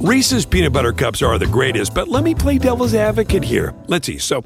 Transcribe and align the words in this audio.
Reese's 0.00 0.44
peanut 0.44 0.74
butter 0.74 0.92
cups 0.92 1.22
are 1.22 1.38
the 1.38 1.46
greatest, 1.46 1.94
but 1.94 2.06
let 2.06 2.22
me 2.22 2.34
play 2.34 2.58
devil's 2.58 2.92
advocate 2.92 3.42
here. 3.42 3.74
Let's 3.86 4.06
see. 4.06 4.18
So, 4.18 4.44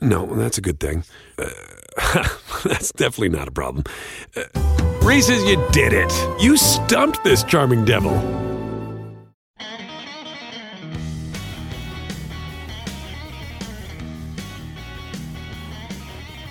no, 0.00 0.26
that's 0.36 0.58
a 0.58 0.60
good 0.60 0.78
thing. 0.78 1.02
Uh, 1.36 1.48
that's 2.64 2.92
definitely 2.92 3.30
not 3.30 3.48
a 3.48 3.50
problem. 3.50 3.84
Uh, 4.36 4.44
Reese's, 5.02 5.42
you 5.42 5.56
did 5.72 5.92
it. 5.92 6.12
You 6.40 6.56
stumped 6.56 7.24
this 7.24 7.42
charming 7.42 7.84
devil. 7.84 8.12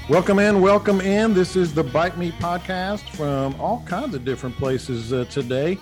Welcome 0.09 0.40
in, 0.40 0.59
welcome 0.59 1.00
in. 1.00 1.34
This 1.34 1.56
is 1.56 1.73
the 1.73 1.84
Bite 1.84 2.17
Me 2.17 2.31
podcast 2.31 3.08
from 3.16 3.59
all 3.62 3.81
kinds 3.86 4.14
of 4.14 4.25
different 4.25 4.58
places 4.58 5.14
uh, 5.14 5.23
today. 5.25 5.78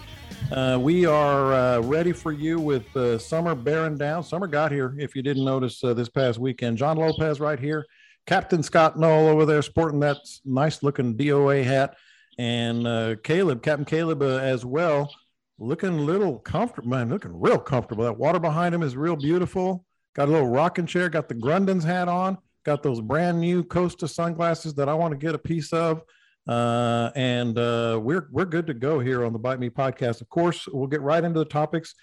Uh, 0.51 0.77
we 0.81 1.05
are 1.05 1.53
uh, 1.53 1.79
ready 1.81 2.11
for 2.11 2.31
you 2.31 2.59
with 2.59 2.95
uh, 2.95 3.17
summer 3.17 3.55
bearing 3.55 3.97
down. 3.97 4.23
Summer 4.23 4.47
got 4.47 4.71
here, 4.71 4.95
if 4.97 5.15
you 5.15 5.21
didn't 5.21 5.45
notice 5.45 5.83
uh, 5.83 5.93
this 5.93 6.09
past 6.09 6.39
weekend. 6.39 6.77
John 6.77 6.97
Lopez 6.97 7.39
right 7.39 7.59
here, 7.59 7.85
Captain 8.25 8.63
Scott 8.63 8.97
Null 8.97 9.27
over 9.27 9.45
there 9.45 9.61
sporting 9.61 9.99
that 10.01 10.17
nice 10.45 10.83
looking 10.83 11.15
DOA 11.15 11.63
hat, 11.63 11.97
and 12.37 12.87
uh, 12.87 13.15
Caleb, 13.23 13.61
Captain 13.61 13.85
Caleb 13.85 14.21
uh, 14.21 14.37
as 14.37 14.65
well, 14.65 15.13
looking 15.59 16.05
little 16.05 16.39
comfortable, 16.39 16.89
man, 16.89 17.09
looking 17.09 17.39
real 17.39 17.59
comfortable. 17.59 18.05
That 18.05 18.17
water 18.17 18.39
behind 18.39 18.73
him 18.73 18.83
is 18.83 18.95
real 18.95 19.15
beautiful. 19.15 19.85
Got 20.15 20.29
a 20.29 20.31
little 20.31 20.49
rocking 20.49 20.85
chair, 20.85 21.09
got 21.09 21.27
the 21.27 21.35
Grundens 21.35 21.83
hat 21.83 22.07
on 22.07 22.37
got 22.67 22.83
those 22.83 22.99
brand 22.99 23.39
new 23.39 23.63
Costa 23.63 24.09
sunglasses 24.09 24.73
that 24.73 24.89
I 24.89 24.93
want 24.93 25.13
to 25.13 25.17
get 25.17 25.33
a 25.33 25.39
piece 25.39 25.71
of. 25.71 26.01
Uh, 26.47 27.11
and 27.15 27.57
uh, 27.57 27.99
we're 28.01 28.27
we're 28.31 28.45
good 28.45 28.67
to 28.67 28.73
go 28.73 28.99
here 28.99 29.25
on 29.25 29.33
the 29.33 29.39
Bite 29.39 29.59
Me 29.59 29.69
podcast. 29.69 30.21
Of 30.21 30.29
course, 30.29 30.67
we'll 30.71 30.87
get 30.87 31.01
right 31.01 31.23
into 31.23 31.39
the 31.39 31.45
topics. 31.45 31.93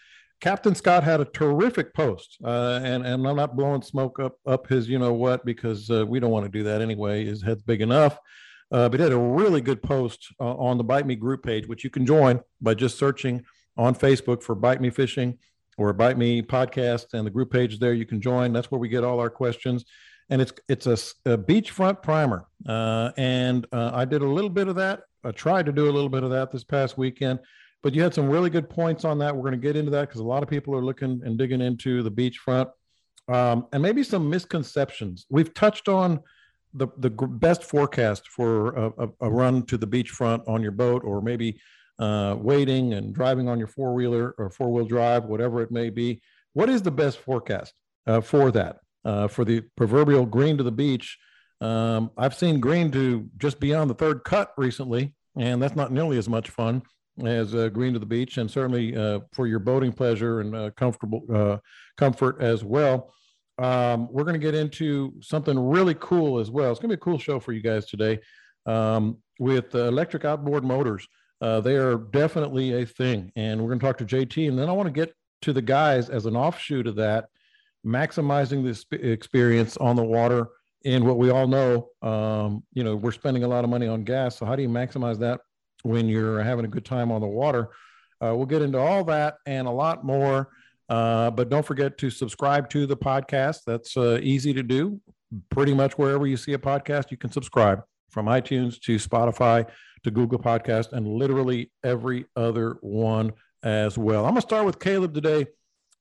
Captain 0.41 0.75
Scott 0.75 1.03
had 1.03 1.21
a 1.21 1.25
terrific 1.25 1.95
post, 1.95 2.37
uh, 2.45 2.81
and 2.83 3.07
and 3.07 3.27
I'm 3.27 3.37
not 3.37 3.57
blowing 3.57 3.81
smoke 3.83 4.21
up 4.21 4.37
up 4.47 4.67
his 4.67 4.89
you 4.89 4.99
know 4.99 5.15
what 5.15 5.45
because 5.45 5.91
uh, 5.91 6.05
we 6.07 6.21
don't 6.21 6.31
want 6.31 6.45
to 6.45 6.51
do 6.51 6.65
that 6.65 6.83
anyway. 6.83 7.25
His 7.25 7.43
head's 7.43 7.63
big 7.63 7.81
enough. 7.81 8.19
Uh, 8.71 8.89
but 8.89 8.99
he 8.99 9.05
had 9.05 9.13
a 9.13 9.19
really 9.19 9.61
good 9.61 9.83
post 9.83 10.27
uh, 10.41 10.55
on 10.57 10.79
the 10.79 10.85
Bite 10.85 11.07
Me 11.07 11.15
group 11.15 11.43
page, 11.43 11.69
which 11.69 11.85
you 11.85 11.91
can 11.91 12.05
join 12.05 12.41
by 12.61 12.75
just 12.75 12.99
searching 12.99 13.45
on 13.77 13.95
Facebook 13.95 14.43
for 14.43 14.55
Bite 14.55 14.81
Me 14.81 14.91
Fishing 14.91 15.39
or 15.79 15.93
Bite 15.93 16.19
Me 16.19 16.43
Podcast, 16.43 17.15
and 17.15 17.27
the 17.27 17.31
group 17.31 17.51
page 17.51 17.79
there. 17.79 17.95
You 17.95 18.07
can 18.07 18.21
join. 18.21 18.53
That's 18.53 18.71
where 18.71 18.81
we 18.81 18.89
get 18.89 19.05
all 19.05 19.21
our 19.21 19.31
questions 19.31 19.85
and 20.31 20.41
it's 20.41 20.53
it's 20.69 20.87
a, 20.87 21.33
a 21.33 21.39
beachfront 21.39 22.03
primer. 22.03 22.47
Uh, 22.67 23.11
and 23.17 23.67
uh, 23.73 23.91
I 23.95 24.05
did 24.05 24.23
a 24.23 24.29
little 24.29 24.51
bit 24.51 24.69
of 24.69 24.77
that. 24.77 25.03
I 25.25 25.31
tried 25.31 25.67
to 25.67 25.73
do 25.73 25.85
a 25.89 25.93
little 25.93 26.09
bit 26.09 26.23
of 26.23 26.31
that 26.31 26.51
this 26.51 26.65
past 26.65 26.99
weekend, 26.99 27.41
but 27.83 27.95
you 27.95 28.03
had 28.03 28.15
some 28.15 28.29
really 28.29 28.51
good 28.51 28.69
points 28.69 29.05
on 29.05 29.19
that. 29.19 29.35
We're 29.35 29.43
going 29.43 29.53
to 29.53 29.59
get 29.59 29.77
into 29.77 29.91
that 29.93 30.09
because 30.09 30.21
a 30.21 30.25
lot 30.25 30.43
of 30.43 30.49
people 30.49 30.75
are 30.75 30.85
looking 30.85 31.21
and 31.25 31.39
digging 31.39 31.61
into 31.61 32.03
the 32.03 32.11
beachfront, 32.11 32.71
um, 33.29 33.67
and 33.73 33.83
maybe 33.83 34.03
some 34.03 34.29
misconceptions. 34.29 35.27
We've 35.31 35.53
touched 35.55 35.89
on 35.89 36.21
the 36.73 36.89
the 36.99 37.11
best 37.11 37.63
forecast 37.63 38.29
for 38.29 38.75
a, 38.75 38.93
a, 38.99 39.09
a 39.21 39.31
run 39.31 39.65
to 39.67 39.77
the 39.77 39.87
beachfront 39.87 40.49
on 40.49 40.63
your 40.63 40.73
boat, 40.73 41.03
or 41.05 41.21
maybe 41.21 41.61
uh, 41.99 42.37
waiting 42.39 42.95
and 42.95 43.15
driving 43.15 43.49
on 43.49 43.59
your 43.59 43.69
four 43.69 43.95
wheeler 43.95 44.35
or 44.39 44.51
four 44.51 44.73
wheel 44.73 44.87
drive, 44.87 45.25
whatever 45.25 45.63
it 45.63 45.71
may 45.71 45.91
be. 45.91 46.21
What 46.53 46.69
is 46.69 46.83
the 46.83 46.91
best 46.91 47.19
forecast 47.19 47.75
uh, 48.07 48.21
for 48.21 48.51
that? 48.53 48.79
Uh, 49.05 49.29
for 49.29 49.45
the 49.45 49.63
proverbial 49.77 50.27
green 50.27 50.57
to 50.57 50.63
the 50.63 50.73
beach. 50.73 51.19
Um, 51.61 52.11
I've 52.17 52.35
seen 52.35 52.61
green 52.61 52.91
to 52.93 53.29
just 53.39 53.61
beyond 53.61 53.91
the 53.91 53.95
third 53.95 54.25
cut 54.25 54.53
recently, 54.57 55.15
and 55.37 55.63
that's 55.63 55.77
not 55.77 55.93
nearly 55.93 56.19
as 56.19 56.29
much 56.29 56.51
fun 56.51 56.83
as 57.25 57.55
uh, 57.55 57.69
green 57.69 57.93
to 57.93 57.99
the 57.99 58.07
beach, 58.07 58.39
and 58.39 58.51
certainly 58.51 58.97
uh, 58.97 59.21
for 59.33 59.47
your 59.47 59.61
boating 59.61 59.93
pleasure 59.93 60.41
and 60.41 60.55
uh, 60.55 60.71
comfortable 60.77 61.23
uh, 61.33 61.59
comfort 61.97 62.41
as 62.41 62.65
well. 62.65 63.13
Um, 63.59 64.09
we're 64.11 64.25
going 64.25 64.35
to 64.35 64.41
get 64.41 64.57
into 64.57 65.13
something 65.21 65.57
really 65.57 65.95
cool 65.95 66.41
as 66.41 66.51
well. 66.51 66.73
It's 66.73 66.81
going 66.81 66.91
to 66.91 66.97
be 66.97 67.01
a 67.01 67.05
cool 67.05 67.19
show 67.19 67.39
for 67.39 67.53
you 67.53 67.63
guys 67.63 67.87
today 67.87 68.19
um, 68.67 69.19
with 69.39 69.75
electric 69.77 70.25
outboard 70.25 70.65
motors. 70.65 71.07
Uh, 71.41 71.61
they 71.61 71.77
are 71.77 71.97
definitely 71.97 72.83
a 72.83 72.87
thing, 72.87 73.31
and 73.37 73.61
we're 73.61 73.69
going 73.69 73.79
to 73.79 73.87
talk 73.87 73.99
to 73.99 74.05
JT, 74.05 74.49
and 74.49 74.59
then 74.59 74.69
I 74.69 74.73
want 74.73 74.87
to 74.87 74.93
get 74.93 75.15
to 75.43 75.53
the 75.53 75.63
guys 75.63 76.09
as 76.09 76.27
an 76.27 76.37
offshoot 76.37 76.87
of 76.87 76.97
that 76.97 77.27
maximizing 77.85 78.65
this 78.65 78.85
experience 78.93 79.77
on 79.77 79.97
the 79.97 80.05
water. 80.05 80.49
And 80.85 81.05
what 81.07 81.19
we 81.19 81.31
all 81.31 81.47
know 81.47 81.89
um, 82.03 82.63
you 82.73 82.85
know 82.85 82.97
we're 82.97 83.13
spending 83.13 83.45
a 83.45 83.49
lot 83.49 83.65
of 83.65 83.71
money 83.71 83.87
on 83.87 84.05
gas. 84.05 84.37
So 84.37 84.47
how 84.47 84.57
do 84.57 84.63
you 84.63 84.69
maximize 84.69 85.19
that 85.21 85.41
when 85.83 86.09
you're 86.09 86.43
having 86.43 86.65
a 86.65 86.69
good 86.69 86.85
time 86.85 87.11
on 87.11 87.21
the 87.21 87.27
water? 87.27 87.71
Uh, 88.23 88.35
we'll 88.35 88.47
get 88.47 88.63
into 88.63 88.79
all 88.79 89.05
that 89.05 89.37
and 89.47 89.67
a 89.67 89.71
lot 89.71 90.05
more. 90.05 90.49
Uh, 90.89 91.31
but 91.31 91.49
don't 91.49 91.65
forget 91.65 91.97
to 91.99 92.11
subscribe 92.11 92.69
to 92.71 92.87
the 92.87 92.97
podcast. 92.97 93.61
That's 93.67 93.97
uh, 93.97 94.19
easy 94.23 94.53
to 94.53 94.63
do. 94.63 95.01
Pretty 95.51 95.75
much 95.75 95.99
wherever 95.99 96.27
you 96.27 96.37
see 96.37 96.53
a 96.53 96.59
podcast 96.59 97.11
you 97.11 97.17
can 97.17 97.33
subscribe 97.33 97.83
from 98.11 98.27
itunes 98.27 98.81
to 98.81 98.95
spotify 98.97 99.69
to 100.05 100.11
google 100.11 100.39
podcast 100.39 100.93
and 100.93 101.09
literally 101.09 101.73
every 101.83 102.27
other 102.37 102.77
one 102.81 103.33
as 103.65 103.99
well. 103.99 104.25
I'm 104.25 104.33
going 104.33 104.43
to 104.43 104.43
start 104.43 104.67
with 104.67 104.79
caleb 104.79 105.15
today 105.15 105.47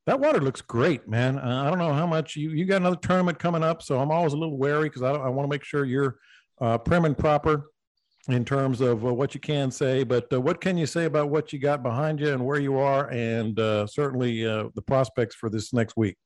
that 0.05 0.19
water 0.19 0.39
looks 0.39 0.61
great, 0.61 1.07
man. 1.07 1.39
Uh, 1.39 1.63
I 1.65 1.69
don't 1.69 1.79
know 1.79 1.93
how 1.93 2.05
much 2.05 2.35
you 2.35 2.51
you 2.51 2.65
got 2.65 2.77
another 2.77 2.97
tournament 2.97 3.39
coming 3.39 3.63
up, 3.63 3.81
so 3.81 3.99
I'm 3.99 4.11
always 4.11 4.33
a 4.33 4.37
little 4.37 4.57
wary 4.57 4.89
because 4.89 5.01
I, 5.01 5.11
I 5.11 5.29
want 5.29 5.47
to 5.47 5.49
make 5.49 5.63
sure 5.63 5.85
you're 5.85 6.17
uh, 6.59 6.77
prim 6.77 7.05
and 7.05 7.17
proper 7.17 7.69
in 8.29 8.45
terms 8.45 8.81
of 8.81 9.05
uh, 9.05 9.13
what 9.13 9.33
you 9.33 9.39
can 9.39 9.71
say. 9.71 10.03
But 10.03 10.31
uh, 10.31 10.41
what 10.41 10.61
can 10.61 10.77
you 10.77 10.85
say 10.85 11.05
about 11.05 11.29
what 11.29 11.53
you 11.53 11.59
got 11.59 11.83
behind 11.83 12.19
you 12.19 12.33
and 12.33 12.45
where 12.45 12.59
you 12.59 12.77
are, 12.77 13.09
and 13.11 13.57
uh, 13.59 13.87
certainly 13.87 14.45
uh, 14.45 14.69
the 14.75 14.81
prospects 14.81 15.35
for 15.35 15.49
this 15.49 15.73
next 15.73 15.95
week? 15.95 16.17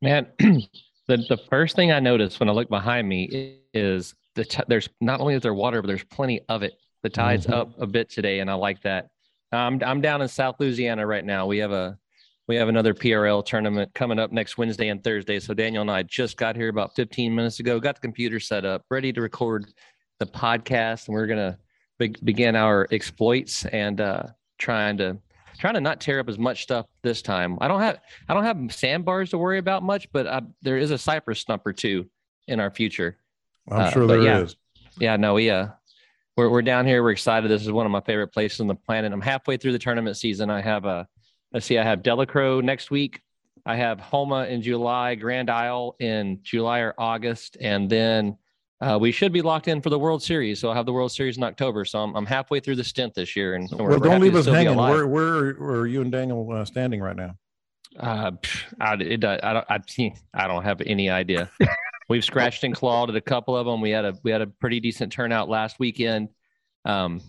Man, 0.00 0.26
the 0.38 1.16
the 1.28 1.40
first 1.48 1.76
thing 1.76 1.92
I 1.92 2.00
noticed 2.00 2.40
when 2.40 2.48
I 2.48 2.52
look 2.52 2.68
behind 2.68 3.08
me 3.08 3.60
is 3.72 4.14
the 4.34 4.44
t- 4.44 4.64
there's 4.66 4.88
not 5.00 5.20
only 5.20 5.34
is 5.34 5.42
there 5.42 5.54
water, 5.54 5.80
but 5.80 5.88
there's 5.88 6.04
plenty 6.04 6.40
of 6.48 6.62
it. 6.62 6.74
The 7.02 7.10
tide's 7.10 7.46
mm-hmm. 7.46 7.54
up 7.54 7.80
a 7.80 7.86
bit 7.86 8.10
today, 8.10 8.40
and 8.40 8.50
I 8.50 8.54
like 8.54 8.82
that. 8.82 9.08
I'm 9.52 9.80
I'm 9.84 10.00
down 10.00 10.22
in 10.22 10.28
South 10.28 10.56
Louisiana 10.58 11.06
right 11.06 11.24
now. 11.24 11.46
We 11.46 11.58
have 11.58 11.72
a 11.72 11.98
we 12.48 12.56
have 12.56 12.68
another 12.68 12.92
PRL 12.92 13.44
tournament 13.44 13.92
coming 13.94 14.18
up 14.18 14.32
next 14.32 14.58
Wednesday 14.58 14.88
and 14.88 15.02
Thursday. 15.02 15.38
So 15.38 15.54
Daniel 15.54 15.82
and 15.82 15.90
I 15.90 16.02
just 16.02 16.36
got 16.36 16.56
here 16.56 16.68
about 16.68 16.94
15 16.96 17.34
minutes 17.34 17.60
ago, 17.60 17.78
got 17.78 17.96
the 17.96 18.00
computer 18.00 18.40
set 18.40 18.64
up, 18.64 18.84
ready 18.90 19.12
to 19.12 19.20
record 19.20 19.72
the 20.18 20.26
podcast, 20.26 21.06
and 21.06 21.14
we're 21.14 21.26
gonna 21.26 21.58
be- 21.98 22.16
begin 22.24 22.56
our 22.56 22.88
exploits 22.90 23.64
and 23.66 24.00
uh, 24.00 24.24
trying 24.58 24.96
to 24.98 25.18
trying 25.58 25.74
to 25.74 25.80
not 25.80 26.00
tear 26.00 26.18
up 26.18 26.28
as 26.28 26.38
much 26.38 26.62
stuff 26.62 26.86
this 27.02 27.22
time. 27.22 27.58
I 27.60 27.68
don't 27.68 27.80
have 27.80 28.00
I 28.28 28.34
don't 28.34 28.44
have 28.44 28.74
sandbars 28.74 29.30
to 29.30 29.38
worry 29.38 29.58
about 29.58 29.82
much, 29.82 30.10
but 30.12 30.26
I, 30.26 30.42
there 30.62 30.76
is 30.76 30.90
a 30.90 30.98
cypress 30.98 31.40
stump 31.40 31.66
or 31.66 31.72
two 31.72 32.06
in 32.48 32.58
our 32.58 32.70
future. 32.70 33.18
I'm 33.70 33.82
uh, 33.82 33.90
sure 33.90 34.06
there 34.06 34.22
yeah, 34.22 34.40
is. 34.40 34.56
yeah, 34.98 35.16
no, 35.16 35.34
we 35.34 35.50
uh 35.50 35.68
we're 36.36 36.48
we're 36.48 36.62
down 36.62 36.86
here. 36.86 37.02
We're 37.02 37.12
excited. 37.12 37.50
This 37.50 37.62
is 37.62 37.70
one 37.70 37.86
of 37.86 37.92
my 37.92 38.00
favorite 38.00 38.28
places 38.28 38.60
on 38.60 38.66
the 38.66 38.74
planet. 38.74 39.12
I'm 39.12 39.20
halfway 39.20 39.56
through 39.56 39.72
the 39.72 39.78
tournament 39.78 40.16
season. 40.16 40.50
I 40.50 40.60
have 40.60 40.84
a 40.84 41.06
let's 41.52 41.66
see, 41.66 41.78
I 41.78 41.84
have 41.84 42.02
Delacroix 42.02 42.60
next 42.60 42.90
week. 42.90 43.20
I 43.64 43.76
have 43.76 44.00
Houma 44.00 44.46
in 44.46 44.62
July, 44.62 45.14
Grand 45.14 45.48
Isle 45.48 45.94
in 46.00 46.40
July 46.42 46.80
or 46.80 46.94
August, 46.98 47.56
and 47.60 47.88
then 47.88 48.36
uh, 48.80 48.98
we 49.00 49.12
should 49.12 49.32
be 49.32 49.42
locked 49.42 49.68
in 49.68 49.80
for 49.80 49.90
the 49.90 49.98
World 49.98 50.22
Series. 50.22 50.58
So 50.58 50.68
I'll 50.68 50.74
have 50.74 50.86
the 50.86 50.92
World 50.92 51.12
Series 51.12 51.36
in 51.36 51.44
October. 51.44 51.84
So 51.84 52.00
I'm, 52.00 52.16
I'm 52.16 52.26
halfway 52.26 52.58
through 52.58 52.76
the 52.76 52.84
stint 52.84 53.14
this 53.14 53.36
year. 53.36 53.54
And 53.54 53.68
well, 53.72 54.00
don't 54.00 54.20
leave 54.20 54.34
us 54.34 54.46
hanging. 54.46 54.76
Where, 54.76 55.06
where, 55.06 55.52
where 55.52 55.80
are 55.80 55.86
you 55.86 56.02
and 56.02 56.10
Daniel 56.10 56.50
uh, 56.50 56.64
standing 56.64 57.00
right 57.00 57.14
now? 57.14 57.36
Uh, 57.96 58.32
I, 58.80 58.94
it, 58.94 59.24
I 59.24 59.52
don't, 59.52 59.66
I, 59.70 59.78
I 60.34 60.48
don't 60.48 60.64
have 60.64 60.80
any 60.84 61.08
idea. 61.10 61.48
We've 62.08 62.24
scratched 62.24 62.64
and 62.64 62.74
clawed 62.74 63.10
at 63.10 63.16
a 63.16 63.20
couple 63.20 63.56
of 63.56 63.66
them. 63.66 63.80
We 63.80 63.90
had 63.90 64.04
a, 64.04 64.14
we 64.24 64.32
had 64.32 64.42
a 64.42 64.48
pretty 64.48 64.80
decent 64.80 65.12
turnout 65.12 65.48
last 65.48 65.78
weekend. 65.78 66.30
um, 66.84 67.20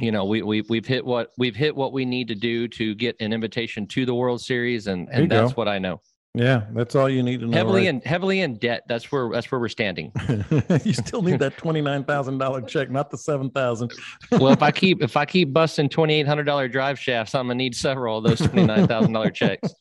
you 0.00 0.10
know, 0.10 0.24
we 0.24 0.42
we 0.42 0.62
we've 0.62 0.86
hit 0.86 1.04
what 1.04 1.30
we've 1.36 1.56
hit 1.56 1.74
what 1.76 1.92
we 1.92 2.04
need 2.04 2.28
to 2.28 2.34
do 2.34 2.66
to 2.68 2.94
get 2.94 3.16
an 3.20 3.32
invitation 3.32 3.86
to 3.88 4.06
the 4.06 4.14
World 4.14 4.40
Series, 4.40 4.86
and 4.86 5.08
and 5.10 5.30
that's 5.30 5.52
go. 5.52 5.54
what 5.54 5.68
I 5.68 5.78
know. 5.78 6.00
Yeah, 6.34 6.64
that's 6.72 6.94
all 6.94 7.10
you 7.10 7.22
need 7.22 7.40
to 7.40 7.46
know. 7.46 7.56
Heavily 7.56 7.82
right? 7.82 7.88
in 7.88 8.00
heavily 8.00 8.40
in 8.40 8.56
debt. 8.56 8.84
That's 8.88 9.12
where 9.12 9.28
that's 9.30 9.52
where 9.52 9.60
we're 9.60 9.68
standing. 9.68 10.10
you 10.84 10.94
still 10.94 11.20
need 11.20 11.40
that 11.40 11.56
twenty 11.58 11.82
nine 11.82 12.04
thousand 12.04 12.38
dollar 12.38 12.62
check, 12.62 12.90
not 12.90 13.10
the 13.10 13.18
seven 13.18 13.50
thousand. 13.50 13.92
well, 14.30 14.48
if 14.48 14.62
I 14.62 14.70
keep 14.72 15.02
if 15.02 15.14
I 15.14 15.26
keep 15.26 15.52
busting 15.52 15.90
twenty 15.90 16.14
eight 16.14 16.26
hundred 16.26 16.44
dollar 16.44 16.68
drive 16.68 16.98
shafts, 16.98 17.34
I'm 17.34 17.48
gonna 17.48 17.56
need 17.56 17.74
several 17.74 18.16
of 18.16 18.24
those 18.24 18.38
twenty 18.38 18.64
nine 18.64 18.86
thousand 18.86 19.12
dollar 19.12 19.30
checks. 19.30 19.74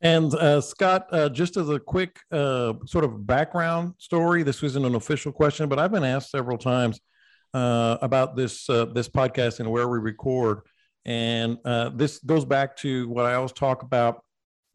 And 0.00 0.32
uh, 0.34 0.60
Scott, 0.60 1.08
uh, 1.10 1.28
just 1.28 1.56
as 1.56 1.68
a 1.68 1.78
quick 1.78 2.20
uh, 2.30 2.74
sort 2.86 3.04
of 3.04 3.26
background 3.26 3.94
story, 3.98 4.44
this 4.44 4.62
wasn't 4.62 4.86
an 4.86 4.94
official 4.94 5.32
question, 5.32 5.68
but 5.68 5.78
I've 5.78 5.90
been 5.90 6.04
asked 6.04 6.30
several 6.30 6.56
times 6.56 7.00
uh, 7.54 7.98
about 8.02 8.36
this 8.36 8.68
uh, 8.68 8.86
this 8.86 9.08
podcast 9.08 9.60
and 9.60 9.70
where 9.70 9.88
we 9.88 9.98
record, 9.98 10.60
and 11.04 11.58
uh, 11.64 11.90
this 11.90 12.18
goes 12.18 12.44
back 12.44 12.76
to 12.78 13.08
what 13.08 13.24
I 13.24 13.34
always 13.34 13.52
talk 13.52 13.82
about 13.82 14.22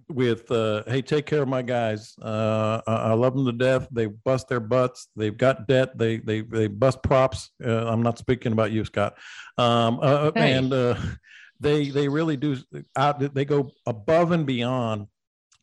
with 0.10 0.48
hey 0.88 1.02
take 1.02 1.26
care 1.26 1.42
of 1.42 1.48
my 1.48 1.62
guys. 1.62 2.16
I 2.22 3.14
love 3.14 3.36
them 3.36 3.46
to 3.46 3.52
death. 3.52 3.88
They 3.92 4.08
bust 4.08 4.50
their 4.50 4.60
butts. 4.60 5.08
They've 5.16 5.38
got 5.38 5.68
debt. 5.68 5.98
They 5.98 6.18
they 6.18 6.42
they 6.42 6.68
bust 6.68 7.02
props. 7.04 7.52
I'm 7.64 8.04
not 8.04 8.18
speaking 8.18 8.52
about 8.52 8.72
you 8.72 8.86
scott. 8.86 9.18
Um, 9.58 10.00
hey. 10.36 10.54
and 10.54 10.98
they 11.60 11.90
they 11.90 12.08
really 12.08 12.38
do 12.38 12.58
out 12.96 13.34
they 13.34 13.46
go 13.46 13.72
above 13.86 14.32
and 14.32 14.46
beyond 14.46 15.08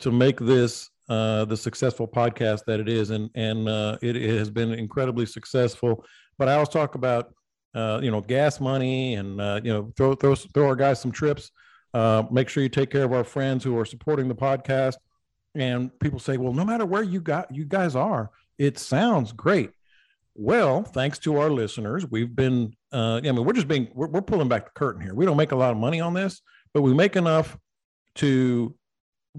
to 0.01 0.11
make 0.11 0.39
this 0.41 0.89
uh, 1.11 1.45
the 1.45 1.57
successful 1.57 2.07
podcast 2.07 2.65
that 2.67 2.79
it 2.79 2.89
is, 2.89 3.11
and 3.11 3.31
and 3.35 3.69
uh, 3.69 3.99
it, 4.01 4.17
it, 4.17 4.39
has 4.39 4.49
been 4.49 4.73
incredibly 4.73 5.27
successful. 5.27 6.05
But 6.41 6.49
I 6.49 6.55
always 6.55 6.71
talk 6.71 6.95
about 6.95 7.35
uh, 7.75 8.01
you 8.03 8.11
know 8.11 8.23
gas 8.23 8.61
money 8.61 9.15
and 9.17 9.39
uh, 9.39 9.61
you 9.63 9.71
know 9.71 9.93
throw 9.95 10.15
throw 10.15 10.35
throw 10.35 10.67
our 10.67 10.75
guys 10.75 10.99
some 10.99 11.13
trips. 11.13 11.51
Uh, 11.93 12.23
make 12.31 12.49
sure 12.49 12.63
you 12.63 12.71
take 12.71 12.89
care 12.89 13.05
of 13.05 13.13
our 13.13 13.25
friends 13.25 13.63
who 13.63 13.79
are 13.79 13.85
supporting 13.85 14.27
the 14.27 14.35
podcast. 14.35 14.95
And 15.55 15.91
people 16.01 16.19
say, 16.19 16.39
well, 16.39 16.55
no 16.55 16.65
matter 16.65 16.87
where 16.87 17.03
you 17.03 17.21
got 17.21 17.55
you 17.55 17.67
guys 17.67 17.95
are, 17.95 18.31
it 18.57 18.79
sounds 18.79 19.33
great. 19.33 19.73
Well, 20.35 20.83
thanks 20.83 21.19
to 21.21 21.39
our 21.39 21.51
listeners, 21.51 22.11
we've 22.11 22.35
been. 22.35 22.75
Uh, 22.91 23.17
I 23.17 23.21
mean, 23.21 23.45
we're 23.45 23.53
just 23.53 23.69
being 23.69 23.89
we're, 23.95 24.09
we're 24.09 24.23
pulling 24.23 24.49
back 24.49 24.65
the 24.65 24.71
curtain 24.71 25.03
here. 25.03 25.15
We 25.15 25.27
don't 25.27 25.37
make 25.37 25.53
a 25.53 25.57
lot 25.57 25.73
of 25.73 25.77
money 25.77 26.01
on 26.01 26.15
this, 26.15 26.41
but 26.73 26.81
we 26.81 26.95
make 26.95 27.17
enough 27.17 27.59
to 28.15 28.75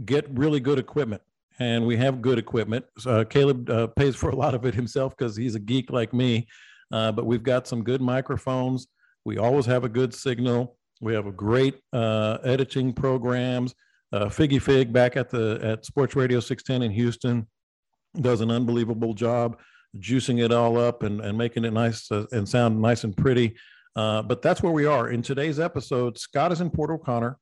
get 0.05 0.27
really 0.37 0.59
good 0.59 0.77
equipment 0.77 1.23
and 1.57 1.85
we 1.85 1.97
have 1.97 2.21
good 2.21 2.37
equipment. 2.37 2.85
Uh, 3.05 3.23
Caleb 3.27 3.69
uh, 3.71 3.87
pays 3.87 4.15
for 4.15 4.29
a 4.29 4.35
lot 4.35 4.53
of 4.53 4.65
it 4.65 4.75
himself 4.75 5.17
because 5.17 5.35
he's 5.35 5.55
a 5.55 5.59
geek 5.59 5.89
like 5.89 6.13
me. 6.13 6.47
Uh, 6.91 7.11
but 7.11 7.25
we've 7.25 7.43
got 7.43 7.67
some 7.67 7.83
good 7.83 8.01
microphones. 8.01 8.87
We 9.25 9.37
always 9.37 9.65
have 9.65 9.83
a 9.83 9.89
good 9.89 10.13
signal. 10.13 10.77
We 11.01 11.13
have 11.13 11.27
a 11.27 11.31
great 11.31 11.79
uh, 11.93 12.37
editing 12.43 12.93
programs. 12.93 13.73
Uh, 14.13 14.25
Figgy 14.25 14.61
Fig 14.61 14.91
back 14.91 15.15
at 15.15 15.29
the 15.29 15.59
at 15.63 15.85
Sports 15.85 16.15
Radio 16.15 16.39
610 16.39 16.89
in 16.89 16.91
Houston 16.91 17.47
does 18.19 18.41
an 18.41 18.51
unbelievable 18.51 19.13
job 19.13 19.57
juicing 19.97 20.43
it 20.43 20.51
all 20.51 20.77
up 20.77 21.03
and, 21.03 21.21
and 21.21 21.37
making 21.37 21.63
it 21.63 21.71
nice 21.71 22.11
uh, 22.11 22.25
and 22.33 22.47
sound 22.47 22.81
nice 22.81 23.03
and 23.03 23.15
pretty. 23.15 23.55
but 23.95 24.41
that's 24.41 24.61
where 24.61 24.73
we 24.73 24.85
are 24.85 25.09
in 25.09 25.21
today's 25.21 25.59
episode. 25.59 26.17
Scott 26.17 26.51
is 26.51 26.61
in 26.61 26.69
Port 26.69 26.91
O'Connor. 26.91 27.37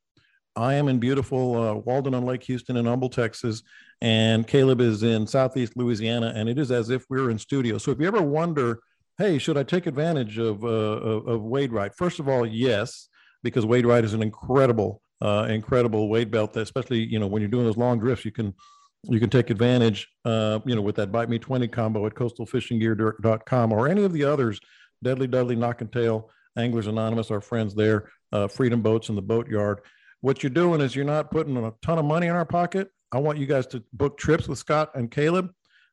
I 0.55 0.73
am 0.73 0.87
in 0.87 0.99
beautiful 0.99 1.55
uh, 1.55 1.73
Walden 1.73 2.13
on 2.13 2.25
Lake 2.25 2.43
Houston 2.43 2.75
in 2.75 2.85
Humble, 2.85 3.09
Texas, 3.09 3.63
and 4.01 4.47
Caleb 4.47 4.81
is 4.81 5.03
in 5.03 5.27
Southeast 5.27 5.73
Louisiana, 5.77 6.33
and 6.35 6.49
it 6.49 6.57
is 6.57 6.71
as 6.71 6.89
if 6.89 7.05
we 7.09 7.19
are 7.19 7.29
in 7.29 7.37
studio. 7.37 7.77
So 7.77 7.91
if 7.91 7.99
you 7.99 8.07
ever 8.07 8.21
wonder, 8.21 8.81
hey, 9.19 9.37
should 9.37 9.57
I 9.57 9.63
take 9.63 9.85
advantage 9.85 10.39
of 10.39 10.63
uh, 10.63 10.67
of, 10.67 11.43
Wade 11.43 11.71
Right? 11.71 11.93
First 11.95 12.19
of 12.19 12.27
all, 12.27 12.45
yes, 12.45 13.07
because 13.43 13.65
Wade 13.65 13.85
Right 13.85 14.03
is 14.03 14.13
an 14.13 14.23
incredible, 14.23 15.01
uh, 15.21 15.45
incredible 15.49 16.09
weight 16.09 16.31
belt. 16.31 16.53
That 16.53 16.61
especially 16.61 16.99
you 16.99 17.19
know 17.19 17.27
when 17.27 17.41
you're 17.41 17.51
doing 17.51 17.65
those 17.65 17.77
long 17.77 17.99
drifts, 17.99 18.25
you 18.25 18.31
can 18.31 18.55
you 19.03 19.19
can 19.19 19.29
take 19.29 19.51
advantage, 19.51 20.07
uh, 20.25 20.59
you 20.65 20.75
know, 20.75 20.81
with 20.81 20.95
that 20.95 21.11
Bite 21.11 21.29
Me 21.29 21.37
20 21.37 21.67
combo 21.67 22.05
at 22.05 22.15
coastalfishinggear.com 22.15 23.71
or 23.71 23.87
any 23.87 24.03
of 24.03 24.11
the 24.11 24.25
others, 24.25 24.59
Deadly 25.03 25.27
Dudley, 25.27 25.55
Knockin' 25.55 25.87
Tail, 25.87 26.29
Anglers 26.57 26.87
Anonymous, 26.87 27.31
our 27.31 27.39
friends 27.39 27.75
there, 27.75 28.09
uh, 28.33 28.49
Freedom 28.49 28.81
Boats 28.81 29.07
in 29.07 29.15
the 29.15 29.21
Boat 29.21 29.47
Yard 29.47 29.81
what 30.21 30.43
you're 30.43 30.49
doing 30.49 30.81
is 30.81 30.95
you're 30.95 31.05
not 31.05 31.31
putting 31.31 31.57
a 31.57 31.73
ton 31.81 31.97
of 31.97 32.05
money 32.05 32.27
in 32.27 32.35
our 32.35 32.45
pocket. 32.45 32.91
I 33.11 33.19
want 33.19 33.37
you 33.37 33.45
guys 33.45 33.65
to 33.67 33.83
book 33.93 34.17
trips 34.17 34.47
with 34.47 34.59
Scott 34.59 34.91
and 34.95 35.09
Caleb, 35.09 35.51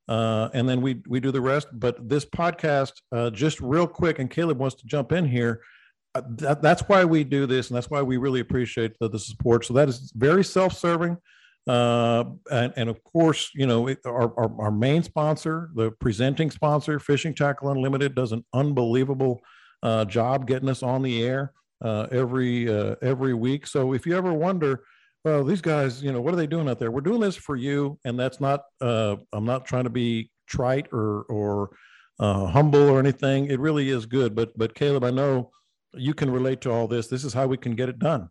uh, 0.08 0.49
and 0.55 0.69
then 0.69 0.81
we 0.81 1.03
we 1.06 1.20
do 1.20 1.31
the 1.31 1.41
rest. 1.41 1.69
But 1.73 2.08
this 2.08 2.25
podcast, 2.25 2.93
uh, 3.12 3.31
just 3.31 3.61
real 3.61 3.87
quick, 3.87 4.19
and 4.19 4.31
Caleb 4.31 4.58
wants 4.58 4.76
to 4.76 4.87
jump 4.87 5.12
in 5.12 5.25
here. 5.25 5.62
Uh, 6.14 6.23
that, 6.29 6.62
that's 6.62 6.82
why 6.82 7.05
we 7.05 7.25
do 7.25 7.47
this, 7.47 7.69
and 7.69 7.76
that's 7.76 7.91
why 7.91 8.03
we 8.03 8.17
really 8.17 8.41
appreciate 8.41 8.97
the, 9.00 9.08
the 9.08 9.19
support. 9.19 9.64
So 9.64 9.75
that 9.75 9.88
is 9.88 10.12
very 10.14 10.44
self-serving. 10.44 11.17
Uh, 11.67 12.25
and, 12.53 12.73
and, 12.76 12.88
of 12.88 13.03
course, 13.03 13.50
you 13.53 13.67
know, 13.67 13.88
it, 13.88 13.99
our, 14.05 14.32
our, 14.38 14.61
our, 14.61 14.70
main 14.70 15.03
sponsor, 15.03 15.69
the 15.75 15.91
presenting 15.91 16.49
sponsor, 16.49 17.00
Fishing 17.00 17.35
Tackle 17.35 17.70
Unlimited, 17.70 18.14
does 18.14 18.31
an 18.31 18.44
unbelievable 18.55 19.41
uh, 19.82 20.05
job 20.05 20.47
getting 20.47 20.69
us 20.69 20.85
on 20.85 21.03
the 21.03 21.25
air 21.25 21.53
every 21.85 22.70
every 23.03 23.35
week. 23.35 23.67
So 23.67 23.94
if 23.94 24.06
you 24.06 24.17
ever 24.17 24.32
wonder, 24.32 24.85
well, 25.26 25.43
these 25.43 25.61
guys, 25.61 26.05
you 26.05 26.12
know, 26.12 26.20
what 26.20 26.32
are 26.32 26.37
they 26.37 26.46
doing 26.46 26.69
out 26.69 26.78
there? 26.78 26.93
We're 26.93 27.00
doing 27.00 27.20
this 27.20 27.34
for 27.34 27.56
you, 27.56 27.99
and 28.05 28.17
that's 28.17 28.40
not. 28.40 28.62
Uh, 28.81 29.17
I'm 29.32 29.44
not 29.44 29.67
trying 29.67 29.82
to 29.82 29.90
be 29.90 30.31
trite 30.46 30.87
or 30.93 31.23
or 31.23 31.70
uh, 32.20 32.46
humble 32.46 32.88
or 32.88 33.00
anything. 33.00 33.50
It 33.50 33.58
really 33.58 33.90
is 33.90 34.06
good. 34.06 34.37
But 34.37 34.56
but 34.56 34.76
Caleb, 34.76 35.02
I 35.02 35.11
know 35.11 35.50
you 35.94 36.14
can 36.14 36.31
relate 36.31 36.61
to 36.61 36.70
all 36.70 36.87
this. 36.87 37.08
This 37.08 37.25
is 37.25 37.34
how 37.34 37.49
we 37.49 37.56
can 37.56 37.75
get 37.75 37.88
it 37.88 37.99
done. 37.99 38.31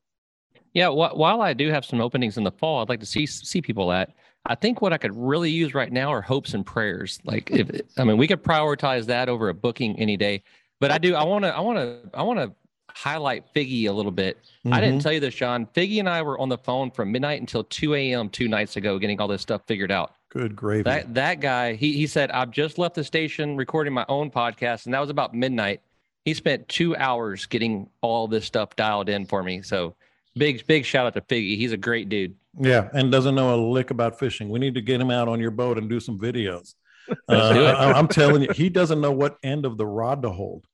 Yeah, 0.72 0.88
wh- 0.88 1.18
while 1.18 1.42
I 1.42 1.52
do 1.52 1.70
have 1.70 1.84
some 1.84 2.00
openings 2.00 2.38
in 2.38 2.46
the 2.46 2.52
fall, 2.52 2.82
I'd 2.82 2.88
like 2.88 3.02
to 3.02 3.06
see 3.06 3.26
see 3.26 3.62
people 3.62 3.92
at. 3.92 4.14
I 4.46 4.56
think 4.56 4.82
what 4.82 4.94
I 4.94 4.98
could 4.98 5.18
really 5.18 5.50
use 5.50 5.74
right 5.74 5.92
now 5.92 6.14
are 6.14 6.22
hopes 6.22 6.54
and 6.54 6.66
prayers. 6.66 7.20
Like 7.26 7.52
if 7.52 7.70
I 7.98 8.06
mean, 8.06 8.16
we 8.16 8.26
could 8.26 8.42
prioritize 8.42 9.06
that 9.08 9.28
over 9.28 9.50
a 9.50 9.54
booking 9.54 10.00
any 10.00 10.16
day. 10.16 10.44
But 10.80 10.92
I 10.92 10.98
do. 10.98 11.14
I 11.16 11.26
want 11.26 11.44
to. 11.44 11.54
I 11.54 11.60
want 11.60 11.78
to. 11.78 12.10
I 12.14 12.24
want 12.24 12.40
to 12.40 12.54
highlight 12.96 13.54
Figgy 13.54 13.88
a 13.88 13.92
little 13.92 14.12
bit. 14.12 14.38
Mm-hmm. 14.38 14.74
I 14.74 14.80
didn't 14.80 14.96
mm-hmm. 14.96 15.04
tell 15.04 15.14
you 15.14 15.20
this, 15.20 15.36
John. 15.36 15.68
Figgy 15.68 16.00
and 16.00 16.10
I 16.10 16.22
were 16.22 16.40
on 16.40 16.50
the 16.50 16.58
phone 16.58 16.90
from 16.90 17.12
midnight 17.12 17.42
until 17.42 17.64
2 17.66 17.94
a.m. 17.94 18.30
two 18.30 18.48
nights 18.48 18.78
ago, 18.78 18.98
getting 18.98 19.20
all 19.20 19.28
this 19.28 19.42
stuff 19.42 19.62
figured 19.68 19.92
out. 19.92 20.16
Good 20.30 20.56
gravy. 20.56 20.84
That 20.84 21.14
that 21.14 21.40
guy, 21.40 21.76
he 21.76 21.94
he 21.94 22.08
said, 22.08 22.32
I've 22.32 22.52
just 22.52 22.78
left 22.78 22.96
the 22.96 23.04
station 23.04 23.56
recording 23.56 23.94
my 23.94 24.06
own 24.10 24.32
podcast, 24.32 24.86
and 24.86 24.94
that 24.94 25.00
was 25.00 25.10
about 25.10 25.34
midnight. 25.34 25.82
He 26.24 26.34
spent 26.34 26.68
two 26.68 26.96
hours 26.96 27.46
getting 27.46 27.90
all 28.02 28.28
this 28.28 28.46
stuff 28.46 28.76
dialed 28.76 29.08
in 29.08 29.26
for 29.26 29.44
me. 29.44 29.62
So 29.62 29.96
big, 30.36 30.66
big 30.68 30.84
shout 30.84 31.06
out 31.06 31.14
to 31.14 31.22
Figgy. 31.22 31.58
He's 31.58 31.72
a 31.72 31.78
great 31.78 32.10
dude. 32.10 32.36
Yeah, 32.60 32.90
and 32.94 33.12
doesn't 33.12 33.36
know 33.36 33.56
a 33.56 33.58
lick 33.58 33.92
about 33.92 34.20
fishing. 34.20 34.50
We 34.50 34.60
need 34.60 34.76
to 34.76 34.82
get 34.82 35.00
him 35.00 35.12
out 35.12 35.28
on 35.28 35.40
your 35.40 35.52
boat 35.52 35.78
and 35.78 35.90
do 35.90 36.00
some 36.00 36.20
videos. 36.20 36.76
Uh, 37.30 37.94
I'm 37.96 38.08
telling 38.08 38.42
you, 38.42 38.48
he 38.56 38.68
doesn't 38.68 39.00
know 39.00 39.12
what 39.12 39.38
end 39.44 39.64
of 39.64 39.78
the 39.78 39.86
rod 39.86 40.24
to 40.24 40.32
hold 40.32 40.66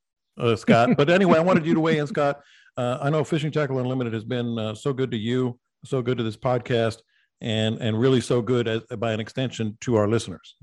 uh, 0.42 0.56
Scott. 0.56 0.98
But 0.98 1.10
anyway, 1.10 1.38
I 1.38 1.42
wanted 1.42 1.66
you 1.66 1.74
to 1.74 1.80
weigh 1.80 1.98
in, 1.98 2.08
Scott. 2.08 2.42
Uh, 2.78 2.98
I 3.02 3.10
know 3.10 3.24
Fishing 3.24 3.52
Tackle 3.52 3.80
Unlimited 3.80 4.14
has 4.14 4.24
been 4.24 4.58
uh, 4.58 4.76
so 4.76 4.94
good 4.94 5.12
to 5.12 5.18
you, 5.18 5.60
so 5.86 6.02
good 6.02 6.18
to 6.18 6.24
this 6.24 6.38
podcast, 6.38 6.98
and 7.42 7.78
and 7.80 8.00
really 8.00 8.22
so 8.22 8.42
good 8.42 8.68
as, 8.68 8.82
by 8.98 9.14
an 9.14 9.20
extension 9.20 9.78
to 9.82 9.96
our 9.96 10.08
listeners. 10.08 10.56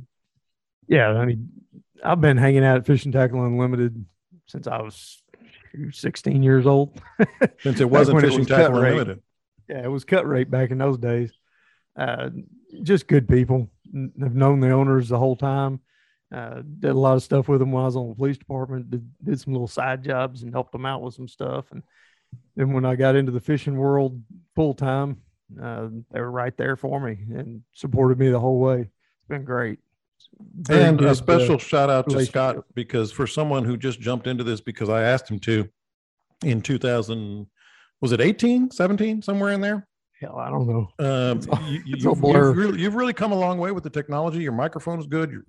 Yeah, 0.89 1.09
I 1.09 1.27
mean, 1.27 1.51
I've 2.03 2.21
been 2.21 2.37
hanging 2.37 2.65
out 2.65 2.79
at 2.79 2.87
Fishing 2.87 3.13
Tackle 3.13 3.45
Unlimited 3.45 4.05
since 4.47 4.67
I 4.67 4.81
was 4.81 5.23
16 5.91 6.43
years 6.43 6.67
old. 6.67 6.99
since 7.61 7.81
it 7.81 7.91
wasn't 7.91 8.21
Fishing 8.21 8.37
it 8.37 8.39
was 8.41 8.49
Tackle 8.49 8.79
Unlimited. 8.79 9.23
Yeah, 9.69 9.85
it 9.85 9.91
was 9.91 10.05
cut 10.05 10.27
rate 10.27 10.51
back 10.51 10.71
in 10.71 10.79
those 10.79 10.99
days. 10.99 11.31
Uh, 11.99 12.31
just 12.83 13.07
good 13.07 13.29
people. 13.29 13.71
Have 14.21 14.35
known 14.35 14.61
the 14.61 14.71
owners 14.71 15.09
the 15.09 15.19
whole 15.19 15.37
time. 15.37 15.81
Uh, 16.35 16.63
did 16.79 16.91
a 16.91 16.95
lot 16.95 17.17
of 17.17 17.23
stuff 17.23 17.49
with 17.49 17.61
them 17.61 17.73
when 17.73 17.83
I 17.83 17.87
was 17.87 17.97
on 17.97 18.11
the 18.11 18.15
police 18.15 18.37
department. 18.37 18.91
Did, 18.91 19.11
did 19.25 19.41
some 19.41 19.55
little 19.55 19.69
side 19.69 20.05
jobs 20.05 20.43
and 20.43 20.53
helped 20.53 20.73
them 20.73 20.85
out 20.85 21.03
with 21.03 21.15
some 21.15 21.29
stuff. 21.29 21.67
And 21.73 21.83
then 22.57 22.73
when 22.73 22.85
I 22.85 22.97
got 22.97 23.17
into 23.17 23.33
the 23.33 23.41
fishing 23.41 23.77
world 23.77 24.21
full 24.55 24.75
time, 24.75 25.23
uh, 25.61 25.89
they 26.11 26.21
were 26.21 26.31
right 26.31 26.57
there 26.57 26.77
for 26.77 27.01
me 27.01 27.19
and 27.35 27.63
supported 27.73 28.19
me 28.19 28.29
the 28.29 28.41
whole 28.41 28.61
way. 28.61 28.81
It's 28.81 29.29
been 29.29 29.45
great. 29.45 29.79
Very 30.55 30.85
and 30.85 31.01
a 31.01 31.15
special 31.15 31.59
shout 31.59 31.89
out 31.89 32.09
to 32.11 32.25
Scott 32.27 32.65
because 32.75 33.11
for 33.11 33.27
someone 33.27 33.65
who 33.65 33.77
just 33.77 34.01
jumped 34.01 34.27
into 34.27 34.45
this 34.45 34.61
because 34.61 34.89
I 34.89 35.03
asked 35.03 35.31
him 35.31 35.39
to 35.41 35.69
in 36.45 36.61
2000, 36.61 37.47
was 38.01 38.13
it 38.13 38.21
18, 38.21 38.71
17, 38.71 39.23
somewhere 39.23 39.53
in 39.53 39.61
there? 39.61 39.87
Hell, 40.21 40.37
I 40.37 40.51
don't 40.51 40.67
know. 40.67 40.89
Um, 40.99 41.41
you, 41.69 41.83
you, 41.87 41.97
you've, 41.99 42.03
you've, 42.03 42.57
really, 42.57 42.81
you've 42.81 42.95
really 42.97 43.13
come 43.13 43.33
a 43.33 43.39
long 43.39 43.59
way 43.59 43.71
with 43.71 43.85
the 43.85 43.91
technology. 43.91 44.41
Your 44.41 44.53
microphone 44.53 44.99
is 44.99 45.07
good. 45.07 45.31
Your 45.31 45.45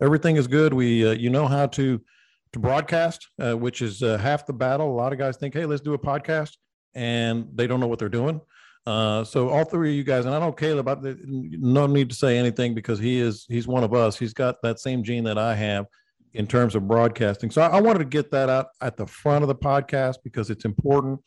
everything 0.00 0.36
is 0.36 0.46
good. 0.46 0.72
We, 0.72 1.06
uh, 1.06 1.12
you 1.12 1.30
know 1.30 1.46
how 1.46 1.66
to 1.66 2.00
to 2.52 2.58
broadcast, 2.58 3.28
uh, 3.40 3.54
which 3.56 3.80
is 3.82 4.02
uh, 4.02 4.18
half 4.18 4.46
the 4.46 4.52
battle. 4.52 4.90
A 4.90 4.92
lot 4.92 5.12
of 5.12 5.18
guys 5.18 5.36
think, 5.38 5.54
hey, 5.54 5.64
let's 5.64 5.80
do 5.80 5.94
a 5.94 5.98
podcast, 5.98 6.56
and 6.94 7.48
they 7.54 7.66
don't 7.66 7.80
know 7.80 7.86
what 7.86 7.98
they're 7.98 8.08
doing. 8.08 8.40
Uh, 8.84 9.24
so 9.24 9.48
all 9.48 9.64
three 9.64 9.90
of 9.90 9.96
you 9.96 10.04
guys, 10.04 10.26
and 10.26 10.34
I 10.34 10.38
know 10.40 10.52
Caleb, 10.52 10.88
I, 10.88 10.96
no 11.24 11.86
need 11.86 12.10
to 12.10 12.16
say 12.16 12.36
anything 12.36 12.74
because 12.74 12.98
he 12.98 13.20
is 13.20 13.46
he's 13.48 13.66
one 13.68 13.84
of 13.84 13.94
us. 13.94 14.18
He's 14.18 14.34
got 14.34 14.60
that 14.62 14.80
same 14.80 15.02
gene 15.02 15.24
that 15.24 15.38
I 15.38 15.54
have. 15.54 15.86
in 16.34 16.46
terms 16.46 16.74
of 16.74 16.88
broadcasting. 16.88 17.50
So 17.50 17.62
I 17.62 17.80
wanted 17.80 17.98
to 18.00 18.04
get 18.06 18.30
that 18.30 18.48
out 18.48 18.68
at 18.80 18.96
the 18.96 19.06
front 19.06 19.42
of 19.44 19.48
the 19.48 19.54
podcast 19.54 20.16
because 20.24 20.50
it's 20.50 20.64
important. 20.64 21.20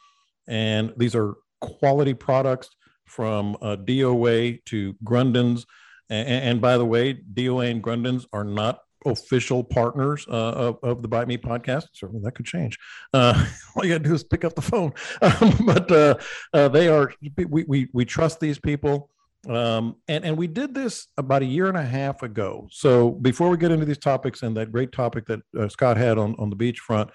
And 0.47 0.93
these 0.97 1.15
are 1.15 1.35
quality 1.61 2.13
products 2.13 2.69
from 3.05 3.55
uh, 3.61 3.77
DOA 3.77 4.63
to 4.65 4.93
Grundens. 5.03 5.65
And, 6.09 6.27
and, 6.27 6.61
by 6.61 6.77
the 6.77 6.85
way, 6.85 7.13
DOA 7.13 7.71
and 7.71 7.83
Grundens 7.83 8.25
are 8.31 8.43
not 8.43 8.79
official 9.05 9.63
partners 9.63 10.25
uh, 10.29 10.31
of, 10.31 10.79
of, 10.83 11.01
the 11.01 11.07
Bite 11.07 11.27
Me 11.27 11.37
podcast. 11.37 11.85
Certainly 11.93 12.23
that 12.23 12.33
could 12.33 12.45
change. 12.45 12.77
Uh, 13.13 13.45
all 13.75 13.85
you 13.85 13.91
got 13.93 14.03
to 14.03 14.09
do 14.09 14.15
is 14.15 14.23
pick 14.23 14.43
up 14.43 14.55
the 14.55 14.61
phone. 14.61 14.93
Um, 15.21 15.65
but 15.65 15.91
uh, 15.91 16.15
uh, 16.53 16.67
they 16.67 16.87
are, 16.87 17.11
we, 17.49 17.63
we, 17.63 17.89
we 17.93 18.05
trust 18.05 18.39
these 18.39 18.59
people. 18.59 19.09
Um, 19.47 19.97
and, 20.07 20.25
and 20.25 20.37
we 20.37 20.47
did 20.47 20.73
this 20.73 21.07
about 21.17 21.41
a 21.43 21.45
year 21.45 21.67
and 21.67 21.77
a 21.77 21.83
half 21.83 22.23
ago. 22.23 22.67
So 22.71 23.11
before 23.11 23.49
we 23.49 23.57
get 23.57 23.71
into 23.71 23.85
these 23.85 23.97
topics 23.97 24.43
and 24.43 24.57
that 24.57 24.71
great 24.71 24.91
topic 24.91 25.25
that 25.27 25.41
uh, 25.57 25.69
Scott 25.69 25.97
had 25.97 26.17
on, 26.17 26.35
on 26.39 26.49
the 26.49 26.55
beachfront, 26.55 27.09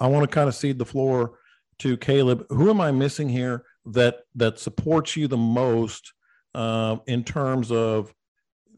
I 0.00 0.06
want 0.06 0.28
to 0.28 0.32
kind 0.32 0.48
of 0.48 0.54
cede 0.54 0.78
the 0.78 0.84
floor 0.84 1.38
to 1.80 1.96
Caleb. 1.96 2.44
Who 2.50 2.70
am 2.70 2.80
I 2.80 2.90
missing 2.92 3.28
here 3.28 3.64
that 3.86 4.20
that 4.36 4.58
supports 4.58 5.16
you 5.16 5.28
the 5.28 5.36
most 5.36 6.12
uh, 6.54 6.96
in 7.06 7.24
terms 7.24 7.70
of 7.72 8.12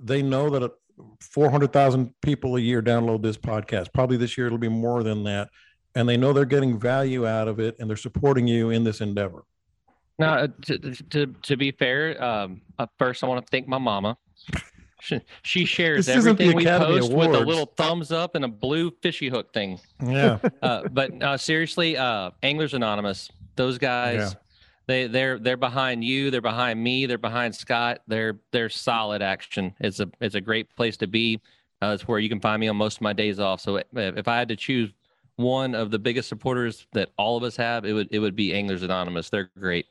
they 0.00 0.22
know 0.22 0.50
that 0.50 0.72
400,000 1.20 2.14
people 2.22 2.56
a 2.56 2.60
year 2.60 2.82
download 2.82 3.22
this 3.22 3.36
podcast. 3.36 3.92
Probably 3.92 4.16
this 4.16 4.36
year 4.36 4.46
it'll 4.46 4.58
be 4.58 4.68
more 4.68 5.02
than 5.02 5.24
that. 5.24 5.48
And 5.94 6.08
they 6.08 6.16
know 6.16 6.32
they're 6.32 6.44
getting 6.44 6.78
value 6.78 7.26
out 7.26 7.48
of 7.48 7.60
it 7.60 7.76
and 7.78 7.88
they're 7.88 7.96
supporting 7.96 8.46
you 8.46 8.70
in 8.70 8.84
this 8.84 9.00
endeavor. 9.00 9.44
Now, 10.18 10.34
uh, 10.34 10.48
to, 10.62 10.78
to, 10.78 11.26
to 11.26 11.56
be 11.56 11.72
fair, 11.72 12.22
um, 12.22 12.62
uh, 12.78 12.86
first 12.98 13.24
I 13.24 13.26
want 13.26 13.44
to 13.44 13.50
thank 13.50 13.66
my 13.66 13.78
mama. 13.78 14.16
She, 15.00 15.20
she 15.42 15.64
shares 15.66 16.06
this 16.06 16.16
everything 16.16 16.56
we 16.56 16.64
post 16.64 17.10
Awards. 17.10 17.32
with 17.32 17.42
a 17.42 17.44
little 17.44 17.66
thumbs 17.76 18.10
up 18.10 18.34
and 18.36 18.44
a 18.44 18.48
blue 18.48 18.90
fishy 19.02 19.28
hook 19.28 19.52
thing. 19.52 19.78
Yeah. 20.02 20.38
uh, 20.62 20.88
but 20.90 21.22
uh, 21.22 21.36
seriously, 21.36 21.96
uh, 21.96 22.30
Anglers 22.42 22.72
Anonymous, 22.72 23.30
those 23.56 23.76
guys, 23.76 24.32
yeah. 24.32 24.40
They 24.86 25.06
they're 25.06 25.38
they're 25.38 25.56
behind 25.56 26.04
you. 26.04 26.30
They're 26.30 26.40
behind 26.40 26.82
me. 26.82 27.06
They're 27.06 27.18
behind 27.18 27.54
Scott. 27.54 28.02
They're 28.06 28.38
they're 28.52 28.68
solid 28.68 29.22
action. 29.22 29.74
It's 29.80 30.00
a 30.00 30.10
it's 30.20 30.34
a 30.34 30.40
great 30.40 30.74
place 30.76 30.96
to 30.98 31.06
be. 31.06 31.40
Uh, 31.82 31.92
it's 31.94 32.06
where 32.06 32.18
you 32.18 32.28
can 32.28 32.40
find 32.40 32.60
me 32.60 32.68
on 32.68 32.76
most 32.76 32.96
of 32.96 33.02
my 33.02 33.12
days 33.12 33.38
off. 33.38 33.60
So 33.60 33.80
if 33.92 34.28
I 34.28 34.38
had 34.38 34.48
to 34.48 34.56
choose 34.56 34.92
one 35.36 35.74
of 35.74 35.90
the 35.90 35.98
biggest 35.98 36.28
supporters 36.28 36.86
that 36.92 37.10
all 37.18 37.36
of 37.36 37.42
us 37.42 37.56
have, 37.56 37.84
it 37.84 37.92
would 37.92 38.08
it 38.10 38.18
would 38.18 38.36
be 38.36 38.54
Anglers 38.54 38.82
Anonymous. 38.82 39.30
They're 39.30 39.50
great. 39.58 39.86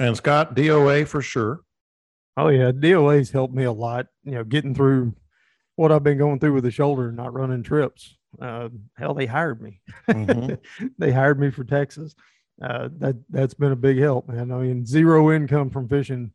And 0.00 0.16
Scott, 0.16 0.54
DOA 0.54 1.06
for 1.06 1.22
sure. 1.22 1.60
Oh 2.36 2.48
yeah, 2.48 2.70
DOA's 2.70 3.30
helped 3.30 3.54
me 3.54 3.64
a 3.64 3.72
lot. 3.72 4.06
You 4.24 4.32
know, 4.32 4.44
getting 4.44 4.74
through 4.74 5.14
what 5.76 5.92
I've 5.92 6.04
been 6.04 6.18
going 6.18 6.38
through 6.38 6.54
with 6.54 6.64
the 6.64 6.70
shoulder, 6.70 7.12
not 7.12 7.34
running 7.34 7.62
trips. 7.62 8.16
Uh, 8.40 8.68
hell, 8.96 9.14
they 9.14 9.26
hired 9.26 9.60
me. 9.60 9.80
Mm-hmm. 10.08 10.86
they 10.98 11.12
hired 11.12 11.40
me 11.40 11.50
for 11.50 11.64
Texas. 11.64 12.14
Uh, 12.60 12.88
that 12.98 13.16
that's 13.30 13.54
been 13.54 13.72
a 13.72 13.76
big 13.76 13.98
help, 13.98 14.28
man. 14.28 14.50
I 14.50 14.58
mean, 14.58 14.84
zero 14.84 15.32
income 15.32 15.70
from 15.70 15.88
fishing, 15.88 16.32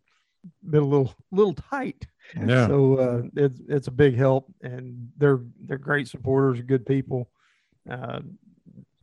been 0.64 0.84
a 0.84 0.88
little 0.88 1.14
little 1.32 1.54
tight. 1.54 2.08
Yeah. 2.36 2.68
So 2.68 2.98
uh, 2.98 3.22
it's 3.36 3.62
it's 3.68 3.88
a 3.88 3.92
big 3.92 4.16
help, 4.16 4.52
and 4.62 5.10
they're 5.18 5.42
they're 5.66 5.78
great 5.78 6.08
supporters, 6.08 6.62
good 6.62 6.86
people. 6.86 7.30
Uh, 7.90 8.22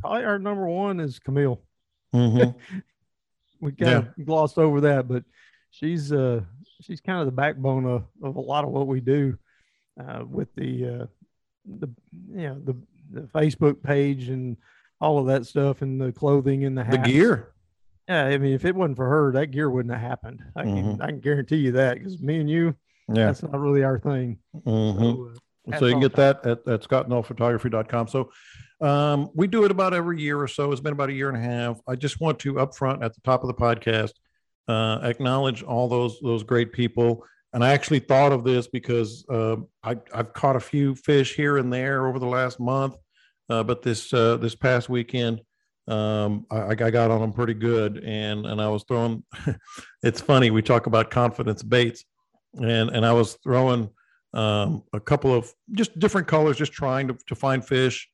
probably 0.00 0.24
our 0.24 0.38
number 0.38 0.66
one 0.66 0.98
is 1.00 1.18
Camille. 1.18 1.60
Mm-hmm. 2.14 2.78
we 3.60 3.72
kind 3.72 3.90
yeah. 3.90 3.98
of 3.98 4.26
glossed 4.26 4.58
over 4.58 4.80
that, 4.82 5.06
but 5.06 5.24
she's 5.70 6.12
uh 6.12 6.40
she's 6.80 7.00
kind 7.00 7.20
of 7.20 7.26
the 7.26 7.32
backbone 7.32 7.84
of, 7.84 8.04
of 8.22 8.36
a 8.36 8.40
lot 8.40 8.64
of 8.64 8.70
what 8.70 8.86
we 8.86 9.00
do 9.00 9.36
uh, 10.00 10.24
with 10.24 10.48
the 10.54 10.86
uh, 10.86 11.06
the 11.78 11.88
you 12.34 12.48
know 12.48 12.60
the, 12.64 12.76
the 13.10 13.20
Facebook 13.28 13.82
page 13.82 14.28
and 14.28 14.56
all 15.00 15.18
of 15.18 15.26
that 15.26 15.46
stuff 15.46 15.82
and 15.82 16.00
the 16.00 16.12
clothing 16.12 16.64
and 16.64 16.76
the 16.76 16.84
hats. 16.84 16.98
the 16.98 17.12
gear. 17.12 17.52
Yeah, 18.08 18.24
I 18.24 18.38
mean, 18.38 18.54
if 18.54 18.64
it 18.64 18.74
wasn't 18.74 18.96
for 18.96 19.08
her, 19.08 19.32
that 19.32 19.48
gear 19.48 19.70
wouldn't 19.70 19.94
have 19.94 20.02
happened. 20.02 20.40
I 20.56 20.62
can 20.64 20.76
mm-hmm. 20.76 21.02
I 21.02 21.06
can 21.06 21.20
guarantee 21.20 21.56
you 21.56 21.72
that 21.72 21.98
because 21.98 22.20
me 22.20 22.40
and 22.40 22.50
you, 22.50 22.74
yeah, 23.08 23.26
that's 23.26 23.42
not 23.42 23.58
really 23.58 23.84
our 23.84 23.98
thing. 23.98 24.38
Mm-hmm. 24.66 25.00
So, 25.00 25.30
uh, 25.72 25.78
so, 25.78 25.86
you 25.86 25.92
can 25.92 26.00
get 26.00 26.16
that 26.16 26.44
at, 26.44 26.66
at 26.66 26.82
scottnullphotography.com. 26.82 28.08
So 28.08 28.32
um, 28.80 29.30
we 29.34 29.46
do 29.46 29.64
it 29.64 29.70
about 29.70 29.94
every 29.94 30.20
year 30.20 30.40
or 30.40 30.48
so. 30.48 30.72
It's 30.72 30.80
been 30.80 30.92
about 30.92 31.10
a 31.10 31.12
year 31.12 31.28
and 31.28 31.36
a 31.36 31.40
half. 31.40 31.80
I 31.86 31.94
just 31.94 32.20
want 32.20 32.38
to 32.40 32.54
upfront 32.54 33.04
at 33.04 33.14
the 33.14 33.20
top 33.20 33.44
of 33.44 33.48
the 33.48 33.54
podcast 33.54 34.12
uh, 34.70 35.00
acknowledge 35.02 35.62
all 35.62 35.88
those 35.88 36.18
those 36.20 36.42
great 36.42 36.72
people. 36.72 37.24
And 37.52 37.64
I 37.64 37.72
actually 37.72 37.98
thought 37.98 38.32
of 38.32 38.44
this 38.44 38.68
because 38.68 39.24
uh, 39.28 39.56
I, 39.82 39.96
have 40.14 40.32
caught 40.32 40.54
a 40.54 40.60
few 40.60 40.94
fish 40.94 41.34
here 41.34 41.58
and 41.58 41.72
there 41.72 42.06
over 42.06 42.20
the 42.20 42.26
last 42.26 42.60
month, 42.60 42.94
uh, 43.50 43.62
but 43.62 43.82
this 43.82 44.12
uh, 44.12 44.36
this 44.36 44.54
past 44.54 44.88
weekend 44.88 45.40
um, 45.88 46.46
I, 46.50 46.68
I, 46.68 46.74
got 46.74 47.10
on 47.10 47.20
them 47.20 47.32
pretty 47.32 47.54
good, 47.54 48.02
and 48.04 48.46
and 48.46 48.60
I 48.60 48.68
was 48.68 48.84
throwing. 48.84 49.24
it's 50.02 50.20
funny 50.20 50.50
we 50.50 50.62
talk 50.62 50.86
about 50.86 51.10
confidence 51.10 51.62
baits, 51.62 52.04
and 52.54 52.90
and 52.90 53.04
I 53.04 53.12
was 53.12 53.38
throwing 53.42 53.90
um, 54.32 54.84
a 54.92 55.00
couple 55.00 55.34
of 55.34 55.52
just 55.72 55.98
different 55.98 56.28
colors, 56.28 56.56
just 56.56 56.72
trying 56.72 57.08
to 57.08 57.16
to 57.26 57.34
find 57.34 57.64
fish, 57.64 58.08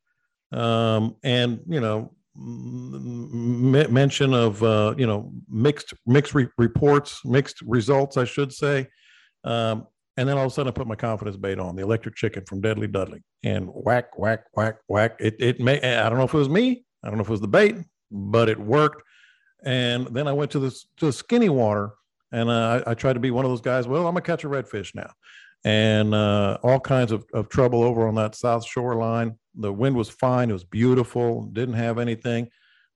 um, 0.53 1.17
and 1.23 1.61
you 1.69 1.81
know 1.81 2.15
m- 2.35 3.93
mention 3.93 4.33
of 4.33 4.63
uh, 4.63 4.95
you 4.97 5.07
know 5.07 5.33
mixed 5.49 5.93
mixed 6.07 6.35
re- 6.35 6.49
reports, 6.57 7.21
mixed 7.27 7.61
results, 7.63 8.17
I 8.17 8.25
should 8.25 8.55
say. 8.55 8.87
Um, 9.45 9.87
and 10.17 10.29
then 10.29 10.37
all 10.37 10.47
of 10.47 10.53
a 10.53 10.55
sudden, 10.55 10.71
I 10.71 10.73
put 10.73 10.87
my 10.87 10.95
confidence 10.95 11.37
bait 11.37 11.59
on 11.59 11.77
the 11.77 11.83
electric 11.83 12.15
chicken 12.15 12.45
from 12.47 12.61
Deadly 12.61 12.87
Dudley, 12.87 13.23
and 13.45 13.69
whack, 13.73 14.19
whack, 14.19 14.45
whack, 14.53 14.77
whack. 14.89 15.17
It 15.21 15.37
it 15.39 15.61
may 15.61 15.81
I 15.81 16.09
don't 16.09 16.19
know 16.19 16.25
if 16.25 16.35
it 16.35 16.39
was 16.39 16.49
me, 16.49 16.85
I 17.03 17.09
don't 17.09 17.17
know 17.17 17.23
if 17.23 17.29
it 17.29 17.33
was 17.33 17.41
the 17.41 17.49
bait, 17.49 17.77
but 18.11 18.49
it 18.49 18.59
worked. 18.59 19.03
And 19.65 20.07
then 20.09 20.29
I 20.29 20.33
went 20.33 20.51
to 20.53 20.59
this 20.59 20.87
to 20.99 21.07
the 21.07 21.13
skinny 21.13 21.49
water, 21.49 21.91
and 22.33 22.49
uh, 22.49 22.83
I, 22.87 22.91
I 22.93 22.95
tried 22.95 23.15
to 23.15 23.21
be 23.21 23.31
one 23.31 23.45
of 23.45 23.51
those 23.51 23.61
guys. 23.61 23.87
Well, 23.87 24.07
I'm 24.07 24.15
gonna 24.15 24.23
catch 24.23 24.45
a 24.45 24.49
redfish 24.49 24.95
now, 24.95 25.11
and 25.65 26.15
uh, 26.15 26.59
all 26.63 26.81
kinds 26.81 27.13
of, 27.13 27.25
of 27.33 27.49
trouble 27.49 27.83
over 27.83 28.07
on 28.07 28.15
that 28.17 28.35
south 28.35 28.67
shoreline 28.67 29.37
the 29.57 29.73
wind 29.73 29.97
was 29.97 30.09
fine. 30.09 30.51
It 30.51 30.55
was 30.55 30.65
beautiful. 30.65 31.45
Didn't 31.53 31.75
have 31.75 31.99
anything. 31.99 32.49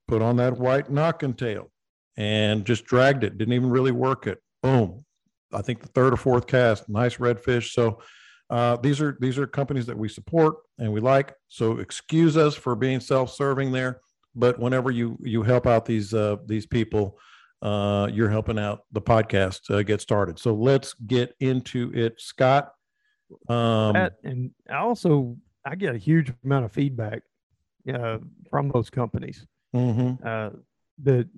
Put 0.07 0.21
on 0.21 0.37
that 0.37 0.57
white 0.57 0.91
Knockin' 0.91 1.33
Tail 1.33 1.71
and 2.17 2.65
just 2.65 2.85
dragged 2.85 3.23
it. 3.23 3.37
Didn't 3.37 3.53
even 3.53 3.69
really 3.69 3.91
work 3.91 4.27
it. 4.27 4.39
Boom. 4.61 5.03
I 5.53 5.61
think 5.61 5.81
the 5.81 5.87
third 5.87 6.13
or 6.13 6.17
fourth 6.17 6.47
cast. 6.47 6.89
Nice 6.89 7.17
redfish. 7.17 7.73
So 7.73 8.01
uh, 8.49 8.77
these 8.77 9.01
are 9.01 9.17
these 9.19 9.37
are 9.37 9.47
companies 9.47 9.85
that 9.85 9.97
we 9.97 10.09
support 10.09 10.55
and 10.77 10.91
we 10.91 10.99
like. 10.99 11.33
So 11.47 11.77
excuse 11.77 12.37
us 12.37 12.53
for 12.55 12.75
being 12.75 12.99
self-serving 12.99 13.71
there, 13.71 14.01
but 14.35 14.59
whenever 14.59 14.91
you 14.91 15.17
you 15.21 15.43
help 15.43 15.67
out 15.67 15.85
these 15.85 16.13
uh, 16.13 16.37
these 16.45 16.65
people, 16.65 17.17
uh, 17.61 18.09
you're 18.11 18.29
helping 18.29 18.59
out 18.59 18.81
the 18.91 19.01
podcast 19.01 19.73
uh, 19.73 19.83
get 19.83 20.01
started. 20.01 20.37
So 20.37 20.53
let's 20.53 20.93
get 20.93 21.33
into 21.39 21.91
it, 21.93 22.19
Scott. 22.19 22.73
Um, 23.47 23.93
that, 23.93 24.13
and 24.23 24.51
I 24.69 24.77
also 24.77 25.37
I 25.65 25.75
get 25.75 25.95
a 25.95 25.97
huge 25.97 26.33
amount 26.43 26.65
of 26.65 26.73
feedback 26.73 27.21
uh, 27.91 28.17
from 28.49 28.69
those 28.69 28.89
companies 28.89 29.45
mm-hmm. 29.73 30.27
uh, 30.27 30.49
that 31.03 31.29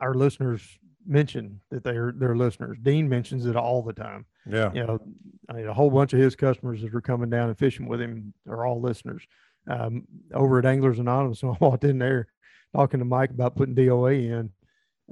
our 0.00 0.14
listeners 0.14 0.62
mention 1.06 1.60
that 1.70 1.84
they're 1.84 2.12
their 2.16 2.36
listeners. 2.36 2.78
Dean 2.82 3.08
mentions 3.08 3.46
it 3.46 3.56
all 3.56 3.82
the 3.82 3.92
time. 3.92 4.26
Yeah, 4.46 4.72
you 4.72 4.84
know, 4.84 5.00
I 5.48 5.52
mean, 5.54 5.66
a 5.66 5.74
whole 5.74 5.90
bunch 5.90 6.12
of 6.12 6.20
his 6.20 6.36
customers 6.36 6.82
that 6.82 6.94
are 6.94 7.00
coming 7.00 7.30
down 7.30 7.48
and 7.48 7.58
fishing 7.58 7.86
with 7.86 8.00
him 8.00 8.34
are 8.48 8.66
all 8.66 8.80
listeners. 8.80 9.26
Um, 9.68 10.04
over 10.32 10.58
at 10.58 10.66
Anglers 10.66 10.98
Anonymous, 10.98 11.42
when 11.42 11.52
I 11.52 11.56
walked 11.60 11.84
in 11.84 11.98
there 11.98 12.28
talking 12.74 13.00
to 13.00 13.04
Mike 13.04 13.30
about 13.30 13.56
putting 13.56 13.74
DOA 13.74 14.30
in, 14.30 14.50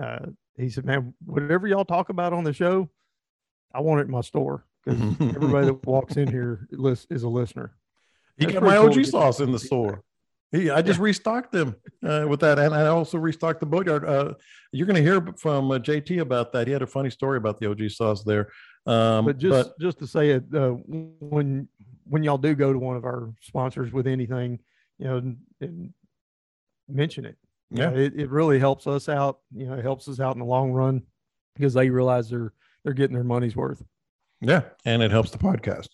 uh, 0.02 0.26
he 0.56 0.68
said, 0.68 0.84
"Man, 0.84 1.14
whatever 1.24 1.66
y'all 1.66 1.84
talk 1.84 2.08
about 2.08 2.32
on 2.32 2.44
the 2.44 2.52
show, 2.52 2.88
I 3.74 3.80
want 3.80 4.00
it 4.00 4.04
in 4.04 4.10
my 4.10 4.20
store 4.20 4.66
because 4.84 5.34
everybody 5.34 5.66
that 5.66 5.86
walks 5.86 6.16
in 6.16 6.28
here 6.28 6.68
is 6.70 7.22
a 7.22 7.28
listener." 7.28 7.74
He 8.38 8.46
got 8.46 8.62
my 8.62 8.76
OG 8.76 9.04
sauce 9.04 9.40
in 9.40 9.52
the 9.52 9.58
store. 9.58 10.02
He, 10.52 10.70
I 10.70 10.82
just 10.82 11.00
restocked 11.00 11.50
them 11.50 11.76
uh, 12.06 12.26
with 12.28 12.40
that, 12.40 12.58
and 12.58 12.74
I 12.74 12.86
also 12.88 13.16
restocked 13.16 13.60
the 13.60 13.66
boatyard. 13.66 14.04
Uh, 14.04 14.34
you're 14.70 14.86
going 14.86 14.96
to 14.96 15.02
hear 15.02 15.26
from 15.38 15.70
uh, 15.70 15.78
JT 15.78 16.20
about 16.20 16.52
that. 16.52 16.66
He 16.66 16.72
had 16.74 16.82
a 16.82 16.86
funny 16.86 17.08
story 17.08 17.38
about 17.38 17.58
the 17.58 17.70
OG 17.70 17.90
sauce 17.90 18.22
there. 18.22 18.48
Um, 18.84 19.24
but 19.24 19.38
just 19.38 19.70
but, 19.70 19.80
just 19.80 19.98
to 20.00 20.06
say 20.06 20.30
it, 20.30 20.44
uh, 20.54 20.70
when 20.70 21.68
when 22.04 22.22
y'all 22.22 22.36
do 22.36 22.54
go 22.54 22.70
to 22.70 22.78
one 22.78 22.96
of 22.96 23.04
our 23.04 23.32
sponsors 23.40 23.92
with 23.92 24.06
anything, 24.06 24.58
you 24.98 25.06
know, 25.06 25.16
and, 25.16 25.38
and 25.62 25.94
mention 26.86 27.24
it. 27.24 27.36
Yeah, 27.70 27.88
know, 27.88 27.96
it, 27.96 28.12
it 28.14 28.28
really 28.28 28.58
helps 28.58 28.86
us 28.86 29.08
out. 29.08 29.38
You 29.54 29.66
know, 29.66 29.74
it 29.74 29.82
helps 29.82 30.06
us 30.06 30.20
out 30.20 30.34
in 30.34 30.40
the 30.40 30.44
long 30.44 30.72
run 30.72 31.02
because 31.54 31.72
they 31.72 31.88
realize 31.88 32.28
they're 32.28 32.52
they're 32.84 32.92
getting 32.92 33.14
their 33.14 33.24
money's 33.24 33.56
worth. 33.56 33.82
Yeah, 34.42 34.62
and 34.84 35.02
it 35.02 35.10
helps 35.10 35.30
the 35.30 35.38
podcast. 35.38 35.88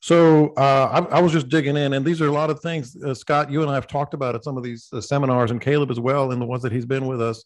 So 0.00 0.54
uh, 0.54 1.06
I, 1.10 1.16
I, 1.16 1.20
was 1.20 1.32
just 1.32 1.48
digging 1.48 1.76
in, 1.76 1.92
and 1.92 2.04
these 2.04 2.22
are 2.22 2.28
a 2.28 2.32
lot 2.32 2.50
of 2.50 2.60
things. 2.60 2.96
Uh, 3.02 3.14
Scott, 3.14 3.50
you 3.50 3.62
and 3.62 3.70
I 3.70 3.74
have 3.74 3.88
talked 3.88 4.14
about 4.14 4.36
at 4.36 4.44
some 4.44 4.56
of 4.56 4.62
these 4.62 4.88
uh, 4.92 5.00
seminars, 5.00 5.50
and 5.50 5.60
Caleb 5.60 5.90
as 5.90 5.98
well, 5.98 6.30
in 6.30 6.38
the 6.38 6.46
ones 6.46 6.62
that 6.62 6.72
he's 6.72 6.86
been 6.86 7.06
with 7.06 7.20
us. 7.20 7.44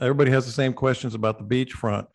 Everybody 0.00 0.30
has 0.30 0.46
the 0.46 0.52
same 0.52 0.72
questions 0.72 1.14
about 1.14 1.38
the 1.38 1.44
beachfront, 1.44 2.06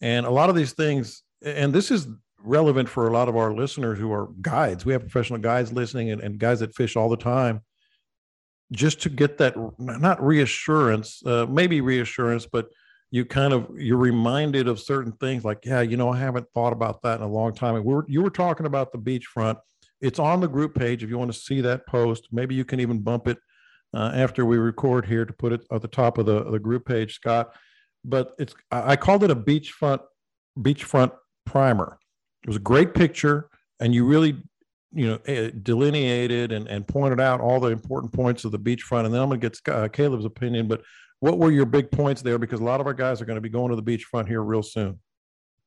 and 0.00 0.26
a 0.26 0.30
lot 0.30 0.48
of 0.48 0.54
these 0.54 0.72
things. 0.72 1.22
And 1.44 1.72
this 1.72 1.90
is 1.90 2.06
relevant 2.38 2.88
for 2.88 3.08
a 3.08 3.12
lot 3.12 3.28
of 3.28 3.36
our 3.36 3.52
listeners 3.52 3.98
who 3.98 4.12
are 4.12 4.28
guides. 4.40 4.86
We 4.86 4.92
have 4.92 5.02
professional 5.02 5.40
guides 5.40 5.72
listening 5.72 6.10
and, 6.10 6.20
and 6.20 6.38
guys 6.38 6.60
that 6.60 6.74
fish 6.74 6.96
all 6.96 7.08
the 7.08 7.16
time. 7.16 7.62
Just 8.72 9.00
to 9.02 9.08
get 9.08 9.38
that, 9.38 9.54
not 9.78 10.24
reassurance, 10.24 11.22
uh, 11.26 11.46
maybe 11.48 11.80
reassurance, 11.80 12.46
but 12.46 12.68
you 13.10 13.24
kind 13.24 13.52
of 13.52 13.68
you're 13.76 13.96
reminded 13.96 14.68
of 14.68 14.80
certain 14.80 15.12
things 15.12 15.44
like 15.44 15.64
yeah 15.64 15.80
you 15.80 15.96
know 15.96 16.10
i 16.10 16.18
haven't 16.18 16.46
thought 16.52 16.72
about 16.72 17.02
that 17.02 17.18
in 17.18 17.22
a 17.22 17.28
long 17.28 17.54
time. 17.54 17.76
And 17.76 17.84
we 17.84 17.94
are 17.94 18.04
you 18.08 18.22
were 18.22 18.30
talking 18.30 18.66
about 18.66 18.92
the 18.92 18.98
beachfront. 18.98 19.58
It's 20.00 20.18
on 20.18 20.40
the 20.40 20.48
group 20.48 20.74
page 20.74 21.02
if 21.02 21.08
you 21.08 21.18
want 21.18 21.32
to 21.32 21.38
see 21.38 21.60
that 21.62 21.86
post. 21.86 22.28
Maybe 22.30 22.54
you 22.54 22.64
can 22.64 22.80
even 22.80 23.00
bump 23.00 23.28
it 23.28 23.38
uh, 23.94 24.12
after 24.14 24.44
we 24.44 24.58
record 24.58 25.06
here 25.06 25.24
to 25.24 25.32
put 25.32 25.52
it 25.52 25.62
at 25.72 25.80
the 25.80 25.88
top 25.88 26.18
of 26.18 26.26
the, 26.26 26.50
the 26.50 26.58
group 26.58 26.84
page 26.86 27.14
scott. 27.14 27.54
But 28.04 28.32
it's 28.38 28.54
i 28.70 28.96
called 28.96 29.24
it 29.24 29.30
a 29.30 29.36
beachfront 29.36 30.00
beachfront 30.58 31.12
primer. 31.44 31.98
It 32.44 32.48
was 32.48 32.56
a 32.56 32.60
great 32.60 32.94
picture 32.94 33.48
and 33.80 33.94
you 33.94 34.04
really 34.04 34.42
you 34.92 35.06
know 35.06 35.18
eh, 35.26 35.50
delineated 35.62 36.52
and, 36.52 36.66
and 36.68 36.86
pointed 36.86 37.20
out 37.20 37.40
all 37.40 37.60
the 37.60 37.68
important 37.68 38.12
points 38.12 38.44
of 38.44 38.52
the 38.52 38.58
beachfront. 38.58 39.04
And 39.04 39.14
then 39.14 39.20
i'm 39.22 39.28
going 39.28 39.40
to 39.40 39.50
get 39.50 39.74
uh, 39.74 39.88
caleb's 39.88 40.24
opinion 40.24 40.68
but 40.68 40.82
what 41.20 41.38
were 41.38 41.50
your 41.50 41.66
big 41.66 41.90
points 41.90 42.22
there? 42.22 42.38
Because 42.38 42.60
a 42.60 42.64
lot 42.64 42.80
of 42.80 42.86
our 42.86 42.94
guys 42.94 43.20
are 43.20 43.24
going 43.24 43.36
to 43.36 43.40
be 43.40 43.48
going 43.48 43.70
to 43.70 43.76
the 43.76 43.82
beachfront 43.82 44.28
here 44.28 44.42
real 44.42 44.62
soon. 44.62 44.98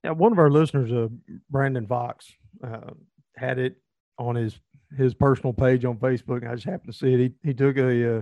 Yeah, 0.04 0.12
one 0.12 0.32
of 0.32 0.40
our 0.40 0.50
listeners, 0.50 0.92
uh, 0.92 1.08
Brandon 1.50 1.86
Fox, 1.86 2.32
uh, 2.64 2.92
had 3.36 3.60
it 3.60 3.76
on 4.18 4.36
his 4.36 4.60
his 4.98 5.14
personal 5.14 5.54
page 5.54 5.86
on 5.86 5.98
Facebook. 5.98 6.48
I 6.50 6.56
just 6.56 6.66
happened 6.66 6.92
to 6.92 6.98
see 6.98 7.14
it. 7.14 7.20
He 7.20 7.50
he 7.50 7.54
took 7.54 7.78
a 7.78 8.18
uh, 8.18 8.22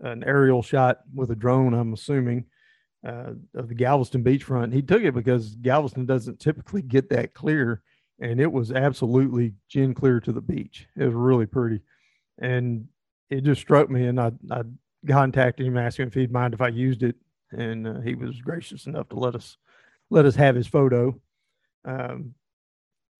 an 0.00 0.24
aerial 0.24 0.62
shot 0.62 0.98
with 1.14 1.30
a 1.30 1.36
drone. 1.36 1.74
I'm 1.74 1.92
assuming 1.92 2.46
uh, 3.06 3.32
of 3.54 3.68
the 3.68 3.74
Galveston 3.74 4.24
beachfront. 4.24 4.72
He 4.72 4.82
took 4.82 5.02
it 5.02 5.14
because 5.14 5.56
Galveston 5.56 6.06
doesn't 6.06 6.40
typically 6.40 6.82
get 6.82 7.10
that 7.10 7.34
clear, 7.34 7.82
and 8.20 8.40
it 8.40 8.50
was 8.50 8.72
absolutely 8.72 9.54
gin 9.68 9.94
clear 9.94 10.20
to 10.20 10.32
the 10.32 10.40
beach. 10.40 10.86
It 10.96 11.04
was 11.04 11.14
really 11.14 11.46
pretty, 11.46 11.80
and 12.38 12.88
it 13.30 13.42
just 13.42 13.60
struck 13.60 13.90
me. 13.90 14.06
And 14.06 14.20
I 14.20 14.32
I 14.50 14.62
contacted 15.06 15.66
him, 15.66 15.76
him 15.76 15.92
if 15.98 16.14
he'd 16.14 16.32
mind 16.32 16.54
if 16.54 16.60
I 16.60 16.68
used 16.68 17.02
it, 17.02 17.16
and 17.52 17.86
uh, 17.86 18.00
he 18.00 18.14
was 18.14 18.40
gracious 18.40 18.86
enough 18.86 19.08
to 19.10 19.16
let 19.16 19.34
us 19.34 19.56
let 20.10 20.26
us 20.26 20.34
have 20.36 20.54
his 20.54 20.66
photo. 20.66 21.18
Um, 21.84 22.34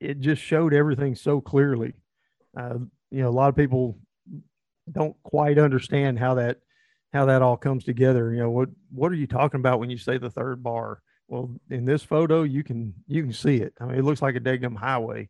it 0.00 0.20
just 0.20 0.42
showed 0.42 0.74
everything 0.74 1.14
so 1.14 1.40
clearly. 1.40 1.94
Uh, 2.56 2.78
you 3.10 3.22
know, 3.22 3.28
a 3.28 3.30
lot 3.30 3.48
of 3.48 3.56
people 3.56 3.98
don't 4.90 5.16
quite 5.22 5.58
understand 5.58 6.18
how 6.18 6.34
that 6.34 6.58
how 7.12 7.26
that 7.26 7.42
all 7.42 7.56
comes 7.56 7.84
together. 7.84 8.32
You 8.32 8.40
know, 8.40 8.50
what 8.50 8.68
what 8.90 9.12
are 9.12 9.16
you 9.16 9.26
talking 9.26 9.60
about 9.60 9.80
when 9.80 9.90
you 9.90 9.98
say 9.98 10.18
the 10.18 10.30
third 10.30 10.62
bar? 10.62 11.00
Well, 11.28 11.54
in 11.70 11.84
this 11.84 12.02
photo, 12.02 12.42
you 12.42 12.62
can 12.62 12.94
you 13.06 13.22
can 13.22 13.32
see 13.32 13.56
it. 13.56 13.74
I 13.80 13.86
mean, 13.86 13.98
it 13.98 14.04
looks 14.04 14.22
like 14.22 14.36
a 14.36 14.40
daggum 14.40 14.76
highway. 14.76 15.28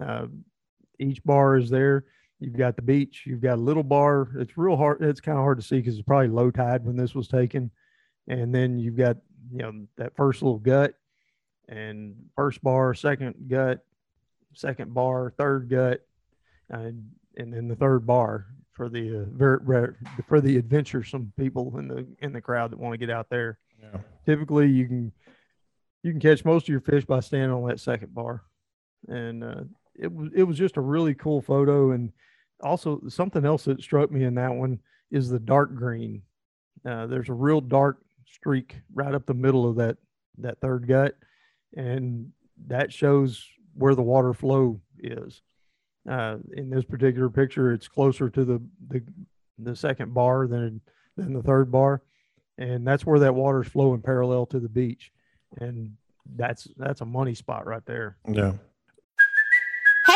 Uh, 0.00 0.26
each 0.98 1.22
bar 1.24 1.56
is 1.56 1.68
there. 1.68 2.04
You've 2.42 2.56
got 2.56 2.74
the 2.74 2.82
beach. 2.82 3.22
You've 3.24 3.40
got 3.40 3.54
a 3.54 3.62
little 3.62 3.84
bar. 3.84 4.28
It's 4.36 4.58
real 4.58 4.76
hard. 4.76 5.00
It's 5.00 5.20
kind 5.20 5.38
of 5.38 5.44
hard 5.44 5.58
to 5.58 5.64
see 5.64 5.76
because 5.76 5.94
it's 5.94 6.06
probably 6.06 6.28
low 6.28 6.50
tide 6.50 6.84
when 6.84 6.96
this 6.96 7.14
was 7.14 7.28
taken. 7.28 7.70
And 8.26 8.52
then 8.52 8.80
you've 8.80 8.96
got 8.96 9.16
you 9.52 9.58
know 9.58 9.86
that 9.96 10.16
first 10.16 10.42
little 10.42 10.58
gut, 10.58 10.94
and 11.68 12.16
first 12.34 12.62
bar, 12.62 12.94
second 12.94 13.34
gut, 13.48 13.84
second 14.54 14.92
bar, 14.92 15.32
third 15.38 15.68
gut, 15.68 16.04
and 16.68 17.10
and 17.36 17.52
then 17.52 17.68
the 17.68 17.76
third 17.76 18.06
bar 18.06 18.46
for 18.72 18.88
the 18.88 19.22
uh, 19.22 19.24
very, 19.30 19.94
for 20.26 20.40
the 20.40 20.56
adventuresome 20.58 21.32
people 21.38 21.78
in 21.78 21.86
the 21.86 22.06
in 22.20 22.32
the 22.32 22.40
crowd 22.40 22.72
that 22.72 22.78
want 22.78 22.92
to 22.92 22.98
get 22.98 23.10
out 23.10 23.30
there. 23.30 23.58
Yeah. 23.80 24.00
Typically, 24.26 24.68
you 24.68 24.86
can 24.88 25.12
you 26.02 26.10
can 26.10 26.20
catch 26.20 26.44
most 26.44 26.64
of 26.64 26.68
your 26.70 26.80
fish 26.80 27.04
by 27.04 27.20
standing 27.20 27.52
on 27.52 27.68
that 27.68 27.78
second 27.80 28.14
bar, 28.14 28.42
and 29.06 29.44
uh, 29.44 29.62
it 29.94 30.12
was 30.12 30.30
it 30.34 30.42
was 30.42 30.58
just 30.58 30.76
a 30.76 30.80
really 30.80 31.14
cool 31.14 31.40
photo 31.40 31.92
and 31.92 32.12
also 32.62 33.00
something 33.08 33.44
else 33.44 33.64
that 33.64 33.82
struck 33.82 34.10
me 34.10 34.24
in 34.24 34.34
that 34.36 34.54
one 34.54 34.80
is 35.10 35.28
the 35.28 35.38
dark 35.38 35.74
green. 35.74 36.22
Uh, 36.86 37.06
there's 37.06 37.28
a 37.28 37.34
real 37.34 37.60
dark 37.60 37.98
streak 38.26 38.80
right 38.94 39.14
up 39.14 39.26
the 39.26 39.34
middle 39.34 39.68
of 39.68 39.76
that 39.76 39.96
that 40.38 40.60
third 40.60 40.88
gut, 40.88 41.16
and 41.76 42.32
that 42.66 42.92
shows 42.92 43.46
where 43.74 43.94
the 43.94 44.02
water 44.02 44.32
flow 44.32 44.80
is. 44.98 45.42
Uh, 46.08 46.38
in 46.54 46.68
this 46.68 46.84
particular 46.84 47.30
picture, 47.30 47.72
it's 47.72 47.88
closer 47.88 48.28
to 48.30 48.44
the 48.44 48.62
the, 48.88 49.02
the 49.58 49.76
second 49.76 50.14
bar 50.14 50.46
than 50.46 50.80
than 51.16 51.32
the 51.32 51.42
third 51.42 51.70
bar, 51.70 52.02
and 52.58 52.86
that's 52.86 53.06
where 53.06 53.20
that 53.20 53.34
water 53.34 53.62
is 53.62 53.68
flowing 53.68 54.00
parallel 54.00 54.46
to 54.46 54.58
the 54.58 54.68
beach, 54.68 55.12
and 55.60 55.96
that's 56.36 56.66
that's 56.76 57.00
a 57.00 57.06
money 57.06 57.34
spot 57.34 57.66
right 57.66 57.84
there. 57.86 58.16
Yeah. 58.28 58.52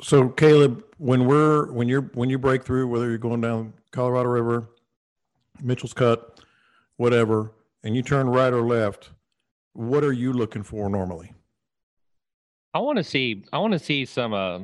So 0.00 0.28
Caleb, 0.28 0.84
when 0.98 1.26
we're 1.26 1.70
when 1.72 1.88
you're 1.88 2.02
when 2.14 2.30
you 2.30 2.38
break 2.38 2.64
through, 2.64 2.86
whether 2.86 3.08
you're 3.08 3.18
going 3.18 3.40
down 3.40 3.72
Colorado 3.90 4.28
River, 4.28 4.70
Mitchell's 5.60 5.92
Cut, 5.92 6.40
whatever, 6.96 7.52
and 7.82 7.96
you 7.96 8.02
turn 8.02 8.28
right 8.28 8.52
or 8.52 8.62
left, 8.62 9.10
what 9.72 10.04
are 10.04 10.12
you 10.12 10.32
looking 10.32 10.62
for 10.62 10.88
normally? 10.88 11.32
I 12.74 12.78
want 12.78 12.98
to 12.98 13.04
see 13.04 13.44
I 13.52 13.58
want 13.58 13.72
to 13.72 13.78
see 13.78 14.04
some 14.04 14.32
uh 14.32 14.60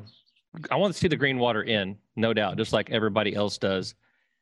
I 0.70 0.77
want 0.77 0.94
to 0.94 0.99
see 0.99 1.09
the 1.09 1.16
green 1.16 1.38
water 1.38 1.64
in, 1.64 1.99
no 2.14 2.33
doubt, 2.33 2.57
just 2.57 2.73
like 2.73 2.90
everybody 2.90 3.35
else 3.35 3.59
does. 3.59 3.97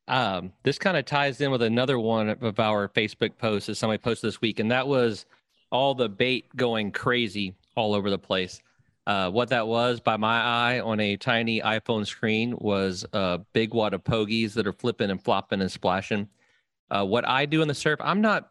Um, 0.09 0.52
this 0.62 0.78
kind 0.78 0.96
of 0.96 1.07
ties 1.07 1.40
in 1.40 1.50
with 1.50 1.62
another 1.62 1.98
one 1.98 2.28
of 2.28 2.61
our 2.61 2.88
Facebook 2.88 3.38
posts 3.38 3.68
that 3.68 3.76
somebody 3.76 3.98
posted 3.98 4.28
this 4.28 4.42
week, 4.42 4.61
and 4.61 4.70
that 4.70 4.87
was 4.87 5.24
all 5.70 5.94
the 5.94 6.09
bait 6.09 6.55
going 6.55 6.92
crazy 6.92 7.55
all 7.76 7.94
over 7.94 8.11
the 8.11 8.18
place. 8.18 8.61
Uh, 9.07 9.31
what 9.31 9.49
that 9.49 9.67
was 9.67 10.01
by 10.01 10.17
my 10.17 10.41
eye 10.41 10.81
on 10.81 11.01
a 11.01 11.17
tiny 11.17 11.61
iPhone 11.61 12.07
screen 12.07 12.55
was 12.59 13.05
a 13.12 13.38
big 13.53 13.75
wad 13.75 13.95
of 13.95 14.05
pogies 14.05 14.53
that 14.53 14.67
are 14.67 14.73
flipping 14.73 15.11
and 15.11 15.23
flopping 15.23 15.61
and 15.61 15.71
splashing. 15.71 16.29
Uh, 16.91 17.05
what 17.05 17.27
I 17.27 17.47
do 17.47 17.62
in 17.62 17.69
the 17.69 17.75
surf, 17.75 17.99
I'm 18.03 18.21
not. 18.21 18.51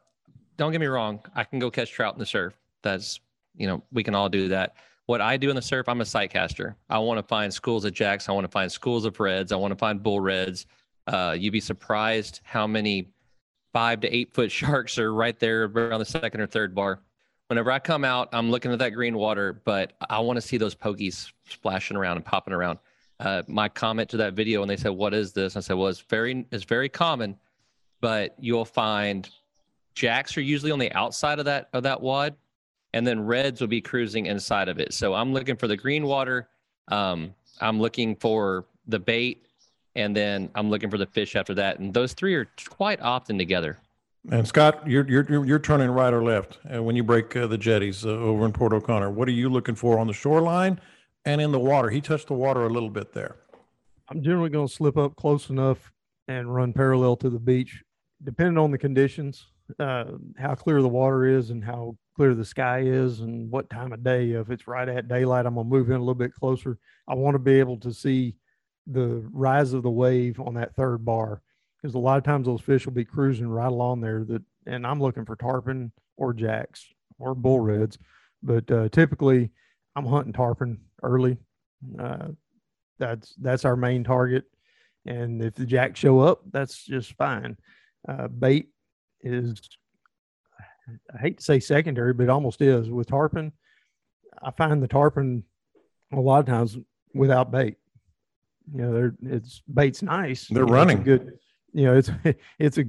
Don't 0.57 0.71
get 0.71 0.81
me 0.81 0.87
wrong. 0.87 1.21
I 1.35 1.43
can 1.43 1.59
go 1.59 1.71
catch 1.71 1.91
trout 1.91 2.13
in 2.13 2.19
the 2.19 2.25
surf. 2.25 2.53
That's 2.83 3.19
you 3.55 3.67
know 3.67 3.83
we 3.91 4.03
can 4.03 4.13
all 4.13 4.27
do 4.27 4.49
that. 4.49 4.75
What 5.05 5.21
I 5.21 5.37
do 5.37 5.49
in 5.49 5.55
the 5.55 5.61
surf, 5.61 5.87
I'm 5.87 6.01
a 6.01 6.05
sight 6.05 6.31
caster. 6.31 6.75
I 6.89 6.99
want 6.99 7.17
to 7.17 7.23
find 7.23 7.53
schools 7.53 7.85
of 7.85 7.93
jacks. 7.93 8.27
I 8.27 8.33
want 8.33 8.45
to 8.45 8.51
find 8.51 8.71
schools 8.71 9.05
of 9.05 9.19
reds. 9.19 9.51
I 9.51 9.55
want 9.55 9.71
to 9.71 9.77
find 9.77 10.03
bull 10.03 10.19
reds. 10.19 10.65
Uh, 11.07 11.35
you'd 11.37 11.51
be 11.51 11.59
surprised 11.59 12.41
how 12.43 12.67
many 12.67 13.13
five 13.73 14.01
to 14.01 14.13
eight 14.13 14.33
foot 14.33 14.51
sharks 14.51 14.97
are 14.97 15.13
right 15.13 15.39
there 15.39 15.63
around 15.63 15.99
the 15.99 16.05
second 16.05 16.41
or 16.41 16.47
third 16.47 16.75
bar 16.75 16.99
whenever 17.51 17.69
I 17.69 17.79
come 17.79 18.05
out, 18.05 18.29
I'm 18.31 18.49
looking 18.49 18.71
at 18.71 18.79
that 18.79 18.91
green 18.91 19.17
water, 19.17 19.51
but 19.65 19.91
I 20.09 20.19
want 20.19 20.37
to 20.37 20.41
see 20.41 20.55
those 20.55 20.73
pogies 20.73 21.33
splashing 21.49 21.97
around 21.97 22.15
and 22.15 22.23
popping 22.23 22.53
around. 22.53 22.79
Uh, 23.19 23.43
my 23.49 23.67
comment 23.67 24.09
to 24.11 24.17
that 24.17 24.35
video 24.35 24.61
and 24.61 24.69
they 24.69 24.77
said, 24.77 24.91
"What 24.91 25.13
is 25.13 25.33
this?" 25.33 25.57
I 25.57 25.59
said, 25.59 25.73
"Well, 25.73 25.89
it's 25.89 25.99
very 25.99 26.45
it's 26.53 26.63
very 26.63 26.87
common, 26.87 27.35
but 27.99 28.37
you'll 28.39 28.63
find 28.63 29.29
jacks 29.95 30.37
are 30.37 30.41
usually 30.41 30.71
on 30.71 30.79
the 30.79 30.93
outside 30.93 31.39
of 31.39 31.45
that 31.45 31.67
of 31.73 31.83
that 31.83 31.99
wad, 31.99 32.37
and 32.93 33.05
then 33.05 33.19
reds 33.19 33.59
will 33.59 33.67
be 33.67 33.81
cruising 33.81 34.27
inside 34.27 34.69
of 34.69 34.79
it. 34.79 34.93
So 34.93 35.13
I'm 35.13 35.33
looking 35.33 35.57
for 35.57 35.67
the 35.67 35.75
green 35.75 36.05
water. 36.05 36.47
Um, 36.87 37.35
I'm 37.59 37.81
looking 37.81 38.15
for 38.15 38.63
the 38.87 38.99
bait, 38.99 39.45
and 39.97 40.15
then 40.15 40.49
I'm 40.55 40.69
looking 40.69 40.89
for 40.89 40.97
the 40.97 41.05
fish 41.05 41.35
after 41.35 41.53
that. 41.55 41.79
And 41.79 41.93
those 41.93 42.13
three 42.13 42.33
are 42.33 42.49
quite 42.69 43.01
often 43.01 43.37
together. 43.37 43.77
And 44.29 44.47
Scott, 44.47 44.87
you're 44.87 45.07
you're 45.09 45.45
you're 45.45 45.59
turning 45.59 45.89
right 45.89 46.13
or 46.13 46.23
left 46.23 46.59
uh, 46.71 46.83
when 46.83 46.95
you 46.95 47.03
break 47.03 47.35
uh, 47.35 47.47
the 47.47 47.57
jetties 47.57 48.05
uh, 48.05 48.09
over 48.09 48.45
in 48.45 48.53
Port 48.53 48.71
O'Connor. 48.71 49.09
What 49.09 49.27
are 49.27 49.31
you 49.31 49.49
looking 49.49 49.73
for 49.73 49.97
on 49.97 50.05
the 50.05 50.13
shoreline 50.13 50.79
and 51.25 51.41
in 51.41 51.51
the 51.51 51.59
water? 51.59 51.89
He 51.89 52.01
touched 52.01 52.27
the 52.27 52.35
water 52.35 52.65
a 52.65 52.69
little 52.69 52.89
bit 52.89 53.13
there. 53.13 53.37
I'm 54.09 54.21
generally 54.21 54.49
going 54.51 54.67
to 54.67 54.73
slip 54.73 54.95
up 54.95 55.15
close 55.15 55.49
enough 55.49 55.91
and 56.27 56.53
run 56.53 56.71
parallel 56.71 57.15
to 57.17 57.31
the 57.31 57.39
beach, 57.39 57.81
depending 58.23 58.59
on 58.59 58.69
the 58.69 58.77
conditions, 58.77 59.47
how 59.79 60.55
clear 60.55 60.81
the 60.83 60.87
water 60.87 61.25
is, 61.25 61.49
and 61.49 61.63
how 61.63 61.97
clear 62.15 62.35
the 62.35 62.45
sky 62.45 62.81
is, 62.81 63.21
and 63.21 63.49
what 63.49 63.69
time 63.71 63.91
of 63.91 64.03
day. 64.03 64.31
If 64.31 64.51
it's 64.51 64.67
right 64.67 64.87
at 64.87 65.07
daylight, 65.07 65.47
I'm 65.47 65.55
going 65.55 65.65
to 65.67 65.75
move 65.75 65.89
in 65.89 65.95
a 65.95 65.99
little 65.99 66.13
bit 66.13 66.33
closer. 66.33 66.77
I 67.07 67.15
want 67.15 67.33
to 67.35 67.39
be 67.39 67.59
able 67.59 67.77
to 67.79 67.91
see 67.91 68.35
the 68.85 69.27
rise 69.31 69.73
of 69.73 69.81
the 69.81 69.89
wave 69.89 70.39
on 70.39 70.53
that 70.55 70.75
third 70.75 71.03
bar 71.03 71.41
because 71.81 71.95
a 71.95 71.99
lot 71.99 72.17
of 72.17 72.23
times 72.23 72.45
those 72.45 72.61
fish 72.61 72.85
will 72.85 72.93
be 72.93 73.05
cruising 73.05 73.47
right 73.47 73.71
along 73.71 74.01
there 74.01 74.23
that 74.23 74.41
and 74.67 74.85
i'm 74.85 74.99
looking 75.01 75.25
for 75.25 75.35
tarpon 75.35 75.91
or 76.17 76.33
jacks 76.33 76.85
or 77.19 77.33
bull 77.35 77.59
reds 77.59 77.97
but 78.43 78.69
uh, 78.71 78.87
typically 78.89 79.49
i'm 79.95 80.05
hunting 80.05 80.33
tarpon 80.33 80.79
early 81.03 81.37
Uh, 81.99 82.27
that's 82.99 83.33
that's 83.41 83.65
our 83.65 83.75
main 83.75 84.03
target, 84.03 84.43
and 85.07 85.41
if 85.43 85.55
the 85.55 85.65
jacks 85.65 85.99
show 85.99 86.19
up, 86.19 86.41
that's 86.51 86.85
just 86.85 87.15
fine. 87.15 87.57
Uh, 88.07 88.27
bait 88.27 88.67
is 89.21 89.59
I 91.11 91.17
hate 91.19 91.37
to 91.39 91.43
say 91.43 91.59
secondary, 91.59 92.13
but 92.13 92.23
it 92.25 92.29
almost 92.29 92.61
is 92.61 92.91
with 92.91 93.07
tarpon. 93.07 93.53
I 94.43 94.51
find 94.51 94.83
the 94.83 94.87
tarpon 94.87 95.43
a 96.13 96.19
lot 96.19 96.41
of 96.41 96.45
times 96.45 96.77
without 97.15 97.49
bait. 97.49 97.77
You 98.71 98.81
know, 98.83 98.93
they're 98.93 99.15
it's 99.23 99.63
bait's 99.73 100.03
nice. 100.03 100.45
They're 100.47 100.61
You 100.63 100.67
know, 100.67 100.67
it's 100.67 100.71
a 100.71 100.75
running. 100.75 101.01
good. 101.03 101.39
You 101.73 101.85
know, 101.85 101.97
it's 101.97 102.11
it's 102.59 102.77
a 102.77 102.85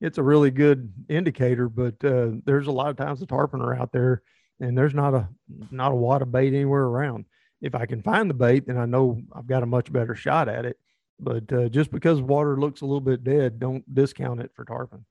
it's 0.00 0.18
a 0.18 0.22
really 0.22 0.50
good 0.50 0.92
indicator, 1.08 1.68
but 1.68 2.02
uh, 2.04 2.30
there's 2.44 2.66
a 2.66 2.72
lot 2.72 2.90
of 2.90 2.96
times 2.96 3.20
the 3.20 3.26
tarpon 3.26 3.60
are 3.60 3.74
out 3.74 3.92
there, 3.92 4.22
and 4.60 4.76
there's 4.76 4.94
not 4.94 5.14
a 5.14 5.28
not 5.70 5.92
a 5.92 5.96
wad 5.96 6.22
of 6.22 6.32
bait 6.32 6.54
anywhere 6.54 6.84
around. 6.84 7.24
If 7.60 7.74
I 7.74 7.86
can 7.86 8.02
find 8.02 8.30
the 8.30 8.34
bait, 8.34 8.66
then 8.66 8.78
I 8.78 8.86
know 8.86 9.20
I've 9.34 9.46
got 9.46 9.62
a 9.62 9.66
much 9.66 9.92
better 9.92 10.14
shot 10.14 10.48
at 10.48 10.64
it. 10.64 10.78
But 11.18 11.52
uh, 11.52 11.68
just 11.68 11.90
because 11.90 12.22
water 12.22 12.58
looks 12.58 12.80
a 12.80 12.86
little 12.86 13.00
bit 13.00 13.22
dead, 13.22 13.60
don't 13.60 13.94
discount 13.94 14.40
it 14.40 14.50
for 14.54 14.64
tarpon. 14.64 15.04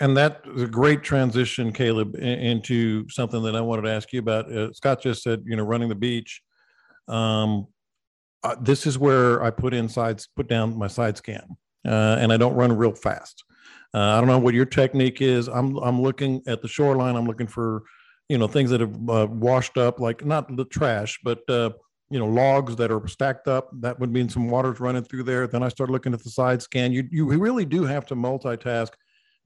And 0.00 0.16
that 0.16 0.42
is 0.54 0.62
a 0.62 0.66
great 0.66 1.02
transition, 1.02 1.72
Caleb, 1.72 2.16
into 2.16 3.08
something 3.08 3.42
that 3.44 3.56
I 3.56 3.62
wanted 3.62 3.82
to 3.82 3.92
ask 3.92 4.12
you 4.12 4.18
about. 4.18 4.52
Uh, 4.52 4.72
Scott 4.72 5.00
just 5.00 5.22
said, 5.22 5.44
you 5.46 5.56
know, 5.56 5.62
running 5.62 5.88
the 5.88 5.94
beach. 5.94 6.42
Um, 7.08 7.68
uh, 8.42 8.56
this 8.60 8.86
is 8.86 8.98
where 8.98 9.42
I 9.42 9.50
put 9.50 9.72
in 9.72 9.88
sides, 9.88 10.28
put 10.36 10.48
down 10.48 10.76
my 10.76 10.86
side 10.86 11.16
scan, 11.16 11.56
uh, 11.86 12.16
and 12.18 12.32
I 12.32 12.36
don't 12.36 12.54
run 12.54 12.76
real 12.76 12.92
fast. 12.92 13.44
Uh, 13.94 14.00
I 14.00 14.20
don't 14.20 14.28
know 14.28 14.38
what 14.38 14.54
your 14.54 14.66
technique 14.66 15.22
is. 15.22 15.48
I'm 15.48 15.76
I'm 15.78 16.02
looking 16.02 16.42
at 16.46 16.60
the 16.60 16.68
shoreline. 16.68 17.16
I'm 17.16 17.26
looking 17.26 17.46
for, 17.46 17.82
you 18.28 18.36
know, 18.36 18.46
things 18.46 18.70
that 18.70 18.80
have 18.80 18.94
uh, 19.08 19.26
washed 19.30 19.78
up, 19.78 20.00
like 20.00 20.24
not 20.24 20.54
the 20.56 20.64
trash, 20.66 21.18
but 21.22 21.38
uh, 21.48 21.70
you 22.10 22.18
know, 22.18 22.26
logs 22.26 22.76
that 22.76 22.90
are 22.90 23.06
stacked 23.08 23.48
up. 23.48 23.70
That 23.80 23.98
would 24.00 24.12
mean 24.12 24.28
some 24.28 24.50
water's 24.50 24.80
running 24.80 25.04
through 25.04 25.22
there. 25.22 25.46
Then 25.46 25.62
I 25.62 25.68
start 25.68 25.90
looking 25.90 26.12
at 26.12 26.22
the 26.22 26.30
side 26.30 26.60
scan. 26.60 26.92
You 26.92 27.08
you 27.10 27.26
really 27.26 27.64
do 27.64 27.84
have 27.84 28.04
to 28.06 28.14
multitask 28.14 28.90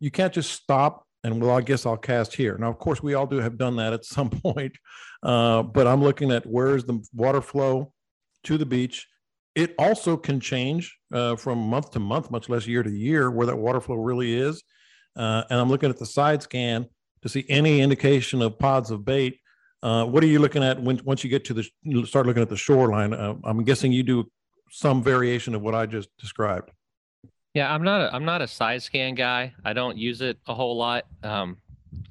you 0.00 0.10
can't 0.10 0.32
just 0.32 0.50
stop 0.50 1.06
and 1.22 1.40
well 1.40 1.56
i 1.56 1.60
guess 1.60 1.86
i'll 1.86 1.96
cast 1.96 2.34
here 2.34 2.56
now 2.58 2.68
of 2.68 2.78
course 2.78 3.02
we 3.02 3.14
all 3.14 3.26
do 3.26 3.36
have 3.36 3.56
done 3.56 3.76
that 3.76 3.92
at 3.92 4.04
some 4.16 4.28
point 4.28 4.76
uh, 5.22 5.62
but 5.62 5.86
i'm 5.86 6.02
looking 6.02 6.32
at 6.32 6.44
where's 6.46 6.84
the 6.84 7.00
water 7.14 7.40
flow 7.40 7.92
to 8.42 8.58
the 8.58 8.66
beach 8.66 9.06
it 9.54 9.74
also 9.78 10.16
can 10.16 10.40
change 10.40 10.96
uh, 11.12 11.36
from 11.36 11.58
month 11.58 11.90
to 11.90 12.00
month 12.00 12.30
much 12.30 12.48
less 12.48 12.66
year 12.66 12.82
to 12.82 12.90
year 12.90 13.30
where 13.30 13.46
that 13.46 13.56
water 13.56 13.80
flow 13.80 13.96
really 13.96 14.34
is 14.38 14.62
uh, 15.16 15.44
and 15.50 15.60
i'm 15.60 15.68
looking 15.68 15.90
at 15.90 15.98
the 15.98 16.06
side 16.06 16.42
scan 16.42 16.86
to 17.22 17.28
see 17.28 17.44
any 17.48 17.80
indication 17.80 18.42
of 18.42 18.58
pods 18.58 18.90
of 18.90 19.04
bait 19.04 19.38
uh, 19.82 20.04
what 20.04 20.22
are 20.22 20.28
you 20.28 20.38
looking 20.38 20.62
at 20.62 20.80
when 20.82 21.00
once 21.04 21.24
you 21.24 21.30
get 21.30 21.44
to 21.44 21.54
the 21.54 21.64
start 22.04 22.26
looking 22.26 22.42
at 22.42 22.48
the 22.48 22.56
shoreline 22.56 23.12
uh, 23.12 23.34
i'm 23.44 23.64
guessing 23.64 23.92
you 23.92 24.02
do 24.02 24.30
some 24.70 25.02
variation 25.02 25.54
of 25.54 25.62
what 25.62 25.74
i 25.74 25.86
just 25.86 26.08
described 26.18 26.70
Yeah, 27.54 27.72
I'm 27.72 27.82
not 27.82 28.00
a 28.00 28.14
I'm 28.14 28.24
not 28.24 28.42
a 28.42 28.46
side 28.46 28.82
scan 28.82 29.14
guy. 29.14 29.54
I 29.64 29.72
don't 29.72 29.96
use 29.98 30.20
it 30.20 30.38
a 30.46 30.54
whole 30.54 30.76
lot. 30.76 31.06
Um, 31.22 31.56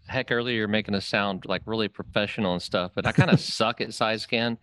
heck, 0.06 0.32
earlier 0.32 0.58
you're 0.58 0.68
making 0.68 0.96
us 0.96 1.06
sound 1.06 1.46
like 1.46 1.62
really 1.66 1.88
professional 1.88 2.54
and 2.54 2.62
stuff, 2.62 2.92
but 2.94 3.06
I 3.06 3.14
kind 3.14 3.32
of 3.32 3.40
suck 3.58 3.80
at 3.80 3.94
side 3.94 4.20
scan. 4.20 4.58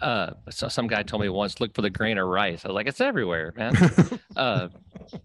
Uh, 0.00 0.32
so 0.50 0.68
some 0.68 0.86
guy 0.86 1.02
told 1.02 1.22
me 1.22 1.28
once, 1.28 1.60
look 1.60 1.74
for 1.74 1.82
the 1.82 1.90
grain 1.90 2.18
of 2.18 2.26
rice. 2.26 2.64
I 2.64 2.68
was 2.68 2.74
like, 2.74 2.86
it's 2.86 3.00
everywhere, 3.00 3.52
man. 3.56 3.74
uh, 4.36 4.68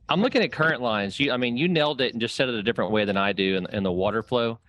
I'm 0.08 0.22
looking 0.22 0.42
at 0.42 0.52
current 0.52 0.82
lines. 0.82 1.20
You, 1.20 1.32
I 1.32 1.38
mean, 1.38 1.58
you 1.58 1.68
nailed 1.68 2.02
it 2.02 2.14
and 2.14 2.22
just 2.22 2.36
said 2.36 2.50
it 2.50 2.56
a 2.56 2.64
different 2.64 2.92
way 2.92 3.06
than 3.06 3.18
I 3.18 3.34
do 3.34 3.58
in, 3.58 3.66
in 3.74 3.84
the 3.84 3.92
water 3.92 4.24
flow. 4.24 4.60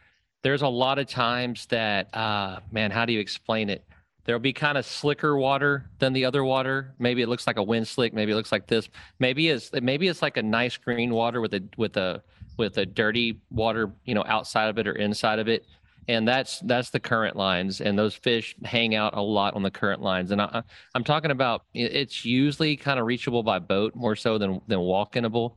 There's 0.42 0.62
a 0.62 0.68
lot 0.68 0.98
of 0.98 1.06
times 1.06 1.66
that, 1.66 2.14
uh, 2.14 2.60
man, 2.72 2.90
how 2.90 3.04
do 3.04 3.12
you 3.12 3.20
explain 3.20 3.68
it? 3.68 3.84
There'll 4.24 4.40
be 4.40 4.52
kind 4.52 4.78
of 4.78 4.86
slicker 4.86 5.36
water 5.36 5.90
than 5.98 6.12
the 6.12 6.24
other 6.24 6.44
water. 6.44 6.94
Maybe 6.98 7.22
it 7.22 7.28
looks 7.28 7.46
like 7.46 7.56
a 7.56 7.62
wind 7.62 7.88
slick. 7.88 8.12
Maybe 8.12 8.32
it 8.32 8.36
looks 8.36 8.52
like 8.52 8.66
this. 8.66 8.88
Maybe 9.18 9.48
it's 9.48 9.70
maybe 9.72 10.08
it's 10.08 10.22
like 10.22 10.36
a 10.36 10.42
nice 10.42 10.76
green 10.76 11.12
water 11.12 11.40
with 11.40 11.54
a 11.54 11.62
with 11.76 11.96
a 11.96 12.22
with 12.56 12.78
a 12.78 12.86
dirty 12.86 13.40
water, 13.50 13.90
you 14.04 14.14
know, 14.14 14.24
outside 14.26 14.68
of 14.68 14.78
it 14.78 14.86
or 14.86 14.92
inside 14.92 15.38
of 15.38 15.48
it. 15.48 15.66
And 16.08 16.26
that's 16.26 16.60
that's 16.60 16.90
the 16.90 16.98
current 16.98 17.36
lines, 17.36 17.80
and 17.80 17.98
those 17.98 18.14
fish 18.14 18.56
hang 18.64 18.94
out 18.94 19.16
a 19.16 19.20
lot 19.20 19.54
on 19.54 19.62
the 19.62 19.70
current 19.70 20.02
lines. 20.02 20.32
And 20.32 20.42
I, 20.42 20.62
I'm 20.94 21.04
talking 21.04 21.30
about 21.30 21.64
it's 21.72 22.24
usually 22.24 22.76
kind 22.76 22.98
of 22.98 23.06
reachable 23.06 23.42
by 23.42 23.58
boat 23.58 23.94
more 23.94 24.16
so 24.16 24.38
than 24.38 24.60
than 24.66 24.78
walkable. 24.80 25.54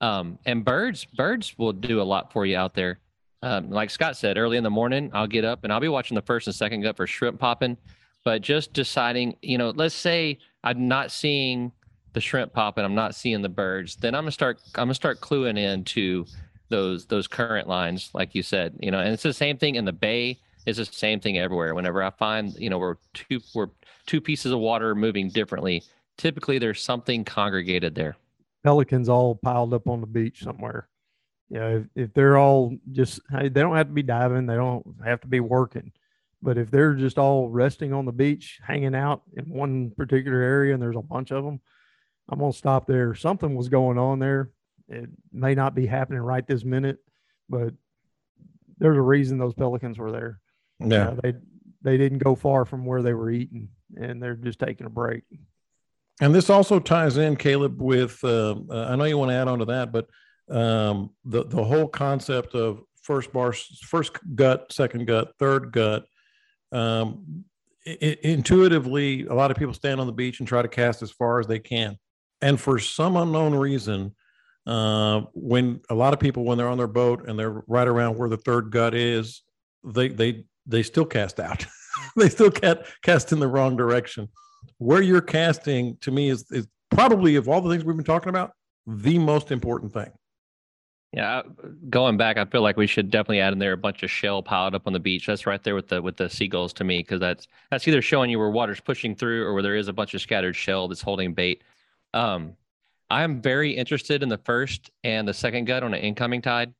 Um, 0.00 0.38
and 0.46 0.64
birds 0.64 1.04
birds 1.04 1.54
will 1.58 1.74
do 1.74 2.00
a 2.00 2.04
lot 2.04 2.32
for 2.32 2.46
you 2.46 2.56
out 2.56 2.74
there. 2.74 3.00
Um, 3.42 3.70
like 3.70 3.90
Scott 3.90 4.16
said, 4.16 4.38
early 4.38 4.56
in 4.56 4.64
the 4.64 4.70
morning, 4.70 5.10
I'll 5.12 5.26
get 5.26 5.44
up 5.44 5.64
and 5.64 5.72
I'll 5.72 5.80
be 5.80 5.88
watching 5.88 6.14
the 6.14 6.22
first 6.22 6.46
and 6.46 6.54
second 6.54 6.82
gut 6.82 6.96
for 6.96 7.06
shrimp 7.06 7.38
popping 7.38 7.76
but 8.24 8.42
just 8.42 8.72
deciding, 8.72 9.36
you 9.42 9.58
know, 9.58 9.70
let's 9.70 9.94
say 9.94 10.38
I'm 10.62 10.88
not 10.88 11.10
seeing 11.10 11.72
the 12.12 12.20
shrimp 12.20 12.52
popping, 12.52 12.84
I'm 12.84 12.94
not 12.94 13.14
seeing 13.14 13.42
the 13.42 13.48
birds, 13.48 13.96
then 13.96 14.14
I'm 14.14 14.22
gonna 14.22 14.32
start 14.32 14.60
I'm 14.74 14.86
gonna 14.86 14.94
start 14.94 15.20
cluing 15.20 15.58
into 15.58 16.26
those 16.70 17.06
those 17.06 17.26
current 17.28 17.68
lines, 17.68 18.10
like 18.14 18.34
you 18.34 18.42
said, 18.42 18.76
you 18.80 18.90
know, 18.90 19.00
and 19.00 19.12
it's 19.12 19.22
the 19.22 19.32
same 19.32 19.58
thing 19.58 19.74
in 19.74 19.84
the 19.84 19.92
bay. 19.92 20.40
It's 20.66 20.78
the 20.78 20.84
same 20.86 21.20
thing 21.20 21.38
everywhere. 21.38 21.74
Whenever 21.74 22.02
I 22.02 22.10
find, 22.10 22.54
you 22.54 22.70
know, 22.70 22.78
we're 22.78 22.96
two 23.14 23.40
we're 23.54 23.68
two 24.06 24.20
pieces 24.20 24.52
of 24.52 24.58
water 24.60 24.94
moving 24.94 25.28
differently, 25.28 25.82
typically 26.16 26.58
there's 26.58 26.82
something 26.82 27.24
congregated 27.24 27.94
there. 27.94 28.16
pelicans 28.64 29.08
all 29.08 29.36
piled 29.36 29.74
up 29.74 29.88
on 29.88 30.00
the 30.00 30.06
beach 30.06 30.42
somewhere. 30.42 30.88
You 31.48 31.58
know, 31.58 31.76
if, 31.78 32.08
if 32.08 32.14
they're 32.14 32.38
all 32.38 32.76
just, 32.92 33.20
hey, 33.30 33.48
they 33.48 33.60
don't 33.60 33.76
have 33.76 33.88
to 33.88 33.92
be 33.92 34.02
diving, 34.02 34.46
they 34.46 34.54
don't 34.54 34.86
have 35.04 35.20
to 35.22 35.26
be 35.26 35.40
working. 35.40 35.92
But 36.42 36.56
if 36.56 36.70
they're 36.70 36.94
just 36.94 37.18
all 37.18 37.48
resting 37.48 37.92
on 37.92 38.04
the 38.04 38.12
beach, 38.12 38.60
hanging 38.66 38.94
out 38.94 39.22
in 39.36 39.44
one 39.46 39.90
particular 39.96 40.40
area, 40.40 40.72
and 40.72 40.82
there's 40.82 40.96
a 40.96 41.02
bunch 41.02 41.32
of 41.32 41.44
them, 41.44 41.60
I'm 42.28 42.38
gonna 42.38 42.52
stop 42.52 42.86
there. 42.86 43.14
Something 43.14 43.56
was 43.56 43.68
going 43.68 43.98
on 43.98 44.20
there. 44.20 44.50
It 44.90 45.08
may 45.32 45.54
not 45.54 45.74
be 45.74 45.86
happening 45.86 46.20
right 46.20 46.46
this 46.46 46.64
minute, 46.64 46.98
but 47.48 47.72
there's 48.78 48.96
a 48.96 49.02
reason 49.02 49.38
those 49.38 49.54
pelicans 49.54 49.98
were 49.98 50.10
there. 50.10 50.40
yeah 50.80 51.08
Uh, 51.10 51.16
they 51.22 51.34
they 51.82 51.96
didn't 51.96 52.18
go 52.18 52.34
far 52.34 52.64
from 52.66 52.84
where 52.84 53.00
they 53.02 53.14
were 53.14 53.30
eating, 53.30 53.68
and 53.96 54.22
they're 54.22 54.34
just 54.34 54.58
taking 54.58 54.86
a 54.86 54.90
break. 54.90 55.22
And 56.20 56.34
this 56.34 56.50
also 56.50 56.78
ties 56.78 57.16
in, 57.16 57.36
Caleb, 57.36 57.80
with 57.80 58.18
uh, 58.22 58.56
uh, 58.68 58.88
I 58.90 58.96
know 58.96 59.04
you 59.04 59.16
want 59.16 59.30
to 59.30 59.34
add 59.36 59.48
on 59.48 59.60
to 59.60 59.64
that, 59.66 59.90
but 59.92 60.06
um, 60.50 61.10
the 61.24 61.44
the 61.44 61.62
whole 61.64 61.86
concept 61.88 62.54
of 62.54 62.82
first 63.02 63.32
bar, 63.32 63.52
first 63.86 64.12
gut, 64.34 64.70
second 64.72 65.06
gut, 65.06 65.32
third 65.38 65.72
gut. 65.72 66.04
Um, 66.72 67.44
i- 67.86 67.96
i- 68.02 68.18
intuitively, 68.22 69.24
a 69.26 69.34
lot 69.34 69.50
of 69.50 69.56
people 69.56 69.72
stand 69.74 70.00
on 70.00 70.06
the 70.06 70.12
beach 70.12 70.40
and 70.40 70.48
try 70.48 70.60
to 70.62 70.68
cast 70.68 71.02
as 71.02 71.10
far 71.10 71.40
as 71.40 71.46
they 71.46 71.58
can, 71.60 71.96
and 72.42 72.60
for 72.60 72.78
some 72.78 73.16
unknown 73.16 73.54
reason, 73.54 74.14
uh, 74.70 75.22
when 75.34 75.80
a 75.90 75.94
lot 75.94 76.12
of 76.12 76.20
people 76.20 76.44
when 76.44 76.56
they're 76.56 76.68
on 76.68 76.78
their 76.78 76.86
boat 76.86 77.28
and 77.28 77.38
they're 77.38 77.62
right 77.66 77.88
around 77.88 78.16
where 78.16 78.28
the 78.28 78.36
third 78.36 78.70
gut 78.70 78.94
is, 78.94 79.42
they 79.84 80.08
they 80.08 80.44
they 80.66 80.82
still 80.82 81.06
cast 81.06 81.40
out. 81.40 81.66
they 82.16 82.28
still 82.28 82.50
can't 82.50 82.80
cast 83.02 83.32
in 83.32 83.40
the 83.40 83.48
wrong 83.48 83.76
direction 83.76 84.28
where 84.80 85.02
you're 85.02 85.20
casting 85.20 85.96
to 86.00 86.10
me 86.10 86.30
is, 86.30 86.50
is 86.50 86.66
probably 86.90 87.36
of 87.36 87.48
all 87.48 87.60
the 87.60 87.70
things 87.70 87.84
we've 87.84 87.96
been 87.96 88.04
talking 88.04 88.30
about 88.30 88.52
the 88.86 89.18
most 89.18 89.52
important 89.52 89.92
thing 89.92 90.10
Yeah, 91.12 91.42
going 91.90 92.16
back, 92.16 92.38
I 92.38 92.46
feel 92.46 92.62
like 92.62 92.76
we 92.76 92.86
should 92.86 93.10
definitely 93.10 93.40
add 93.40 93.52
in 93.52 93.58
there 93.58 93.72
a 93.72 93.76
bunch 93.76 94.02
of 94.02 94.10
shell 94.10 94.42
piled 94.42 94.74
up 94.74 94.86
on 94.86 94.92
the 94.92 94.98
beach. 94.98 95.26
That's 95.26 95.46
right 95.46 95.62
there 95.62 95.74
with 95.74 95.88
the 95.88 96.00
with 96.00 96.16
the 96.16 96.30
seagulls 96.30 96.72
to 96.74 96.84
me, 96.84 96.98
because 96.98 97.20
that's 97.20 97.46
that's 97.70 97.86
either 97.86 98.02
showing 98.02 98.30
you 98.30 98.38
where 98.38 98.50
water's 98.50 98.80
pushing 98.80 99.14
through 99.14 99.44
or 99.44 99.52
where 99.52 99.62
there 99.62 99.76
is 99.76 99.88
a 99.88 99.92
bunch 99.92 100.14
of 100.14 100.20
scattered 100.20 100.56
shell 100.56 100.88
that's 100.88 101.02
holding 101.02 101.34
bait. 101.34 101.62
Um, 102.14 102.56
I'm 103.10 103.42
very 103.42 103.72
interested 103.72 104.22
in 104.22 104.28
the 104.28 104.38
first 104.38 104.90
and 105.04 105.26
the 105.26 105.34
second 105.34 105.64
gut 105.64 105.82
on 105.82 105.94
an 105.94 106.00
incoming 106.00 106.42
tide. 106.42 106.72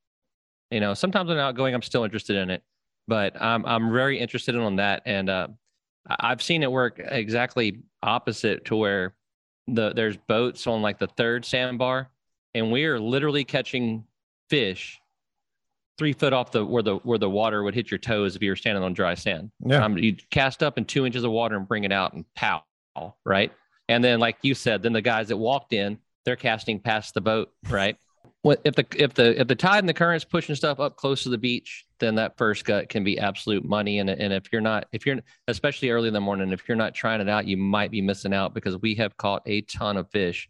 You 0.71 0.81
know, 0.81 0.95
sometimes 0.95 1.29
when 1.29 1.39
outgoing, 1.39 1.75
I'm 1.75 1.83
still 1.83 2.05
interested 2.05 2.37
in 2.37 2.51
it, 2.51 2.63
but 3.09 3.41
I'm 3.41 3.67
I'm 3.67 3.93
very 3.93 4.19
interested 4.19 4.55
in 4.55 4.61
on 4.61 4.77
that, 4.77 5.03
and 5.05 5.29
uh, 5.29 5.49
I've 6.09 6.43
seen 6.43 6.63
it 6.63 6.71
work 6.71 7.01
exactly 7.05 7.83
opposite 8.03 8.65
to 8.67 8.77
where 8.77 9.15
the 9.67 9.93
there's 9.93 10.17
boats 10.17 10.67
on 10.67 10.83
like 10.83 10.99
the 10.99 11.09
third 11.09 11.45
sandbar, 11.45 12.09
and 12.55 12.71
we 12.71 12.85
are 12.85 13.01
literally 13.01 13.45
catching 13.45 14.05
fish 14.49 15.01
three 15.99 16.13
foot 16.13 16.33
off 16.33 16.51
the 16.53 16.65
where 16.65 16.83
the 16.83 16.97
where 16.97 17.19
the 17.19 17.29
water 17.29 17.63
would 17.63 17.75
hit 17.75 17.91
your 17.91 17.99
toes 17.99 18.37
if 18.37 18.43
you 18.43 18.51
were 18.51 18.57
standing 18.57 18.83
on 18.83 18.95
dry 18.95 19.15
sand. 19.15 19.51
yeah 19.67 19.85
Um, 19.85 19.99
you 19.99 20.17
cast 20.31 20.63
up 20.63 20.79
in 20.79 20.85
two 20.85 21.05
inches 21.05 21.25
of 21.25 21.31
water 21.33 21.57
and 21.57 21.69
bring 21.69 21.85
it 21.85 21.93
out 21.93 22.15
and 22.15 22.25
pow, 22.35 22.63
right? 23.25 23.53
And 23.89 24.05
then, 24.05 24.21
like 24.21 24.39
you 24.43 24.55
said, 24.55 24.83
then 24.83 24.93
the 24.93 25.03
guys 25.03 25.29
that 25.29 25.37
walked 25.37 25.73
in, 25.73 25.99
they're 26.25 26.37
casting 26.37 26.81
past 26.81 27.15
the 27.15 27.21
boat, 27.21 27.51
right? 27.69 27.97
What 28.43 28.63
if 28.65 28.75
the 28.75 28.87
if 28.97 29.13
the 29.13 29.39
if 29.39 29.49
the 29.49 29.55
tide 29.55 29.81
and 29.81 29.89
the 29.89 29.93
current's 29.93 30.25
pushing 30.25 30.55
stuff 30.55 30.81
up 30.81 30.97
close 30.97 31.23
to 31.25 31.29
the 31.29 31.37
beach, 31.37 31.85
then 31.99 32.15
that 32.15 32.39
first 32.39 32.65
gut 32.65 32.89
can 32.89 33.05
be 33.05 33.19
absolute 33.19 33.67
money. 33.67 33.99
And 33.99 34.09
and 34.09 34.33
if 34.33 34.51
you're 34.51 34.63
not 34.63 34.87
if 34.93 35.05
you're 35.05 35.19
especially 35.47 35.91
early 35.91 36.09
in 36.09 36.15
the 36.15 36.23
morning, 36.23 36.51
if 36.51 36.67
you're 36.67 36.77
not 36.77 36.95
trying 36.95 37.21
it 37.21 37.29
out, 37.29 37.47
you 37.47 37.59
might 37.59 37.91
be 37.91 38.01
missing 38.01 38.33
out 38.33 38.55
because 38.55 38.79
we 38.79 38.95
have 38.95 39.15
caught 39.19 39.43
a 39.45 39.61
ton 39.63 39.99
of 39.99 40.11
fish. 40.11 40.49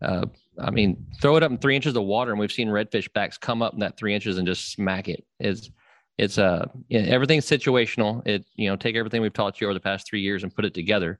Uh, 0.00 0.26
I 0.60 0.70
mean, 0.70 1.06
throw 1.20 1.34
it 1.36 1.42
up 1.42 1.50
in 1.50 1.58
three 1.58 1.74
inches 1.74 1.96
of 1.96 2.04
water, 2.04 2.30
and 2.30 2.38
we've 2.38 2.52
seen 2.52 2.68
redfish 2.68 3.12
backs 3.12 3.36
come 3.36 3.62
up 3.62 3.72
in 3.72 3.80
that 3.80 3.96
three 3.96 4.14
inches 4.14 4.38
and 4.38 4.46
just 4.46 4.70
smack 4.70 5.08
it. 5.08 5.24
It's 5.40 5.70
it's 6.18 6.38
uh 6.38 6.66
everything's 6.92 7.46
situational. 7.46 8.24
It 8.26 8.44
you 8.54 8.68
know 8.70 8.76
take 8.76 8.94
everything 8.94 9.22
we've 9.22 9.32
taught 9.32 9.60
you 9.60 9.66
over 9.66 9.74
the 9.74 9.80
past 9.80 10.06
three 10.06 10.20
years 10.20 10.44
and 10.44 10.54
put 10.54 10.64
it 10.64 10.74
together. 10.74 11.18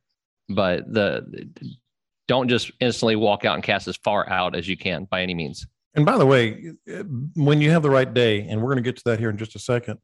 but 0.48 0.92
the 0.92 1.48
don't 2.28 2.48
just 2.48 2.70
instantly 2.80 3.16
walk 3.16 3.44
out 3.44 3.54
and 3.54 3.62
cast 3.62 3.88
as 3.88 3.96
far 3.96 4.28
out 4.28 4.56
as 4.56 4.68
you 4.68 4.76
can 4.76 5.04
by 5.10 5.22
any 5.22 5.34
means. 5.34 5.66
And 5.94 6.04
by 6.04 6.18
the 6.18 6.26
way, 6.26 6.72
when 7.36 7.60
you 7.60 7.70
have 7.70 7.82
the 7.82 7.90
right 7.90 8.12
day, 8.12 8.48
and 8.48 8.60
we're 8.60 8.72
going 8.72 8.82
to 8.82 8.88
get 8.88 8.96
to 8.96 9.02
that 9.06 9.20
here 9.20 9.30
in 9.30 9.36
just 9.36 9.54
a 9.54 9.60
second, 9.60 9.98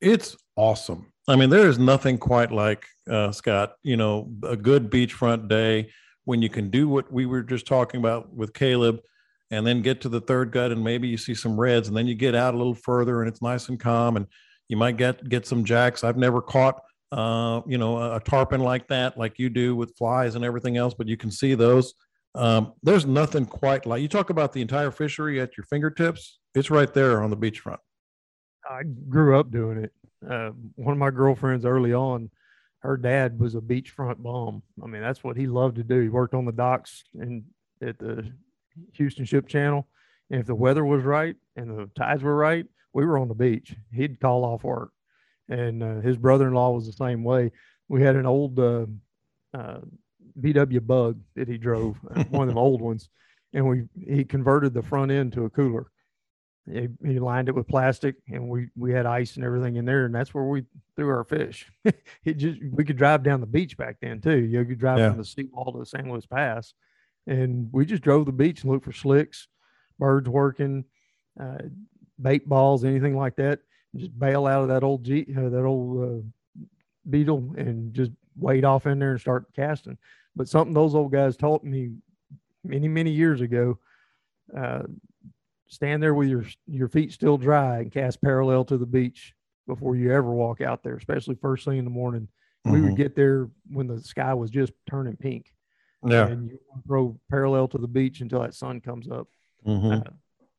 it's 0.00 0.36
awesome. 0.56 1.12
I 1.28 1.36
mean, 1.36 1.50
there 1.50 1.68
is 1.68 1.78
nothing 1.78 2.18
quite 2.18 2.52
like 2.52 2.84
uh, 3.10 3.32
Scott. 3.32 3.74
You 3.82 3.96
know, 3.96 4.32
a 4.42 4.56
good 4.56 4.90
beachfront 4.90 5.48
day 5.48 5.90
when 6.24 6.42
you 6.42 6.48
can 6.48 6.70
do 6.70 6.88
what 6.88 7.12
we 7.12 7.26
were 7.26 7.42
just 7.42 7.66
talking 7.66 7.98
about 7.98 8.32
with 8.32 8.52
Caleb, 8.52 9.00
and 9.50 9.66
then 9.66 9.82
get 9.82 10.00
to 10.02 10.08
the 10.08 10.20
third 10.20 10.52
gut, 10.52 10.70
and 10.72 10.82
maybe 10.82 11.08
you 11.08 11.16
see 11.16 11.34
some 11.34 11.58
reds, 11.58 11.88
and 11.88 11.96
then 11.96 12.06
you 12.06 12.14
get 12.14 12.34
out 12.34 12.54
a 12.54 12.56
little 12.56 12.74
further, 12.74 13.20
and 13.20 13.28
it's 13.28 13.42
nice 13.42 13.68
and 13.68 13.80
calm, 13.80 14.16
and 14.16 14.26
you 14.68 14.76
might 14.76 14.96
get 14.96 15.28
get 15.28 15.46
some 15.46 15.64
jacks. 15.64 16.04
I've 16.04 16.16
never 16.16 16.40
caught 16.40 16.80
uh, 17.12 17.60
you 17.66 17.76
know, 17.76 17.98
a, 18.14 18.20
tarpon 18.20 18.60
like 18.60 18.88
that, 18.88 19.18
like 19.18 19.38
you 19.38 19.50
do 19.50 19.76
with 19.76 19.94
flies 19.98 20.34
and 20.34 20.44
everything 20.44 20.78
else, 20.78 20.94
but 20.94 21.06
you 21.06 21.16
can 21.16 21.30
see 21.30 21.54
those. 21.54 21.92
Um, 22.34 22.72
there's 22.82 23.04
nothing 23.04 23.44
quite 23.44 23.84
like 23.84 24.00
you 24.00 24.08
talk 24.08 24.30
about 24.30 24.54
the 24.54 24.62
entire 24.62 24.90
fishery 24.90 25.38
at 25.38 25.54
your 25.56 25.64
fingertips. 25.64 26.38
It's 26.54 26.70
right 26.70 26.92
there 26.92 27.22
on 27.22 27.28
the 27.28 27.36
beachfront. 27.36 27.78
I 28.68 28.84
grew 29.10 29.38
up 29.38 29.50
doing 29.50 29.84
it. 29.84 29.92
Uh, 30.26 30.52
one 30.76 30.92
of 30.92 30.98
my 30.98 31.10
girlfriends 31.10 31.66
early 31.66 31.92
on, 31.92 32.30
her 32.78 32.96
dad 32.96 33.38
was 33.38 33.54
a 33.54 33.60
beachfront 33.60 34.22
bum. 34.22 34.62
I 34.82 34.86
mean, 34.86 35.02
that's 35.02 35.22
what 35.22 35.36
he 35.36 35.46
loved 35.46 35.76
to 35.76 35.84
do. 35.84 36.00
He 36.00 36.08
worked 36.08 36.32
on 36.32 36.46
the 36.46 36.52
docks 36.52 37.04
and 37.12 37.44
at 37.82 37.98
the 37.98 38.32
Houston 38.94 39.26
Ship 39.26 39.46
Channel. 39.46 39.86
And 40.30 40.40
if 40.40 40.46
the 40.46 40.54
weather 40.54 40.84
was 40.84 41.04
right 41.04 41.36
and 41.56 41.68
the 41.68 41.90
tides 41.94 42.22
were 42.22 42.34
right, 42.34 42.64
we 42.94 43.04
were 43.04 43.18
on 43.18 43.28
the 43.28 43.34
beach. 43.34 43.74
He'd 43.92 44.18
call 44.18 44.46
off 44.46 44.64
work 44.64 44.92
and 45.52 45.82
uh, 45.82 46.00
his 46.00 46.16
brother-in-law 46.16 46.70
was 46.70 46.86
the 46.86 46.92
same 46.92 47.22
way. 47.22 47.52
We 47.88 48.02
had 48.02 48.16
an 48.16 48.26
old 48.26 48.58
uh, 48.58 48.86
uh, 49.52 49.80
VW 50.40 50.84
Bug 50.86 51.20
that 51.36 51.46
he 51.46 51.58
drove, 51.58 51.98
uh, 52.10 52.24
one 52.30 52.48
of 52.48 52.48
them 52.48 52.58
old 52.58 52.80
ones, 52.80 53.08
and 53.52 53.68
we 53.68 53.84
he 53.94 54.24
converted 54.24 54.72
the 54.72 54.82
front 54.82 55.12
end 55.12 55.34
to 55.34 55.44
a 55.44 55.50
cooler. 55.50 55.86
He, 56.70 56.88
he, 57.04 57.18
lined 57.18 57.48
it 57.48 57.54
with 57.54 57.66
plastic, 57.66 58.14
and 58.28 58.48
we 58.48 58.68
we 58.76 58.92
had 58.92 59.04
ice 59.04 59.36
and 59.36 59.44
everything 59.44 59.76
in 59.76 59.84
there, 59.84 60.06
and 60.06 60.14
that's 60.14 60.32
where 60.32 60.44
we 60.44 60.64
threw 60.96 61.10
our 61.10 61.24
fish. 61.24 61.70
it 61.84 62.34
just 62.34 62.60
we 62.72 62.84
could 62.84 62.96
drive 62.96 63.22
down 63.22 63.40
the 63.40 63.46
beach 63.46 63.76
back 63.76 63.96
then 64.00 64.20
too. 64.20 64.38
You 64.38 64.64
could 64.64 64.78
drive 64.78 65.00
yeah. 65.00 65.10
from 65.10 65.18
the 65.18 65.24
seawall 65.24 65.72
to 65.72 65.80
the 65.80 65.86
San 65.86 66.10
Luis 66.10 66.24
Pass, 66.24 66.72
and 67.26 67.68
we 67.72 67.84
just 67.84 68.02
drove 68.02 68.26
the 68.26 68.32
beach 68.32 68.62
and 68.62 68.72
looked 68.72 68.84
for 68.84 68.92
slicks, 68.92 69.48
birds 69.98 70.28
working, 70.28 70.84
uh, 71.38 71.58
bait 72.18 72.48
balls, 72.48 72.84
anything 72.84 73.16
like 73.16 73.36
that 73.36 73.58
just 73.96 74.18
bail 74.18 74.46
out 74.46 74.62
of 74.62 74.68
that 74.68 74.82
old 74.82 75.04
G, 75.04 75.26
uh, 75.36 75.48
that 75.48 75.64
old 75.64 76.02
uh, 76.02 76.64
beetle 77.08 77.54
and 77.56 77.92
just 77.92 78.10
wade 78.36 78.64
off 78.64 78.86
in 78.86 78.98
there 78.98 79.12
and 79.12 79.20
start 79.20 79.46
casting. 79.54 79.98
But 80.34 80.48
something 80.48 80.74
those 80.74 80.94
old 80.94 81.12
guys 81.12 81.36
taught 81.36 81.64
me 81.64 81.92
many, 82.64 82.88
many 82.88 83.10
years 83.10 83.40
ago, 83.40 83.78
uh, 84.56 84.84
stand 85.68 86.02
there 86.02 86.14
with 86.14 86.28
your, 86.28 86.44
your 86.66 86.88
feet 86.88 87.12
still 87.12 87.36
dry 87.36 87.78
and 87.80 87.92
cast 87.92 88.22
parallel 88.22 88.64
to 88.66 88.78
the 88.78 88.86
beach 88.86 89.34
before 89.66 89.96
you 89.96 90.12
ever 90.12 90.30
walk 90.30 90.60
out 90.60 90.82
there, 90.82 90.96
especially 90.96 91.34
first 91.34 91.64
thing 91.64 91.78
in 91.78 91.84
the 91.84 91.90
morning. 91.90 92.28
Mm-hmm. 92.66 92.72
We 92.72 92.80
would 92.80 92.86
mm-hmm. 92.88 92.96
get 92.96 93.16
there 93.16 93.50
when 93.70 93.88
the 93.88 94.00
sky 94.00 94.34
was 94.34 94.50
just 94.50 94.72
turning 94.88 95.16
pink. 95.16 95.52
Yeah. 96.04 96.26
And 96.26 96.50
you 96.50 96.58
throw 96.86 97.18
parallel 97.30 97.68
to 97.68 97.78
the 97.78 97.86
beach 97.86 98.20
until 98.20 98.40
that 98.40 98.54
sun 98.54 98.80
comes 98.80 99.08
up. 99.08 99.28
Mm-hmm. 99.66 99.92
Uh, 99.92 100.12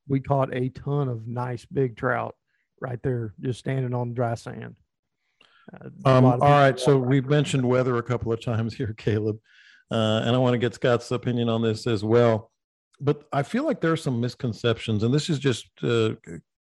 we 0.08 0.19
caught 0.19 0.54
a 0.54 0.69
ton 0.69 1.10
of 1.10 1.28
nice 1.28 1.65
big 1.65 1.98
trout 1.98 2.36
right 2.84 3.02
there, 3.02 3.34
just 3.39 3.60
standing 3.60 3.93
on 3.93 4.13
dry 4.13 4.36
sand. 4.36 4.76
Uh, 5.74 5.88
um, 6.06 6.26
all 6.26 6.38
right. 6.38 6.78
So 6.80 7.00
we've 7.00 7.26
mentioned 7.26 7.67
weather 7.67 7.98
a 7.98 8.04
couple 8.04 8.32
of 8.32 8.41
times 8.46 8.76
here, 8.76 8.93
Caleb, 8.96 9.39
uh, 9.89 10.22
and 10.26 10.36
I 10.36 10.38
want 10.38 10.54
to 10.54 10.60
get 10.60 10.76
Scott's 10.76 11.10
opinion 11.10 11.50
on 11.50 11.62
this 11.62 11.88
as 11.88 12.04
well. 12.04 12.52
But 13.00 13.24
I 13.32 13.41
feel 13.43 13.63
like 13.63 13.82
there 13.82 13.91
are 13.91 13.98
some 13.98 14.22
misconceptions, 14.22 15.04
and 15.04 15.13
this 15.13 15.30
is 15.30 15.39
just 15.39 15.67
uh, 15.82 16.12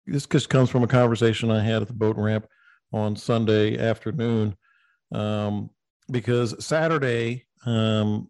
this 0.08 0.25
just 0.25 0.49
comes 0.49 0.69
from 0.69 0.84
a 0.84 0.88
conversation 0.88 1.51
I 1.51 1.62
had 1.62 1.82
at 1.82 1.88
the 1.88 1.93
boat 1.93 2.17
ramp 2.17 2.47
on 2.91 3.15
Sunday 3.15 3.78
afternoon. 3.78 4.56
Um, 5.13 5.69
because 6.10 6.63
Saturday, 6.63 7.45
um, 7.65 8.30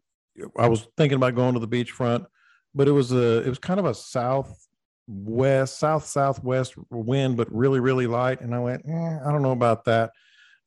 I 0.57 0.67
was 0.67 0.87
thinking 0.97 1.15
about 1.15 1.35
going 1.35 1.53
to 1.53 1.59
the 1.59 1.67
beachfront, 1.67 2.25
but 2.73 2.87
it 2.87 2.91
was 2.91 3.11
a 3.11 3.43
it 3.43 3.49
was 3.49 3.59
kind 3.59 3.79
of 3.79 3.85
a 3.85 3.93
south 3.93 4.64
west, 5.07 5.79
south 5.79 6.05
southwest 6.05 6.75
wind, 6.89 7.37
but 7.37 7.53
really 7.53 7.79
really 7.79 8.07
light. 8.07 8.41
And 8.41 8.53
I 8.53 8.59
went, 8.59 8.83
eh, 8.87 9.19
I 9.25 9.31
don't 9.31 9.41
know 9.41 9.51
about 9.51 9.85
that. 9.85 10.11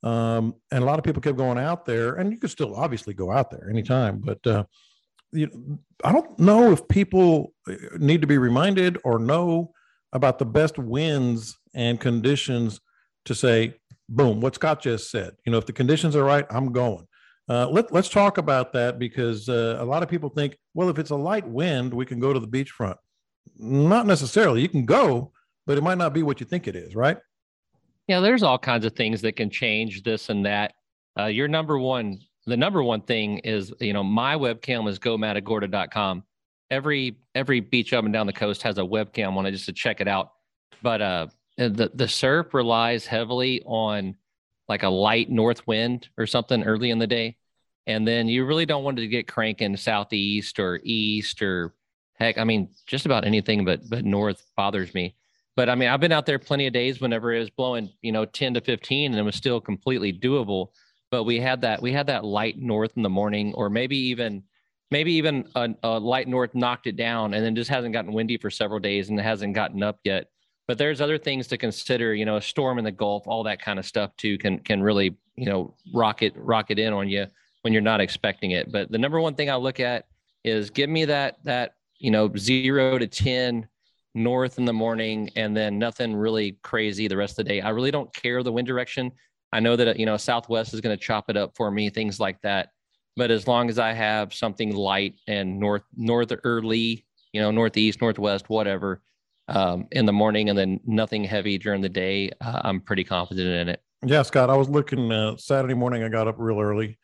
Um, 0.02 0.54
and 0.70 0.82
a 0.82 0.86
lot 0.86 0.98
of 0.98 1.04
people 1.04 1.20
kept 1.20 1.36
going 1.36 1.58
out 1.58 1.84
there, 1.84 2.14
and 2.14 2.30
you 2.30 2.38
could 2.38 2.50
still 2.50 2.76
obviously 2.76 3.14
go 3.14 3.32
out 3.32 3.50
there 3.50 3.68
anytime, 3.68 4.20
but 4.20 4.46
uh, 4.46 4.64
you, 5.32 5.78
I 6.04 6.12
don't 6.12 6.38
know 6.38 6.72
if 6.72 6.86
people 6.88 7.52
uh, 7.68 7.74
need 7.98 8.20
to 8.20 8.26
be 8.26 8.38
reminded 8.38 8.98
or 9.04 9.18
know 9.18 9.72
about 10.12 10.38
the 10.38 10.46
best 10.46 10.78
winds 10.78 11.58
and 11.74 12.00
conditions 12.00 12.80
to 13.24 13.34
say, 13.34 13.74
boom, 14.08 14.40
what 14.40 14.54
Scott 14.54 14.80
just 14.80 15.10
said. 15.10 15.32
You 15.44 15.52
know, 15.52 15.58
if 15.58 15.66
the 15.66 15.72
conditions 15.72 16.16
are 16.16 16.24
right, 16.24 16.46
I'm 16.50 16.72
going. 16.72 17.06
Uh, 17.48 17.68
let, 17.68 17.92
let's 17.92 18.08
talk 18.08 18.38
about 18.38 18.72
that 18.74 18.98
because 18.98 19.48
uh, 19.48 19.76
a 19.80 19.84
lot 19.84 20.02
of 20.02 20.08
people 20.08 20.28
think, 20.28 20.56
well, 20.74 20.88
if 20.88 20.98
it's 20.98 21.10
a 21.10 21.16
light 21.16 21.46
wind, 21.46 21.92
we 21.92 22.06
can 22.06 22.20
go 22.20 22.32
to 22.32 22.40
the 22.40 22.48
beachfront. 22.48 22.96
Not 23.56 24.06
necessarily. 24.06 24.62
You 24.62 24.68
can 24.68 24.86
go, 24.86 25.32
but 25.66 25.78
it 25.78 25.82
might 25.82 25.98
not 25.98 26.12
be 26.12 26.22
what 26.22 26.40
you 26.40 26.46
think 26.46 26.66
it 26.66 26.76
is, 26.76 26.94
right? 26.94 27.18
Yeah, 28.06 28.20
there's 28.20 28.42
all 28.42 28.58
kinds 28.58 28.86
of 28.86 28.94
things 28.94 29.20
that 29.22 29.36
can 29.36 29.50
change 29.50 30.02
this 30.02 30.30
and 30.30 30.46
that. 30.46 30.72
Uh, 31.18 31.26
your 31.26 31.46
number 31.46 31.78
one, 31.78 32.20
the 32.46 32.56
number 32.56 32.82
one 32.82 33.02
thing 33.02 33.38
is, 33.38 33.72
you 33.80 33.92
know, 33.92 34.02
my 34.02 34.34
webcam 34.34 34.88
is 34.88 34.98
gomatagorda.com. 34.98 36.24
Every 36.70 37.18
every 37.34 37.60
beach 37.60 37.92
up 37.92 38.04
and 38.04 38.12
down 38.12 38.26
the 38.26 38.32
coast 38.32 38.62
has 38.62 38.78
a 38.78 38.82
webcam 38.82 39.36
on 39.36 39.46
it 39.46 39.52
just 39.52 39.66
to 39.66 39.72
check 39.72 40.00
it 40.00 40.08
out. 40.08 40.32
But 40.82 41.02
uh, 41.02 41.26
the 41.56 41.90
the 41.94 42.08
surf 42.08 42.54
relies 42.54 43.06
heavily 43.06 43.62
on 43.66 44.16
like 44.68 44.82
a 44.82 44.88
light 44.88 45.30
north 45.30 45.66
wind 45.66 46.08
or 46.16 46.26
something 46.26 46.62
early 46.62 46.90
in 46.90 46.98
the 46.98 47.06
day, 47.06 47.36
and 47.86 48.06
then 48.06 48.28
you 48.28 48.44
really 48.44 48.66
don't 48.66 48.84
want 48.84 48.98
to 48.98 49.06
get 49.06 49.28
cranking 49.28 49.76
southeast 49.76 50.58
or 50.58 50.80
east 50.82 51.42
or 51.42 51.74
heck, 52.18 52.38
I 52.38 52.44
mean, 52.44 52.68
just 52.86 53.06
about 53.06 53.24
anything 53.24 53.64
but 53.64 53.88
but 53.88 54.04
north 54.04 54.44
bothers 54.56 54.94
me. 54.94 55.14
But 55.56 55.68
I 55.68 55.74
mean, 55.74 55.88
I've 55.88 56.00
been 56.00 56.12
out 56.12 56.26
there 56.26 56.38
plenty 56.38 56.66
of 56.66 56.72
days 56.72 57.00
whenever 57.00 57.32
it 57.32 57.40
was 57.40 57.50
blowing, 57.50 57.90
you 58.02 58.12
know, 58.12 58.24
10 58.24 58.54
to 58.54 58.60
15 58.60 59.10
and 59.10 59.18
it 59.18 59.24
was 59.24 59.34
still 59.34 59.60
completely 59.60 60.12
doable. 60.12 60.68
But 61.10 61.24
we 61.24 61.40
had 61.40 61.62
that 61.62 61.82
we 61.82 61.92
had 61.92 62.06
that 62.08 62.24
light 62.24 62.58
north 62.58 62.92
in 62.96 63.02
the 63.02 63.08
morning, 63.08 63.54
or 63.54 63.70
maybe 63.70 63.96
even 63.96 64.42
maybe 64.90 65.12
even 65.14 65.48
a, 65.54 65.70
a 65.82 65.98
light 65.98 66.28
north 66.28 66.54
knocked 66.54 66.86
it 66.86 66.96
down 66.96 67.34
and 67.34 67.44
then 67.44 67.54
just 67.54 67.70
hasn't 67.70 67.92
gotten 67.92 68.12
windy 68.12 68.36
for 68.36 68.50
several 68.50 68.80
days 68.80 69.08
and 69.08 69.18
it 69.18 69.22
hasn't 69.22 69.54
gotten 69.54 69.82
up 69.82 70.00
yet. 70.04 70.26
But 70.66 70.78
there's 70.78 71.00
other 71.00 71.18
things 71.18 71.46
to 71.48 71.56
consider, 71.56 72.14
you 72.14 72.24
know, 72.24 72.36
a 72.36 72.42
storm 72.42 72.78
in 72.78 72.84
the 72.84 72.92
Gulf, 72.92 73.26
all 73.26 73.42
that 73.44 73.60
kind 73.60 73.78
of 73.78 73.86
stuff 73.86 74.14
too 74.16 74.38
can 74.38 74.58
can 74.58 74.82
really, 74.82 75.16
you 75.34 75.46
know, 75.46 75.74
rocket 75.94 76.34
rocket 76.36 76.78
in 76.78 76.92
on 76.92 77.08
you 77.08 77.26
when 77.62 77.72
you're 77.72 77.82
not 77.82 78.00
expecting 78.00 78.52
it. 78.52 78.70
But 78.70 78.92
the 78.92 78.98
number 78.98 79.20
one 79.20 79.34
thing 79.34 79.50
I 79.50 79.56
look 79.56 79.80
at 79.80 80.06
is 80.44 80.70
give 80.70 80.90
me 80.90 81.06
that 81.06 81.38
that 81.44 81.74
you 81.98 82.10
know, 82.10 82.30
zero 82.36 82.98
to 82.98 83.06
10 83.06 83.66
north 84.14 84.58
in 84.58 84.64
the 84.64 84.72
morning 84.72 85.30
and 85.36 85.56
then 85.56 85.78
nothing 85.78 86.14
really 86.14 86.58
crazy 86.62 87.08
the 87.08 87.16
rest 87.16 87.38
of 87.38 87.44
the 87.44 87.52
day. 87.52 87.60
I 87.60 87.70
really 87.70 87.90
don't 87.90 88.12
care 88.14 88.42
the 88.42 88.52
wind 88.52 88.66
direction. 88.66 89.12
I 89.52 89.60
know 89.60 89.76
that, 89.76 89.98
you 89.98 90.06
know, 90.06 90.16
Southwest 90.16 90.74
is 90.74 90.80
going 90.80 90.96
to 90.96 91.02
chop 91.02 91.30
it 91.30 91.36
up 91.36 91.56
for 91.56 91.70
me, 91.70 91.90
things 91.90 92.20
like 92.20 92.40
that. 92.42 92.70
But 93.16 93.30
as 93.30 93.46
long 93.46 93.68
as 93.68 93.78
I 93.78 93.92
have 93.92 94.32
something 94.32 94.74
light 94.74 95.14
and 95.26 95.58
north, 95.58 95.82
northerly, 95.96 97.06
you 97.32 97.40
know, 97.40 97.50
northeast, 97.50 98.00
northwest, 98.00 98.48
whatever, 98.48 99.02
um, 99.48 99.86
in 99.92 100.04
the 100.04 100.12
morning 100.12 100.50
and 100.50 100.58
then 100.58 100.78
nothing 100.84 101.24
heavy 101.24 101.58
during 101.58 101.80
the 101.80 101.88
day, 101.88 102.30
uh, 102.40 102.60
I'm 102.64 102.80
pretty 102.80 103.04
confident 103.04 103.48
in 103.48 103.68
it. 103.70 103.82
Yeah, 104.04 104.22
Scott, 104.22 104.50
I 104.50 104.56
was 104.56 104.68
looking 104.68 105.10
uh, 105.10 105.36
Saturday 105.36 105.74
morning. 105.74 106.04
I 106.04 106.08
got 106.08 106.28
up 106.28 106.36
real 106.38 106.60
early 106.60 106.98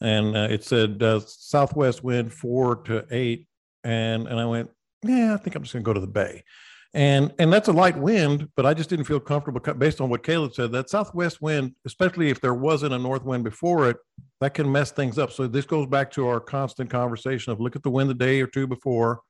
and 0.00 0.36
uh, 0.36 0.48
it 0.50 0.64
said 0.64 1.02
uh, 1.02 1.20
southwest 1.20 2.04
wind 2.04 2.32
four 2.32 2.76
to 2.76 3.06
eight 3.10 3.46
and 3.84 4.26
and 4.26 4.40
I 4.40 4.46
went, 4.46 4.70
yeah, 5.04 5.34
I 5.34 5.36
think 5.36 5.54
I'm 5.54 5.62
just 5.62 5.74
going 5.74 5.84
to 5.84 5.88
go 5.88 5.92
to 5.92 6.00
the 6.00 6.06
bay. 6.06 6.42
And 6.94 7.34
and 7.38 7.52
that's 7.52 7.68
a 7.68 7.72
light 7.72 7.96
wind, 7.96 8.48
but 8.56 8.64
I 8.64 8.72
just 8.72 8.88
didn't 8.88 9.06
feel 9.06 9.20
comfortable 9.20 9.60
based 9.74 10.00
on 10.00 10.08
what 10.08 10.22
Caleb 10.22 10.54
said. 10.54 10.72
That 10.72 10.88
southwest 10.88 11.42
wind, 11.42 11.74
especially 11.84 12.30
if 12.30 12.40
there 12.40 12.54
wasn't 12.54 12.94
a 12.94 12.98
north 12.98 13.24
wind 13.24 13.42
before 13.42 13.90
it, 13.90 13.96
that 14.40 14.54
can 14.54 14.70
mess 14.70 14.92
things 14.92 15.18
up. 15.18 15.32
So 15.32 15.46
this 15.48 15.66
goes 15.66 15.86
back 15.86 16.10
to 16.12 16.28
our 16.28 16.40
constant 16.40 16.90
conversation 16.90 17.52
of 17.52 17.60
look 17.60 17.74
at 17.74 17.82
the 17.82 17.90
wind 17.90 18.10
the 18.10 18.14
day 18.14 18.40
or 18.40 18.46
two 18.46 18.68
before, 18.68 19.20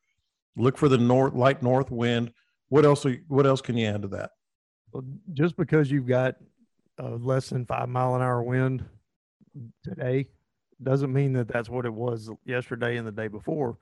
look 0.57 0.77
for 0.77 0.91
the 0.91 0.99
north 0.99 1.35
light 1.35 1.63
north 1.63 1.91
wind. 1.91 2.33
What 2.69 2.85
else? 2.85 3.07
Are, 3.07 3.17
what 3.29 3.47
else 3.47 3.63
can 3.63 3.79
you 3.79 3.87
add 3.87 4.03
to 4.03 4.09
that? 4.09 4.31
Well, 4.93 5.05
just 5.33 5.57
because 5.57 5.91
you've 5.91 6.07
got 6.07 6.37
a 6.99 7.09
less 7.09 7.49
than 7.49 7.65
five 7.65 7.89
mile 7.89 8.15
an 8.15 8.23
hour 8.23 8.43
wind 8.43 8.85
today 9.83 10.27
doesn't 10.83 11.13
mean 11.13 11.33
that 11.33 11.49
that's 11.49 11.71
what 11.71 11.87
it 11.87 11.95
was 11.95 12.31
yesterday 12.45 12.99
and 12.99 13.07
the 13.07 13.13
day 13.13 13.29
before 13.29 13.79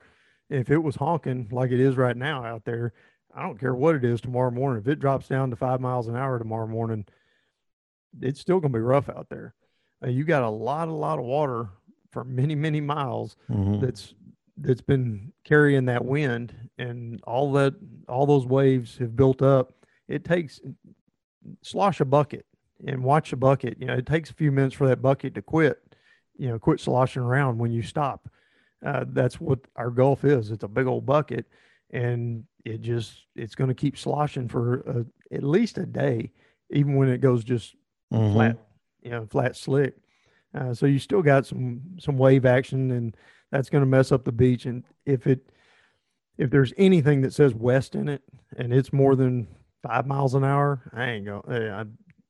if 0.53 0.69
it 0.69 0.77
was 0.77 0.95
honking 0.95 1.47
like 1.51 1.71
it 1.71 1.79
is 1.79 1.97
right 1.97 2.15
now 2.15 2.45
out 2.45 2.63
there, 2.63 2.93
I 3.35 3.41
don't 3.41 3.59
care 3.59 3.73
what 3.73 3.95
it 3.95 4.05
is 4.05 4.21
tomorrow 4.21 4.51
morning. 4.51 4.81
If 4.81 4.87
it 4.87 4.99
drops 4.99 5.27
down 5.27 5.49
to 5.49 5.55
five 5.55 5.81
miles 5.81 6.07
an 6.07 6.15
hour 6.15 6.37
tomorrow 6.37 6.67
morning, 6.67 7.05
it's 8.21 8.39
still 8.39 8.59
going 8.59 8.71
to 8.71 8.77
be 8.77 8.83
rough 8.83 9.09
out 9.09 9.27
there. 9.29 9.55
Uh, 10.03 10.09
you 10.09 10.23
got 10.23 10.43
a 10.43 10.49
lot, 10.49 10.87
a 10.87 10.93
lot 10.93 11.17
of 11.19 11.25
water 11.25 11.69
for 12.11 12.23
many 12.23 12.53
many 12.53 12.79
miles 12.79 13.35
Mhm. 13.49 13.81
that's 13.81 14.13
that's 14.57 14.81
been 14.81 15.33
carrying 15.43 15.85
that 15.85 16.05
wind 16.05 16.53
and 16.77 17.19
all 17.23 17.51
that 17.53 17.73
all 18.07 18.27
those 18.27 18.45
waves 18.45 18.99
have 18.99 19.15
built 19.15 19.41
up 19.41 19.73
it 20.07 20.23
takes 20.23 20.61
slosh 21.63 21.99
a 21.99 22.05
bucket 22.05 22.45
and 22.85 23.03
watch 23.03 23.33
a 23.33 23.35
bucket 23.35 23.77
you 23.79 23.87
know 23.87 23.95
it 23.95 24.05
takes 24.05 24.29
a 24.29 24.33
few 24.35 24.51
minutes 24.51 24.75
for 24.75 24.87
that 24.87 25.01
bucket 25.01 25.33
to 25.33 25.41
quit 25.41 25.95
you 26.37 26.47
know 26.47 26.59
quit 26.59 26.79
sloshing 26.79 27.23
around 27.23 27.57
when 27.57 27.71
you 27.71 27.81
stop 27.81 28.29
uh, 28.85 29.05
that's 29.09 29.39
what 29.39 29.59
our 29.75 29.89
gulf 29.89 30.23
is. 30.25 30.51
It's 30.51 30.63
a 30.63 30.67
big 30.67 30.87
old 30.87 31.05
bucket 31.05 31.45
and 31.91 32.43
it 32.65 32.81
just 32.81 33.25
it's 33.35 33.55
going 33.55 33.67
to 33.67 33.73
keep 33.73 33.97
sloshing 33.97 34.47
for 34.47 34.79
a, 34.81 35.35
at 35.35 35.43
least 35.43 35.77
a 35.77 35.85
day 35.85 36.31
even 36.71 36.95
when 36.95 37.09
it 37.09 37.19
goes 37.21 37.43
just 37.43 37.75
Mhm. 38.11 38.31
flat 38.33 38.57
you 39.01 39.11
know 39.11 39.25
flat 39.25 39.55
slick. 39.55 39.95
Uh, 40.53 40.73
so 40.73 40.85
you 40.85 40.99
still 40.99 41.21
got 41.21 41.45
some 41.45 41.81
some 41.99 42.17
wave 42.17 42.45
action 42.45 42.91
and 42.91 43.15
that's 43.51 43.69
going 43.69 43.81
to 43.81 43.87
mess 43.89 44.11
up 44.11 44.23
the 44.23 44.31
beach. 44.31 44.65
And 44.65 44.83
if 45.05 45.27
it 45.27 45.51
if 46.37 46.49
there's 46.49 46.73
anything 46.77 47.21
that 47.21 47.33
says 47.33 47.53
west 47.53 47.95
in 47.95 48.09
it 48.09 48.23
and 48.57 48.73
it's 48.73 48.91
more 48.91 49.15
than 49.15 49.47
five 49.83 50.07
miles 50.07 50.33
an 50.33 50.43
hour 50.43 50.81
i 50.93 51.09
ain't 51.11 51.25
going 51.25 51.43
I, 51.71 51.81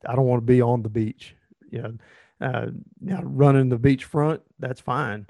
I 0.06 0.16
don't 0.16 0.26
want 0.26 0.42
to 0.42 0.46
be 0.46 0.62
on 0.62 0.82
the 0.84 0.90
beach. 0.90 1.36
You 1.70 1.82
know 1.84 1.94
uh, 2.42 2.68
now 3.00 3.22
running 3.24 3.70
the 3.70 3.78
beach 3.78 4.04
front 4.04 4.42
that's 4.60 4.82
fine 4.82 5.28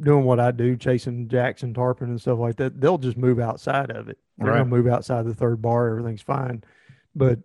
doing 0.00 0.24
what 0.24 0.40
i 0.40 0.50
do 0.50 0.76
chasing 0.76 1.28
jacks 1.28 1.62
and 1.62 1.74
tarpon 1.74 2.08
and 2.08 2.20
stuff 2.20 2.38
like 2.38 2.56
that 2.56 2.80
they'll 2.80 2.98
just 2.98 3.16
move 3.16 3.38
outside 3.38 3.90
of 3.90 4.08
it 4.08 4.18
they're 4.38 4.50
Right. 4.52 4.58
to 4.58 4.64
move 4.64 4.86
outside 4.86 5.24
the 5.26 5.34
third 5.34 5.60
bar 5.62 5.88
everything's 5.90 6.22
fine 6.22 6.64
but 7.14 7.38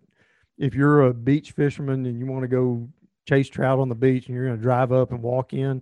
if 0.57 0.73
you're 0.75 1.05
a 1.07 1.13
beach 1.13 1.51
fisherman 1.51 2.05
and 2.05 2.19
you 2.19 2.25
want 2.25 2.43
to 2.43 2.47
go 2.47 2.89
chase 3.27 3.47
trout 3.49 3.79
on 3.79 3.87
the 3.89 3.95
beach 3.95 4.27
and 4.27 4.35
you're 4.35 4.45
going 4.45 4.57
to 4.57 4.61
drive 4.63 4.91
up 4.91 5.11
and 5.11 5.21
walk 5.21 5.53
in, 5.53 5.81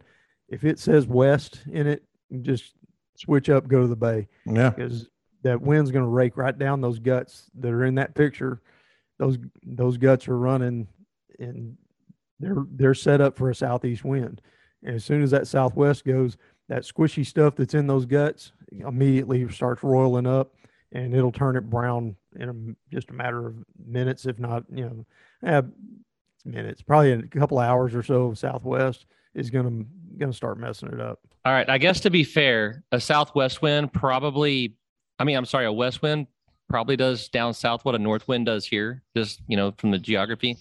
if 0.50 0.64
it 0.64 0.78
says 0.78 1.08
west 1.08 1.62
in 1.72 1.88
it, 1.88 2.04
just 2.42 2.74
switch 3.16 3.50
up, 3.50 3.68
go 3.68 3.82
to 3.82 3.88
the 3.88 3.96
bay 3.96 4.28
Yeah. 4.46 4.70
because 4.70 5.08
that 5.44 5.62
wind's 5.62 5.90
going 5.92 6.04
to 6.04 6.10
rake 6.10 6.38
right 6.38 6.56
down 6.56 6.82
those 6.82 7.00
guts 7.00 7.50
that 7.56 7.72
are 7.72 7.86
in 7.86 7.96
that 7.96 8.14
picture. 8.14 8.62
Those 9.18 9.40
those 9.64 9.98
guts 9.98 10.28
are 10.28 10.38
running 10.38 10.88
and 11.40 11.76
they're 12.40 12.66
they're 12.72 12.94
set 12.94 13.20
up 13.22 13.36
for 13.36 13.50
a 13.50 13.56
southeast 13.56 14.04
wind. 14.06 14.42
And 14.84 14.96
as 14.96 15.04
soon 15.04 15.22
as 15.22 15.32
that 15.32 15.48
southwest 15.48 16.06
goes, 16.06 16.38
that 16.70 16.84
squishy 16.84 17.26
stuff 17.26 17.56
that's 17.56 17.74
in 17.74 17.88
those 17.88 18.06
guts 18.06 18.52
immediately 18.72 19.50
starts 19.50 19.84
roiling 19.84 20.28
up 20.28 20.54
and 20.92 21.14
it'll 21.14 21.32
turn 21.32 21.56
it 21.56 21.70
brown 21.70 22.16
in 22.40 22.50
a, 22.50 22.94
just 22.96 23.10
a 23.10 23.14
matter 23.14 23.48
of 23.48 23.56
minutes, 23.86 24.26
if 24.26 24.40
not, 24.40 24.64
you 24.74 24.86
know, 24.86 25.06
eh, 25.46 25.62
minutes, 26.46 26.82
probably 26.82 27.12
a 27.12 27.22
couple 27.24 27.60
hours 27.60 27.94
or 27.94 28.04
so. 28.04 28.34
Southwest 28.34 29.06
is 29.36 29.50
going 29.50 29.66
to 29.66 29.86
going 30.18 30.32
to 30.32 30.36
start 30.36 30.58
messing 30.60 30.90
it 30.90 31.00
up. 31.00 31.20
All 31.46 31.54
right. 31.54 31.70
I 31.70 31.78
guess 31.78 32.00
to 32.02 32.10
be 32.10 32.24
fair, 32.24 32.84
a 32.92 33.00
southwest 33.00 33.62
wind 33.62 33.94
probably, 33.94 34.76
I 35.20 35.24
mean, 35.24 35.38
I'm 35.38 35.46
sorry, 35.46 35.66
a 35.66 35.72
west 35.72 36.02
wind 36.02 36.28
probably 36.70 36.98
does 36.98 37.30
down 37.30 37.54
south 37.54 37.86
what 37.86 37.96
a 37.96 38.00
north 38.00 38.28
wind 38.28 38.46
does 38.46 38.66
here, 38.66 39.04
just, 39.16 39.42
you 39.48 39.56
know, 39.56 39.74
from 39.78 39.92
the 39.92 40.00
geography. 40.00 40.58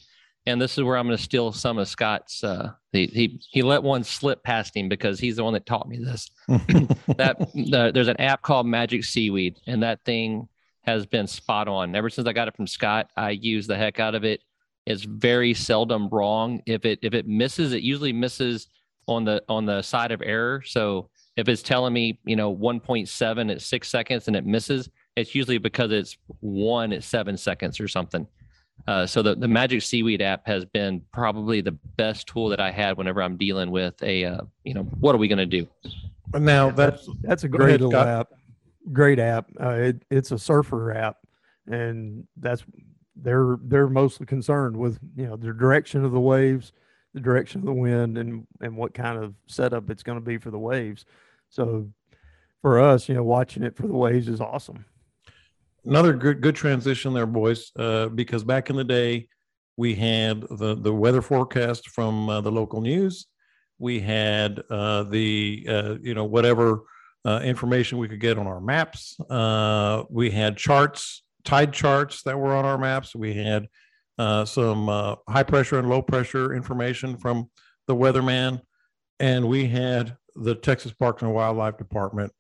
And 0.46 0.61
this 0.61 0.78
is 0.78 0.85
where 0.85 0.96
I'm 0.96 1.06
going 1.06 1.16
to 1.16 1.22
steal 1.22 1.50
some 1.52 1.78
of 1.78 1.88
Scott's. 1.88 2.44
Uh, 2.44 2.72
he, 2.92 3.06
he, 3.06 3.40
he 3.50 3.62
let 3.62 3.82
one 3.82 4.04
slip 4.04 4.44
past 4.44 4.76
him 4.76 4.88
because 4.88 5.18
he's 5.18 5.37
the 5.37 5.44
one 5.44 5.54
that 5.54 5.66
taught 5.66 5.88
me 5.88 5.98
this. 5.98 6.30
that 6.48 7.37
the, 7.54 7.90
there's 7.92 8.09
an 8.09 8.20
app 8.20 8.42
called 8.42 8.66
Magic 8.66 9.04
Seaweed, 9.04 9.59
and 9.66 9.82
that 9.82 10.04
thing 10.04 10.48
has 10.82 11.04
been 11.04 11.26
spot 11.26 11.66
on. 11.66 11.96
Ever 11.96 12.09
since 12.09 12.28
I 12.28 12.32
got 12.32 12.46
it 12.46 12.56
from 12.56 12.68
Scott, 12.68 13.11
I 13.16 13.30
use 13.30 13.66
the 13.66 13.76
heck 13.76 13.98
out 13.98 14.14
of 14.14 14.24
it. 14.24 14.40
It's 14.87 15.02
very 15.02 15.52
seldom 15.52 16.09
wrong. 16.11 16.62
If 16.64 16.85
it 16.85 17.00
if 17.02 17.12
it 17.12 17.26
misses, 17.26 17.72
it 17.72 17.82
usually 17.82 18.12
misses 18.12 18.68
on 19.09 19.24
the 19.24 19.42
on 19.48 19.66
the 19.66 19.82
side 19.82 20.12
of 20.12 20.22
error. 20.22 20.62
So 20.64 21.11
if 21.37 21.48
it's 21.48 21.62
telling 21.62 21.92
me, 21.92 22.20
you 22.24 22.37
know, 22.37 22.54
1.7 22.54 23.52
at 23.52 23.62
six 23.62 23.88
seconds 23.88 24.26
and 24.26 24.37
it 24.37 24.46
misses, 24.46 24.88
it's 25.16 25.35
usually 25.35 25.59
because 25.59 25.92
it's 25.92 26.16
one 26.40 26.92
at 26.92 27.04
seven 27.04 27.37
seconds 27.37 27.80
or 27.80 27.88
something. 27.88 28.26
Uh, 28.86 29.06
so 29.06 29.22
the, 29.22 29.34
the 29.34 29.48
Magic 29.48 29.82
Seaweed 29.82 30.22
app 30.22 30.46
has 30.46 30.64
been 30.64 31.02
probably 31.12 31.60
the 31.60 31.72
best 31.72 32.28
tool 32.28 32.48
that 32.50 32.60
I 32.60 32.70
had 32.70 32.96
whenever 32.96 33.20
I'm 33.20 33.36
dealing 33.36 33.70
with 33.70 34.00
a, 34.02 34.24
uh, 34.24 34.40
you 34.64 34.74
know, 34.74 34.82
what 35.00 35.14
are 35.14 35.18
we 35.18 35.28
going 35.28 35.38
to 35.38 35.46
do? 35.46 35.66
Now 36.34 36.70
that's 36.70 37.08
That's 37.22 37.44
a 37.44 37.48
great 37.48 37.68
ahead, 37.68 37.80
little 37.80 38.00
app. 38.00 38.28
Great 38.92 39.18
app. 39.18 39.50
Uh, 39.60 39.70
it, 39.70 40.02
it's 40.10 40.32
a 40.32 40.38
surfer 40.38 40.92
app, 40.92 41.18
and 41.66 42.26
that's 42.36 42.64
they're 43.16 43.58
they're 43.62 43.88
mostly 43.88 44.26
concerned 44.26 44.76
with 44.76 44.98
you 45.16 45.26
know 45.26 45.36
the 45.36 45.52
direction 45.52 46.04
of 46.04 46.12
the 46.12 46.20
waves, 46.20 46.72
the 47.14 47.20
direction 47.20 47.60
of 47.60 47.66
the 47.66 47.72
wind, 47.72 48.18
and 48.18 48.46
and 48.60 48.76
what 48.76 48.94
kind 48.94 49.18
of 49.22 49.34
setup 49.46 49.90
it's 49.90 50.02
going 50.02 50.18
to 50.18 50.24
be 50.24 50.38
for 50.38 50.50
the 50.50 50.58
waves. 50.58 51.04
So 51.48 51.88
for 52.60 52.80
us, 52.80 53.08
you 53.08 53.14
know, 53.14 53.24
watching 53.24 53.62
it 53.62 53.76
for 53.76 53.86
the 53.86 53.94
waves 53.94 54.28
is 54.28 54.40
awesome. 54.40 54.84
Another 55.87 56.12
good 56.12 56.40
good 56.40 56.57
transition 56.57 57.14
there, 57.14 57.27
boys. 57.27 57.70
Uh, 57.79 58.09
because 58.09 58.44
back 58.44 58.70
in 58.70 58.77
the 58.77 58.85
day, 58.85 59.29
we 59.77 59.94
had 59.94 60.42
the 60.42 60.77
the 60.77 60.92
weather 60.92 61.22
forecast 61.22 61.88
from 61.90 62.29
uh, 62.29 62.40
the 62.40 62.53
local 62.53 62.81
news. 62.81 63.27
We 63.79 64.01
had 64.01 64.62
uh, 64.70 65.05
the 65.05 65.66
uh, 65.68 65.94
you 66.03 66.14
know 66.14 66.25
whatever 66.25 66.83
uh, 67.25 67.40
information 67.44 67.99
we 67.99 68.09
could 68.09 68.20
get 68.20 68.38
on 68.38 68.46
our 68.46 68.61
maps. 68.61 69.18
Uh, 69.31 70.05
we 70.11 70.31
had 70.31 70.57
charts, 70.57 71.22
tide 71.44 71.72
charts 71.72 72.22
that 72.22 72.38
were 72.38 72.55
on 72.55 72.64
our 72.64 72.79
maps. 72.79 73.14
We 73.14 73.35
had 73.35 73.68
some 74.18 74.87
high 75.29 75.42
pressure 75.42 75.79
and 75.79 75.88
low 75.88 76.03
pressure 76.03 76.55
information 76.55 77.16
from 77.16 77.51
the 77.87 77.94
weatherman, 77.94 78.62
and 79.20 79.49
we 79.49 79.66
had 79.66 80.16
the 80.35 80.55
Texas 80.55 80.92
Parks 80.92 81.22
and 81.22 81.33
Wildlife 81.33 81.79
Department 81.79 82.33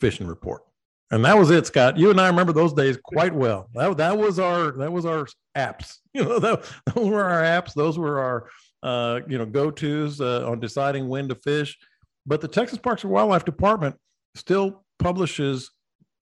fishing 0.00 0.26
report. 0.26 0.62
And 1.10 1.24
that 1.24 1.38
was 1.38 1.50
it, 1.50 1.66
Scott. 1.66 1.96
You 1.96 2.10
and 2.10 2.20
I 2.20 2.26
remember 2.26 2.52
those 2.52 2.74
days 2.74 2.98
quite 3.02 3.34
well. 3.34 3.70
That, 3.74 3.96
that 3.96 4.18
was 4.18 4.38
our 4.38 4.72
that 4.72 4.92
was 4.92 5.06
our 5.06 5.26
apps. 5.56 5.96
You 6.14 6.24
know, 6.24 6.40
that, 6.40 6.64
those 6.94 7.08
were 7.08 7.22
our 7.22 7.42
apps. 7.42 7.74
Those 7.74 7.96
were 7.96 8.18
our 8.18 8.48
uh, 8.82 9.20
you 9.28 9.38
know 9.38 9.46
go 9.46 9.70
tos 9.70 10.20
uh, 10.20 10.50
on 10.50 10.58
deciding 10.58 11.06
when 11.08 11.28
to 11.28 11.36
fish. 11.36 11.78
But 12.26 12.40
the 12.40 12.48
Texas 12.48 12.78
Parks 12.78 13.04
and 13.04 13.12
Wildlife 13.12 13.44
Department 13.44 13.94
still 14.34 14.84
publishes 14.98 15.70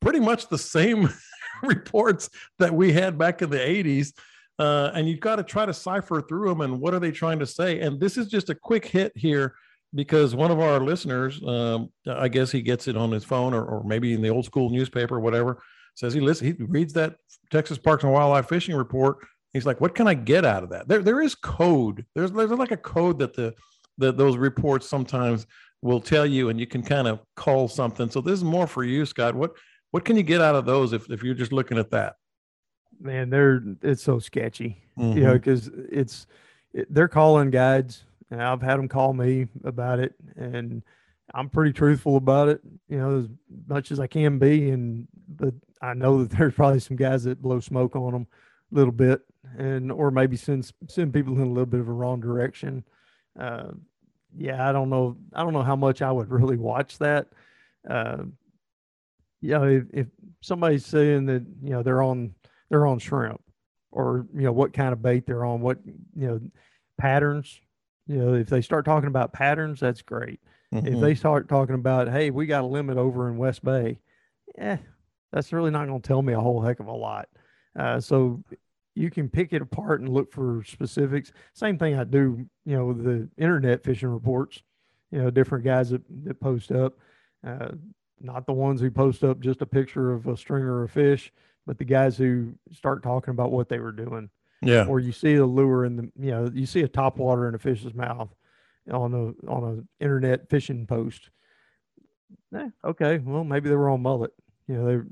pretty 0.00 0.20
much 0.20 0.48
the 0.48 0.58
same 0.58 1.08
reports 1.62 2.28
that 2.58 2.74
we 2.74 2.92
had 2.92 3.16
back 3.16 3.40
in 3.42 3.50
the 3.50 3.58
80s. 3.58 4.12
Uh, 4.58 4.90
and 4.94 5.08
you've 5.08 5.20
got 5.20 5.36
to 5.36 5.42
try 5.42 5.66
to 5.66 5.74
cipher 5.74 6.22
through 6.22 6.48
them 6.48 6.60
and 6.60 6.80
what 6.80 6.94
are 6.94 7.00
they 7.00 7.10
trying 7.10 7.38
to 7.38 7.46
say? 7.46 7.80
And 7.80 7.98
this 7.98 8.16
is 8.16 8.28
just 8.28 8.50
a 8.50 8.54
quick 8.54 8.86
hit 8.86 9.12
here 9.16 9.54
because 9.96 10.34
one 10.34 10.50
of 10.52 10.60
our 10.60 10.78
listeners, 10.80 11.42
um, 11.44 11.90
I 12.06 12.28
guess 12.28 12.52
he 12.52 12.62
gets 12.62 12.86
it 12.86 12.96
on 12.96 13.10
his 13.10 13.24
phone 13.24 13.52
or, 13.54 13.64
or 13.64 13.82
maybe 13.84 14.12
in 14.12 14.22
the 14.22 14.28
old 14.28 14.44
school 14.44 14.70
newspaper 14.70 15.16
or 15.16 15.20
whatever, 15.20 15.60
says 15.94 16.14
he 16.14 16.20
listen, 16.20 16.46
he 16.46 16.52
reads 16.64 16.92
that 16.92 17.16
Texas 17.50 17.78
Parks 17.78 18.04
and 18.04 18.12
Wildlife 18.12 18.48
Fishing 18.48 18.76
Report. 18.76 19.16
He's 19.52 19.66
like, 19.66 19.80
what 19.80 19.94
can 19.94 20.06
I 20.06 20.14
get 20.14 20.44
out 20.44 20.62
of 20.62 20.70
that? 20.70 20.86
There, 20.86 21.02
there 21.02 21.22
is 21.22 21.34
code. 21.34 22.04
There's, 22.14 22.30
there's 22.30 22.50
like 22.50 22.70
a 22.72 22.76
code 22.76 23.18
that 23.18 23.34
the 23.34 23.54
that 23.98 24.18
those 24.18 24.36
reports 24.36 24.86
sometimes 24.86 25.46
will 25.80 26.00
tell 26.00 26.26
you, 26.26 26.50
and 26.50 26.60
you 26.60 26.66
can 26.66 26.82
kind 26.82 27.08
of 27.08 27.20
call 27.34 27.66
something. 27.66 28.10
So 28.10 28.20
this 28.20 28.34
is 28.34 28.44
more 28.44 28.66
for 28.66 28.84
you, 28.84 29.06
Scott. 29.06 29.34
What 29.34 29.52
what 29.92 30.04
can 30.04 30.16
you 30.16 30.22
get 30.22 30.42
out 30.42 30.54
of 30.54 30.66
those 30.66 30.92
if, 30.92 31.10
if 31.10 31.22
you're 31.22 31.34
just 31.34 31.52
looking 31.52 31.78
at 31.78 31.90
that? 31.92 32.16
Man, 33.00 33.30
they're 33.30 33.62
it's 33.82 34.02
so 34.02 34.18
sketchy. 34.18 34.82
you 34.98 35.02
Mm-hmm. 35.04 35.22
know, 35.22 35.32
because 35.34 35.70
it's 35.90 36.26
it, 36.74 36.92
they're 36.92 37.08
calling 37.08 37.50
guides, 37.50 38.04
and 38.30 38.42
I've 38.42 38.62
had 38.62 38.78
them 38.78 38.88
call 38.88 39.12
me 39.12 39.46
about 39.64 40.00
it, 40.00 40.14
and 40.36 40.82
I'm 41.34 41.48
pretty 41.48 41.72
truthful 41.72 42.16
about 42.16 42.48
it, 42.48 42.60
you 42.88 42.98
know, 42.98 43.18
as 43.18 43.26
much 43.68 43.90
as 43.90 44.00
I 44.00 44.06
can 44.06 44.38
be, 44.38 44.70
and 44.70 45.06
but 45.28 45.54
I 45.82 45.94
know 45.94 46.24
that 46.24 46.30
there's 46.36 46.54
probably 46.54 46.80
some 46.80 46.96
guys 46.96 47.24
that 47.24 47.42
blow 47.42 47.60
smoke 47.60 47.96
on 47.96 48.12
them 48.12 48.26
a 48.72 48.74
little 48.74 48.92
bit, 48.92 49.22
and 49.56 49.90
or 49.92 50.10
maybe 50.10 50.36
send 50.36 50.70
send 50.88 51.12
people 51.12 51.34
in 51.34 51.42
a 51.42 51.48
little 51.48 51.66
bit 51.66 51.80
of 51.80 51.88
a 51.88 51.92
wrong 51.92 52.20
direction. 52.20 52.84
Uh, 53.38 53.72
yeah, 54.36 54.68
I 54.68 54.72
don't 54.72 54.90
know. 54.90 55.16
I 55.32 55.42
don't 55.42 55.52
know 55.52 55.62
how 55.62 55.76
much 55.76 56.02
I 56.02 56.12
would 56.12 56.30
really 56.30 56.56
watch 56.56 56.98
that. 56.98 57.28
Uh, 57.88 58.24
you 59.40 59.50
know, 59.50 59.64
if, 59.64 59.84
if 59.92 60.06
somebody's 60.40 60.86
saying 60.86 61.26
that 61.26 61.44
you 61.62 61.70
know 61.70 61.82
they're 61.82 62.02
on 62.02 62.34
they're 62.68 62.86
on 62.86 62.98
shrimp 62.98 63.40
or 63.92 64.26
you 64.34 64.42
know 64.42 64.52
what 64.52 64.72
kind 64.72 64.92
of 64.92 65.02
bait 65.02 65.26
they're 65.26 65.44
on 65.44 65.60
what 65.60 65.78
you 65.86 66.26
know 66.26 66.40
patterns 66.98 67.60
you 68.06 68.16
know 68.16 68.34
if 68.34 68.48
they 68.48 68.60
start 68.60 68.84
talking 68.84 69.08
about 69.08 69.32
patterns 69.32 69.80
that's 69.80 70.02
great. 70.02 70.40
If 70.72 70.84
Mhm. 70.84 71.00
they 71.00 71.14
start 71.14 71.48
talking 71.48 71.74
about 71.74 72.08
hey 72.08 72.30
we 72.30 72.46
got 72.46 72.64
a 72.64 72.66
limit 72.66 72.96
over 72.98 73.28
in 73.28 73.36
west 73.38 73.64
bay 73.64 73.98
yeah 74.58 74.78
that's 75.32 75.52
really 75.52 75.70
not 75.70 75.86
going 75.86 76.00
to 76.00 76.06
tell 76.06 76.22
me 76.22 76.32
a 76.32 76.40
whole 76.40 76.60
heck 76.60 76.80
of 76.80 76.86
a 76.86 76.92
lot. 76.92 77.28
Uh, 77.74 78.00
so 78.00 78.42
you 78.94 79.10
can 79.10 79.28
pick 79.28 79.52
it 79.52 79.60
apart 79.60 80.00
and 80.00 80.08
look 80.08 80.32
for 80.32 80.62
specifics. 80.64 81.32
Same 81.52 81.78
thing 81.78 81.94
i 81.98 82.04
do 82.04 82.46
you 82.64 82.76
know 82.76 82.86
with 82.86 83.04
the 83.04 83.28
internet 83.36 83.84
fishing 83.84 84.08
reports 84.08 84.62
you 85.10 85.18
know 85.22 85.30
different 85.30 85.64
guys 85.64 85.90
that, 85.90 86.02
that 86.24 86.40
post 86.40 86.72
up. 86.72 86.94
Uh, 87.46 87.68
not 88.20 88.46
the 88.46 88.52
ones 88.52 88.80
who 88.80 88.90
post 88.90 89.22
up 89.24 89.40
just 89.40 89.60
a 89.62 89.66
picture 89.66 90.12
of 90.12 90.26
a 90.26 90.36
stringer 90.36 90.82
of 90.82 90.90
fish 90.90 91.32
but 91.66 91.76
the 91.78 91.84
guys 91.84 92.16
who 92.16 92.54
start 92.72 93.02
talking 93.02 93.30
about 93.32 93.52
what 93.52 93.68
they 93.68 93.78
were 93.78 93.92
doing 93.92 94.30
yeah. 94.62 94.84
or 94.86 95.00
you 95.00 95.12
see 95.12 95.34
a 95.36 95.46
lure 95.46 95.84
in 95.84 95.96
the 95.96 96.10
you 96.18 96.30
know 96.30 96.50
you 96.52 96.66
see 96.66 96.82
a 96.82 96.88
top 96.88 97.18
water 97.18 97.48
in 97.48 97.54
a 97.54 97.58
fish's 97.58 97.94
mouth 97.94 98.34
on 98.90 99.12
a 99.14 99.50
on 99.50 99.64
an 99.64 99.88
internet 100.00 100.48
fishing 100.48 100.86
post. 100.86 101.30
Eh, 102.54 102.68
okay, 102.84 103.18
well 103.18 103.44
maybe 103.44 103.68
they 103.68 103.76
were 103.76 103.90
on 103.90 104.02
mullet. 104.02 104.32
You 104.68 104.74
know, 104.76 105.04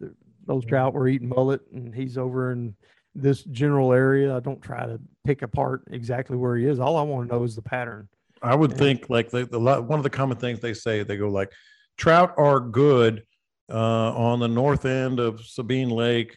they 0.00 0.08
those 0.46 0.64
trout 0.64 0.94
were 0.94 1.08
eating 1.08 1.28
mullet, 1.28 1.60
and 1.72 1.94
he's 1.94 2.18
over 2.18 2.52
in 2.52 2.74
this 3.14 3.44
general 3.44 3.92
area. 3.92 4.36
I 4.36 4.40
don't 4.40 4.60
try 4.62 4.86
to 4.86 4.98
pick 5.24 5.42
apart 5.42 5.82
exactly 5.90 6.36
where 6.36 6.56
he 6.56 6.66
is. 6.66 6.80
All 6.80 6.96
I 6.96 7.02
want 7.02 7.28
to 7.28 7.34
know 7.36 7.44
is 7.44 7.54
the 7.56 7.62
pattern. 7.62 8.08
I 8.42 8.54
would 8.54 8.72
Yeah. 8.72 8.78
think 8.78 9.10
like 9.10 9.30
the, 9.30 9.44
the 9.46 9.58
one 9.60 9.98
of 9.98 10.02
the 10.02 10.10
common 10.10 10.38
things 10.38 10.60
they 10.60 10.74
say 10.74 11.02
they 11.02 11.16
go 11.16 11.28
like 11.28 11.52
trout 11.98 12.32
are 12.36 12.58
good 12.60 13.22
uh, 13.70 14.12
on 14.14 14.40
the 14.40 14.48
north 14.48 14.84
end 14.86 15.20
of 15.20 15.40
Sabine 15.44 15.90
Lake 15.90 16.36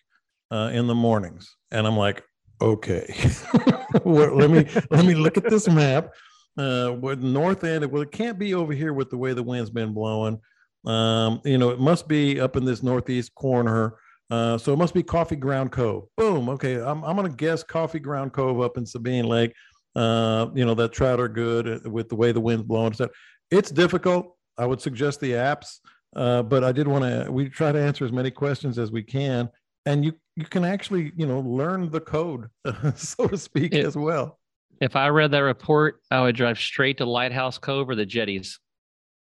uh, 0.51 0.69
in 0.73 0.87
the 0.87 0.95
mornings, 0.95 1.55
and 1.71 1.87
I'm 1.87 1.97
like, 1.97 2.23
okay, 2.63 3.13
let 4.05 4.49
me 4.49 4.67
let 4.89 5.05
me 5.05 5.13
look 5.13 5.37
at 5.37 5.49
this 5.49 5.67
map. 5.67 6.13
Uh, 6.57 6.95
with 7.01 7.23
north 7.23 7.63
end, 7.63 7.83
well, 7.91 8.03
it 8.03 8.11
can't 8.11 8.37
be 8.37 8.53
over 8.53 8.73
here 8.73 8.93
with 8.93 9.09
the 9.09 9.17
way 9.17 9.33
the 9.33 9.41
wind's 9.41 9.71
been 9.71 9.93
blowing. 9.93 10.39
Um, 10.85 11.41
you 11.43 11.57
know, 11.57 11.69
it 11.69 11.79
must 11.79 12.07
be 12.07 12.39
up 12.39 12.55
in 12.55 12.65
this 12.65 12.83
northeast 12.83 13.33
corner. 13.35 13.95
Uh, 14.29 14.57
so 14.57 14.73
it 14.73 14.77
must 14.77 14.93
be 14.93 15.03
Coffee 15.03 15.35
Ground 15.35 15.71
Cove. 15.71 16.05
Boom. 16.17 16.49
Okay, 16.49 16.75
I'm 16.75 17.03
I'm 17.03 17.15
gonna 17.15 17.29
guess 17.29 17.63
Coffee 17.63 17.99
Ground 17.99 18.33
Cove 18.33 18.61
up 18.61 18.77
in 18.77 18.85
Sabine 18.85 19.25
Lake 19.25 19.53
uh, 19.95 20.47
you 20.53 20.65
know, 20.65 20.73
that 20.73 20.91
trout 20.91 21.19
are 21.19 21.27
good 21.27 21.67
uh, 21.67 21.89
with 21.89 22.09
the 22.09 22.15
way 22.15 22.31
the 22.31 22.41
wind's 22.41 22.63
blowing. 22.63 22.93
So 22.93 23.09
it's 23.51 23.71
difficult. 23.71 24.35
I 24.57 24.65
would 24.65 24.81
suggest 24.81 25.19
the 25.19 25.31
apps, 25.31 25.79
uh, 26.15 26.43
but 26.43 26.63
I 26.63 26.71
did 26.71 26.87
want 26.87 27.03
to. 27.03 27.31
We 27.31 27.49
try 27.49 27.71
to 27.71 27.79
answer 27.79 28.05
as 28.05 28.11
many 28.11 28.31
questions 28.31 28.77
as 28.77 28.91
we 28.91 29.03
can, 29.03 29.49
and 29.85 30.03
you 30.05 30.13
you 30.35 30.45
can 30.45 30.63
actually 30.65 31.11
you 31.15 31.25
know 31.25 31.39
learn 31.41 31.89
the 31.89 31.99
code, 32.01 32.49
so 32.95 33.27
to 33.27 33.37
speak, 33.37 33.73
It- 33.73 33.85
as 33.85 33.95
well. 33.95 34.39
If 34.81 34.95
I 34.97 35.07
read 35.09 35.31
that 35.31 35.39
report, 35.39 36.01
I 36.11 36.21
would 36.21 36.35
drive 36.35 36.57
straight 36.59 36.97
to 36.97 37.05
Lighthouse 37.05 37.57
Cove 37.57 37.89
or 37.89 37.95
the 37.95 38.05
jetties. 38.05 38.59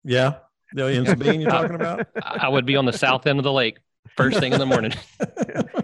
Yeah, 0.03 0.36
yeah. 0.74 0.88
In 0.88 1.06
Sabine, 1.06 1.39
you're 1.41 1.49
talking 1.51 1.76
about. 1.76 2.08
I 2.22 2.39
I 2.41 2.47
would 2.49 2.66
be 2.66 2.76
on 2.76 2.86
the 2.86 2.91
south 2.93 3.26
end 3.28 3.39
of 3.39 3.43
the 3.43 3.51
lake 3.53 3.78
first 4.18 4.39
thing 4.39 4.51
in 4.53 4.60
the 4.60 4.66
morning. 4.66 4.93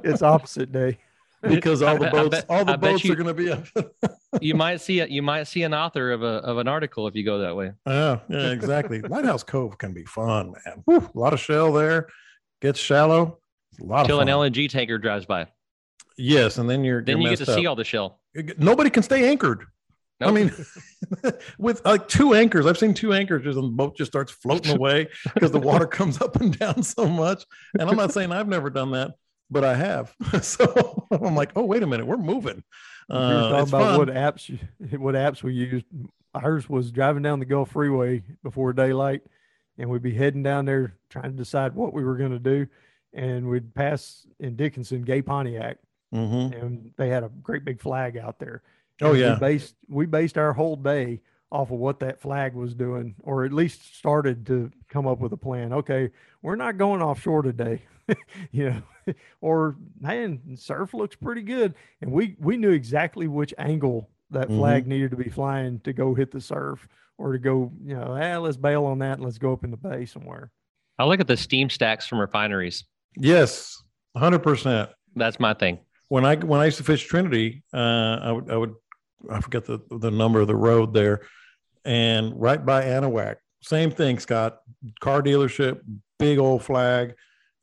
It's 0.04 0.24
opposite 0.24 0.72
day. 0.72 0.98
because 1.44 1.82
all 1.84 1.98
the 1.98 2.08
I 2.08 2.10
bet- 2.10 2.14
I 2.14 2.24
boats, 2.24 2.36
bet- 2.36 2.46
all 2.50 2.66
the 2.66 2.74
I 2.74 2.76
boats 2.76 3.04
you- 3.04 3.14
are 3.14 3.16
going 3.16 3.28
to 3.28 3.34
be 3.34 3.52
up. 3.52 3.66
You 4.42 4.56
might 4.56 4.80
see 4.82 5.00
it. 5.02 5.10
You 5.10 5.22
might 5.22 5.44
see 5.44 5.62
an 5.64 5.74
author 5.74 6.12
of 6.12 6.24
a 6.24 6.38
of 6.50 6.58
an 6.58 6.68
article 6.68 7.08
if 7.08 7.16
you 7.16 7.24
go 7.24 7.40
that 7.40 7.56
way. 7.56 7.74
yeah, 7.86 8.20
yeah, 8.30 8.52
exactly. 8.52 9.02
Lighthouse 9.02 9.44
Cove 9.44 9.78
can 9.78 9.94
be 9.94 10.06
fun, 10.06 10.54
man. 10.66 10.82
Whew, 10.86 11.10
a 11.14 11.20
lot 11.20 11.34
of 11.34 11.40
shell 11.40 11.72
there. 11.74 12.08
Gets 12.62 12.80
shallow. 12.80 13.40
It's 13.72 13.80
a 13.82 13.86
lot 13.86 14.06
Till 14.06 14.20
an. 14.20 14.28
LNG 14.28 14.70
tanker 14.70 14.98
drives 14.98 15.26
by, 15.26 15.48
yes, 16.18 16.58
and 16.58 16.70
then 16.70 16.84
you're 16.84 17.02
then 17.04 17.18
you're 17.22 17.32
you 17.32 17.38
get 17.38 17.46
to 17.46 17.52
messed 17.52 17.60
see 17.60 17.66
all 17.66 17.76
the 17.76 17.84
shell. 17.84 18.20
nobody 18.58 18.90
can 18.90 19.04
stay 19.04 19.30
anchored. 19.30 19.66
I 20.20 20.30
mean, 20.30 20.52
with 21.58 21.84
like 21.84 22.08
two 22.08 22.34
anchors, 22.36 22.68
I've 22.68 22.78
seen 22.78 22.94
two 22.94 23.12
anchors 23.14 23.44
just 23.44 23.58
and 23.58 23.66
the 23.68 23.72
boat 23.76 23.98
just 23.98 24.12
starts 24.12 24.32
floating 24.32 24.76
away 24.76 25.08
because 25.34 25.52
the 25.52 25.60
water 25.60 25.88
comes 25.88 26.22
up 26.22 26.36
and 26.40 26.58
down 26.58 26.84
so 26.84 27.08
much. 27.08 27.44
And 27.80 27.90
I'm 27.90 27.96
not 27.98 28.14
saying 28.14 28.32
I've 28.32 28.48
never 28.48 28.70
done 28.70 28.92
that, 28.92 29.16
but 29.50 29.64
I 29.64 29.74
have. 29.76 30.14
So 30.44 31.08
I'm 31.12 31.34
like, 31.36 31.52
oh, 31.56 31.66
wait 31.66 31.82
a 31.82 31.88
minute, 31.88 32.06
we're 32.06 32.18
moving. 32.18 32.64
We 33.10 33.16
were 33.18 33.22
Uh, 33.22 33.42
talking 33.50 33.60
it's 33.62 33.70
about 33.70 33.82
fun. 33.82 33.98
what 33.98 34.08
apps 34.10 34.60
what 35.00 35.16
apps 35.16 35.42
we 35.42 35.54
used. 35.54 35.86
Ours 36.36 36.70
was 36.70 36.92
driving 36.92 37.24
down 37.24 37.40
the 37.40 37.46
Gulf 37.46 37.72
Freeway 37.72 38.22
before 38.44 38.74
daylight, 38.74 39.22
and 39.80 39.90
we'd 39.90 40.04
be 40.04 40.14
heading 40.14 40.44
down 40.44 40.66
there 40.66 40.98
trying 41.10 41.32
to 41.32 41.38
decide 41.38 41.74
what 41.74 41.94
we 41.94 42.04
were 42.04 42.16
going 42.16 42.32
to 42.32 42.40
do, 42.40 42.68
and 43.14 43.48
we'd 43.50 43.74
pass 43.74 44.26
in 44.40 44.56
Dickinson, 44.56 45.02
Gay 45.04 45.22
Pontiac, 45.22 45.78
Mhm. 46.14 46.62
and 46.62 46.92
they 46.98 47.10
had 47.10 47.24
a 47.24 47.30
great 47.42 47.64
big 47.66 47.80
flag 47.80 48.18
out 48.18 48.40
there. 48.40 48.62
Oh, 49.02 49.14
yeah. 49.14 49.34
we 49.34 49.40
based 49.40 49.76
we 49.90 50.06
based 50.06 50.38
our 50.38 50.54
whole 50.54 50.76
day 50.76 51.22
off 51.52 51.72
of 51.72 51.80
what 51.80 52.00
that 52.00 52.22
flag 52.22 52.54
was 52.54 52.74
doing, 52.76 53.16
or 53.24 53.44
at 53.44 53.52
least 53.52 53.96
started 53.98 54.46
to 54.46 54.72
come 54.90 55.08
up 55.08 55.20
with 55.20 55.34
a 55.34 55.38
plan. 55.38 55.74
Okay, 55.74 56.10
we're 56.42 56.56
not 56.56 56.78
going 56.78 57.02
offshore 57.02 57.42
today, 57.42 57.82
you 58.52 58.70
know, 58.70 58.82
or 59.42 59.76
man, 60.00 60.40
surf 60.56 60.94
looks 60.94 61.16
pretty 61.16 61.42
good, 61.42 61.74
and 62.02 62.12
we 62.12 62.36
we 62.40 62.56
knew 62.58 62.72
exactly 62.72 63.28
which 63.28 63.54
angle 63.58 64.10
that 64.30 64.48
Mhm. 64.50 64.58
flag 64.58 64.88
needed 64.88 65.12
to 65.12 65.18
be 65.18 65.30
flying 65.30 65.80
to 65.82 65.92
go 65.92 66.14
hit 66.14 66.32
the 66.32 66.40
surf, 66.40 66.88
or 67.18 67.34
to 67.34 67.40
go, 67.40 67.72
you 67.84 67.96
know, 67.96 68.18
ah, 68.18 68.38
let's 68.38 68.56
bail 68.58 68.86
on 68.86 69.00
that 69.00 69.14
and 69.18 69.24
let's 69.24 69.38
go 69.38 69.52
up 69.52 69.64
in 69.66 69.72
the 69.72 69.78
bay 69.78 70.06
somewhere. 70.06 70.52
I 71.00 71.06
look 71.06 71.20
at 71.20 71.28
the 71.28 71.36
steam 71.38 71.70
stacks 71.70 72.06
from 72.08 72.20
refineries. 72.20 72.86
Yes, 73.18 73.82
100%. 74.18 74.90
That's 75.16 75.40
my 75.40 75.54
thing. 75.54 75.80
when 76.08 76.26
I 76.26 76.36
when 76.36 76.60
I 76.60 76.66
used 76.66 76.78
to 76.78 76.84
fish 76.84 77.06
Trinity, 77.08 77.64
uh, 77.74 78.20
I 78.22 78.32
would 78.34 78.52
I 78.52 78.58
would 78.58 78.74
I 79.30 79.40
forget 79.40 79.66
the 79.66 79.80
the 79.90 80.12
number 80.12 80.42
of 80.42 80.48
the 80.48 80.56
road 80.56 80.94
there, 80.94 81.22
and 81.86 82.34
right 82.36 82.64
by 82.66 82.84
Anahuac, 82.84 83.38
same 83.62 83.92
thing, 83.92 84.20
Scott. 84.20 84.58
Car 85.00 85.22
dealership, 85.22 85.80
big 86.20 86.38
old 86.38 86.64
flag. 86.64 87.14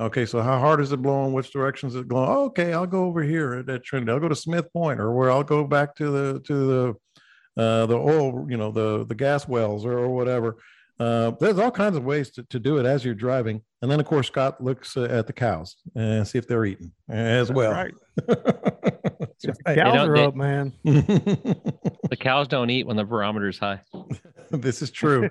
Okay, 0.00 0.24
so 0.26 0.40
how 0.40 0.58
hard 0.60 0.80
is 0.80 0.92
it 0.92 1.02
blowing? 1.02 1.32
Which 1.32 1.52
direction 1.52 1.88
is 1.88 1.96
it 1.96 2.08
blowing? 2.08 2.30
Oh, 2.30 2.44
okay, 2.46 2.72
I'll 2.72 2.86
go 2.86 3.04
over 3.04 3.22
here 3.22 3.54
at, 3.54 3.68
at 3.68 3.84
Trinity. 3.84 4.12
I'll 4.12 4.20
go 4.20 4.28
to 4.28 4.36
Smith 4.36 4.72
Point, 4.72 5.00
or 5.00 5.12
where 5.12 5.30
I'll 5.30 5.44
go 5.44 5.64
back 5.64 5.94
to 5.96 6.10
the 6.10 6.40
to 6.40 6.66
the 6.66 7.62
uh, 7.62 7.86
the 7.86 7.96
oil, 7.96 8.46
you 8.48 8.56
know, 8.56 8.70
the 8.70 9.04
the 9.04 9.14
gas 9.14 9.46
wells 9.48 9.84
or, 9.84 9.98
or 9.98 10.08
whatever. 10.10 10.56
Uh, 10.98 11.30
there's 11.38 11.58
all 11.58 11.70
kinds 11.70 11.96
of 11.96 12.04
ways 12.04 12.30
to, 12.30 12.42
to 12.44 12.58
do 12.58 12.78
it 12.78 12.86
as 12.86 13.04
you're 13.04 13.14
driving, 13.14 13.62
and 13.82 13.90
then 13.90 14.00
of 14.00 14.06
course 14.06 14.26
Scott 14.26 14.62
looks 14.62 14.96
uh, 14.96 15.02
at 15.04 15.26
the 15.26 15.32
cows 15.32 15.76
and 15.94 16.26
see 16.26 16.38
if 16.38 16.46
they're 16.48 16.64
eating 16.64 16.92
as 17.08 17.52
well. 17.52 17.70
right. 17.72 17.94
That's 18.26 19.58
right. 19.66 19.78
Cows 19.78 19.94
know, 19.94 20.06
are 20.06 20.16
they- 20.16 20.24
up, 20.24 20.34
man. 20.34 20.72
The 20.84 22.16
cows 22.18 22.48
don't 22.48 22.70
eat 22.70 22.86
when 22.86 22.96
the 22.96 23.04
barometer's 23.04 23.58
high. 23.58 23.80
this 24.50 24.82
is 24.82 24.90
true. 24.90 25.30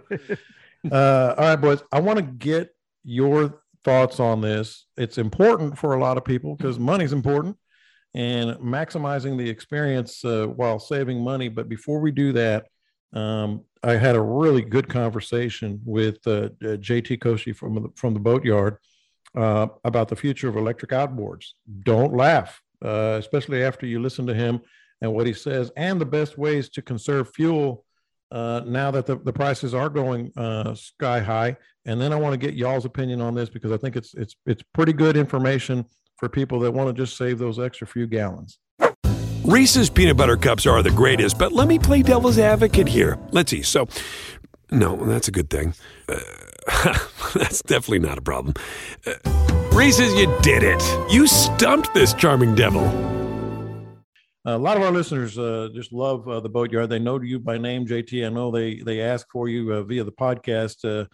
Uh, 0.90 1.36
all 1.38 1.46
right, 1.46 1.56
boys. 1.58 1.84
I 1.92 2.00
want 2.00 2.18
to 2.18 2.24
get 2.24 2.70
your 3.04 3.62
thoughts 3.84 4.20
on 4.20 4.42
this. 4.42 4.86
It's 4.96 5.18
important 5.18 5.78
for 5.78 5.96
a 5.96 6.00
lot 6.00 6.18
of 6.18 6.24
people 6.24 6.56
because 6.56 6.80
money's 6.80 7.14
important 7.14 7.58
and 8.14 8.58
maximizing 8.60 9.38
the 9.38 9.50
experience 9.50 10.24
uh, 10.24 10.46
while 10.48 10.80
saving 10.80 11.22
money. 11.24 11.50
But 11.50 11.68
before 11.68 12.00
we 12.00 12.12
do 12.12 12.32
that, 12.34 12.68
um, 13.14 13.64
I 13.84 13.94
had 13.94 14.16
a 14.16 14.22
really 14.22 14.62
good 14.62 14.90
conversation 14.90 15.82
with 15.86 16.18
uh, 16.28 16.32
uh, 16.32 16.78
JT 16.78 17.20
Koshi 17.20 17.56
from 17.56 17.76
the, 17.76 17.90
from 17.96 18.14
the 18.14 18.20
boatyard 18.20 18.78
uh, 19.36 19.68
about 19.84 20.08
the 20.08 20.16
future 20.16 20.50
of 20.50 20.58
electric 20.58 20.92
outboards. 20.92 21.50
Don't 21.84 22.14
laugh, 22.14 22.62
uh, 22.84 23.18
especially 23.20 23.64
after 23.64 23.86
you 23.86 24.02
listen 24.02 24.26
to 24.28 24.34
him 24.34 24.62
and 25.02 25.14
what 25.14 25.28
he 25.28 25.34
says, 25.34 25.72
and 25.78 26.02
the 26.02 26.06
best 26.06 26.38
ways 26.38 26.70
to 26.70 26.82
conserve 26.82 27.34
fuel 27.34 27.86
uh, 28.32 28.62
now 28.66 28.92
that 28.92 29.06
the, 29.06 29.18
the 29.20 29.32
prices 29.32 29.74
are 29.74 29.90
going 29.90 30.32
uh, 30.36 30.74
sky 30.74 31.20
high. 31.20 31.56
And 31.86 32.02
then 32.02 32.12
I 32.12 32.18
want 32.18 32.34
to 32.34 32.38
get 32.38 32.56
y'all's 32.56 32.86
opinion 32.86 33.22
on 33.22 33.34
this 33.34 33.50
because 33.50 33.72
I 33.72 33.78
think 33.78 33.96
it's 33.96 34.14
it's 34.16 34.36
it's 34.46 34.64
pretty 34.74 34.94
good 34.94 35.16
information 35.16 35.86
for 36.18 36.28
people 36.28 36.60
that 36.62 36.72
want 36.72 36.94
to 36.94 37.02
just 37.02 37.16
save 37.16 37.40
those 37.40 37.60
extra 37.60 37.88
few 37.88 38.08
gallons. 38.08 38.60
Reese's 39.48 39.90
peanut 39.90 40.18
butter 40.18 40.36
cups 40.36 40.66
are 40.66 40.84
the 40.84 40.92
greatest, 40.92 41.40
but 41.40 41.54
let 41.54 41.70
me 41.70 41.80
play 41.80 42.02
devil's 42.02 42.38
advocate 42.38 42.86
here. 42.86 43.18
Let's 43.32 43.50
see. 43.50 43.62
So, 43.62 43.88
no, 44.72 44.98
that's 45.06 45.30
a 45.30 45.32
good 45.32 45.50
thing. 45.50 45.74
Uh, 46.10 46.20
that's 47.34 47.62
definitely 47.62 48.00
not 48.00 48.18
a 48.18 48.22
problem. 48.22 48.56
Uh, 49.06 49.14
Reese's, 49.72 50.14
you 50.16 50.28
did 50.42 50.64
it. 50.64 50.84
You 51.10 51.28
stumped 51.28 51.94
this 51.94 52.14
charming 52.14 52.56
devil. 52.56 52.84
a 54.44 54.58
lot 54.58 54.76
of 54.76 54.84
our 54.84 54.92
listeners 54.92 55.40
uh, 55.40 55.70
just 55.74 55.94
love 55.94 56.28
uh, 56.28 56.42
the 56.42 56.50
boatyard. 56.50 56.90
They 56.90 57.00
know 57.00 57.22
you 57.22 57.40
by 57.40 57.58
name, 57.58 57.88
JT. 57.88 58.26
I 58.26 58.30
know 58.30 58.52
they 58.52 58.82
they 58.82 59.00
ask 59.00 59.28
for 59.32 59.48
you 59.48 59.72
uh, 59.72 59.84
via 59.84 60.04
the 60.04 60.12
podcast 60.12 61.08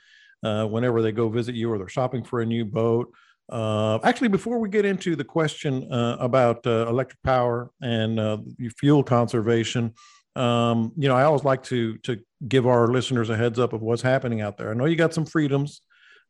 uh, 0.43 0.65
whenever 0.65 1.03
they 1.03 1.11
go 1.11 1.29
visit 1.29 1.53
you 1.53 1.71
or 1.71 1.77
they're 1.77 1.87
shopping 1.87 2.23
for 2.23 2.41
a 2.41 2.47
new 2.47 2.65
boat. 2.65 3.13
Uh, 3.53 3.99
actually, 4.03 4.29
before 4.29 4.57
we 4.57 4.67
get 4.67 4.83
into 4.83 5.15
the 5.15 5.23
question 5.23 5.87
uh, 5.93 6.17
about 6.19 6.65
uh, 6.65 6.87
electric 6.87 7.21
power 7.21 7.69
and 7.83 8.19
uh, 8.19 8.37
fuel 8.79 9.03
conservation, 9.03 9.93
um, 10.35 10.91
you 10.97 11.07
know, 11.07 11.15
I 11.15 11.23
always 11.25 11.43
like 11.43 11.61
to 11.65 11.95
to 11.99 12.19
give 12.47 12.65
our 12.65 12.87
listeners 12.87 13.29
a 13.29 13.37
heads 13.37 13.59
up 13.59 13.73
of 13.73 13.83
what's 13.83 14.01
happening 14.01 14.41
out 14.41 14.57
there. 14.57 14.71
I 14.71 14.73
know 14.73 14.85
you 14.85 14.95
got 14.95 15.13
some 15.13 15.25
freedoms 15.25 15.81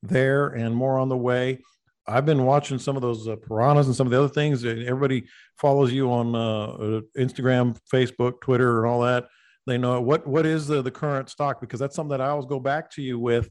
there 0.01 0.49
and 0.49 0.75
more 0.75 0.99
on 0.99 1.07
the 1.07 1.15
way. 1.15 1.59
I've 2.05 2.25
been 2.25 2.43
watching 2.43 2.77
some 2.77 2.97
of 2.97 3.01
those 3.01 3.25
uh, 3.25 3.37
piranhas 3.37 3.87
and 3.87 3.95
some 3.95 4.05
of 4.05 4.11
the 4.11 4.19
other 4.19 4.27
things. 4.33 4.65
Everybody 4.65 5.23
follows 5.57 5.93
you 5.93 6.11
on 6.11 6.35
uh, 6.35 6.99
Instagram, 7.17 7.77
Facebook, 7.91 8.41
Twitter, 8.41 8.83
and 8.83 8.91
all 8.91 8.99
that. 8.99 9.27
They 9.65 9.77
know 9.77 10.01
what 10.01 10.27
what 10.27 10.45
is 10.45 10.67
the, 10.67 10.81
the 10.81 10.91
current 10.91 11.29
stock 11.29 11.61
because 11.61 11.79
that's 11.79 11.95
something 11.95 12.17
that 12.17 12.19
I 12.19 12.31
always 12.31 12.47
go 12.47 12.59
back 12.59 12.91
to 12.91 13.01
you 13.01 13.17
with. 13.17 13.49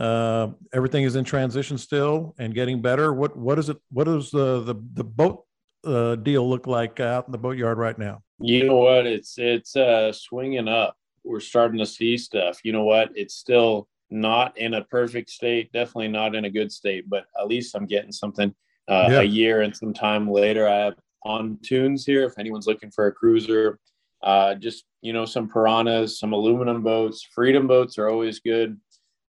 Uh, 0.00 0.52
everything 0.72 1.04
is 1.04 1.14
in 1.14 1.24
transition 1.24 1.76
still 1.76 2.34
and 2.38 2.54
getting 2.54 2.80
better. 2.80 3.12
What 3.12 3.36
what 3.36 3.58
is 3.58 3.68
it? 3.68 3.76
What 3.90 4.04
does 4.04 4.30
the 4.30 4.62
the 4.62 4.74
the 4.94 5.04
boat 5.04 5.44
uh, 5.84 6.16
deal 6.16 6.48
look 6.48 6.66
like 6.66 7.00
out 7.00 7.26
in 7.26 7.32
the 7.32 7.38
boatyard 7.38 7.76
right 7.76 7.98
now? 7.98 8.22
You 8.38 8.64
know 8.64 8.76
what? 8.76 9.06
It's 9.06 9.34
it's 9.36 9.76
uh, 9.76 10.10
swinging 10.12 10.68
up. 10.68 10.96
We're 11.22 11.40
starting 11.40 11.78
to 11.80 11.86
see 11.86 12.16
stuff. 12.16 12.60
You 12.64 12.72
know 12.72 12.84
what? 12.84 13.10
It's 13.14 13.34
still 13.34 13.88
not 14.08 14.56
in 14.56 14.72
a 14.74 14.84
perfect 14.84 15.28
state. 15.28 15.70
Definitely 15.72 16.08
not 16.08 16.34
in 16.34 16.46
a 16.46 16.50
good 16.50 16.72
state. 16.72 17.04
But 17.08 17.26
at 17.38 17.46
least 17.46 17.74
I'm 17.76 17.84
getting 17.86 18.12
something. 18.12 18.54
Uh, 18.88 19.08
Yeah. 19.10 19.20
A 19.20 19.24
year 19.24 19.60
and 19.60 19.76
some 19.76 19.92
time 19.92 20.30
later, 20.30 20.66
I 20.66 20.76
have 20.76 20.94
pontoons 21.22 22.06
here. 22.06 22.24
If 22.24 22.38
anyone's 22.38 22.66
looking 22.66 22.90
for 22.90 23.06
a 23.06 23.12
cruiser, 23.12 23.78
uh, 24.22 24.54
just 24.54 24.84
you 25.02 25.12
know, 25.12 25.26
some 25.26 25.46
piranhas, 25.48 26.18
some 26.18 26.32
aluminum 26.32 26.82
boats. 26.82 27.22
Freedom 27.22 27.66
boats 27.66 27.98
are 27.98 28.08
always 28.08 28.40
good. 28.40 28.78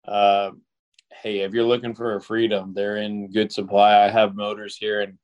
Uh, 0.07 0.51
hey, 1.21 1.39
if 1.39 1.53
you're 1.53 1.63
looking 1.63 1.93
for 1.93 2.15
a 2.15 2.21
freedom, 2.21 2.73
they're 2.73 2.97
in 2.97 3.31
good 3.31 3.51
supply. 3.51 4.05
I 4.05 4.09
have 4.09 4.35
motors 4.35 4.77
here, 4.77 5.01
and 5.01 5.17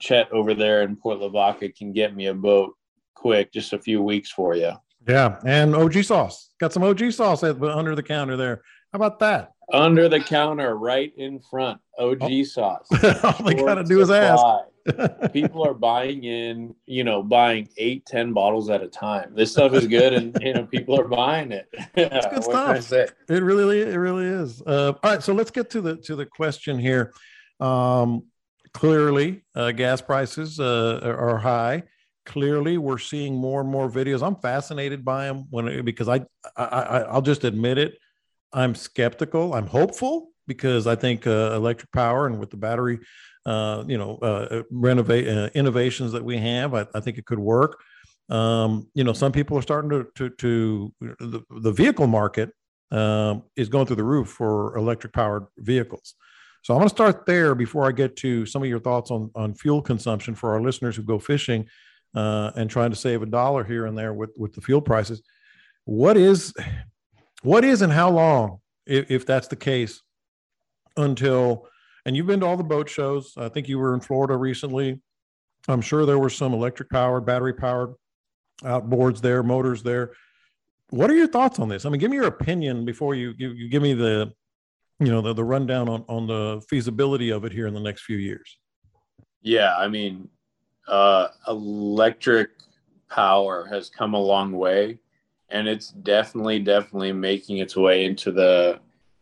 Chet 0.00 0.30
over 0.32 0.54
there 0.54 0.82
in 0.82 0.96
Port 0.96 1.18
Lavaca 1.18 1.68
can 1.70 1.92
get 1.92 2.14
me 2.14 2.26
a 2.26 2.34
boat 2.34 2.74
quick, 3.14 3.52
just 3.52 3.72
a 3.72 3.78
few 3.78 4.02
weeks 4.02 4.30
for 4.30 4.54
you. 4.54 4.72
Yeah, 5.08 5.38
and 5.44 5.74
OG 5.74 6.04
sauce. 6.04 6.50
Got 6.60 6.72
some 6.72 6.82
OG 6.82 7.12
sauce 7.12 7.42
under 7.42 7.94
the 7.94 8.02
counter 8.02 8.36
there. 8.36 8.62
How 8.92 8.96
about 8.96 9.18
that? 9.20 9.52
Under 9.72 10.08
the 10.08 10.20
counter, 10.20 10.76
right 10.76 11.12
in 11.16 11.40
front. 11.40 11.80
OG 11.98 12.22
oh. 12.22 12.42
sauce. 12.44 12.86
All 13.22 13.44
they 13.44 13.54
gotta 13.54 13.84
do 13.84 14.00
is 14.00 14.10
ask. 14.10 14.42
People 15.32 15.66
are 15.66 15.74
buying 15.74 16.24
in, 16.24 16.74
you 16.86 17.04
know, 17.04 17.22
buying 17.22 17.68
eight, 17.76 18.06
ten 18.06 18.32
bottles 18.32 18.70
at 18.70 18.82
a 18.82 18.88
time. 18.88 19.32
This 19.34 19.52
stuff 19.52 19.74
is 19.74 19.86
good, 19.86 20.12
and 20.12 20.36
you 20.40 20.54
know, 20.54 20.64
people 20.64 20.98
are 20.98 21.08
buying 21.08 21.52
it. 21.52 21.68
It's 21.94 22.26
good 22.26 22.44
stuff. 22.82 23.10
It 23.28 23.42
really, 23.42 23.82
it 23.82 23.96
really 23.96 24.26
is. 24.26 24.62
Uh, 24.62 24.92
all 25.02 25.10
right, 25.10 25.22
so 25.22 25.32
let's 25.32 25.50
get 25.50 25.70
to 25.70 25.80
the 25.80 25.96
to 25.96 26.16
the 26.16 26.26
question 26.26 26.78
here. 26.78 27.12
Um, 27.60 28.24
clearly, 28.72 29.42
uh, 29.54 29.72
gas 29.72 30.00
prices 30.00 30.60
uh, 30.60 31.00
are 31.02 31.38
high 31.38 31.82
clearly 32.28 32.76
we're 32.76 32.98
seeing 32.98 33.34
more 33.34 33.62
and 33.62 33.70
more 33.70 33.90
videos 33.90 34.22
i'm 34.22 34.36
fascinated 34.36 35.02
by 35.02 35.24
them 35.24 35.46
when 35.48 35.82
because 35.82 36.10
I, 36.10 36.20
I 36.56 36.98
i'll 37.08 37.22
just 37.22 37.42
admit 37.44 37.78
it 37.78 37.98
i'm 38.52 38.74
skeptical 38.74 39.54
i'm 39.54 39.66
hopeful 39.66 40.28
because 40.46 40.86
i 40.86 40.94
think 40.94 41.26
uh, 41.26 41.52
electric 41.54 41.90
power 41.90 42.26
and 42.26 42.38
with 42.38 42.50
the 42.50 42.58
battery 42.58 42.98
uh, 43.48 43.84
you 43.86 43.98
know 43.98 44.16
uh, 44.18 44.62
renovate 44.70 45.28
uh, 45.28 45.50
innovations 45.54 46.12
that 46.12 46.24
we 46.24 46.36
have 46.38 46.74
I, 46.74 46.86
I, 46.94 47.00
think 47.00 47.18
it 47.18 47.26
could 47.26 47.38
work 47.38 47.80
um, 48.28 48.88
you 48.94 49.04
know 49.04 49.12
some 49.12 49.32
people 49.32 49.56
are 49.58 49.62
starting 49.62 49.90
to 49.90 50.06
to, 50.16 50.30
to 50.30 50.92
the, 51.00 51.42
the 51.50 51.72
vehicle 51.72 52.06
market 52.06 52.50
um, 52.90 53.44
is 53.56 53.68
going 53.68 53.86
through 53.86 53.96
the 53.96 54.04
roof 54.04 54.28
for 54.28 54.76
electric 54.76 55.12
powered 55.12 55.46
vehicles 55.56 56.14
so 56.62 56.74
i'm 56.74 56.80
going 56.80 56.88
to 56.88 56.94
start 56.94 57.26
there 57.26 57.54
before 57.54 57.86
i 57.86 57.92
get 57.92 58.16
to 58.16 58.44
some 58.46 58.62
of 58.62 58.68
your 58.68 58.80
thoughts 58.80 59.10
on 59.10 59.30
on 59.34 59.54
fuel 59.54 59.82
consumption 59.82 60.34
for 60.34 60.52
our 60.52 60.60
listeners 60.60 60.96
who 60.96 61.02
go 61.02 61.18
fishing 61.18 61.66
uh, 62.14 62.50
and 62.56 62.70
trying 62.70 62.90
to 62.90 62.96
save 62.96 63.22
a 63.22 63.26
dollar 63.26 63.64
here 63.64 63.86
and 63.86 63.96
there 63.96 64.12
with 64.12 64.30
with 64.36 64.54
the 64.54 64.60
fuel 64.60 64.80
prices. 64.80 65.22
What 65.84 66.16
is 66.16 66.54
what 67.42 67.64
is 67.64 67.82
and 67.82 67.92
how 67.92 68.10
long, 68.10 68.58
if, 68.86 69.10
if 69.10 69.26
that's 69.26 69.48
the 69.48 69.56
case, 69.56 70.02
until 70.96 71.68
and 72.08 72.16
you've 72.16 72.26
been 72.26 72.40
to 72.40 72.46
all 72.46 72.56
the 72.56 72.64
boat 72.64 72.88
shows. 72.88 73.34
I 73.36 73.50
think 73.50 73.68
you 73.68 73.78
were 73.78 73.92
in 73.92 74.00
Florida 74.00 74.34
recently. 74.34 74.98
I'm 75.68 75.82
sure 75.82 76.06
there 76.06 76.18
were 76.18 76.30
some 76.30 76.54
electric 76.54 76.88
powered, 76.88 77.26
battery 77.26 77.52
powered 77.52 77.92
outboards 78.62 79.20
there, 79.20 79.42
motors 79.42 79.82
there. 79.82 80.12
What 80.88 81.10
are 81.10 81.14
your 81.14 81.26
thoughts 81.26 81.58
on 81.58 81.68
this? 81.68 81.84
I 81.84 81.90
mean, 81.90 82.00
give 82.00 82.10
me 82.10 82.16
your 82.16 82.26
opinion 82.26 82.86
before 82.86 83.14
you 83.14 83.34
you, 83.36 83.50
you 83.50 83.68
give 83.68 83.82
me 83.82 83.92
the 83.92 84.32
you 84.98 85.08
know 85.08 85.20
the, 85.20 85.34
the 85.34 85.44
rundown 85.44 85.90
on, 85.90 86.02
on 86.08 86.26
the 86.26 86.62
feasibility 86.70 87.28
of 87.28 87.44
it 87.44 87.52
here 87.52 87.66
in 87.66 87.74
the 87.74 87.80
next 87.80 88.04
few 88.04 88.16
years. 88.16 88.58
Yeah, 89.42 89.76
I 89.76 89.88
mean, 89.88 90.30
uh, 90.88 91.28
electric 91.46 92.52
power 93.10 93.66
has 93.66 93.90
come 93.90 94.14
a 94.14 94.18
long 94.18 94.52
way 94.52 94.98
and 95.50 95.68
it's 95.68 95.88
definitely 95.90 96.58
definitely 96.58 97.12
making 97.12 97.58
its 97.58 97.76
way 97.76 98.06
into 98.06 98.32
the 98.32 98.80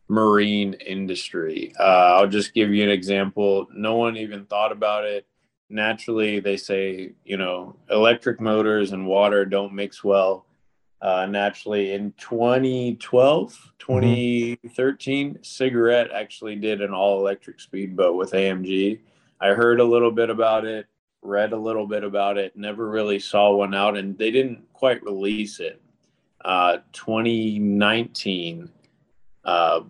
marine 0.08 0.74
industry. 0.74 1.72
Uh, 1.78 2.16
i'll 2.16 2.28
just 2.28 2.54
give 2.54 2.70
you 2.70 2.82
an 2.82 2.90
example. 2.90 3.66
No 3.74 3.96
one 3.96 4.16
even 4.16 4.46
thought 4.46 4.72
about 4.72 5.04
it. 5.04 5.26
Naturally 5.68 6.40
they 6.40 6.56
say 6.56 7.12
you 7.24 7.36
know 7.36 7.76
electric 7.90 8.40
motors 8.40 8.92
and 8.92 9.06
water 9.06 9.44
don't 9.44 9.74
mix 9.74 10.02
well. 10.04 10.46
Uh, 11.02 11.26
naturally 11.26 11.92
in 11.92 12.10
2012 12.12 13.72
2013 13.78 15.28
mm-hmm. 15.34 15.42
cigarette 15.42 16.10
actually 16.10 16.56
did 16.56 16.80
an 16.80 16.94
all 16.94 17.20
electric 17.20 17.60
speedboat 17.60 18.16
with 18.16 18.32
amg 18.32 18.98
i 19.38 19.48
heard 19.48 19.78
a 19.78 19.84
little 19.84 20.10
bit 20.10 20.30
about 20.30 20.64
it 20.64 20.86
read 21.26 21.52
a 21.52 21.56
little 21.56 21.86
bit 21.86 22.04
about 22.04 22.38
it, 22.38 22.56
never 22.56 22.88
really 22.88 23.18
saw 23.18 23.54
one 23.54 23.74
out, 23.74 23.96
and 23.96 24.16
they 24.16 24.30
didn't 24.30 24.62
quite 24.72 25.02
release 25.02 25.60
it. 25.60 25.82
Uh, 26.44 26.78
2019, 26.92 28.70
uh, 29.44 29.80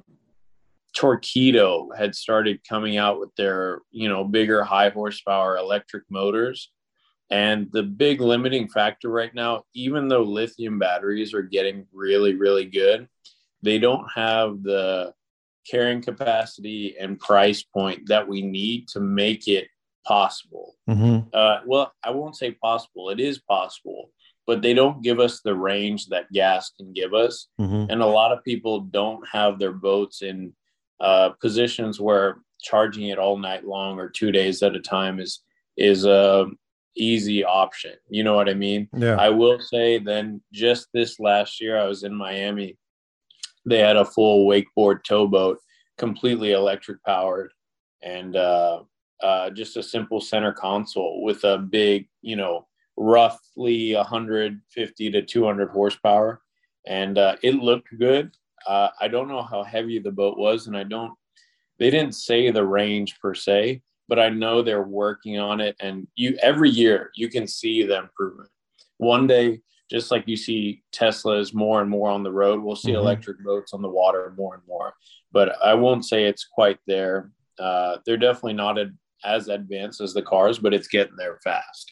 Torqeedo 0.96 1.96
had 1.96 2.14
started 2.14 2.66
coming 2.68 2.96
out 2.96 3.20
with 3.20 3.34
their, 3.36 3.82
you 3.90 4.08
know, 4.08 4.24
bigger 4.24 4.64
high 4.64 4.88
horsepower 4.88 5.56
electric 5.56 6.04
motors. 6.08 6.72
And 7.30 7.68
the 7.72 7.82
big 7.82 8.20
limiting 8.20 8.68
factor 8.68 9.10
right 9.10 9.34
now, 9.34 9.64
even 9.74 10.08
though 10.08 10.22
lithium 10.22 10.78
batteries 10.78 11.34
are 11.34 11.42
getting 11.42 11.86
really, 11.92 12.34
really 12.34 12.64
good, 12.64 13.08
they 13.62 13.78
don't 13.78 14.06
have 14.14 14.62
the 14.62 15.12
carrying 15.68 16.00
capacity 16.00 16.96
and 16.98 17.18
price 17.18 17.62
point 17.62 18.06
that 18.06 18.28
we 18.28 18.42
need 18.42 18.88
to 18.88 19.00
make 19.00 19.48
it 19.48 19.66
possible. 20.06 20.76
Mm-hmm. 20.88 21.28
Uh, 21.32 21.58
well, 21.66 21.92
I 22.02 22.10
won't 22.10 22.36
say 22.36 22.52
possible. 22.52 23.10
It 23.10 23.18
is 23.18 23.40
possible, 23.40 24.12
but 24.46 24.62
they 24.62 24.72
don't 24.72 25.02
give 25.02 25.18
us 25.18 25.40
the 25.40 25.54
range 25.54 26.06
that 26.06 26.30
gas 26.32 26.70
can 26.78 26.92
give 26.92 27.12
us. 27.12 27.48
Mm-hmm. 27.60 27.90
And 27.90 28.02
a 28.02 28.06
lot 28.06 28.32
of 28.32 28.44
people 28.44 28.82
don't 28.82 29.26
have 29.26 29.58
their 29.58 29.72
boats 29.72 30.22
in 30.22 30.54
uh, 31.00 31.30
positions 31.40 32.00
where 32.00 32.38
charging 32.60 33.08
it 33.08 33.18
all 33.18 33.38
night 33.38 33.64
long 33.64 33.98
or 33.98 34.08
two 34.08 34.32
days 34.32 34.62
at 34.62 34.76
a 34.76 34.80
time 34.80 35.20
is 35.20 35.40
is 35.76 36.04
a 36.04 36.46
easy 36.96 37.44
option. 37.44 37.92
You 38.08 38.24
know 38.24 38.34
what 38.34 38.48
I 38.48 38.54
mean? 38.54 38.88
Yeah. 38.96 39.16
I 39.16 39.28
will 39.28 39.60
say 39.60 39.98
then 39.98 40.40
just 40.52 40.88
this 40.92 41.20
last 41.20 41.60
year 41.60 41.78
I 41.78 41.86
was 41.86 42.02
in 42.02 42.14
Miami. 42.14 42.76
They 43.66 43.78
had 43.78 43.96
a 43.96 44.04
full 44.04 44.46
wakeboard 44.46 45.04
towboat, 45.04 45.58
completely 45.98 46.52
electric 46.52 47.02
powered, 47.04 47.52
and 48.02 48.36
uh, 48.36 48.82
uh, 49.22 49.50
just 49.50 49.76
a 49.76 49.82
simple 49.82 50.20
center 50.20 50.52
console 50.52 51.22
with 51.22 51.44
a 51.44 51.58
big, 51.58 52.08
you 52.22 52.36
know, 52.36 52.66
roughly 52.96 53.94
150 53.94 55.10
to 55.10 55.22
200 55.22 55.70
horsepower, 55.70 56.40
and 56.86 57.18
uh, 57.18 57.36
it 57.42 57.56
looked 57.56 57.88
good. 57.98 58.34
Uh, 58.66 58.88
I 59.00 59.08
don't 59.08 59.28
know 59.28 59.42
how 59.42 59.62
heavy 59.62 59.98
the 59.98 60.10
boat 60.10 60.38
was, 60.38 60.66
and 60.66 60.76
I 60.76 60.84
don't. 60.84 61.14
They 61.78 61.90
didn't 61.90 62.14
say 62.14 62.50
the 62.50 62.64
range 62.64 63.18
per 63.20 63.34
se, 63.34 63.82
but 64.08 64.18
I 64.18 64.28
know 64.30 64.62
they're 64.62 64.82
working 64.82 65.38
on 65.38 65.60
it, 65.60 65.76
and 65.80 66.06
you 66.14 66.36
every 66.42 66.70
year 66.70 67.10
you 67.14 67.28
can 67.28 67.46
see 67.46 67.82
the 67.82 67.98
improvement. 67.98 68.50
One 68.98 69.26
day, 69.26 69.60
just 69.90 70.10
like 70.10 70.26
you 70.26 70.36
see 70.36 70.82
Teslas 70.92 71.54
more 71.54 71.80
and 71.80 71.90
more 71.90 72.10
on 72.10 72.22
the 72.22 72.32
road, 72.32 72.60
we'll 72.60 72.76
see 72.76 72.90
mm-hmm. 72.90 72.98
electric 72.98 73.44
boats 73.44 73.72
on 73.72 73.82
the 73.82 73.88
water 73.88 74.32
more 74.36 74.54
and 74.54 74.62
more. 74.66 74.94
But 75.32 75.56
I 75.62 75.74
won't 75.74 76.04
say 76.04 76.24
it's 76.24 76.44
quite 76.44 76.78
there. 76.86 77.30
Uh, 77.58 77.98
they're 78.04 78.16
definitely 78.16 78.54
not 78.54 78.78
a, 78.78 78.90
as 79.24 79.48
advanced 79.48 80.00
as 80.00 80.12
the 80.12 80.22
cars, 80.22 80.58
but 80.58 80.74
it's 80.74 80.88
getting 80.88 81.16
there 81.16 81.38
fast. 81.42 81.90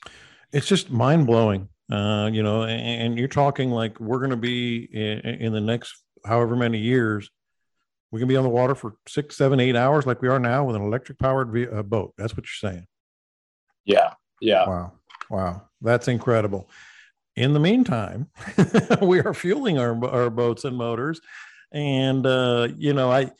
It's 0.52 0.66
just 0.66 0.90
mind 0.90 1.26
blowing. 1.26 1.68
Uh, 1.90 2.30
you 2.32 2.42
know, 2.42 2.62
and, 2.62 3.02
and, 3.02 3.18
you're 3.18 3.28
talking 3.28 3.70
like 3.70 4.00
we're 4.00 4.18
going 4.18 4.30
to 4.30 4.38
be 4.38 4.88
in, 4.90 5.18
in, 5.18 5.52
the 5.52 5.60
next 5.60 6.02
however 6.24 6.56
many 6.56 6.78
years, 6.78 7.30
we 8.10 8.20
can 8.20 8.28
be 8.28 8.36
on 8.36 8.44
the 8.44 8.50
water 8.50 8.74
for 8.74 8.94
six, 9.08 9.36
seven, 9.36 9.58
eight 9.60 9.76
hours 9.76 10.06
like 10.06 10.22
we 10.22 10.28
are 10.28 10.38
now 10.38 10.64
with 10.64 10.76
an 10.76 10.82
electric 10.82 11.18
powered 11.18 11.72
uh, 11.72 11.82
boat. 11.82 12.14
That's 12.16 12.36
what 12.36 12.44
you're 12.44 12.70
saying. 12.70 12.86
Yeah. 13.84 14.12
Yeah. 14.40 14.66
Wow. 14.68 14.92
Wow. 15.30 15.62
That's 15.80 16.08
incredible. 16.08 16.70
In 17.36 17.52
the 17.52 17.60
meantime, 17.60 18.28
we 19.02 19.20
are 19.20 19.34
fueling 19.34 19.78
our, 19.78 20.04
our 20.06 20.30
boats 20.30 20.64
and 20.64 20.76
motors. 20.76 21.20
And, 21.72 22.24
uh, 22.24 22.68
you 22.76 22.92
know, 22.92 23.10
I, 23.10 23.32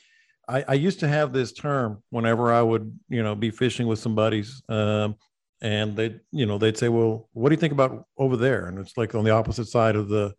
I, 0.47 0.65
I, 0.67 0.73
used 0.73 0.99
to 0.99 1.07
have 1.07 1.33
this 1.33 1.53
term 1.53 2.03
whenever 2.09 2.51
I 2.51 2.61
would, 2.61 2.99
you 3.09 3.23
know, 3.23 3.35
be 3.35 3.51
fishing 3.51 3.87
with 3.87 3.99
some 3.99 4.15
buddies, 4.15 4.61
um, 4.69 5.15
and 5.61 5.95
they, 5.95 6.19
you 6.31 6.45
know, 6.45 6.57
they'd 6.57 6.77
say, 6.77 6.89
"Well, 6.89 7.29
what 7.33 7.49
do 7.49 7.55
you 7.55 7.59
think 7.59 7.73
about 7.73 8.05
over 8.17 8.37
there?" 8.37 8.67
And 8.67 8.77
it's 8.77 8.97
like 8.97 9.15
on 9.15 9.23
the 9.23 9.31
opposite 9.31 9.67
side 9.67 9.95
of 9.95 10.09
the 10.09 10.35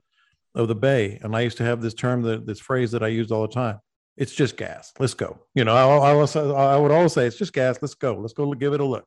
of 0.56 0.66
the 0.66 0.74
bay. 0.74 1.20
And 1.22 1.36
I 1.36 1.42
used 1.42 1.58
to 1.58 1.64
have 1.64 1.80
this 1.80 1.94
term, 1.94 2.22
that 2.22 2.46
this 2.46 2.58
phrase 2.58 2.90
that 2.90 3.04
I 3.04 3.08
used 3.08 3.30
all 3.30 3.42
the 3.42 3.54
time. 3.54 3.78
It's 4.16 4.34
just 4.34 4.56
gas. 4.56 4.92
Let's 4.98 5.14
go. 5.14 5.38
You 5.54 5.64
know, 5.64 5.76
I, 5.76 6.10
I, 6.10 6.14
was, 6.14 6.34
I 6.34 6.76
would 6.76 6.90
always 6.90 7.12
say, 7.12 7.26
"It's 7.26 7.36
just 7.36 7.52
gas. 7.52 7.78
Let's 7.80 7.94
go. 7.94 8.16
Let's 8.16 8.32
go 8.32 8.50
give 8.54 8.72
it 8.72 8.80
a 8.80 8.84
look." 8.84 9.06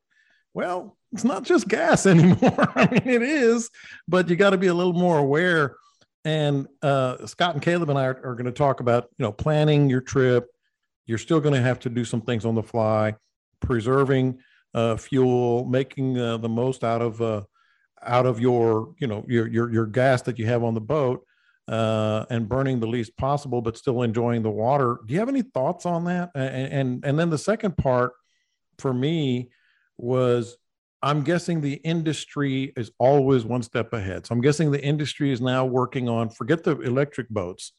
Well, 0.54 0.96
it's 1.12 1.24
not 1.24 1.42
just 1.42 1.68
gas 1.68 2.06
anymore. 2.06 2.72
I 2.74 2.88
mean, 2.90 3.08
it 3.08 3.22
is, 3.22 3.68
but 4.08 4.30
you 4.30 4.36
got 4.36 4.50
to 4.50 4.58
be 4.58 4.68
a 4.68 4.74
little 4.74 4.92
more 4.92 5.18
aware. 5.18 5.76
And 6.24 6.68
uh, 6.80 7.26
Scott 7.26 7.54
and 7.54 7.62
Caleb 7.62 7.90
and 7.90 7.98
I 7.98 8.04
are, 8.04 8.20
are 8.24 8.34
going 8.34 8.44
to 8.44 8.52
talk 8.52 8.80
about, 8.80 9.08
you 9.18 9.24
know, 9.24 9.32
planning 9.32 9.90
your 9.90 10.00
trip 10.00 10.46
you're 11.10 11.18
still 11.18 11.40
going 11.40 11.54
to 11.54 11.60
have 11.60 11.80
to 11.80 11.90
do 11.90 12.04
some 12.04 12.20
things 12.20 12.44
on 12.44 12.54
the 12.54 12.62
fly, 12.62 13.16
preserving 13.58 14.38
uh, 14.74 14.96
fuel, 14.96 15.64
making 15.64 16.16
uh, 16.16 16.36
the 16.36 16.48
most 16.48 16.84
out 16.84 17.02
of 17.02 17.20
uh, 17.20 17.42
out 18.00 18.26
of 18.26 18.38
your 18.38 18.94
you 19.00 19.08
know 19.08 19.24
your 19.26 19.48
your 19.48 19.72
your 19.72 19.86
gas 19.86 20.22
that 20.22 20.38
you 20.38 20.46
have 20.46 20.62
on 20.62 20.72
the 20.72 20.80
boat, 20.80 21.26
uh, 21.70 22.26
and 22.30 22.48
burning 22.48 22.80
the 22.80 22.86
least 22.86 23.16
possible, 23.16 23.62
but 23.62 23.76
still 23.76 24.02
enjoying 24.02 24.42
the 24.42 24.50
water. 24.50 24.98
Do 25.06 25.14
you 25.14 25.20
have 25.20 25.28
any 25.28 25.42
thoughts 25.42 25.86
on 25.86 26.04
that? 26.04 26.30
And 26.34 26.72
and 26.72 27.04
and 27.04 27.18
then 27.18 27.30
the 27.30 27.38
second 27.38 27.76
part 27.76 28.12
for 28.78 28.92
me 28.92 29.50
was 29.96 30.56
I'm 31.00 31.22
guessing 31.22 31.60
the 31.60 31.74
industry 31.74 32.72
is 32.76 32.90
always 32.98 33.44
one 33.44 33.62
step 33.62 33.92
ahead. 33.92 34.26
So 34.26 34.34
I'm 34.34 34.40
guessing 34.40 34.72
the 34.72 34.82
industry 34.82 35.30
is 35.30 35.40
now 35.40 35.64
working 35.64 36.08
on 36.08 36.28
forget 36.28 36.64
the 36.64 36.78
electric 36.80 37.28
boats, 37.28 37.72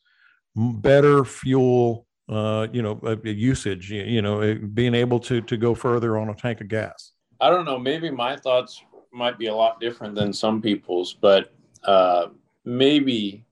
better 0.55 1.25
fuel, 1.25 2.07
uh, 2.29 2.67
you 2.71 2.81
know, 2.81 2.97
uh, 3.03 3.17
usage. 3.23 3.91
You 3.91 4.21
know, 4.21 4.41
uh, 4.41 4.55
being 4.73 4.95
able 4.95 5.19
to 5.19 5.41
to 5.41 5.57
go 5.57 5.75
further 5.75 6.17
on 6.17 6.29
a 6.29 6.33
tank 6.33 6.61
of 6.61 6.69
gas. 6.69 7.11
I 7.41 7.49
don't 7.49 7.65
know. 7.65 7.77
Maybe 7.77 8.09
my 8.09 8.37
thoughts 8.37 8.81
might 9.11 9.37
be 9.37 9.47
a 9.47 9.53
lot 9.53 9.81
different 9.81 10.15
than 10.15 10.31
some 10.31 10.61
people's, 10.61 11.13
but 11.13 11.51
uh, 11.83 12.27
maybe 12.63 13.43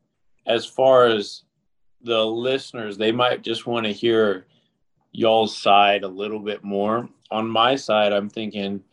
as 0.49 0.65
far 0.65 1.05
as 1.05 1.43
the 2.01 2.25
listeners, 2.25 2.97
they 2.97 3.11
might 3.11 3.43
just 3.43 3.67
want 3.67 3.85
to 3.85 3.93
hear 3.93 4.47
y'all's 5.11 5.55
side 5.55 6.03
a 6.03 6.07
little 6.07 6.39
bit 6.39 6.63
more. 6.63 7.07
On 7.31 7.47
my 7.47 7.75
side, 7.75 8.11
I'm 8.11 8.29
thinking 8.29 8.83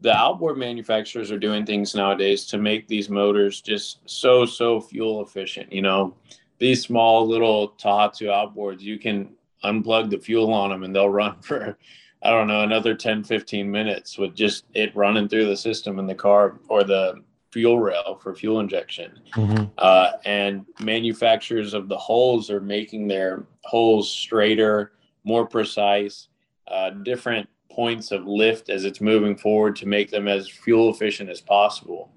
the 0.00 0.14
outboard 0.14 0.56
manufacturers 0.58 1.30
are 1.30 1.38
doing 1.38 1.64
things 1.64 1.94
nowadays 1.94 2.46
to 2.46 2.58
make 2.58 2.88
these 2.88 3.08
motors 3.08 3.60
just 3.60 4.00
so 4.06 4.46
so 4.46 4.80
fuel 4.80 5.22
efficient 5.22 5.70
you 5.72 5.82
know 5.82 6.16
these 6.58 6.82
small 6.82 7.26
little 7.26 7.70
Tohatsu 7.72 8.28
outboards 8.28 8.80
you 8.80 8.98
can 8.98 9.30
unplug 9.62 10.10
the 10.10 10.18
fuel 10.18 10.52
on 10.52 10.70
them 10.70 10.84
and 10.84 10.94
they'll 10.94 11.10
run 11.10 11.38
for 11.42 11.76
i 12.22 12.30
don't 12.30 12.48
know 12.48 12.62
another 12.62 12.94
10 12.94 13.24
15 13.24 13.70
minutes 13.70 14.16
with 14.16 14.34
just 14.34 14.64
it 14.74 14.94
running 14.96 15.28
through 15.28 15.46
the 15.46 15.56
system 15.56 15.98
in 15.98 16.06
the 16.06 16.14
car 16.14 16.58
or 16.68 16.82
the 16.82 17.22
fuel 17.52 17.78
rail 17.78 18.18
for 18.22 18.34
fuel 18.34 18.60
injection 18.60 19.18
mm-hmm. 19.34 19.64
uh, 19.78 20.12
and 20.24 20.64
manufacturers 20.80 21.74
of 21.74 21.88
the 21.88 21.98
hulls 21.98 22.50
are 22.50 22.60
making 22.60 23.08
their 23.08 23.44
hulls 23.64 24.10
straighter 24.10 24.92
more 25.24 25.46
precise 25.46 26.28
uh, 26.68 26.90
different 26.90 27.48
points 27.70 28.10
of 28.12 28.26
lift 28.26 28.68
as 28.68 28.84
it's 28.84 29.00
moving 29.00 29.36
forward 29.36 29.76
to 29.76 29.86
make 29.86 30.10
them 30.10 30.28
as 30.28 30.48
fuel 30.48 30.90
efficient 30.90 31.30
as 31.30 31.40
possible. 31.40 32.10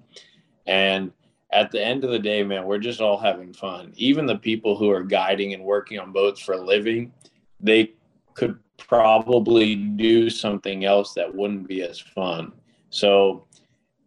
And 0.66 1.12
at 1.52 1.70
the 1.70 1.84
end 1.84 2.04
of 2.04 2.10
the 2.10 2.18
day, 2.18 2.42
man, 2.42 2.64
we're 2.64 2.78
just 2.78 3.00
all 3.00 3.18
having 3.18 3.52
fun. 3.52 3.92
Even 3.96 4.26
the 4.26 4.36
people 4.36 4.76
who 4.76 4.90
are 4.90 5.02
guiding 5.02 5.54
and 5.54 5.62
working 5.62 5.98
on 5.98 6.12
boats 6.12 6.40
for 6.40 6.54
a 6.54 6.60
living, 6.60 7.12
they 7.60 7.92
could 8.34 8.58
probably 8.76 9.76
do 9.76 10.28
something 10.28 10.84
else 10.84 11.14
that 11.14 11.32
wouldn't 11.32 11.68
be 11.68 11.82
as 11.82 12.00
fun. 12.00 12.52
So, 12.90 13.46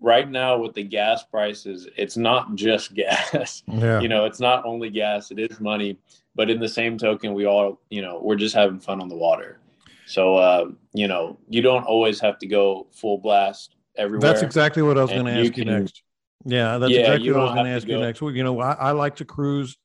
right 0.01 0.29
now 0.29 0.57
with 0.57 0.73
the 0.73 0.83
gas 0.83 1.23
prices, 1.23 1.87
it's 1.97 2.17
not 2.17 2.55
just 2.55 2.93
gas. 2.95 3.63
Yeah. 3.67 3.99
You 3.99 4.07
know, 4.07 4.25
it's 4.25 4.39
not 4.39 4.65
only 4.65 4.89
gas, 4.89 5.31
it 5.31 5.39
is 5.39 5.59
money. 5.59 5.99
But 6.35 6.51
in 6.51 6.59
the 6.59 6.69
same 6.69 6.99
token, 6.99 7.33
we 7.33 7.47
all, 7.47 7.81
you 7.89 8.03
know, 8.03 8.19
we're 8.21 8.35
just 8.35 8.53
having 8.53 8.79
fun 8.79 9.01
on 9.01 9.09
the 9.09 9.15
water. 9.15 9.59
So 10.07 10.35
uh, 10.35 10.69
you 10.93 11.07
know, 11.07 11.37
you 11.49 11.61
don't 11.61 11.83
always 11.83 12.19
have 12.21 12.39
to 12.39 12.47
go 12.47 12.87
full 12.91 13.17
blast 13.17 13.75
everywhere. 13.97 14.31
That's 14.31 14.41
exactly 14.41 14.81
what 14.81 14.97
I 14.97 15.01
was 15.01 15.11
going 15.11 15.25
to 15.25 15.31
ask 15.31 15.57
you, 15.57 15.65
can, 15.65 15.67
next. 15.67 16.01
Yeah, 16.45 16.77
that's 16.77 16.93
yeah, 16.93 16.99
exactly 16.99 17.31
what 17.31 17.41
I 17.41 17.43
was 17.43 17.53
going 17.53 17.65
to 17.65 17.71
ask 17.71 17.87
you 17.87 17.99
next. 17.99 18.21
Well, 18.21 18.31
you 18.31 18.43
know, 18.43 18.59
I, 18.61 18.71
I, 18.71 18.91
like 18.91 19.17
to 19.17 19.25
cruise, 19.25 19.75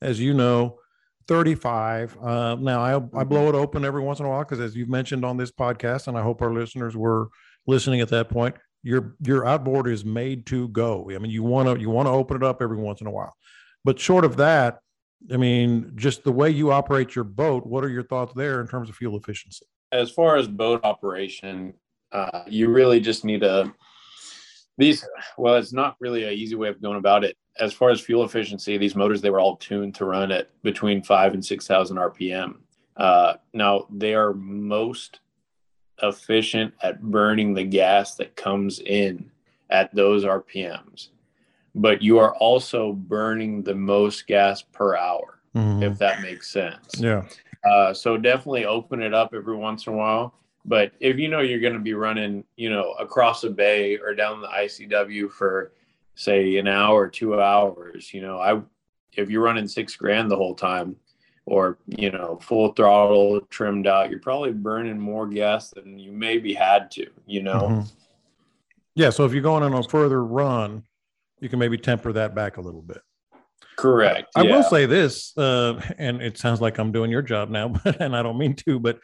as 0.00 0.20
you 0.20 0.34
know, 0.34 0.78
35. 1.26 2.16
Uh, 2.16 2.56
now 2.60 2.82
I, 2.82 2.92
mm-hmm. 2.92 3.18
I 3.18 3.24
blow 3.24 3.48
it 3.48 3.56
open 3.56 3.84
every 3.84 4.02
once 4.02 4.20
in 4.20 4.26
a 4.26 4.28
while 4.28 4.44
because, 4.44 4.60
as 4.60 4.76
you've 4.76 4.88
mentioned 4.88 5.24
on 5.24 5.36
this 5.36 5.50
podcast, 5.50 6.06
and 6.06 6.16
I 6.16 6.22
hope 6.22 6.42
our 6.42 6.52
listeners 6.52 6.96
were 6.96 7.28
listening 7.66 8.00
at 8.00 8.08
that 8.10 8.28
point, 8.28 8.54
your 8.82 9.16
your 9.20 9.46
outboard 9.46 9.88
is 9.88 10.04
made 10.04 10.46
to 10.46 10.68
go. 10.68 11.10
I 11.14 11.18
mean, 11.18 11.30
you 11.30 11.42
want 11.42 11.68
to 11.68 11.80
you 11.80 11.90
want 11.90 12.06
to 12.06 12.10
open 12.10 12.36
it 12.36 12.42
up 12.42 12.60
every 12.60 12.76
once 12.76 13.00
in 13.00 13.06
a 13.06 13.10
while, 13.10 13.34
but 13.84 13.98
short 13.98 14.24
of 14.24 14.36
that, 14.36 14.80
I 15.32 15.36
mean, 15.36 15.92
just 15.94 16.24
the 16.24 16.32
way 16.32 16.50
you 16.50 16.72
operate 16.72 17.14
your 17.14 17.24
boat, 17.24 17.66
what 17.66 17.84
are 17.84 17.88
your 17.88 18.02
thoughts 18.02 18.34
there 18.34 18.60
in 18.60 18.66
terms 18.66 18.88
of 18.88 18.96
fuel 18.96 19.16
efficiency? 19.16 19.66
As 19.92 20.10
far 20.10 20.36
as 20.36 20.48
boat 20.48 20.80
operation, 20.84 21.74
uh, 22.10 22.42
you 22.46 22.70
really 22.70 23.00
just 23.00 23.24
need 23.24 23.42
a 23.42 23.72
these. 24.78 25.06
Well, 25.38 25.56
it's 25.56 25.72
not 25.72 25.96
really 26.00 26.24
an 26.24 26.32
easy 26.32 26.56
way 26.56 26.68
of 26.68 26.82
going 26.82 26.98
about 26.98 27.24
it. 27.24 27.36
As 27.60 27.72
far 27.72 27.90
as 27.90 28.00
fuel 28.00 28.24
efficiency, 28.24 28.78
these 28.78 28.96
motors 28.96 29.20
they 29.20 29.30
were 29.30 29.40
all 29.40 29.56
tuned 29.56 29.94
to 29.96 30.06
run 30.06 30.32
at 30.32 30.50
between 30.62 31.02
five 31.02 31.34
and 31.34 31.44
six 31.44 31.66
thousand 31.66 31.98
RPM. 31.98 32.56
Uh, 32.96 33.34
now 33.54 33.86
they 33.90 34.14
are 34.14 34.34
most 34.34 35.20
efficient 36.02 36.74
at 36.82 37.02
burning 37.02 37.54
the 37.54 37.64
gas 37.64 38.14
that 38.16 38.36
comes 38.36 38.80
in 38.80 39.30
at 39.70 39.94
those 39.94 40.24
RPMs 40.24 41.08
but 41.74 42.02
you 42.02 42.18
are 42.18 42.34
also 42.36 42.92
burning 42.92 43.62
the 43.62 43.74
most 43.74 44.26
gas 44.26 44.62
per 44.62 44.96
hour, 44.96 45.38
mm-hmm. 45.54 45.82
if 45.82 45.98
that 45.98 46.20
makes 46.20 46.50
sense. 46.50 46.98
Yeah. 46.98 47.24
Uh, 47.64 47.94
so 47.94 48.16
definitely 48.16 48.66
open 48.66 49.02
it 49.02 49.14
up 49.14 49.32
every 49.34 49.56
once 49.56 49.86
in 49.86 49.94
a 49.94 49.96
while. 49.96 50.34
But 50.64 50.92
if 51.00 51.18
you 51.18 51.28
know 51.28 51.40
you're 51.40 51.60
going 51.60 51.72
to 51.72 51.80
be 51.80 51.94
running, 51.94 52.44
you 52.56 52.70
know, 52.70 52.92
across 52.92 53.42
a 53.44 53.50
bay 53.50 53.98
or 53.98 54.14
down 54.14 54.40
the 54.40 54.48
ICW 54.48 55.30
for, 55.30 55.72
say, 56.14 56.56
an 56.58 56.68
hour 56.68 57.00
or 57.00 57.08
two 57.08 57.40
hours, 57.40 58.12
you 58.14 58.20
know, 58.20 58.38
I 58.38 58.60
if 59.14 59.28
you're 59.28 59.42
running 59.42 59.68
six 59.68 59.96
grand 59.96 60.30
the 60.30 60.36
whole 60.36 60.54
time, 60.54 60.96
or 61.46 61.78
you 61.86 62.10
know, 62.10 62.38
full 62.42 62.72
throttle 62.72 63.40
trimmed 63.50 63.86
out, 63.86 64.10
you're 64.10 64.20
probably 64.20 64.52
burning 64.52 64.98
more 64.98 65.26
gas 65.26 65.70
than 65.70 65.98
you 65.98 66.12
maybe 66.12 66.54
had 66.54 66.90
to. 66.92 67.06
You 67.26 67.42
know. 67.42 67.62
Mm-hmm. 67.62 67.80
Yeah. 68.94 69.10
So 69.10 69.24
if 69.24 69.32
you're 69.32 69.42
going 69.42 69.62
on 69.62 69.72
a 69.72 69.82
further 69.82 70.24
run, 70.24 70.84
you 71.40 71.48
can 71.48 71.58
maybe 71.58 71.78
temper 71.78 72.12
that 72.12 72.34
back 72.34 72.56
a 72.56 72.60
little 72.60 72.82
bit. 72.82 73.00
Correct. 73.76 74.28
I 74.36 74.42
yeah. 74.42 74.56
will 74.56 74.62
say 74.62 74.86
this, 74.86 75.36
uh, 75.36 75.80
and 75.98 76.22
it 76.22 76.38
sounds 76.38 76.60
like 76.60 76.78
I'm 76.78 76.92
doing 76.92 77.10
your 77.10 77.22
job 77.22 77.50
now, 77.50 77.68
but, 77.84 78.00
and 78.00 78.14
I 78.14 78.22
don't 78.22 78.38
mean 78.38 78.54
to, 78.66 78.78
but 78.78 79.00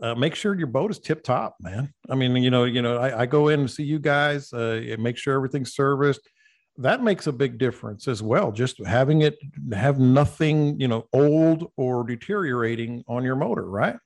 uh, 0.00 0.14
make 0.14 0.34
sure 0.34 0.54
your 0.54 0.66
boat 0.66 0.90
is 0.90 0.98
tip 0.98 1.22
top, 1.22 1.56
man. 1.60 1.92
I 2.08 2.14
mean, 2.14 2.36
you 2.36 2.50
know, 2.50 2.64
you 2.64 2.80
know, 2.80 2.96
I, 2.96 3.22
I 3.22 3.26
go 3.26 3.48
in 3.48 3.60
and 3.60 3.70
see 3.70 3.82
you 3.82 3.98
guys, 3.98 4.52
uh, 4.52 4.96
make 4.98 5.16
sure 5.16 5.34
everything's 5.34 5.74
serviced. 5.74 6.20
That 6.80 7.02
makes 7.02 7.26
a 7.26 7.32
big 7.32 7.58
difference 7.58 8.08
as 8.08 8.22
well. 8.22 8.52
Just 8.52 8.84
having 8.84 9.22
it 9.22 9.38
have 9.72 9.98
nothing, 9.98 10.80
you 10.80 10.88
know, 10.88 11.06
old 11.12 11.70
or 11.76 12.04
deteriorating 12.04 13.04
on 13.06 13.22
your 13.22 13.36
motor, 13.36 13.68
right? 13.68 13.96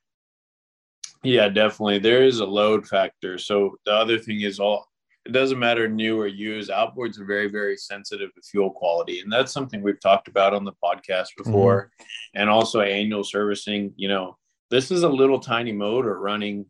Yeah, 1.23 1.47
definitely. 1.47 1.99
There 1.99 2.23
is 2.23 2.39
a 2.39 2.45
load 2.45 2.85
factor. 2.85 3.37
So 3.37 3.77
the 3.85 3.93
other 3.93 4.19
thing 4.19 4.41
is 4.41 4.59
all 4.59 4.87
it 5.25 5.31
doesn't 5.31 5.57
matter 5.57 5.87
new 5.87 6.19
or 6.19 6.27
used 6.27 6.69
outboards 6.69 7.19
are 7.19 7.25
very 7.25 7.47
very 7.47 7.75
sensitive 7.75 8.33
to 8.35 8.41
fuel 8.41 8.69
quality 8.69 9.21
and 9.21 9.31
that's 9.31 9.51
something 9.51 9.81
we've 9.81 9.99
talked 9.99 10.27
about 10.27 10.53
on 10.53 10.63
the 10.63 10.73
podcast 10.83 11.29
before 11.35 11.89
mm-hmm. 11.99 12.41
and 12.41 12.49
also 12.49 12.81
annual 12.81 13.23
servicing 13.23 13.91
you 13.95 14.07
know 14.07 14.37
this 14.69 14.91
is 14.91 15.01
a 15.03 15.09
little 15.09 15.39
tiny 15.39 15.71
motor 15.71 16.19
running 16.19 16.65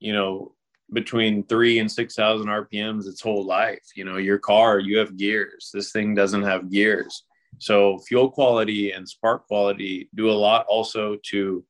you 0.00 0.12
know 0.12 0.52
between 0.92 1.44
three 1.44 1.78
and 1.78 1.90
six 1.90 2.14
thousand 2.14 2.48
rpms 2.48 3.06
its 3.06 3.20
whole 3.20 3.44
life 3.44 3.84
you 3.94 4.04
know 4.04 4.16
your 4.16 4.38
car 4.38 4.78
you 4.78 4.98
have 4.98 5.16
gears 5.16 5.70
this 5.72 5.92
thing 5.92 6.14
doesn't 6.14 6.42
have 6.42 6.70
gears 6.70 7.24
so 7.58 7.98
fuel 7.98 8.30
quality 8.30 8.92
and 8.92 9.08
spark 9.08 9.46
quality 9.46 10.08
do 10.14 10.30
a 10.30 10.32
lot 10.32 10.66
also 10.68 11.16
to 11.22 11.64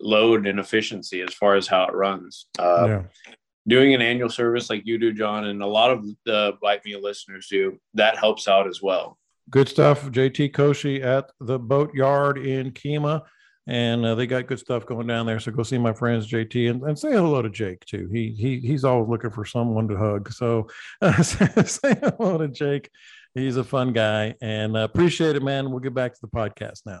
load 0.00 0.46
and 0.46 0.58
efficiency 0.58 1.20
as 1.20 1.34
far 1.34 1.54
as 1.54 1.66
how 1.66 1.84
it 1.84 1.94
runs 1.94 2.46
uh, 2.58 2.86
yeah 2.88 3.02
doing 3.66 3.94
an 3.94 4.02
annual 4.02 4.28
service 4.28 4.70
like 4.70 4.86
you 4.86 4.98
do, 4.98 5.12
John, 5.12 5.44
and 5.46 5.62
a 5.62 5.66
lot 5.66 5.90
of 5.90 6.04
the 6.24 6.56
Bite 6.60 6.84
Me 6.84 6.96
listeners 6.96 7.46
do, 7.48 7.78
that 7.94 8.16
helps 8.16 8.48
out 8.48 8.66
as 8.66 8.82
well. 8.82 9.18
Good 9.50 9.68
stuff. 9.68 10.04
JT 10.04 10.52
Koshi 10.52 11.02
at 11.02 11.30
the 11.40 11.58
boat 11.58 11.94
yard 11.94 12.38
in 12.38 12.72
Kemah. 12.72 13.22
And 13.66 14.04
uh, 14.04 14.16
they 14.16 14.26
got 14.26 14.48
good 14.48 14.58
stuff 14.58 14.86
going 14.86 15.06
down 15.06 15.26
there. 15.26 15.38
So 15.38 15.52
go 15.52 15.62
see 15.62 15.78
my 15.78 15.92
friends 15.92 16.28
JT 16.28 16.70
and, 16.70 16.82
and 16.82 16.98
say 16.98 17.12
hello 17.12 17.42
to 17.42 17.50
Jake 17.50 17.84
too. 17.84 18.08
He 18.12 18.34
he 18.36 18.58
he's 18.58 18.84
always 18.84 19.08
looking 19.08 19.30
for 19.30 19.44
someone 19.44 19.86
to 19.88 19.96
hug. 19.96 20.32
So 20.32 20.68
uh, 21.00 21.22
say 21.22 21.94
hello 22.02 22.38
to 22.38 22.48
Jake. 22.48 22.90
He's 23.34 23.56
a 23.56 23.64
fun 23.64 23.92
guy 23.92 24.34
and 24.42 24.76
uh, 24.76 24.80
appreciate 24.80 25.36
it, 25.36 25.42
man. 25.42 25.70
We'll 25.70 25.80
get 25.80 25.94
back 25.94 26.12
to 26.14 26.20
the 26.20 26.28
podcast 26.28 26.80
now. 26.86 27.00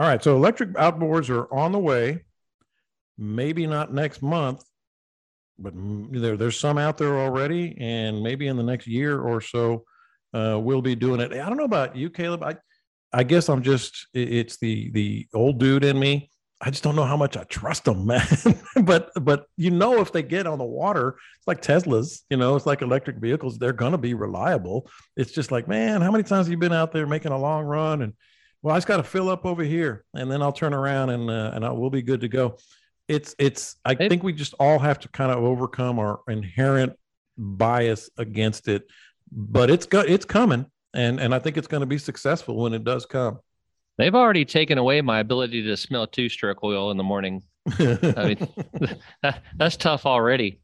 All 0.00 0.06
right. 0.06 0.24
So 0.24 0.34
electric 0.34 0.70
outboards 0.72 1.28
are 1.28 1.52
on 1.52 1.72
the 1.72 1.78
way. 1.78 2.24
Maybe 3.18 3.66
not 3.66 3.92
next 3.92 4.22
month, 4.22 4.64
but 5.58 5.74
there, 5.76 6.38
there's 6.38 6.58
some 6.58 6.78
out 6.78 6.96
there 6.96 7.18
already. 7.18 7.76
And 7.78 8.22
maybe 8.22 8.46
in 8.46 8.56
the 8.56 8.62
next 8.62 8.86
year 8.86 9.20
or 9.20 9.42
so, 9.42 9.84
uh, 10.32 10.58
we'll 10.58 10.80
be 10.80 10.94
doing 10.94 11.20
it. 11.20 11.32
I 11.32 11.46
don't 11.46 11.58
know 11.58 11.64
about 11.64 11.96
you, 11.96 12.08
Caleb. 12.08 12.42
I, 12.42 12.56
I 13.12 13.24
guess 13.24 13.50
I'm 13.50 13.62
just, 13.62 14.06
it's 14.14 14.56
the, 14.56 14.90
the 14.92 15.26
old 15.34 15.58
dude 15.58 15.84
in 15.84 16.00
me. 16.00 16.30
I 16.62 16.70
just 16.70 16.82
don't 16.82 16.96
know 16.96 17.04
how 17.04 17.18
much 17.18 17.36
I 17.36 17.44
trust 17.44 17.84
them, 17.84 18.06
man. 18.06 18.26
but 18.84 19.10
but 19.20 19.46
you 19.58 19.70
know, 19.70 20.00
if 20.00 20.12
they 20.12 20.22
get 20.22 20.46
on 20.46 20.58
the 20.58 20.64
water, 20.64 21.16
it's 21.38 21.46
like 21.46 21.62
Teslas. 21.62 22.20
You 22.28 22.36
know, 22.36 22.54
it's 22.54 22.66
like 22.66 22.82
electric 22.82 23.16
vehicles. 23.16 23.56
They're 23.56 23.72
gonna 23.72 23.96
be 23.96 24.12
reliable. 24.12 24.90
It's 25.16 25.32
just 25.32 25.50
like, 25.50 25.68
man, 25.68 26.02
how 26.02 26.10
many 26.10 26.22
times 26.22 26.46
have 26.46 26.52
you 26.52 26.58
been 26.58 26.74
out 26.74 26.92
there 26.92 27.06
making 27.06 27.32
a 27.32 27.38
long 27.38 27.64
run 27.64 28.02
and 28.02 28.12
well, 28.62 28.74
I 28.74 28.78
just 28.78 28.86
got 28.86 28.98
to 28.98 29.02
fill 29.02 29.28
up 29.28 29.44
over 29.46 29.62
here, 29.62 30.04
and 30.14 30.30
then 30.30 30.42
I'll 30.42 30.52
turn 30.52 30.74
around 30.74 31.10
and 31.10 31.30
uh, 31.30 31.52
and 31.54 31.64
I 31.64 31.70
will 31.70 31.90
be 31.90 32.02
good 32.02 32.20
to 32.20 32.28
go. 32.28 32.56
It's 33.08 33.34
it's. 33.38 33.76
I 33.84 33.92
It- 33.92 34.08
think 34.08 34.22
we 34.22 34.32
just 34.32 34.54
all 34.60 34.78
have 34.78 34.98
to 35.00 35.08
kind 35.08 35.32
of 35.32 35.38
overcome 35.42 35.98
our 35.98 36.20
inherent 36.28 36.92
bias 37.38 38.10
against 38.18 38.68
it, 38.68 38.82
but 39.32 39.70
it's 39.70 39.86
go, 39.86 40.00
it's 40.00 40.24
coming, 40.24 40.66
and 40.94 41.20
and 41.20 41.34
I 41.34 41.38
think 41.38 41.56
it's 41.56 41.66
going 41.68 41.80
to 41.80 41.86
be 41.86 41.98
successful 41.98 42.56
when 42.56 42.74
it 42.74 42.84
does 42.84 43.06
come. 43.06 43.38
They've 43.98 44.14
already 44.14 44.44
taken 44.44 44.78
away 44.78 45.00
my 45.02 45.18
ability 45.20 45.62
to 45.64 45.76
smell 45.76 46.06
two 46.06 46.28
stroke 46.28 46.62
oil 46.64 46.90
in 46.90 46.96
the 46.96 47.02
morning. 47.04 47.42
I 47.78 47.82
mean, 48.28 48.48
that, 49.22 49.42
that's 49.56 49.76
tough 49.76 50.06
already. 50.06 50.60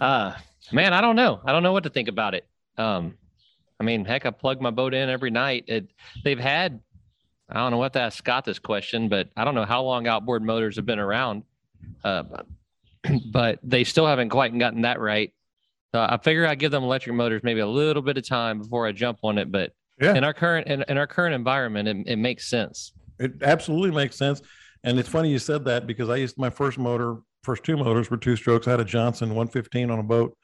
Uh, 0.00 0.32
man, 0.72 0.92
I 0.92 1.00
don't 1.00 1.14
know. 1.14 1.40
I 1.44 1.52
don't 1.52 1.62
know 1.62 1.72
what 1.72 1.84
to 1.84 1.90
think 1.90 2.08
about 2.08 2.34
it. 2.34 2.44
Um, 2.78 3.14
I 3.78 3.84
mean, 3.84 4.04
heck, 4.04 4.26
I 4.26 4.30
plug 4.30 4.60
my 4.60 4.70
boat 4.70 4.94
in 4.94 5.08
every 5.08 5.30
night. 5.30 5.64
It, 5.68 5.90
they've 6.24 6.38
had, 6.40 6.80
I 7.48 7.58
don't 7.58 7.70
know 7.70 7.78
what 7.78 7.92
to 7.94 8.00
ask 8.00 8.18
Scott 8.18 8.44
this 8.44 8.58
question, 8.58 9.08
but 9.08 9.28
I 9.36 9.44
don't 9.44 9.54
know 9.54 9.64
how 9.64 9.82
long 9.82 10.06
outboard 10.06 10.42
motors 10.42 10.76
have 10.76 10.86
been 10.86 10.98
around. 10.98 11.42
Uh, 12.02 12.24
but, 13.32 13.58
they 13.62 13.84
still 13.84 14.06
haven't 14.06 14.28
quite 14.28 14.56
gotten 14.58 14.82
that 14.82 15.00
right. 15.00 15.32
Uh, 15.92 16.06
I 16.10 16.16
figure 16.18 16.46
I 16.46 16.54
give 16.54 16.70
them 16.70 16.82
electric 16.84 17.14
motors 17.14 17.42
maybe 17.44 17.60
a 17.60 17.66
little 17.66 18.00
bit 18.02 18.16
of 18.16 18.26
time 18.26 18.60
before 18.60 18.86
I 18.86 18.92
jump 18.92 19.18
on 19.22 19.36
it. 19.38 19.52
But 19.52 19.72
Yeah. 20.00 20.14
in 20.14 20.24
our 20.24 20.32
current 20.32 20.66
in, 20.68 20.84
in 20.88 20.96
our 20.96 21.06
current 21.06 21.34
environment, 21.34 21.88
it, 21.88 21.96
it 22.06 22.16
makes 22.16 22.48
sense. 22.48 22.92
It 23.18 23.42
absolutely 23.42 23.90
makes 23.90 24.16
sense. 24.16 24.40
And 24.84 24.98
it's 24.98 25.08
funny 25.08 25.30
you 25.30 25.38
said 25.38 25.64
that 25.66 25.86
because 25.86 26.08
I 26.08 26.16
used 26.16 26.38
my 26.38 26.48
first 26.50 26.78
motor, 26.78 27.18
first 27.42 27.62
two 27.64 27.76
motors 27.76 28.10
were 28.10 28.16
two 28.16 28.36
strokes. 28.36 28.66
I 28.66 28.70
had 28.70 28.80
a 28.80 28.84
Johnson 28.84 29.28
115 29.30 29.90
on 29.90 29.98
a 29.98 30.02
boat. 30.02 30.36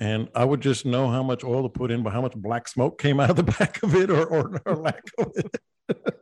And 0.00 0.28
I 0.34 0.44
would 0.44 0.60
just 0.60 0.84
know 0.84 1.08
how 1.08 1.22
much 1.22 1.44
oil 1.44 1.62
to 1.62 1.68
put 1.68 1.92
in, 1.92 2.02
but 2.02 2.12
how 2.12 2.20
much 2.20 2.34
black 2.34 2.66
smoke 2.66 3.00
came 3.00 3.20
out 3.20 3.30
of 3.30 3.36
the 3.36 3.42
back 3.58 3.80
of 3.84 3.94
it 3.94 4.10
or, 4.10 4.26
or, 4.26 4.60
or 4.66 4.74
lack 4.74 5.02
of 5.18 5.30
it. 5.36 5.56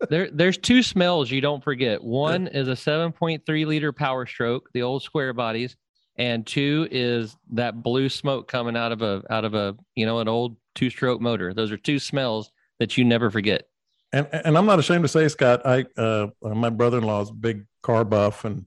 There 0.08 0.30
there's 0.30 0.58
two 0.58 0.82
smells 0.82 1.30
you 1.30 1.40
don't 1.40 1.62
forget. 1.62 2.02
One 2.02 2.46
is 2.46 2.68
a 2.68 2.72
7.3 2.72 3.66
liter 3.66 3.92
power 3.92 4.26
stroke, 4.26 4.68
the 4.72 4.82
old 4.82 5.02
square 5.02 5.32
bodies, 5.32 5.76
and 6.16 6.46
two 6.46 6.88
is 6.90 7.36
that 7.52 7.82
blue 7.82 8.08
smoke 8.08 8.48
coming 8.48 8.76
out 8.76 8.92
of 8.92 9.02
a 9.02 9.22
out 9.30 9.44
of 9.44 9.54
a 9.54 9.76
you 9.94 10.06
know 10.06 10.18
an 10.18 10.28
old 10.28 10.56
two 10.74 10.90
stroke 10.90 11.20
motor. 11.20 11.54
Those 11.54 11.72
are 11.72 11.76
two 11.76 11.98
smells 11.98 12.50
that 12.78 12.96
you 12.96 13.04
never 13.04 13.30
forget. 13.30 13.64
And, 14.12 14.26
and 14.32 14.58
I'm 14.58 14.66
not 14.66 14.78
ashamed 14.78 15.04
to 15.04 15.08
say, 15.08 15.28
Scott, 15.28 15.62
I, 15.64 15.84
uh, 15.96 16.28
my 16.42 16.70
brother-in-law 16.70 17.22
is 17.22 17.30
a 17.30 17.34
big 17.34 17.64
car 17.82 18.04
buff 18.04 18.44
and 18.44 18.66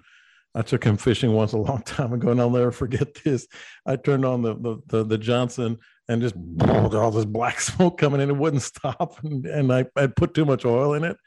I 0.55 0.61
took 0.61 0.83
him 0.83 0.97
fishing 0.97 1.33
once 1.33 1.51
a 1.53 1.57
long 1.57 1.81
time 1.85 2.13
ago 2.13 2.29
and 2.29 2.39
I'll 2.39 2.49
never 2.49 2.71
forget 2.71 3.13
this. 3.23 3.47
I 3.85 3.97
turned 3.97 4.23
on 4.25 4.41
the, 4.41 4.55
the, 4.55 4.81
the, 4.87 5.03
the 5.03 5.17
Johnson 5.17 5.79
and 6.09 6.21
just 6.21 6.35
all 6.65 7.11
this 7.11 7.25
black 7.25 7.59
smoke 7.61 7.97
coming 7.97 8.21
in. 8.21 8.29
It 8.29 8.37
wouldn't 8.37 8.61
stop. 8.61 9.23
And, 9.23 9.45
and 9.45 9.73
I, 9.73 9.85
I 9.95 10.07
put 10.07 10.33
too 10.33 10.45
much 10.45 10.65
oil 10.65 10.93
in 10.93 11.03
it. 11.03 11.17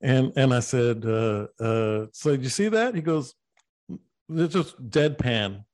And, 0.00 0.32
and 0.36 0.54
I 0.54 0.60
said, 0.60 1.04
uh, 1.04 1.46
uh, 1.60 2.06
so 2.12 2.30
did 2.30 2.42
you 2.42 2.50
see 2.50 2.68
that? 2.68 2.94
He 2.94 3.00
goes, 3.00 3.34
it's 4.30 4.54
just 4.54 4.80
deadpan 4.90 5.64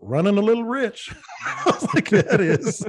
running 0.00 0.38
a 0.38 0.42
little 0.42 0.64
rich. 0.64 1.14
I 1.44 1.62
was 1.66 1.94
like, 1.94 2.10
that 2.10 2.40
is. 2.40 2.84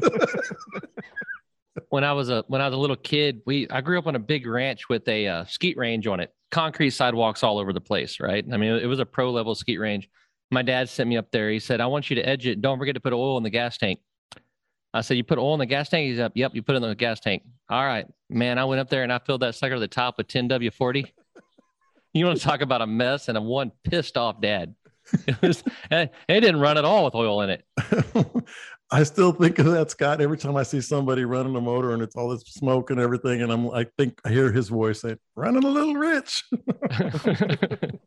when 1.90 2.04
I 2.04 2.14
was 2.14 2.30
a 2.30 2.44
when 2.48 2.62
I 2.62 2.68
was 2.68 2.76
a 2.76 2.80
little 2.80 2.96
kid, 2.96 3.42
we 3.46 3.68
I 3.70 3.82
grew 3.82 3.98
up 3.98 4.08
on 4.08 4.16
a 4.16 4.20
big 4.20 4.46
ranch 4.46 4.90
with 4.90 5.08
a 5.08 5.28
uh, 5.28 5.46
skeet 5.46 5.78
range 5.78 6.08
on 6.08 6.20
it, 6.20 6.34
concrete 6.52 6.92
sidewalks 6.92 7.44
all 7.44 7.58
over 7.58 7.74
the 7.74 7.82
place. 7.82 8.20
Right? 8.20 8.46
I 8.52 8.58
mean, 8.58 8.74
it 8.74 8.86
was 8.88 9.00
a 9.00 9.06
pro 9.06 9.32
level 9.32 9.56
skeet 9.56 9.80
range. 9.80 10.10
My 10.52 10.62
dad 10.62 10.90
sent 10.90 11.10
me 11.10 11.18
up 11.18 11.32
there. 11.32 11.50
He 11.50 11.60
said, 11.60 11.82
"I 11.82 11.88
want 11.88 12.10
you 12.10 12.16
to 12.18 12.28
edge 12.28 12.46
it. 12.46 12.62
Don't 12.62 12.78
forget 12.78 12.96
to 12.96 13.02
put 13.02 13.14
oil 13.14 13.38
in 13.38 13.44
the 13.44 13.50
gas 13.50 13.78
tank." 13.78 14.00
I 14.98 15.02
said, 15.02 15.18
"You 15.18 15.24
put 15.24 15.38
oil 15.38 15.54
in 15.54 15.60
the 15.60 15.66
gas 15.66 15.90
tank?" 15.90 16.08
He's 16.08 16.20
up. 16.20 16.32
Yep, 16.36 16.56
you 16.56 16.62
put 16.62 16.76
it 16.76 16.84
in 16.84 16.90
the 16.90 16.96
gas 16.96 17.20
tank. 17.20 17.44
All 17.70 17.86
right, 17.86 18.08
man. 18.30 18.58
I 18.58 18.66
went 18.66 18.80
up 18.80 18.90
there 18.90 19.04
and 19.04 19.12
I 19.12 19.20
filled 19.20 19.42
that 19.42 19.56
sucker 19.56 19.76
to 19.76 19.80
the 19.80 19.88
top 19.88 20.18
with 20.18 20.28
10W40. 20.28 21.06
You 22.14 22.26
want 22.26 22.40
to 22.40 22.44
talk 22.44 22.62
about 22.62 22.82
a 22.82 22.88
mess 22.88 23.28
and 23.28 23.38
a 23.38 23.42
one 23.42 23.72
pissed 23.84 24.18
off 24.18 24.42
dad. 24.42 24.76
It 25.28 25.42
was. 25.42 25.64
It 25.90 26.12
didn't 26.28 26.60
run 26.60 26.78
at 26.78 26.84
all 26.84 27.06
with 27.06 27.16
oil 27.16 27.42
in 27.42 27.50
it. 27.50 27.64
I 28.92 29.04
still 29.04 29.34
think 29.34 29.60
of 29.60 29.66
that, 29.68 29.92
Scott, 29.92 30.22
every 30.22 30.38
time 30.38 30.56
I 30.56 30.64
see 30.64 30.80
somebody 30.80 31.26
running 31.26 31.56
a 31.56 31.62
motor 31.62 31.94
and 31.94 32.02
it's 32.02 32.16
all 32.16 32.30
this 32.30 32.42
smoke 32.44 32.90
and 32.90 33.00
everything. 33.00 33.42
And 33.42 33.52
I'm, 33.52 33.70
I 33.72 33.86
think 33.98 34.20
I 34.26 34.30
hear 34.30 34.52
his 34.52 34.70
voice 34.70 35.02
saying, 35.02 35.20
running 35.36 35.64
a 35.64 35.68
little 35.68 35.96
rich. 35.96 36.44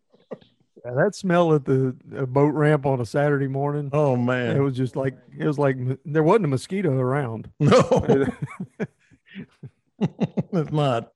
That 0.96 1.14
smell 1.14 1.54
at 1.54 1.64
the 1.64 1.96
boat 2.26 2.54
ramp 2.54 2.86
on 2.86 3.00
a 3.00 3.06
Saturday 3.06 3.48
morning. 3.48 3.90
Oh, 3.92 4.16
man, 4.16 4.56
It 4.56 4.60
was 4.60 4.76
just 4.76 4.96
like 4.96 5.16
it 5.36 5.46
was 5.46 5.58
like 5.58 5.76
there 6.04 6.22
wasn't 6.22 6.46
a 6.46 6.48
mosquito 6.48 6.92
around. 6.92 7.50
No, 7.60 8.26
it's 10.52 10.72
not. 10.72 11.12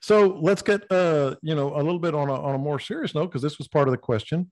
So 0.00 0.38
let's 0.40 0.62
get, 0.62 0.90
uh, 0.90 1.36
you 1.42 1.54
know, 1.54 1.74
a 1.74 1.82
little 1.82 1.98
bit 1.98 2.14
on 2.14 2.28
a, 2.28 2.34
on 2.34 2.54
a 2.54 2.58
more 2.58 2.78
serious 2.78 3.14
note, 3.14 3.26
because 3.26 3.42
this 3.42 3.58
was 3.58 3.68
part 3.68 3.88
of 3.88 3.92
the 3.92 3.98
question. 3.98 4.50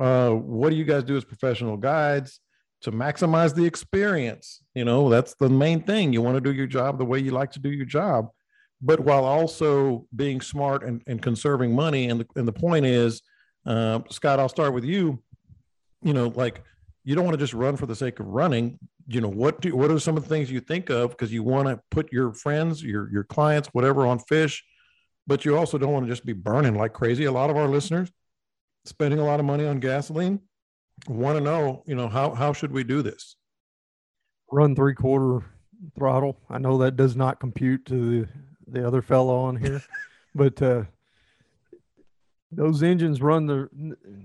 Uh, 0.00 0.30
what 0.30 0.70
do 0.70 0.76
you 0.76 0.84
guys 0.84 1.04
do 1.04 1.16
as 1.16 1.24
professional 1.24 1.76
guides 1.76 2.40
to 2.82 2.92
maximize 2.92 3.54
the 3.54 3.64
experience? 3.64 4.62
You 4.74 4.84
know, 4.84 5.08
that's 5.08 5.34
the 5.34 5.48
main 5.48 5.82
thing. 5.82 6.12
You 6.12 6.22
want 6.22 6.36
to 6.36 6.40
do 6.40 6.52
your 6.52 6.66
job 6.66 6.98
the 6.98 7.04
way 7.04 7.18
you 7.18 7.30
like 7.30 7.52
to 7.52 7.60
do 7.60 7.70
your 7.70 7.86
job, 7.86 8.28
but 8.82 9.00
while 9.00 9.24
also 9.24 10.06
being 10.14 10.40
smart 10.40 10.82
and, 10.82 11.02
and 11.06 11.22
conserving 11.22 11.74
money. 11.74 12.08
And 12.08 12.20
the, 12.20 12.26
and 12.36 12.48
the 12.48 12.52
point 12.52 12.86
is, 12.86 13.22
uh, 13.66 14.00
Scott, 14.10 14.40
I'll 14.40 14.48
start 14.48 14.74
with 14.74 14.84
you. 14.84 15.22
You 16.02 16.12
know, 16.12 16.28
like 16.34 16.62
you 17.04 17.14
don't 17.14 17.24
want 17.24 17.34
to 17.34 17.42
just 17.42 17.54
run 17.54 17.76
for 17.76 17.86
the 17.86 17.96
sake 17.96 18.20
of 18.20 18.26
running. 18.26 18.78
You 19.06 19.20
know, 19.20 19.28
what 19.28 19.60
do 19.60 19.74
what 19.76 19.90
are 19.90 19.98
some 19.98 20.16
of 20.16 20.22
the 20.22 20.28
things 20.28 20.50
you 20.50 20.60
think 20.60 20.90
of 20.90 21.10
because 21.10 21.32
you 21.32 21.42
want 21.42 21.68
to 21.68 21.80
put 21.90 22.12
your 22.12 22.32
friends, 22.32 22.82
your 22.82 23.10
your 23.10 23.24
clients, 23.24 23.68
whatever 23.72 24.06
on 24.06 24.18
fish, 24.18 24.64
but 25.26 25.44
you 25.44 25.56
also 25.56 25.78
don't 25.78 25.92
want 25.92 26.06
to 26.06 26.12
just 26.12 26.24
be 26.24 26.32
burning 26.32 26.74
like 26.74 26.92
crazy. 26.92 27.24
A 27.24 27.32
lot 27.32 27.50
of 27.50 27.56
our 27.56 27.68
listeners 27.68 28.10
spending 28.84 29.18
a 29.18 29.24
lot 29.24 29.40
of 29.40 29.46
money 29.46 29.66
on 29.66 29.80
gasoline 29.80 30.40
want 31.08 31.38
to 31.38 31.44
know, 31.44 31.82
you 31.86 31.94
know, 31.94 32.08
how 32.08 32.34
how 32.34 32.52
should 32.52 32.72
we 32.72 32.84
do 32.84 33.02
this? 33.02 33.36
Run 34.50 34.74
three 34.74 34.94
quarter 34.94 35.44
throttle. 35.96 36.38
I 36.48 36.58
know 36.58 36.78
that 36.78 36.96
does 36.96 37.16
not 37.16 37.40
compute 37.40 37.84
to 37.86 37.94
the, 38.20 38.28
the 38.66 38.86
other 38.86 39.02
fellow 39.02 39.36
on 39.36 39.56
here, 39.56 39.82
but 40.34 40.60
uh, 40.62 40.84
those 42.56 42.82
engines 42.82 43.20
run 43.20 43.46
their 43.46 43.70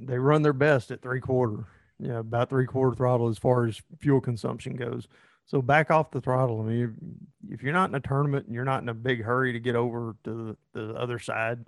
they 0.02 0.18
run 0.18 0.42
their 0.42 0.54
best 0.54 0.92
at 0.92 1.02
three 1.02 1.22
quarter. 1.22 1.66
Yeah, 2.00 2.20
about 2.20 2.50
three 2.50 2.66
quarter 2.66 2.96
throttle 2.96 3.28
as 3.28 3.38
far 3.38 3.66
as 3.66 3.82
fuel 4.00 4.22
consumption 4.22 4.76
goes. 4.76 5.08
So 5.46 5.62
back 5.62 5.90
off 5.90 6.12
the 6.12 6.22
throttle. 6.22 6.62
I 6.62 6.64
mean, 6.64 6.96
if, 7.50 7.64
you're 7.64 7.74
not 7.74 7.90
in 7.90 7.96
a 7.96 8.00
tournament 8.00 8.46
and 8.46 8.54
you're 8.54 8.64
not 8.64 8.84
in 8.84 8.90
a 8.90 8.94
big 8.94 9.24
hurry 9.24 9.52
to 9.52 9.60
get 9.60 9.76
over 9.76 10.16
to 10.24 10.56
the, 10.74 10.80
the 10.80 10.94
other 10.94 11.18
side, 11.18 11.66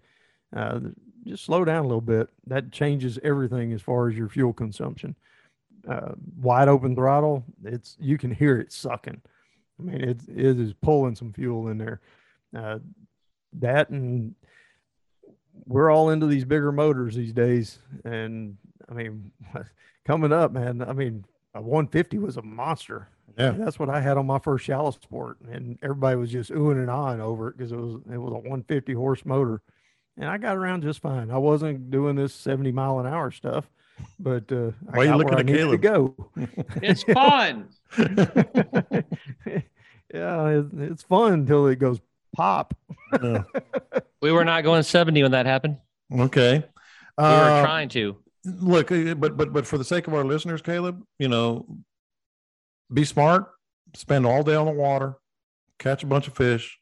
uh, 0.56 0.80
just 1.26 1.46
slow 1.46 1.66
down 1.66 1.86
a 1.86 1.88
little 1.88 2.00
bit. 2.00 2.30
That 2.46 2.72
changes 2.72 3.18
everything 3.24 3.74
as 3.74 3.82
far 3.82 4.08
as 4.08 4.16
your 4.16 4.30
fuel 4.30 4.54
consumption. 4.54 5.16
Uh, 5.90 6.12
wide 6.40 6.68
open 6.68 6.96
throttle, 6.96 7.44
it's 7.64 7.98
you 8.00 8.20
can 8.20 8.30
hear 8.30 8.60
it 8.60 8.72
sucking. 8.72 9.20
I 9.80 9.84
mean, 9.84 10.02
it, 10.02 10.22
it 10.28 10.60
is 10.60 10.74
pulling 10.74 11.16
some 11.16 11.34
fuel 11.34 11.70
in 11.70 11.80
there. 11.80 12.02
Uh, 12.56 12.80
that 13.54 13.90
and 13.90 14.36
we're 15.66 15.92
all 15.92 16.10
into 16.10 16.26
these 16.28 16.46
bigger 16.46 16.72
motors 16.72 17.16
these 17.16 17.34
days. 17.34 17.80
And 18.04 18.58
I 18.90 18.94
mean, 18.94 19.32
coming 20.06 20.34
up, 20.34 20.52
man, 20.52 20.82
I 20.82 20.94
mean, 20.94 21.26
a 21.54 21.62
150 21.62 22.18
was 22.20 22.38
a 22.38 22.42
monster. 22.42 23.10
Yeah. 23.38 23.52
That's 23.52 23.80
what 23.80 23.90
I 23.90 24.02
had 24.02 24.18
on 24.18 24.26
my 24.26 24.40
first 24.40 24.66
shallow 24.66 24.92
sport, 24.92 25.38
and 25.50 25.80
everybody 25.82 26.18
was 26.18 26.32
just 26.32 26.52
oohing 26.52 26.74
and 26.74 26.90
ahhing 26.90 27.20
over 27.20 27.48
it 27.50 27.58
because 27.58 27.72
it 27.72 27.78
was 27.78 27.96
it 28.12 28.18
was 28.18 28.32
a 28.32 28.36
150 28.36 28.94
horse 28.94 29.26
motor, 29.26 29.62
and 30.18 30.28
I 30.28 30.38
got 30.38 30.58
around 30.58 30.84
just 30.84 31.02
fine. 31.02 31.32
I 31.32 31.38
wasn't 31.38 31.90
doing 31.90 32.18
this 32.18 32.34
70 32.34 32.74
mile 32.74 33.00
an 33.00 33.08
hour 33.08 33.32
stuff, 33.32 33.70
but 34.20 34.52
uh, 34.52 34.72
I 34.92 34.98
Why 34.98 35.04
you 35.06 35.16
looking 35.16 35.30
where 35.30 35.38
I 35.38 35.40
at 35.40 35.46
needed 35.46 35.72
to 35.72 35.78
go. 35.78 36.16
It's 36.82 37.04
fun. 37.04 37.70
yeah, 40.14 40.48
it, 40.48 40.66
it's 40.78 41.04
fun 41.04 41.34
until 41.34 41.68
it 41.68 41.80
goes 41.80 42.02
pop. 42.36 42.74
We 44.22 44.32
were 44.32 44.46
not 44.46 44.64
going 44.64 44.84
70 44.84 45.24
when 45.24 45.32
that 45.32 45.46
happened. 45.46 45.78
Okay. 46.12 46.64
We 47.18 47.24
were 47.24 47.28
Uh, 47.28 47.62
trying 47.64 47.90
to. 47.90 48.18
look 48.46 48.92
uh, 48.92 49.14
but 49.16 49.36
but 49.38 49.52
but 49.54 49.68
for 49.68 49.78
the 49.78 49.84
sake 49.84 50.08
of 50.08 50.14
our 50.14 50.24
listeners 50.26 50.62
caleb 50.62 51.04
you 51.20 51.28
know 51.28 51.66
be 52.92 53.04
smart 53.06 53.46
spend 53.96 54.26
all 54.26 54.42
day 54.44 54.56
on 54.56 54.66
the 54.66 54.72
water 54.72 55.16
catch 55.78 56.02
a 56.04 56.08
bunch 56.08 56.28
of 56.28 56.34
fish 56.36 56.80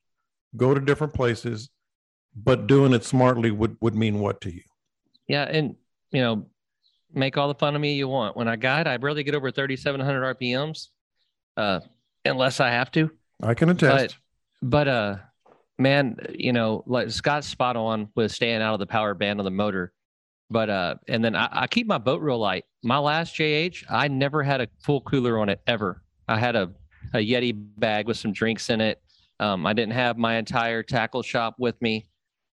go 0.56 0.74
to 0.74 0.80
different 0.80 1.14
places 1.14 1.70
but 2.36 2.68
doing 2.68 2.94
it 2.94 3.04
smartly 3.04 3.52
would 3.52 3.76
would 3.82 3.96
mean 3.96 4.20
what 4.20 4.40
to 4.42 4.54
you 4.54 4.62
Yeah, 5.28 5.44
and 5.44 5.76
you 6.12 6.22
know, 6.22 6.46
make 7.14 7.38
all 7.38 7.48
the 7.50 7.56
fun 7.60 7.76
of 7.76 7.82
me 7.82 7.94
you 7.96 8.08
want. 8.08 8.36
When 8.38 8.48
I 8.48 8.56
guide, 8.56 8.88
I 8.88 8.98
barely 8.98 9.24
get 9.24 9.36
over 9.36 9.52
3,700 9.52 10.24
RPMs, 10.38 10.88
uh, 11.58 11.80
unless 12.26 12.60
I 12.60 12.70
have 12.72 12.90
to. 12.92 13.12
i 13.44 13.54
can 13.54 13.70
attest 13.70 14.18
But 14.62 14.88
uh, 14.88 15.16
man, 15.80 16.18
you 16.34 16.54
know, 16.54 16.84
like 16.86 17.10
Scott's 17.10 17.48
spot 17.48 17.76
on 17.76 18.10
with 18.16 18.32
staying 18.32 18.62
out 18.62 18.74
of 18.74 18.80
the 18.80 18.86
power 18.86 19.14
band 19.14 19.40
of 19.40 19.46
the 19.46 19.52
motor. 19.52 19.94
But 20.52 20.70
uh, 20.70 20.96
and 21.08 21.24
then 21.24 21.36
I, 21.36 21.48
I 21.52 21.68
keep 21.68 21.88
my 21.88 21.98
boat 21.98 22.22
real 22.22 22.40
light. 22.40 22.66
My 22.84 22.98
last 22.98 23.36
JH, 23.36 23.86
I 23.90 24.08
never 24.08 24.44
had 24.44 24.62
a 24.62 24.68
full 24.84 25.02
cooler 25.02 25.40
on 25.40 25.50
it 25.50 25.62
ever. 25.68 26.02
I 26.28 26.38
had 26.38 26.56
a 26.56 26.72
a 27.14 27.18
Yeti 27.18 27.54
bag 27.56 28.08
with 28.08 28.18
some 28.18 28.34
drinks 28.34 28.70
in 28.70 28.82
it. 28.82 29.02
Um, 29.40 29.66
I 29.66 29.74
didn't 29.74 29.94
have 29.94 30.18
my 30.18 30.36
entire 30.36 30.84
tackle 30.84 31.22
shop 31.22 31.56
with 31.60 31.82
me. 31.82 32.08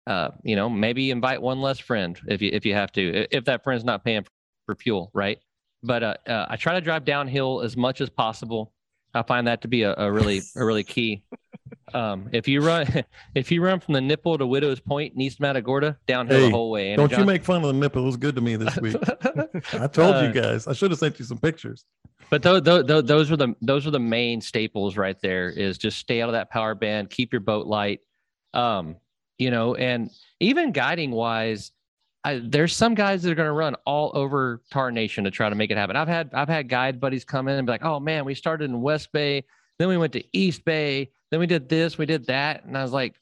Uh, 0.07 0.32
you 0.43 0.55
know, 0.55 0.67
maybe 0.69 1.11
invite 1.11 1.41
one 1.41 1.61
less 1.61 1.80
friend 1.80 2.19
if 2.28 2.41
you 2.41 2.49
if 2.53 2.65
you 2.65 2.74
have 2.74 2.91
to, 2.93 3.28
if 3.32 3.45
that 3.45 3.63
friend's 3.63 3.84
not 3.84 4.03
paying 4.03 4.26
for 4.65 4.76
fuel, 4.76 5.11
right? 5.13 5.39
But 5.84 6.03
uh, 6.03 6.15
uh, 6.28 6.45
I 6.49 6.55
try 6.55 6.74
to 6.74 6.82
drive 6.82 7.05
downhill 7.05 7.61
as 7.61 7.76
much 7.78 8.01
as 8.01 8.09
possible. 8.09 8.74
I 9.14 9.24
find 9.24 9.47
that 9.47 9.62
to 9.64 9.68
be 9.68 9.84
a, 9.84 9.93
a 9.97 10.12
really 10.12 10.41
a 10.55 10.64
really 10.66 10.84
key. 10.84 11.24
Um, 11.93 12.30
if 12.32 12.47
you 12.47 12.62
run 12.62 13.03
if 13.36 13.51
you 13.51 13.62
run 13.64 13.80
from 13.80 13.93
the 13.95 14.01
nipple 14.01 14.38
to 14.38 14.47
Widow's 14.47 14.80
Point 14.80 15.14
in 15.14 15.22
East 15.22 15.39
Matagorda, 15.39 15.97
downhill 16.07 16.38
Hey, 16.39 16.45
the 16.45 16.51
whole 16.51 16.72
way. 16.72 16.95
Don't 16.95 17.09
John- 17.09 17.20
you 17.22 17.26
make 17.26 17.43
fun 17.43 17.57
of 17.57 17.68
the 17.68 17.74
nipple. 17.74 18.03
It 18.03 18.05
was 18.05 18.18
good 18.18 18.36
to 18.36 18.41
me 18.41 18.55
this 18.55 18.78
week. 18.78 18.95
I 19.74 19.88
told 19.88 20.16
Uh, 20.16 20.32
you 20.34 20.34
guys. 20.41 20.68
I 20.68 20.74
should 20.74 20.91
have 20.91 20.99
sent 20.99 21.20
you 21.20 21.26
some 21.26 21.38
pictures. 21.38 21.84
But 22.30 22.43
those, 22.43 22.62
those, 22.62 23.03
those 23.03 23.32
are 23.32 23.36
the 23.36 23.55
those 23.62 23.86
are 23.86 23.91
the 23.91 23.99
main 23.99 24.39
staples 24.39 24.95
right 24.95 25.20
there. 25.22 25.49
Is 25.49 25.78
just 25.78 25.97
stay 25.97 26.22
out 26.22 26.30
of 26.30 26.34
that 26.34 26.49
power 26.49 26.76
band, 26.76 27.09
keep 27.09 27.34
your 27.34 27.41
boat 27.41 27.68
light, 27.68 27.99
um, 28.53 28.95
you 29.38 29.51
know, 29.51 29.76
and 29.76 30.09
even 30.39 30.72
guiding 30.72 31.12
wise, 31.12 31.72
I, 32.24 32.41
there's 32.43 32.76
some 32.76 32.93
guys 32.93 33.24
that 33.24 33.32
are 33.32 33.36
going 33.36 33.47
to 33.47 33.53
run 33.53 33.76
all 33.86 34.11
over 34.13 34.61
Tar 34.69 34.91
Nation 34.91 35.24
to 35.24 35.32
try 35.32 35.49
to 35.49 35.55
make 35.55 35.72
it 35.72 35.78
happen. 35.78 35.95
I've 35.95 36.07
had 36.07 36.30
I've 36.34 36.49
had 36.49 36.69
guide 36.69 36.99
buddies 36.99 37.26
come 37.26 37.47
in 37.47 37.57
and 37.57 37.65
be 37.65 37.72
like, 37.72 37.84
oh 37.84 37.99
man, 37.99 38.26
we 38.26 38.36
started 38.36 38.69
in 38.69 38.82
West 38.82 39.11
Bay, 39.11 39.43
then 39.80 39.88
we 39.88 39.97
went 39.97 40.13
to 40.13 40.24
East 40.32 40.63
Bay, 40.63 41.11
then 41.32 41.39
we 41.39 41.47
did 41.47 41.67
this, 41.67 41.97
we 41.97 42.05
did 42.05 42.28
that, 42.28 42.63
and 42.65 42.78
I 42.78 42.84
was 42.84 42.91
like, 42.91 43.15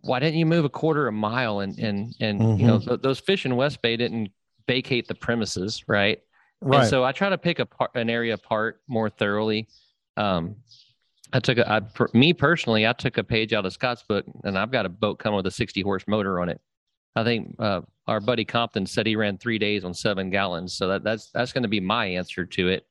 why 0.00 0.18
didn't 0.18 0.38
you 0.38 0.46
move 0.46 0.64
a 0.64 0.70
quarter 0.70 1.06
of 1.06 1.14
a 1.14 1.16
mile? 1.16 1.60
And 1.60 1.78
and 1.78 2.14
and 2.20 2.58
you 2.58 2.66
know 2.66 2.78
th- 2.78 3.02
those 3.02 3.20
fish 3.20 3.44
in 3.44 3.54
West 3.56 3.82
Bay 3.82 3.96
didn't 3.96 4.30
vacate 4.66 5.06
the 5.08 5.14
premises, 5.14 5.84
right? 5.86 6.20
Right. 6.62 6.80
And 6.80 6.88
so 6.88 7.04
I 7.04 7.12
try 7.12 7.28
to 7.28 7.38
pick 7.38 7.58
a 7.58 7.66
part, 7.66 7.90
an 7.94 8.08
area 8.08 8.34
apart 8.34 8.80
more 8.86 9.10
thoroughly. 9.10 9.68
Um, 10.16 10.56
I 11.32 11.40
took 11.40 11.58
a, 11.58 11.70
I, 11.70 11.80
for 11.94 12.10
me 12.12 12.32
personally, 12.32 12.86
I 12.86 12.92
took 12.92 13.18
a 13.18 13.24
page 13.24 13.52
out 13.52 13.64
of 13.64 13.72
Scott's 13.72 14.02
book, 14.02 14.24
and 14.44 14.58
I've 14.58 14.70
got 14.70 14.86
a 14.86 14.88
boat 14.88 15.18
coming 15.18 15.36
with 15.36 15.46
a 15.46 15.50
60 15.50 15.80
horse 15.82 16.04
motor 16.06 16.40
on 16.40 16.48
it. 16.48 16.60
I 17.16 17.24
think 17.24 17.56
uh, 17.58 17.80
our 18.06 18.20
buddy 18.20 18.44
Compton 18.44 18.86
said 18.86 19.06
he 19.06 19.16
ran 19.16 19.38
three 19.38 19.58
days 19.58 19.84
on 19.84 19.94
seven 19.94 20.30
gallons, 20.30 20.74
so 20.74 20.88
that, 20.88 21.02
that's 21.04 21.30
that's 21.32 21.52
going 21.52 21.62
to 21.64 21.68
be 21.68 21.80
my 21.80 22.06
answer 22.06 22.44
to 22.46 22.68
it. 22.68 22.86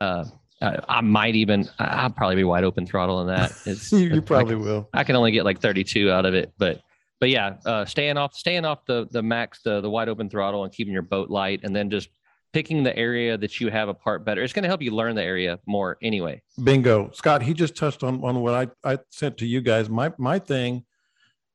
Uh, 0.00 0.24
I, 0.62 0.78
I 0.88 1.00
might 1.00 1.34
even, 1.34 1.68
I- 1.78 1.84
I'll 2.04 2.10
probably 2.10 2.36
be 2.36 2.44
wide 2.44 2.64
open 2.64 2.86
throttle 2.86 3.20
in 3.22 3.26
that. 3.28 3.52
It's, 3.66 3.92
you, 3.92 4.16
I 4.16 4.20
probably 4.20 4.54
can- 4.54 4.62
will. 4.64 4.88
I 4.94 5.04
can 5.04 5.16
only 5.16 5.32
get 5.32 5.44
like 5.44 5.60
32 5.60 6.10
out 6.10 6.26
of 6.26 6.34
it, 6.34 6.52
but 6.58 6.80
but 7.18 7.30
yeah, 7.30 7.56
uh, 7.64 7.84
staying 7.86 8.16
off 8.18 8.34
staying 8.34 8.64
off 8.64 8.84
the 8.86 9.06
the 9.10 9.22
max 9.22 9.62
the 9.62 9.80
the 9.80 9.88
wide 9.90 10.08
open 10.08 10.28
throttle 10.28 10.64
and 10.64 10.72
keeping 10.72 10.92
your 10.92 11.02
boat 11.02 11.30
light, 11.30 11.60
and 11.62 11.74
then 11.74 11.90
just 11.90 12.08
picking 12.52 12.82
the 12.82 12.96
area 12.96 13.36
that 13.36 13.60
you 13.60 13.68
have 13.70 13.88
apart 13.88 14.24
better. 14.24 14.42
It's 14.42 14.52
going 14.52 14.62
to 14.62 14.68
help 14.68 14.80
you 14.80 14.90
learn 14.90 15.14
the 15.14 15.22
area 15.22 15.58
more 15.66 15.98
anyway. 16.02 16.40
Bingo. 16.62 17.10
Scott, 17.12 17.42
he 17.42 17.52
just 17.52 17.74
touched 17.76 18.02
on, 18.02 18.22
on 18.24 18.40
what 18.40 18.54
I, 18.84 18.92
I 18.92 18.98
sent 19.10 19.36
to 19.38 19.46
you 19.46 19.60
guys. 19.60 19.88
My 19.90 20.12
my 20.18 20.38
thing, 20.38 20.84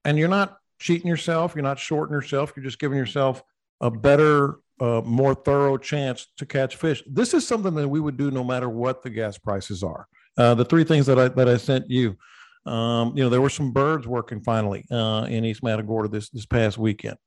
and 0.05 0.18
you're 0.18 0.28
not 0.28 0.57
cheating 0.82 1.07
yourself, 1.07 1.53
you're 1.55 1.63
not 1.63 1.79
shorting 1.79 2.13
yourself, 2.13 2.53
you're 2.55 2.63
just 2.63 2.79
giving 2.79 2.97
yourself 2.97 3.43
a 3.79 3.89
better, 3.89 4.57
uh, 4.79 5.01
more 5.05 5.36
thorough 5.36 5.77
chance 5.77 6.27
to 6.38 6.45
catch 6.45 6.75
fish. 6.75 7.03
This 7.07 7.34
is 7.34 7.47
something 7.47 7.73
that 7.75 7.88
we 7.88 7.99
would 7.99 8.17
do 8.17 8.32
no 8.32 8.43
matter 8.43 8.69
what 8.69 9.03
the 9.03 9.09
gas 9.09 9.38
prices 9.38 9.84
are. 9.84 10.07
Uh, 10.38 10.55
the 10.55 10.65
three 10.65 10.84
things 10.84 11.05
that 11.05 11.19
I 11.19 11.27
that 11.29 11.47
I 11.47 11.57
sent 11.57 11.89
you. 11.89 12.17
Um, 12.65 13.17
you 13.17 13.23
know, 13.23 13.29
there 13.29 13.41
were 13.41 13.49
some 13.49 13.71
birds 13.71 14.07
working 14.07 14.41
finally 14.41 14.86
uh, 14.91 15.25
in 15.29 15.45
East 15.45 15.63
Matagorda 15.63 16.09
this 16.09 16.29
this 16.29 16.45
past 16.45 16.77
weekend. 16.77 17.17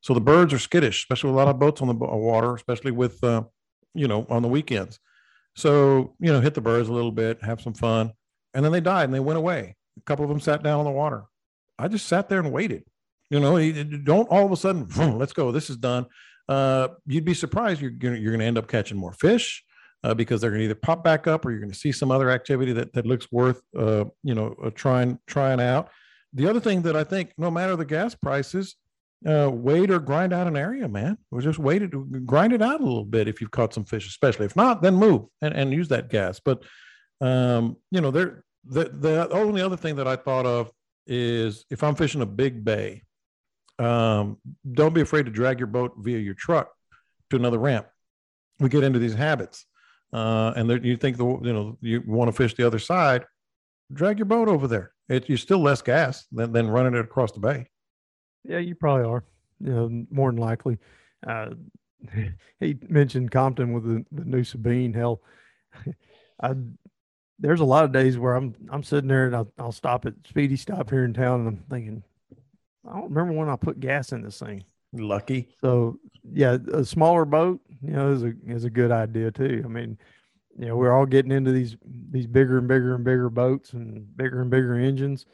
So 0.00 0.14
the 0.14 0.20
birds 0.20 0.52
are 0.52 0.58
skittish, 0.58 0.98
especially 0.98 1.30
with 1.30 1.36
a 1.36 1.44
lot 1.44 1.48
of 1.48 1.58
boats 1.58 1.82
on 1.82 1.88
the 1.88 1.94
water, 1.94 2.54
especially 2.54 2.92
with 2.92 3.22
uh, 3.24 3.42
you 3.94 4.08
know 4.08 4.26
on 4.28 4.42
the 4.42 4.48
weekends. 4.48 4.98
So, 5.56 6.14
you 6.18 6.32
know, 6.32 6.40
hit 6.40 6.54
the 6.54 6.60
birds 6.60 6.88
a 6.88 6.92
little 6.92 7.12
bit, 7.12 7.42
have 7.42 7.60
some 7.60 7.74
fun. 7.74 8.12
And 8.52 8.64
then 8.64 8.72
they 8.72 8.80
died 8.80 9.04
and 9.04 9.14
they 9.14 9.20
went 9.20 9.38
away. 9.38 9.76
A 9.96 10.00
couple 10.02 10.24
of 10.24 10.28
them 10.28 10.40
sat 10.40 10.62
down 10.62 10.80
on 10.80 10.84
the 10.84 10.90
water. 10.90 11.24
I 11.78 11.88
just 11.88 12.06
sat 12.06 12.28
there 12.28 12.40
and 12.40 12.52
waited. 12.52 12.84
You 13.34 13.40
know, 13.40 13.58
don't 14.04 14.28
all 14.28 14.46
of 14.46 14.52
a 14.52 14.56
sudden, 14.56 14.86
"Vroom, 14.86 15.18
let's 15.18 15.32
go, 15.32 15.50
this 15.50 15.68
is 15.70 15.76
done. 15.76 16.06
Uh, 16.48 16.88
you'd 17.04 17.24
be 17.24 17.34
surprised 17.34 17.80
you're 17.80 17.90
going 17.90 18.22
you're 18.22 18.30
going 18.30 18.38
to 18.38 18.46
end 18.46 18.58
up 18.58 18.68
catching 18.68 18.96
more 18.96 19.12
fish 19.12 19.64
uh, 20.04 20.14
because 20.14 20.40
they're 20.40 20.50
going 20.50 20.60
to 20.60 20.66
either 20.66 20.74
pop 20.76 21.02
back 21.02 21.26
up 21.26 21.44
or 21.44 21.50
you're 21.50 21.58
going 21.60 21.72
to 21.72 21.76
see 21.76 21.90
some 21.90 22.12
other 22.12 22.30
activity 22.30 22.72
that, 22.74 22.92
that 22.92 23.06
looks 23.06 23.32
worth, 23.32 23.62
uh, 23.76 24.04
you 24.22 24.34
know, 24.34 24.54
uh, 24.62 24.70
trying, 24.70 25.18
trying 25.26 25.60
out. 25.60 25.88
The 26.34 26.46
other 26.46 26.60
thing 26.60 26.82
that 26.82 26.94
I 26.94 27.02
think, 27.04 27.32
no 27.38 27.50
matter 27.50 27.74
the 27.74 27.86
gas 27.86 28.14
prices, 28.14 28.76
uh, 29.26 29.50
wait 29.50 29.90
or 29.90 29.98
grind 29.98 30.34
out 30.34 30.46
an 30.46 30.56
area, 30.56 30.86
man. 30.86 31.16
Or 31.30 31.40
just 31.40 31.58
wait 31.58 31.82
it, 31.82 32.26
grind 32.26 32.52
it 32.52 32.60
out 32.60 32.80
a 32.80 32.84
little 32.84 33.04
bit 33.04 33.28
if 33.28 33.40
you've 33.40 33.50
caught 33.50 33.72
some 33.72 33.86
fish, 33.86 34.06
especially. 34.06 34.44
If 34.44 34.54
not, 34.54 34.82
then 34.82 34.94
move 34.94 35.22
and, 35.40 35.54
and 35.54 35.72
use 35.72 35.88
that 35.88 36.10
gas. 36.10 36.38
But 36.38 36.62
um, 37.20 37.78
you 37.90 38.02
know, 38.02 38.10
there 38.10 38.44
the 38.64 38.84
the 38.84 39.30
only 39.30 39.62
other 39.62 39.76
thing 39.76 39.96
that 39.96 40.06
I 40.06 40.16
thought 40.16 40.44
of 40.44 40.70
is 41.06 41.64
if 41.70 41.82
I'm 41.82 41.94
fishing 41.94 42.20
a 42.20 42.26
big 42.26 42.64
bay, 42.64 43.02
um, 43.78 44.38
don't 44.70 44.94
be 44.94 45.00
afraid 45.00 45.26
to 45.26 45.32
drag 45.32 45.58
your 45.58 45.66
boat 45.66 45.94
via 45.98 46.18
your 46.18 46.34
truck 46.34 46.70
to 47.30 47.36
another 47.36 47.58
ramp. 47.58 47.86
We 48.60 48.68
get 48.68 48.84
into 48.84 48.98
these 48.98 49.14
habits, 49.14 49.66
uh, 50.12 50.52
and 50.56 50.70
there, 50.70 50.78
you 50.78 50.96
think 50.96 51.16
the 51.16 51.26
you 51.26 51.52
know 51.52 51.78
you 51.80 52.02
want 52.06 52.28
to 52.28 52.32
fish 52.32 52.54
the 52.54 52.66
other 52.66 52.78
side, 52.78 53.24
drag 53.92 54.18
your 54.18 54.26
boat 54.26 54.48
over 54.48 54.68
there. 54.68 54.92
It, 55.08 55.28
you're 55.28 55.38
still 55.38 55.58
less 55.58 55.82
gas 55.82 56.24
than, 56.32 56.52
than 56.52 56.68
running 56.68 56.94
it 56.94 57.04
across 57.04 57.32
the 57.32 57.40
bay. 57.40 57.68
Yeah, 58.44 58.58
you 58.58 58.74
probably 58.74 59.06
are. 59.06 59.24
You 59.60 59.72
know, 59.72 60.06
more 60.10 60.30
than 60.30 60.40
likely. 60.40 60.78
Uh, 61.26 61.50
he 62.60 62.78
mentioned 62.88 63.30
Compton 63.30 63.72
with 63.72 63.84
the, 63.84 64.04
the 64.12 64.24
new 64.24 64.44
Sabine. 64.44 64.94
Hell, 64.94 65.20
I 66.42 66.54
there's 67.38 67.60
a 67.60 67.64
lot 67.64 67.84
of 67.84 67.92
days 67.92 68.18
where 68.18 68.34
I'm 68.34 68.54
I'm 68.70 68.82
sitting 68.82 69.08
there 69.08 69.26
and 69.26 69.36
I'll, 69.36 69.52
I'll 69.58 69.72
stop 69.72 70.06
at 70.06 70.14
Speedy 70.28 70.56
Stop 70.56 70.90
here 70.90 71.04
in 71.04 71.12
town 71.12 71.40
and 71.40 71.48
I'm 71.48 71.64
thinking, 71.68 72.02
I 72.88 72.94
don't 72.94 73.12
remember 73.12 73.32
when 73.32 73.48
I 73.48 73.56
put 73.56 73.80
gas 73.80 74.12
in 74.12 74.22
this 74.22 74.38
thing. 74.38 74.64
Lucky. 74.92 75.48
So 75.60 75.98
yeah, 76.32 76.58
a 76.72 76.84
smaller 76.84 77.24
boat, 77.24 77.60
you 77.82 77.92
know, 77.92 78.12
is 78.12 78.22
a 78.22 78.32
is 78.46 78.64
a 78.64 78.70
good 78.70 78.92
idea 78.92 79.30
too. 79.30 79.62
I 79.64 79.68
mean, 79.68 79.98
you 80.58 80.66
know, 80.66 80.76
we're 80.76 80.92
all 80.92 81.06
getting 81.06 81.32
into 81.32 81.52
these 81.52 81.76
these 82.10 82.26
bigger 82.26 82.58
and 82.58 82.68
bigger 82.68 82.94
and 82.94 83.04
bigger 83.04 83.28
boats 83.28 83.72
and 83.72 84.16
bigger 84.16 84.40
and 84.40 84.50
bigger 84.50 84.74
engines. 84.74 85.26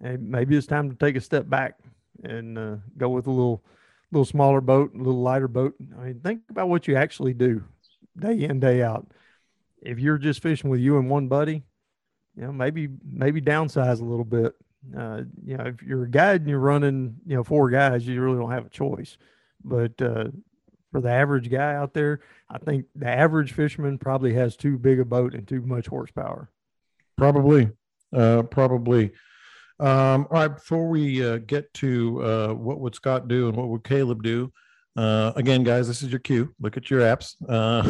And 0.00 0.28
maybe 0.28 0.56
it's 0.56 0.66
time 0.66 0.90
to 0.90 0.96
take 0.96 1.16
a 1.16 1.20
step 1.20 1.48
back 1.48 1.78
and 2.22 2.58
uh, 2.58 2.76
go 2.96 3.08
with 3.08 3.26
a 3.26 3.30
little 3.30 3.64
little 4.12 4.24
smaller 4.24 4.60
boat, 4.60 4.94
a 4.94 4.98
little 4.98 5.22
lighter 5.22 5.48
boat. 5.48 5.74
I 5.98 6.04
mean, 6.04 6.20
think 6.20 6.42
about 6.50 6.68
what 6.68 6.86
you 6.86 6.96
actually 6.96 7.34
do 7.34 7.64
day 8.18 8.42
in 8.42 8.60
day 8.60 8.82
out. 8.82 9.06
If 9.80 9.98
you're 9.98 10.18
just 10.18 10.42
fishing 10.42 10.70
with 10.70 10.80
you 10.80 10.98
and 10.98 11.08
one 11.08 11.28
buddy, 11.28 11.62
you 12.36 12.42
know, 12.42 12.52
maybe 12.52 12.88
maybe 13.04 13.40
downsize 13.40 14.00
a 14.00 14.04
little 14.04 14.24
bit. 14.24 14.54
Uh, 14.96 15.22
you 15.44 15.56
know, 15.56 15.64
if 15.66 15.82
you're 15.82 16.04
a 16.04 16.10
guide 16.10 16.42
and 16.42 16.50
you're 16.50 16.58
running, 16.58 17.16
you 17.26 17.36
know, 17.36 17.44
four 17.44 17.70
guys, 17.70 18.06
you 18.06 18.20
really 18.20 18.38
don't 18.38 18.50
have 18.50 18.66
a 18.66 18.70
choice. 18.70 19.18
But 19.64 20.00
uh, 20.00 20.28
for 20.92 21.00
the 21.00 21.10
average 21.10 21.50
guy 21.50 21.74
out 21.74 21.94
there, 21.94 22.20
I 22.48 22.58
think 22.58 22.86
the 22.94 23.08
average 23.08 23.52
fisherman 23.52 23.98
probably 23.98 24.34
has 24.34 24.56
too 24.56 24.78
big 24.78 25.00
a 25.00 25.04
boat 25.04 25.34
and 25.34 25.46
too 25.46 25.60
much 25.62 25.86
horsepower. 25.86 26.50
Probably, 27.16 27.70
uh, 28.12 28.44
probably. 28.44 29.12
Um, 29.80 30.26
all 30.30 30.40
right, 30.40 30.48
before 30.48 30.88
we 30.88 31.24
uh, 31.24 31.38
get 31.38 31.72
to 31.74 32.22
uh, 32.22 32.54
what 32.54 32.80
would 32.80 32.94
Scott 32.94 33.28
do 33.28 33.48
and 33.48 33.56
what 33.56 33.68
would 33.68 33.84
Caleb 33.84 34.22
do, 34.22 34.52
uh, 34.96 35.32
again, 35.36 35.62
guys, 35.62 35.86
this 35.86 36.02
is 36.02 36.10
your 36.10 36.18
cue. 36.18 36.52
Look 36.60 36.76
at 36.76 36.90
your 36.90 37.02
apps 37.02 37.36
uh, 37.48 37.82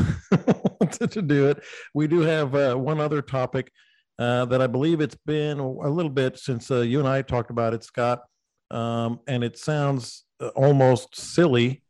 to, 0.86 1.07
to 1.09 1.22
do 1.22 1.49
it. 1.49 1.62
We 1.95 2.07
do 2.07 2.20
have 2.20 2.55
uh, 2.55 2.74
one 2.74 3.01
other 3.01 3.22
topic 3.22 3.72
uh, 4.19 4.45
that 4.47 4.61
I 4.61 4.66
believe 4.66 5.01
it's 5.01 5.16
been 5.27 5.59
a 5.59 5.89
little 5.89 6.11
bit 6.11 6.39
since 6.39 6.71
uh, 6.71 6.81
you 6.81 6.99
and 6.99 7.09
I 7.09 7.23
talked 7.23 7.51
about 7.51 7.75
it, 7.75 7.85
Scott, 7.85 8.23
um, 8.71 9.21
and 9.27 9.45
it 9.45 9.57
sounds 9.57 10.25
uh, 10.41 10.49
almost 10.49 11.16
silly, 11.16 11.83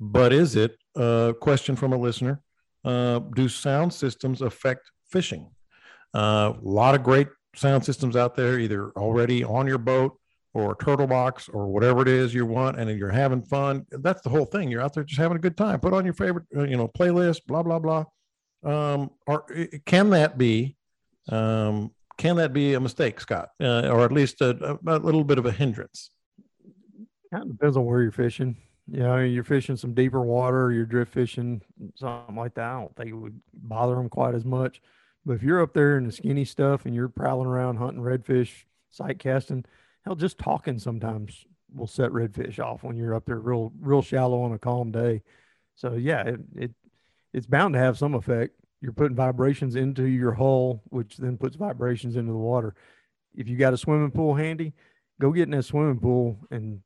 but 0.00 0.32
is 0.32 0.56
it? 0.56 0.76
Uh, 0.96 1.32
question 1.40 1.76
from 1.76 1.92
a 1.92 1.96
listener: 1.96 2.40
uh, 2.84 3.20
Do 3.34 3.48
sound 3.48 3.92
systems 3.92 4.42
affect 4.42 4.90
fishing? 5.08 5.50
Uh, 6.14 6.52
a 6.56 6.58
lot 6.62 6.94
of 6.94 7.02
great 7.02 7.28
sound 7.56 7.84
systems 7.84 8.16
out 8.16 8.34
there, 8.34 8.58
either 8.58 8.90
already 8.92 9.44
on 9.44 9.66
your 9.66 9.78
boat 9.78 10.18
or 10.54 10.72
a 10.72 10.84
turtle 10.84 11.06
box 11.06 11.48
or 11.48 11.66
whatever 11.66 12.02
it 12.02 12.08
is 12.08 12.32
you 12.32 12.46
want, 12.46 12.78
and 12.78 12.96
you're 12.98 13.10
having 13.10 13.42
fun. 13.42 13.84
That's 13.90 14.22
the 14.22 14.30
whole 14.30 14.44
thing. 14.44 14.70
You're 14.70 14.82
out 14.82 14.94
there 14.94 15.04
just 15.04 15.20
having 15.20 15.36
a 15.36 15.40
good 15.40 15.56
time. 15.56 15.80
Put 15.80 15.92
on 15.92 16.04
your 16.04 16.14
favorite, 16.14 16.44
uh, 16.56 16.62
you 16.64 16.76
know, 16.76 16.88
playlist, 16.88 17.46
blah 17.46 17.62
blah 17.62 17.78
blah. 17.78 18.04
Um, 18.64 19.10
or 19.26 19.46
can 19.84 20.10
that 20.10 20.36
be? 20.38 20.76
Um, 21.28 21.92
can 22.16 22.36
that 22.36 22.52
be 22.52 22.74
a 22.74 22.80
mistake, 22.80 23.20
Scott, 23.20 23.50
uh, 23.60 23.88
or 23.88 24.04
at 24.04 24.12
least 24.12 24.40
a, 24.40 24.78
a, 24.86 24.98
little 24.98 25.24
bit 25.24 25.38
of 25.38 25.46
a 25.46 25.52
hindrance? 25.52 26.10
Kind 27.32 27.44
of 27.44 27.50
depends 27.50 27.76
on 27.76 27.84
where 27.84 28.02
you're 28.02 28.12
fishing. 28.12 28.56
Know, 28.86 29.18
you're 29.18 29.44
fishing 29.44 29.76
some 29.76 29.94
deeper 29.94 30.20
water, 30.20 30.70
you're 30.70 30.84
drift 30.84 31.12
fishing, 31.12 31.62
something 31.96 32.36
like 32.36 32.54
that. 32.54 32.70
I 32.70 32.80
don't 32.80 32.94
think 32.96 33.10
it 33.10 33.14
would 33.14 33.40
bother 33.54 33.94
them 33.94 34.10
quite 34.10 34.34
as 34.34 34.44
much. 34.44 34.82
But 35.24 35.34
if 35.34 35.42
you're 35.42 35.62
up 35.62 35.72
there 35.72 35.96
in 35.96 36.04
the 36.04 36.12
skinny 36.12 36.44
stuff 36.44 36.84
and 36.84 36.94
you're 36.94 37.08
prowling 37.08 37.46
around 37.46 37.78
hunting 37.78 38.02
redfish, 38.02 38.64
sight 38.90 39.18
casting, 39.18 39.64
hell, 40.04 40.14
just 40.14 40.38
talking 40.38 40.78
sometimes 40.78 41.46
will 41.74 41.86
set 41.86 42.10
redfish 42.10 42.58
off 42.58 42.84
when 42.84 42.96
you're 42.96 43.14
up 43.14 43.24
there 43.24 43.40
real 43.40 43.72
real 43.80 44.02
shallow 44.02 44.42
on 44.42 44.52
a 44.52 44.58
calm 44.58 44.92
day. 44.92 45.22
So 45.74 45.94
yeah, 45.94 46.22
it, 46.22 46.40
it 46.54 46.70
it's 47.32 47.46
bound 47.46 47.74
to 47.74 47.80
have 47.80 47.98
some 47.98 48.14
effect. 48.14 48.54
You're 48.84 48.92
putting 48.92 49.16
vibrations 49.16 49.76
into 49.76 50.04
your 50.04 50.32
hull, 50.32 50.82
which 50.90 51.16
then 51.16 51.38
puts 51.38 51.56
vibrations 51.56 52.16
into 52.16 52.32
the 52.32 52.38
water. 52.38 52.74
If 53.34 53.48
you 53.48 53.56
got 53.56 53.72
a 53.72 53.78
swimming 53.78 54.10
pool 54.10 54.34
handy, 54.34 54.74
go 55.18 55.32
get 55.32 55.44
in 55.44 55.52
that 55.52 55.62
swimming 55.62 55.98
pool 55.98 56.36
and 56.50 56.82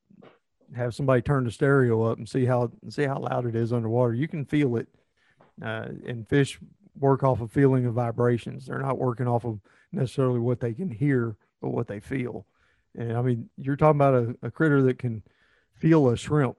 have 0.77 0.95
somebody 0.95 1.23
turn 1.23 1.43
the 1.43 1.51
stereo 1.51 2.05
up 2.05 2.19
and 2.19 2.29
see 2.29 2.45
how 2.45 2.71
see 2.89 3.03
how 3.03 3.19
loud 3.19 3.47
it 3.47 3.57
is 3.57 3.73
underwater. 3.73 4.15
You 4.15 4.29
can 4.29 4.45
feel 4.45 4.77
it, 4.77 4.87
uh, 5.61 5.89
and 6.07 6.29
fish 6.29 6.61
work 6.97 7.25
off 7.25 7.41
of 7.41 7.51
feeling 7.51 7.85
of 7.85 7.95
vibrations. 7.95 8.67
They're 8.67 8.79
not 8.79 8.99
working 8.99 9.27
off 9.27 9.45
of 9.45 9.59
necessarily 9.91 10.39
what 10.39 10.61
they 10.61 10.75
can 10.75 10.93
hear, 10.93 11.35
but 11.61 11.71
what 11.71 11.89
they 11.89 11.99
feel. 11.99 12.47
And 12.97 13.17
I 13.17 13.23
mean, 13.23 13.51
you're 13.57 13.75
talking 13.75 14.01
about 14.01 14.15
a, 14.15 14.37
a 14.47 14.51
critter 14.53 14.83
that 14.83 15.01
can 15.01 15.25
feel 15.75 16.11
a 16.11 16.17
shrimp 16.17 16.59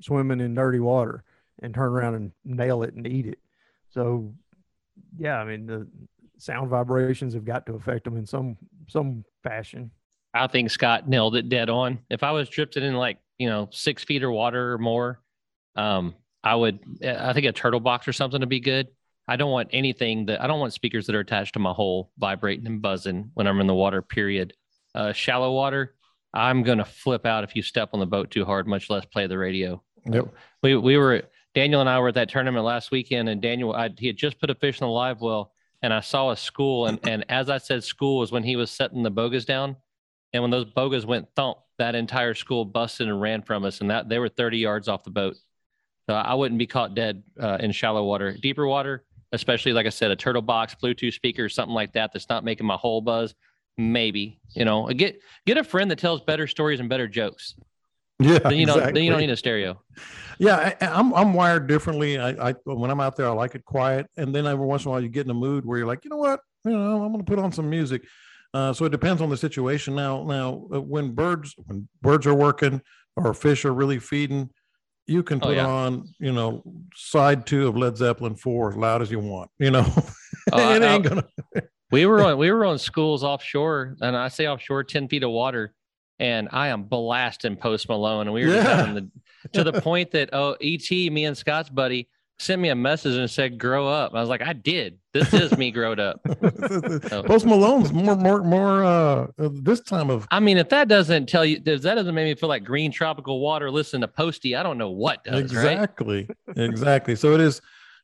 swimming 0.00 0.40
in 0.40 0.56
dirty 0.56 0.80
water 0.80 1.22
and 1.62 1.72
turn 1.72 1.92
around 1.92 2.16
and 2.16 2.32
nail 2.44 2.82
it 2.82 2.94
and 2.94 3.06
eat 3.06 3.26
it. 3.26 3.38
So, 3.88 4.34
yeah, 5.18 5.38
I 5.38 5.44
mean, 5.44 5.66
the 5.66 5.86
sound 6.38 6.70
vibrations 6.70 7.34
have 7.34 7.44
got 7.44 7.66
to 7.66 7.74
affect 7.74 8.04
them 8.04 8.16
in 8.16 8.26
some 8.26 8.56
some 8.88 9.24
fashion. 9.42 9.90
I 10.32 10.46
think 10.46 10.70
Scott 10.70 11.08
nailed 11.08 11.36
it 11.36 11.48
dead 11.48 11.70
on. 11.70 11.98
If 12.08 12.22
I 12.22 12.30
was 12.32 12.48
drifted 12.48 12.82
in 12.82 12.94
like 12.94 13.18
you 13.38 13.48
know 13.48 13.68
six 13.72 14.04
feet 14.04 14.22
of 14.22 14.30
water 14.30 14.74
or 14.74 14.78
more, 14.78 15.20
um, 15.76 16.14
I 16.42 16.54
would. 16.54 16.80
I 17.04 17.32
think 17.32 17.46
a 17.46 17.52
turtle 17.52 17.80
box 17.80 18.08
or 18.08 18.12
something 18.12 18.40
would 18.40 18.48
be 18.48 18.60
good. 18.60 18.88
I 19.28 19.36
don't 19.36 19.50
want 19.50 19.68
anything 19.72 20.26
that 20.26 20.42
I 20.42 20.46
don't 20.46 20.60
want 20.60 20.72
speakers 20.72 21.06
that 21.06 21.14
are 21.14 21.20
attached 21.20 21.54
to 21.54 21.58
my 21.60 21.72
hull 21.72 22.10
vibrating 22.18 22.66
and 22.66 22.82
buzzing 22.82 23.30
when 23.34 23.46
I'm 23.46 23.60
in 23.60 23.66
the 23.66 23.74
water. 23.74 24.02
Period. 24.02 24.54
Uh, 24.92 25.12
shallow 25.12 25.52
water, 25.52 25.94
I'm 26.34 26.62
gonna 26.62 26.84
flip 26.84 27.26
out 27.26 27.44
if 27.44 27.54
you 27.54 27.62
step 27.62 27.90
on 27.92 28.00
the 28.00 28.06
boat 28.06 28.30
too 28.30 28.44
hard, 28.44 28.66
much 28.66 28.90
less 28.90 29.04
play 29.04 29.26
the 29.26 29.38
radio. 29.38 29.82
Yep. 30.06 30.28
We 30.62 30.76
we 30.76 30.96
were 30.96 31.22
Daniel 31.54 31.80
and 31.80 31.90
I 31.90 31.98
were 31.98 32.08
at 32.08 32.14
that 32.14 32.28
tournament 32.28 32.64
last 32.64 32.90
weekend, 32.90 33.28
and 33.28 33.42
Daniel 33.42 33.74
I, 33.74 33.90
he 33.98 34.06
had 34.06 34.16
just 34.16 34.38
put 34.38 34.50
a 34.50 34.54
fish 34.54 34.80
in 34.80 34.86
the 34.86 34.90
live 34.90 35.20
well, 35.20 35.52
and 35.82 35.92
I 35.92 36.00
saw 36.00 36.30
a 36.30 36.36
school, 36.36 36.86
and 36.86 36.98
and 37.08 37.24
as 37.28 37.50
I 37.50 37.58
said, 37.58 37.82
school 37.84 38.18
was 38.18 38.32
when 38.32 38.44
he 38.44 38.56
was 38.56 38.70
setting 38.70 39.02
the 39.02 39.10
bogas 39.10 39.44
down, 39.44 39.76
and 40.32 40.42
when 40.42 40.50
those 40.50 40.66
bogas 40.66 41.04
went 41.04 41.28
thump, 41.34 41.58
that 41.78 41.94
entire 41.94 42.34
school 42.34 42.64
busted 42.64 43.08
and 43.08 43.20
ran 43.20 43.42
from 43.42 43.64
us, 43.64 43.80
and 43.80 43.90
that 43.90 44.08
they 44.08 44.18
were 44.18 44.28
30 44.28 44.58
yards 44.58 44.88
off 44.88 45.04
the 45.04 45.10
boat. 45.10 45.36
So 46.08 46.14
I 46.14 46.34
wouldn't 46.34 46.58
be 46.58 46.66
caught 46.66 46.94
dead 46.94 47.22
uh, 47.40 47.58
in 47.60 47.72
shallow 47.72 48.04
water. 48.04 48.36
Deeper 48.40 48.66
water, 48.66 49.04
especially 49.32 49.72
like 49.72 49.86
I 49.86 49.90
said, 49.90 50.10
a 50.10 50.16
turtle 50.16 50.42
box, 50.42 50.74
Bluetooth 50.80 51.14
speaker, 51.14 51.48
something 51.48 51.74
like 51.74 51.92
that 51.92 52.12
that's 52.12 52.28
not 52.28 52.44
making 52.44 52.66
my 52.66 52.76
hull 52.76 53.00
buzz. 53.00 53.34
Maybe 53.78 54.40
you 54.54 54.64
know, 54.64 54.86
get 54.88 55.20
get 55.46 55.56
a 55.56 55.64
friend 55.64 55.90
that 55.90 55.98
tells 55.98 56.20
better 56.20 56.46
stories 56.46 56.80
and 56.80 56.88
better 56.88 57.08
jokes. 57.08 57.54
Yeah, 58.20 58.38
Then 58.38 58.56
you 58.56 58.66
don't 58.66 58.76
exactly. 58.78 58.92
then 59.00 59.04
you 59.04 59.10
don't 59.10 59.20
need 59.20 59.30
a 59.30 59.36
stereo. 59.36 59.80
Yeah, 60.38 60.74
I, 60.80 60.86
I'm 60.86 61.12
I'm 61.14 61.32
wired 61.34 61.66
differently. 61.66 62.18
I, 62.18 62.50
I 62.50 62.54
when 62.64 62.90
I'm 62.90 63.00
out 63.00 63.16
there, 63.16 63.26
I 63.26 63.32
like 63.32 63.54
it 63.54 63.64
quiet, 63.64 64.06
and 64.16 64.34
then 64.34 64.46
every 64.46 64.64
once 64.66 64.84
in 64.84 64.88
a 64.88 64.92
while, 64.92 65.00
you 65.02 65.08
get 65.08 65.24
in 65.26 65.30
a 65.30 65.34
mood 65.34 65.64
where 65.66 65.78
you're 65.78 65.86
like, 65.86 66.04
you 66.04 66.10
know 66.10 66.16
what, 66.16 66.40
you 66.64 66.72
know, 66.72 67.02
I'm 67.02 67.12
going 67.12 67.24
to 67.24 67.30
put 67.30 67.38
on 67.38 67.52
some 67.52 67.68
music. 67.68 68.02
Uh, 68.52 68.72
so 68.72 68.84
it 68.84 68.90
depends 68.90 69.22
on 69.22 69.30
the 69.30 69.36
situation. 69.36 69.94
Now, 69.94 70.24
now 70.24 70.66
uh, 70.74 70.80
when 70.80 71.12
birds 71.12 71.54
when 71.66 71.88
birds 72.02 72.26
are 72.26 72.34
working 72.34 72.80
or 73.16 73.32
fish 73.34 73.64
are 73.64 73.72
really 73.74 73.98
feeding, 73.98 74.50
you 75.06 75.22
can 75.22 75.38
Oh, 75.42 75.46
put 75.48 75.56
yeah. 75.56 75.66
on 75.66 76.06
you 76.18 76.32
know 76.32 76.62
side 76.94 77.46
two 77.46 77.68
of 77.68 77.76
Led 77.76 77.96
Zeppelin 77.96 78.34
four 78.34 78.70
as 78.70 78.76
loud 78.76 79.02
as 79.02 79.10
you 79.10 79.18
want. 79.18 79.50
You 79.58 79.70
know, 79.70 79.86
Oh, 80.52 80.74
it 80.74 80.82
ain't 80.82 81.04
gonna. 81.04 81.24
We 81.92 82.06
were 82.06 82.22
on 82.22 82.38
we 82.38 82.52
were 82.52 82.64
on 82.64 82.78
schools 82.78 83.24
offshore, 83.24 83.96
and 84.00 84.16
I 84.16 84.28
say 84.28 84.46
offshore, 84.46 84.84
ten 84.84 85.08
feet 85.08 85.24
of 85.24 85.30
water, 85.32 85.74
and 86.20 86.48
I 86.52 86.68
am 86.68 86.84
blasting 86.84 87.56
Post 87.56 87.88
Malone, 87.88 88.28
and 88.28 88.34
we 88.34 88.46
were 88.46 88.54
Yeah. 88.54 88.92
the 88.92 89.10
to 89.54 89.64
the 89.64 89.80
point 89.80 90.12
that 90.12 90.28
oh, 90.32 90.56
Et, 90.60 90.88
me 91.10 91.24
and 91.24 91.36
Scott's 91.36 91.70
buddy 91.70 92.08
sent 92.38 92.60
me 92.62 92.68
a 92.68 92.74
message 92.74 93.16
and 93.16 93.28
said, 93.28 93.58
"Grow 93.58 93.88
up." 93.88 94.14
I 94.14 94.20
was 94.20 94.28
like, 94.28 94.42
"I 94.42 94.52
did. 94.52 94.98
This 95.12 95.32
is 95.34 95.56
me 95.58 95.70
growed 95.70 95.98
up." 95.98 96.22
Post 97.26 97.46
Malone's 97.46 97.92
more 97.92 98.16
more 98.16 98.42
more 98.42 98.84
uh 98.84 99.26
this 99.38 99.80
time 99.80 100.10
of 100.10 100.26
I 100.30 100.40
mean, 100.40 100.56
if 100.58 100.68
that 100.68 100.88
doesn't 100.88 101.26
tell 101.28 101.44
you, 101.44 101.56
if 101.64 101.82
that 101.82 101.94
doesn't 101.94 102.14
make 102.14 102.26
me 102.26 102.34
feel 102.34 102.48
like 102.48 102.64
green 102.64 102.92
tropical 102.92 103.40
water, 103.40 103.70
listen 103.70 104.00
to 104.02 104.08
Posty. 104.08 104.54
I 104.54 104.62
don't 104.62 104.78
know 104.78 104.90
what 104.90 105.24
does, 105.24 105.34
right? 105.34 105.72
exactly 105.72 106.28
exactly 106.56 107.16
so 107.16 107.32
it 107.34 107.40
is 107.40 107.60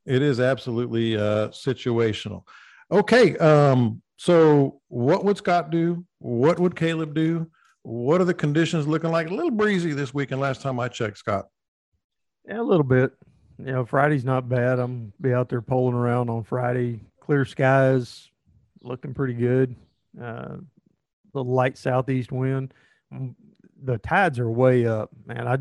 it 0.07 0.23
is 0.23 0.39
absolutely 0.41 1.17
uh 1.17 1.49
situational 1.49 2.43
okay 2.91 3.37
um 3.39 4.01
so 4.17 4.81
what 4.89 5.25
would 5.25 5.37
scott 5.37 5.71
do 5.71 6.05
what 6.19 6.59
would 6.61 6.75
caleb 6.77 7.15
do 7.15 7.47
what 7.87 8.21
are 8.21 8.25
the 8.25 8.35
conditions 8.35 8.87
looking 8.89 9.11
like 9.13 9.31
a 9.31 9.35
little 9.35 9.51
breezy 9.51 9.93
this 9.93 10.13
weekend 10.13 10.41
last 10.41 10.61
time 10.61 10.81
i 10.81 10.89
checked 10.89 11.19
scott 11.19 11.47
Yeah, 12.49 12.61
a 12.61 12.63
little 12.63 12.85
bit. 12.85 13.13
You 13.59 13.73
know, 13.73 13.87
Friday's 13.87 14.25
not 14.25 14.49
bad. 14.49 14.79
I'm 14.79 15.13
be 15.21 15.33
out 15.33 15.49
there 15.49 15.63
poling 15.63 15.95
around 15.95 16.29
on 16.29 16.45
Friday. 16.45 17.01
Clear 17.21 17.45
skies, 17.47 18.29
looking 18.83 19.15
pretty 19.15 19.33
good. 19.35 19.75
Uh, 20.21 20.57
the 21.33 21.43
light 21.43 21.79
southeast 21.79 22.31
wind. 22.33 22.75
The 23.83 23.99
tides 23.99 24.39
are 24.39 24.51
way 24.51 24.87
up, 24.87 25.11
man. 25.25 25.49
I 25.49 25.59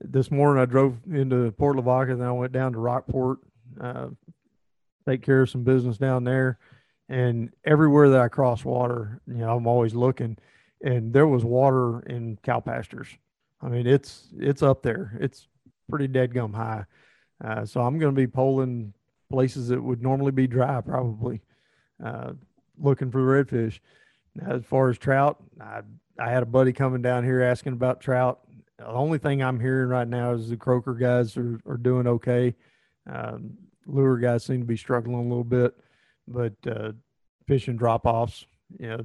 this 0.00 0.30
morning 0.30 0.60
I 0.60 0.66
drove 0.66 0.98
into 1.10 1.52
Port 1.52 1.76
Lavaca, 1.76 2.16
then 2.16 2.26
I 2.26 2.32
went 2.32 2.52
down 2.52 2.72
to 2.72 2.78
Rockport, 2.78 3.38
uh, 3.80 4.08
take 5.08 5.22
care 5.22 5.42
of 5.42 5.50
some 5.50 5.62
business 5.64 5.96
down 5.96 6.24
there, 6.24 6.58
and 7.08 7.50
everywhere 7.64 8.10
that 8.10 8.20
I 8.20 8.28
cross 8.28 8.64
water, 8.64 9.20
you 9.26 9.38
know, 9.38 9.56
I'm 9.56 9.66
always 9.66 9.94
looking, 9.94 10.36
and 10.82 11.12
there 11.12 11.26
was 11.26 11.44
water 11.44 12.00
in 12.00 12.38
cow 12.42 12.60
pastures. 12.60 13.08
I 13.60 13.68
mean, 13.68 13.86
it's 13.86 14.28
it's 14.38 14.62
up 14.62 14.82
there. 14.82 15.16
It's 15.20 15.48
pretty 15.88 16.08
dead 16.08 16.34
gum 16.34 16.52
high. 16.52 16.84
Uh, 17.42 17.64
so 17.64 17.80
I'm 17.80 17.98
going 17.98 18.14
to 18.14 18.20
be 18.20 18.26
poling 18.26 18.94
places 19.30 19.68
that 19.68 19.82
would 19.82 20.02
normally 20.02 20.32
be 20.32 20.46
dry, 20.46 20.80
probably 20.80 21.40
uh, 22.04 22.32
looking 22.78 23.10
for 23.10 23.20
redfish. 23.20 23.80
As 24.46 24.64
far 24.64 24.88
as 24.88 24.98
trout, 24.98 25.42
I, 25.60 25.80
I 26.18 26.30
had 26.30 26.42
a 26.42 26.46
buddy 26.46 26.72
coming 26.72 27.02
down 27.02 27.24
here 27.24 27.42
asking 27.42 27.74
about 27.74 28.00
trout. 28.00 28.40
The 28.78 28.86
only 28.86 29.18
thing 29.18 29.42
I'm 29.42 29.60
hearing 29.60 29.88
right 29.88 30.08
now 30.08 30.32
is 30.32 30.48
the 30.48 30.56
croaker 30.56 30.94
guys 30.94 31.36
are, 31.36 31.60
are 31.66 31.76
doing 31.76 32.06
okay. 32.06 32.54
Um, 33.10 33.58
lure 33.86 34.18
guys 34.18 34.44
seem 34.44 34.60
to 34.60 34.66
be 34.66 34.76
struggling 34.76 35.16
a 35.16 35.28
little 35.28 35.44
bit, 35.44 35.74
but 36.26 36.54
uh, 36.66 36.92
fishing 37.46 37.76
drop 37.76 38.06
offs, 38.06 38.46
you 38.78 38.88
know, 38.88 39.04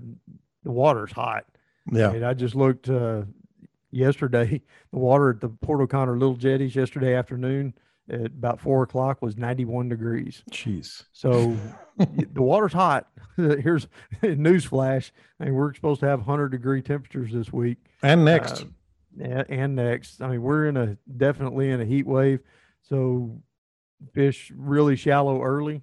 the 0.64 0.72
water's 0.72 1.12
hot. 1.12 1.46
I 1.92 1.98
yeah 1.98 2.12
mean, 2.12 2.24
I 2.24 2.34
just 2.34 2.56
looked 2.56 2.90
uh, 2.90 3.24
yesterday. 3.92 4.62
The 4.94 5.00
water 5.00 5.32
at 5.32 5.42
the 5.42 5.50
Port 5.50 5.82
O'Connor 5.82 6.18
Little 6.18 6.38
Jetties 6.38 6.74
yesterday 6.74 7.14
afternoon 7.14 7.74
at 8.10 8.28
about 8.28 8.62
four 8.62 8.84
o'clock 8.84 9.22
was 9.22 9.36
91 9.36 9.90
degrees. 9.90 10.44
jeez 10.50 11.04
So 11.12 11.58
the 11.98 12.42
water's 12.42 12.72
hot. 12.72 13.08
Here's 13.36 13.88
news 14.24 14.64
flash. 14.64 15.12
I 15.40 15.46
mean, 15.46 15.56
we're 15.56 15.74
supposed 15.74 16.00
to 16.00 16.08
have 16.08 16.20
100 16.20 16.50
degree 16.50 16.82
temperatures 16.82 17.34
this 17.34 17.52
week 17.52 17.78
and 18.02 18.24
next 18.24 18.66
uh, 19.22 19.44
and 19.50 19.76
next. 19.76 20.22
I 20.22 20.30
mean, 20.30 20.42
we're 20.42 20.68
in 20.68 20.78
a 20.78 20.98
definitely 21.18 21.70
in 21.70 21.82
a 21.82 21.86
heat 21.86 22.08
wave. 22.08 22.40
So 22.84 23.42
fish 24.14 24.52
really 24.56 24.96
shallow 24.96 25.42
early 25.44 25.82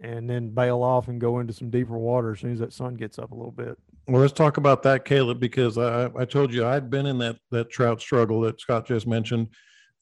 and 0.00 0.28
then 0.28 0.50
bail 0.50 0.82
off 0.82 1.08
and 1.08 1.20
go 1.20 1.40
into 1.40 1.52
some 1.52 1.70
deeper 1.70 1.96
water 1.98 2.32
as 2.32 2.40
soon 2.40 2.52
as 2.52 2.58
that 2.60 2.72
sun 2.72 2.94
gets 2.94 3.18
up 3.18 3.32
a 3.32 3.34
little 3.34 3.52
bit. 3.52 3.78
Well 4.08 4.20
let's 4.20 4.32
talk 4.32 4.56
about 4.56 4.82
that 4.82 5.04
caleb 5.04 5.40
because 5.40 5.78
i 5.78 6.10
i 6.16 6.24
told 6.24 6.52
you 6.52 6.66
i'd 6.66 6.90
been 6.90 7.06
in 7.06 7.18
that 7.18 7.36
that 7.50 7.70
trout 7.70 8.00
struggle 8.00 8.40
that 8.40 8.60
scott 8.60 8.86
just 8.86 9.06
mentioned 9.06 9.48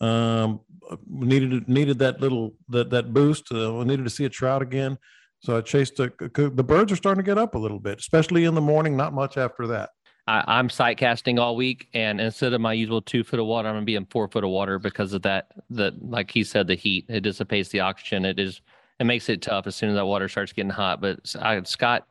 um 0.00 0.60
needed 1.06 1.68
needed 1.68 1.98
that 1.98 2.20
little 2.20 2.54
that 2.68 2.90
that 2.90 3.12
boost 3.12 3.50
uh, 3.52 3.82
needed 3.84 4.04
to 4.04 4.10
see 4.10 4.24
a 4.24 4.28
trout 4.28 4.62
again 4.62 4.98
so 5.40 5.56
i 5.56 5.60
chased 5.60 5.98
a, 6.00 6.12
the 6.18 6.64
birds 6.64 6.92
are 6.92 6.96
starting 6.96 7.22
to 7.22 7.26
get 7.26 7.38
up 7.38 7.54
a 7.54 7.58
little 7.58 7.80
bit 7.80 7.98
especially 7.98 8.44
in 8.44 8.54
the 8.54 8.60
morning 8.60 8.96
not 8.96 9.12
much 9.12 9.36
after 9.36 9.66
that 9.66 9.90
I, 10.26 10.42
I'm 10.46 10.70
sight 10.70 10.96
casting 10.96 11.38
all 11.38 11.54
week, 11.54 11.88
and 11.92 12.20
instead 12.20 12.54
of 12.54 12.60
my 12.60 12.72
usual 12.72 13.02
two 13.02 13.24
foot 13.24 13.40
of 13.40 13.46
water, 13.46 13.68
I'm 13.68 13.74
gonna 13.74 13.84
be 13.84 13.94
in 13.94 14.06
four 14.06 14.28
foot 14.28 14.44
of 14.44 14.50
water 14.50 14.78
because 14.78 15.12
of 15.12 15.22
that. 15.22 15.48
The 15.70 15.94
like 16.00 16.30
he 16.30 16.44
said, 16.44 16.66
the 16.66 16.74
heat 16.74 17.06
it 17.08 17.20
dissipates 17.20 17.68
the 17.68 17.80
oxygen. 17.80 18.24
It 18.24 18.38
is 18.38 18.62
it 18.98 19.04
makes 19.04 19.28
it 19.28 19.42
tough 19.42 19.66
as 19.66 19.76
soon 19.76 19.90
as 19.90 19.96
that 19.96 20.06
water 20.06 20.28
starts 20.28 20.52
getting 20.52 20.70
hot. 20.70 21.00
But 21.00 21.34
I, 21.38 21.62
Scott, 21.64 22.06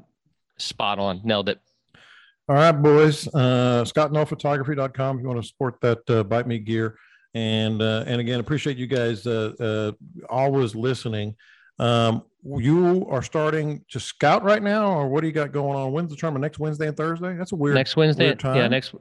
spot 0.58 1.00
on, 1.00 1.22
nailed 1.24 1.50
it. 1.50 1.60
All 2.50 2.56
right, 2.56 2.72
boys. 2.74 3.28
Uh, 3.34 3.84
ScottNullPhotography.com 3.86 5.18
if 5.18 5.22
you 5.22 5.28
want 5.28 5.42
to 5.42 5.48
support 5.48 5.80
that 5.82 6.10
uh, 6.10 6.24
Bite 6.24 6.48
Me 6.48 6.60
gear. 6.60 6.98
And 7.34 7.82
uh, 7.82 8.04
and 8.06 8.20
again, 8.22 8.40
appreciate 8.40 8.78
you 8.78 8.86
guys 8.86 9.26
uh, 9.26 9.54
uh, 9.60 9.92
always 10.30 10.76
listening. 10.76 11.36
Um, 11.80 12.24
you 12.44 13.08
are 13.10 13.24
starting 13.24 13.84
to 13.90 14.00
scout 14.00 14.44
right 14.44 14.62
now, 14.62 14.92
or 14.92 15.08
what 15.08 15.22
do 15.22 15.28
you 15.28 15.34
got 15.34 15.52
going 15.52 15.76
on? 15.76 15.92
When's 15.92 16.12
the 16.12 16.16
tournament? 16.16 16.44
Next 16.44 16.60
Wednesday 16.60 16.88
and 16.88 16.98
Thursday? 16.98 17.36
That's 17.36 17.54
a 17.54 17.56
weird. 17.56 17.74
next 17.76 17.96
Wednesday, 17.96 18.26
weird 18.28 18.44
yeah, 18.44 18.68
next. 18.68 18.94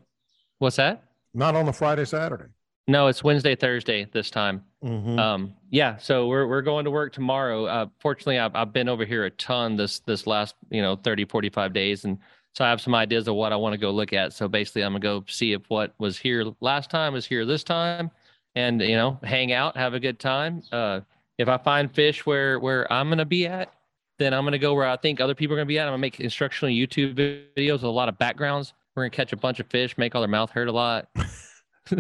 What's 0.59 0.76
that? 0.76 1.05
Not 1.34 1.57
on 1.57 1.66
the 1.66 1.72
Friday, 1.72 2.05
Saturday. 2.05 2.45
No, 2.88 3.09
it's 3.09 3.22
Wednesday, 3.22 3.55
Thursday 3.55 4.07
this 4.12 4.30
time. 4.30 4.64
Mhm. 4.82 5.18
Um, 5.18 5.55
yeah, 5.70 5.97
so 5.99 6.26
we're 6.26 6.47
we're 6.47 6.62
going 6.62 6.84
to 6.84 6.90
work 6.90 7.12
tomorrow. 7.12 7.66
Uh, 7.66 7.86
fortunately, 8.01 8.38
I've 8.38 8.55
I've 8.55 8.72
been 8.72 8.88
over 8.88 9.05
here 9.05 9.26
a 9.26 9.30
ton 9.30 9.76
this 9.76 10.01
this 10.01 10.26
last 10.26 10.55
you 10.70 10.80
know 10.80 10.97
30, 10.97 11.26
45 11.26 11.72
days, 11.72 12.05
and 12.05 12.18
So 12.55 12.64
I 12.64 12.70
have 12.70 12.80
some 12.80 12.94
ideas 12.94 13.28
of 13.28 13.34
what 13.34 13.53
I 13.53 13.57
want 13.57 13.72
to 13.72 13.78
go 13.78 13.90
look 13.90 14.12
at. 14.12 14.32
So 14.32 14.46
basically, 14.48 14.82
I'm 14.82 14.92
gonna 14.92 15.00
go 15.00 15.24
see 15.26 15.53
if 15.53 15.62
what 15.68 15.94
was 15.98 16.18
here 16.18 16.44
last 16.61 16.90
time 16.90 17.14
is 17.14 17.26
here 17.26 17.46
this 17.46 17.64
time, 17.64 18.11
and 18.55 18.80
you 18.80 18.96
know, 18.96 19.18
hang 19.22 19.53
out, 19.53 19.76
have 19.76 19.94
a 19.94 20.00
good 20.00 20.18
time. 20.18 20.62
Uh, 20.70 21.00
if 21.38 21.48
I 21.48 21.57
find 21.59 21.92
fish 21.94 22.26
where 22.26 22.59
where 22.61 22.90
I'm 22.92 23.09
gonna 23.09 23.24
be 23.24 23.46
at, 23.46 23.72
then 24.18 24.34
I'm 24.34 24.44
gonna 24.44 24.59
go 24.59 24.74
where 24.74 24.86
I 24.86 24.96
think 24.96 25.20
other 25.20 25.34
people 25.34 25.55
are 25.55 25.59
gonna 25.59 25.66
be 25.66 25.78
at. 25.78 25.86
I'm 25.86 25.92
gonna 25.92 25.98
make 25.98 26.20
instructional 26.20 26.74
YouTube 26.74 27.14
videos 27.57 27.72
with 27.72 27.84
a 27.84 27.88
lot 27.88 28.09
of 28.09 28.18
backgrounds. 28.18 28.74
We're 28.94 29.05
gonna 29.05 29.11
catch 29.11 29.32
a 29.32 29.36
bunch 29.36 29.59
of 29.59 29.66
fish, 29.68 29.96
make 29.96 30.14
all 30.14 30.20
their 30.20 30.28
mouth 30.28 30.50
hurt 30.50 30.68
a 30.68 30.72
lot. 30.72 31.09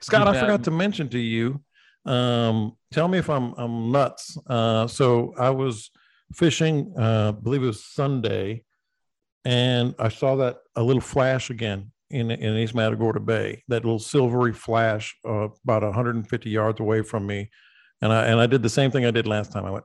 Scott, 0.00 0.28
I 0.28 0.40
forgot 0.40 0.64
to 0.64 0.70
mention 0.70 1.08
to 1.10 1.18
you. 1.18 1.60
Um, 2.04 2.76
tell 2.92 3.08
me 3.08 3.18
if 3.18 3.28
I'm 3.28 3.54
I'm 3.54 3.90
nuts. 3.90 4.38
Uh, 4.46 4.86
so 4.86 5.34
I 5.38 5.50
was 5.50 5.90
fishing, 6.32 6.92
uh, 6.98 7.32
I 7.36 7.40
believe 7.40 7.62
it 7.62 7.66
was 7.66 7.84
Sunday, 7.84 8.64
and 9.48 9.94
I 9.98 10.10
saw 10.10 10.36
that 10.36 10.58
a 10.76 10.82
little 10.82 11.00
flash 11.00 11.48
again 11.48 11.90
in 12.10 12.30
in 12.30 12.56
East 12.58 12.74
Matagorda 12.74 13.20
Bay. 13.20 13.62
That 13.68 13.82
little 13.82 13.98
silvery 13.98 14.52
flash, 14.52 15.16
uh, 15.26 15.48
about 15.64 15.82
150 15.82 16.50
yards 16.50 16.80
away 16.80 17.00
from 17.00 17.26
me, 17.26 17.50
and 18.02 18.12
I 18.12 18.26
and 18.26 18.38
I 18.38 18.46
did 18.46 18.62
the 18.62 18.68
same 18.68 18.90
thing 18.90 19.06
I 19.06 19.10
did 19.10 19.26
last 19.26 19.50
time. 19.50 19.64
I 19.64 19.70
went, 19.70 19.84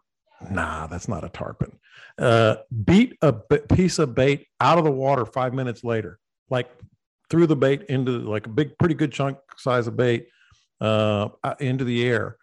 Nah, 0.51 0.87
that's 0.87 1.07
not 1.07 1.23
a 1.23 1.29
tarpon. 1.29 1.79
Uh, 2.17 2.55
beat 2.83 3.17
a 3.21 3.31
b- 3.31 3.59
piece 3.73 3.99
of 3.99 4.13
bait 4.13 4.47
out 4.59 4.77
of 4.77 4.83
the 4.83 4.91
water 4.91 5.25
five 5.25 5.53
minutes 5.53 5.81
later, 5.85 6.19
like 6.49 6.69
threw 7.29 7.47
the 7.47 7.55
bait 7.55 7.83
into 7.83 8.11
like 8.19 8.45
a 8.45 8.49
big, 8.49 8.77
pretty 8.77 8.95
good 8.95 9.13
chunk 9.13 9.37
size 9.55 9.87
of 9.87 9.95
bait 9.95 10.27
uh, 10.81 11.29
into 11.61 11.85
the 11.85 12.05
air. 12.05 12.35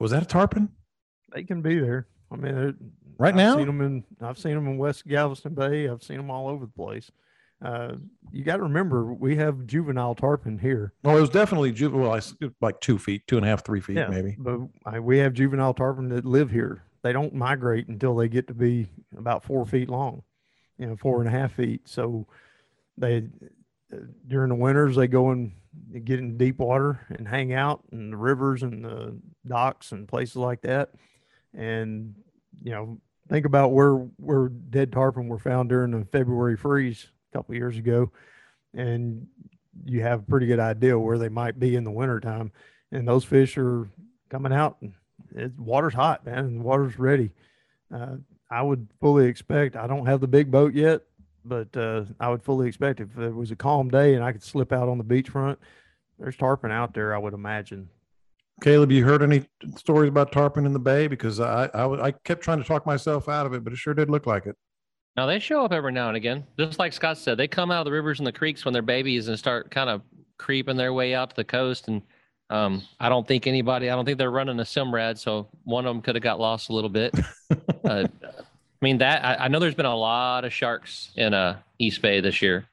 Was 0.00 0.10
that 0.10 0.24
a 0.24 0.26
tarpon? 0.26 0.70
They 1.32 1.44
can 1.44 1.62
be 1.62 1.78
there. 1.78 2.08
I 2.32 2.36
mean, 2.36 2.76
Right 3.18 3.30
I've 3.30 3.36
now? 3.36 3.56
seen 3.56 3.66
them 3.66 3.80
in. 3.80 4.04
I've 4.20 4.38
seen 4.38 4.54
them 4.54 4.66
in 4.66 4.78
West 4.78 5.06
Galveston 5.06 5.54
Bay. 5.54 5.88
I've 5.88 6.02
seen 6.02 6.18
them 6.18 6.30
all 6.30 6.48
over 6.48 6.66
the 6.66 6.72
place. 6.72 7.10
Uh, 7.64 7.94
you 8.30 8.44
got 8.44 8.58
to 8.58 8.64
remember, 8.64 9.14
we 9.14 9.36
have 9.36 9.66
juvenile 9.66 10.14
tarpon 10.14 10.58
here. 10.58 10.92
Oh, 11.04 11.16
it 11.16 11.20
was 11.20 11.30
definitely 11.30 11.72
juvenile. 11.72 12.20
Like 12.60 12.80
two 12.80 12.98
feet, 12.98 13.26
two 13.26 13.36
and 13.36 13.46
a 13.46 13.48
half, 13.48 13.64
three 13.64 13.80
feet, 13.80 13.96
maybe. 14.10 14.36
But 14.38 14.60
I, 14.84 15.00
we 15.00 15.18
have 15.18 15.32
juvenile 15.32 15.72
tarpon 15.72 16.10
that 16.10 16.26
live 16.26 16.50
here. 16.50 16.82
They 17.02 17.14
don't 17.14 17.34
migrate 17.34 17.88
until 17.88 18.14
they 18.14 18.28
get 18.28 18.48
to 18.48 18.54
be 18.54 18.88
about 19.16 19.44
four 19.44 19.64
feet 19.64 19.88
long, 19.88 20.22
you 20.76 20.86
know, 20.86 20.96
four 20.96 21.20
and 21.20 21.28
a 21.28 21.30
half 21.30 21.52
feet. 21.52 21.88
So 21.88 22.26
they 22.98 23.28
uh, 23.92 23.98
during 24.26 24.50
the 24.50 24.54
winters 24.54 24.96
they 24.96 25.06
go 25.06 25.30
and 25.30 25.52
get 26.04 26.18
in 26.18 26.36
deep 26.36 26.58
water 26.58 27.06
and 27.08 27.26
hang 27.26 27.52
out 27.52 27.84
in 27.92 28.10
the 28.10 28.16
rivers 28.16 28.62
and 28.62 28.84
the 28.84 29.16
docks 29.46 29.92
and 29.92 30.08
places 30.08 30.36
like 30.36 30.62
that. 30.62 30.90
And 31.54 32.16
you 32.62 32.72
know, 32.72 32.98
think 33.28 33.46
about 33.46 33.72
where 33.72 33.94
where 33.94 34.48
dead 34.48 34.92
tarpon 34.92 35.28
were 35.28 35.38
found 35.38 35.68
during 35.68 35.90
the 35.90 36.04
February 36.06 36.56
freeze 36.56 37.06
a 37.32 37.38
couple 37.38 37.54
years 37.54 37.76
ago, 37.76 38.10
and 38.74 39.26
you 39.84 40.02
have 40.02 40.20
a 40.20 40.30
pretty 40.30 40.46
good 40.46 40.60
idea 40.60 40.98
where 40.98 41.18
they 41.18 41.28
might 41.28 41.58
be 41.58 41.76
in 41.76 41.84
the 41.84 41.90
wintertime. 41.90 42.52
And 42.92 43.06
those 43.06 43.24
fish 43.24 43.58
are 43.58 43.88
coming 44.30 44.52
out. 44.52 44.76
And 44.80 44.94
it, 45.34 45.58
water's 45.58 45.94
hot, 45.94 46.24
man, 46.24 46.38
and 46.38 46.60
the 46.60 46.64
water's 46.64 46.98
ready. 46.98 47.30
Uh, 47.92 48.16
I 48.50 48.62
would 48.62 48.88
fully 49.00 49.26
expect. 49.26 49.76
I 49.76 49.86
don't 49.86 50.06
have 50.06 50.20
the 50.20 50.28
big 50.28 50.50
boat 50.50 50.72
yet, 50.74 51.02
but 51.44 51.76
uh, 51.76 52.04
I 52.20 52.28
would 52.28 52.42
fully 52.42 52.68
expect 52.68 53.00
if 53.00 53.16
it 53.18 53.34
was 53.34 53.50
a 53.50 53.56
calm 53.56 53.90
day 53.90 54.14
and 54.14 54.24
I 54.24 54.32
could 54.32 54.42
slip 54.42 54.72
out 54.72 54.88
on 54.88 54.98
the 54.98 55.04
beachfront, 55.04 55.56
there's 56.18 56.36
tarpon 56.36 56.70
out 56.70 56.94
there. 56.94 57.14
I 57.14 57.18
would 57.18 57.34
imagine. 57.34 57.88
Caleb, 58.62 58.90
you 58.90 59.04
heard 59.04 59.22
any 59.22 59.46
stories 59.76 60.08
about 60.08 60.32
tarpon 60.32 60.64
in 60.64 60.72
the 60.72 60.78
bay? 60.78 61.08
Because 61.08 61.40
I, 61.40 61.68
I 61.74 62.12
kept 62.24 62.42
trying 62.42 62.58
to 62.58 62.64
talk 62.64 62.86
myself 62.86 63.28
out 63.28 63.46
of 63.46 63.52
it, 63.52 63.62
but 63.62 63.72
it 63.72 63.76
sure 63.76 63.94
did 63.94 64.08
look 64.08 64.26
like 64.26 64.46
it. 64.46 64.56
Now 65.16 65.26
they 65.26 65.38
show 65.38 65.64
up 65.64 65.72
every 65.72 65.92
now 65.92 66.08
and 66.08 66.16
again, 66.16 66.44
just 66.58 66.78
like 66.78 66.92
Scott 66.92 67.16
said. 67.18 67.38
They 67.38 67.48
come 67.48 67.70
out 67.70 67.80
of 67.80 67.84
the 67.86 67.92
rivers 67.92 68.18
and 68.20 68.26
the 68.26 68.32
creeks 68.32 68.64
when 68.64 68.74
they're 68.74 68.82
babies 68.82 69.28
and 69.28 69.38
start 69.38 69.70
kind 69.70 69.88
of 69.88 70.02
creeping 70.38 70.76
their 70.76 70.92
way 70.92 71.14
out 71.14 71.30
to 71.30 71.36
the 71.36 71.44
coast. 71.44 71.88
And 71.88 72.02
um, 72.50 72.82
I 73.00 73.08
don't 73.08 73.26
think 73.26 73.46
anybody, 73.46 73.88
I 73.90 73.94
don't 73.94 74.04
think 74.04 74.18
they're 74.18 74.30
running 74.30 74.60
a 74.60 74.64
simrad, 74.64 75.18
so 75.18 75.48
one 75.64 75.86
of 75.86 75.94
them 75.94 76.02
could 76.02 76.14
have 76.16 76.22
got 76.22 76.38
lost 76.38 76.68
a 76.68 76.74
little 76.74 76.90
bit. 76.90 77.14
uh, 77.84 78.06
I 78.22 78.84
mean 78.84 78.98
that 78.98 79.24
I, 79.24 79.44
I 79.46 79.48
know 79.48 79.58
there's 79.58 79.74
been 79.74 79.86
a 79.86 79.96
lot 79.96 80.44
of 80.44 80.52
sharks 80.52 81.10
in 81.16 81.32
uh, 81.32 81.58
East 81.78 82.02
Bay 82.02 82.20
this 82.20 82.42
year. 82.42 82.66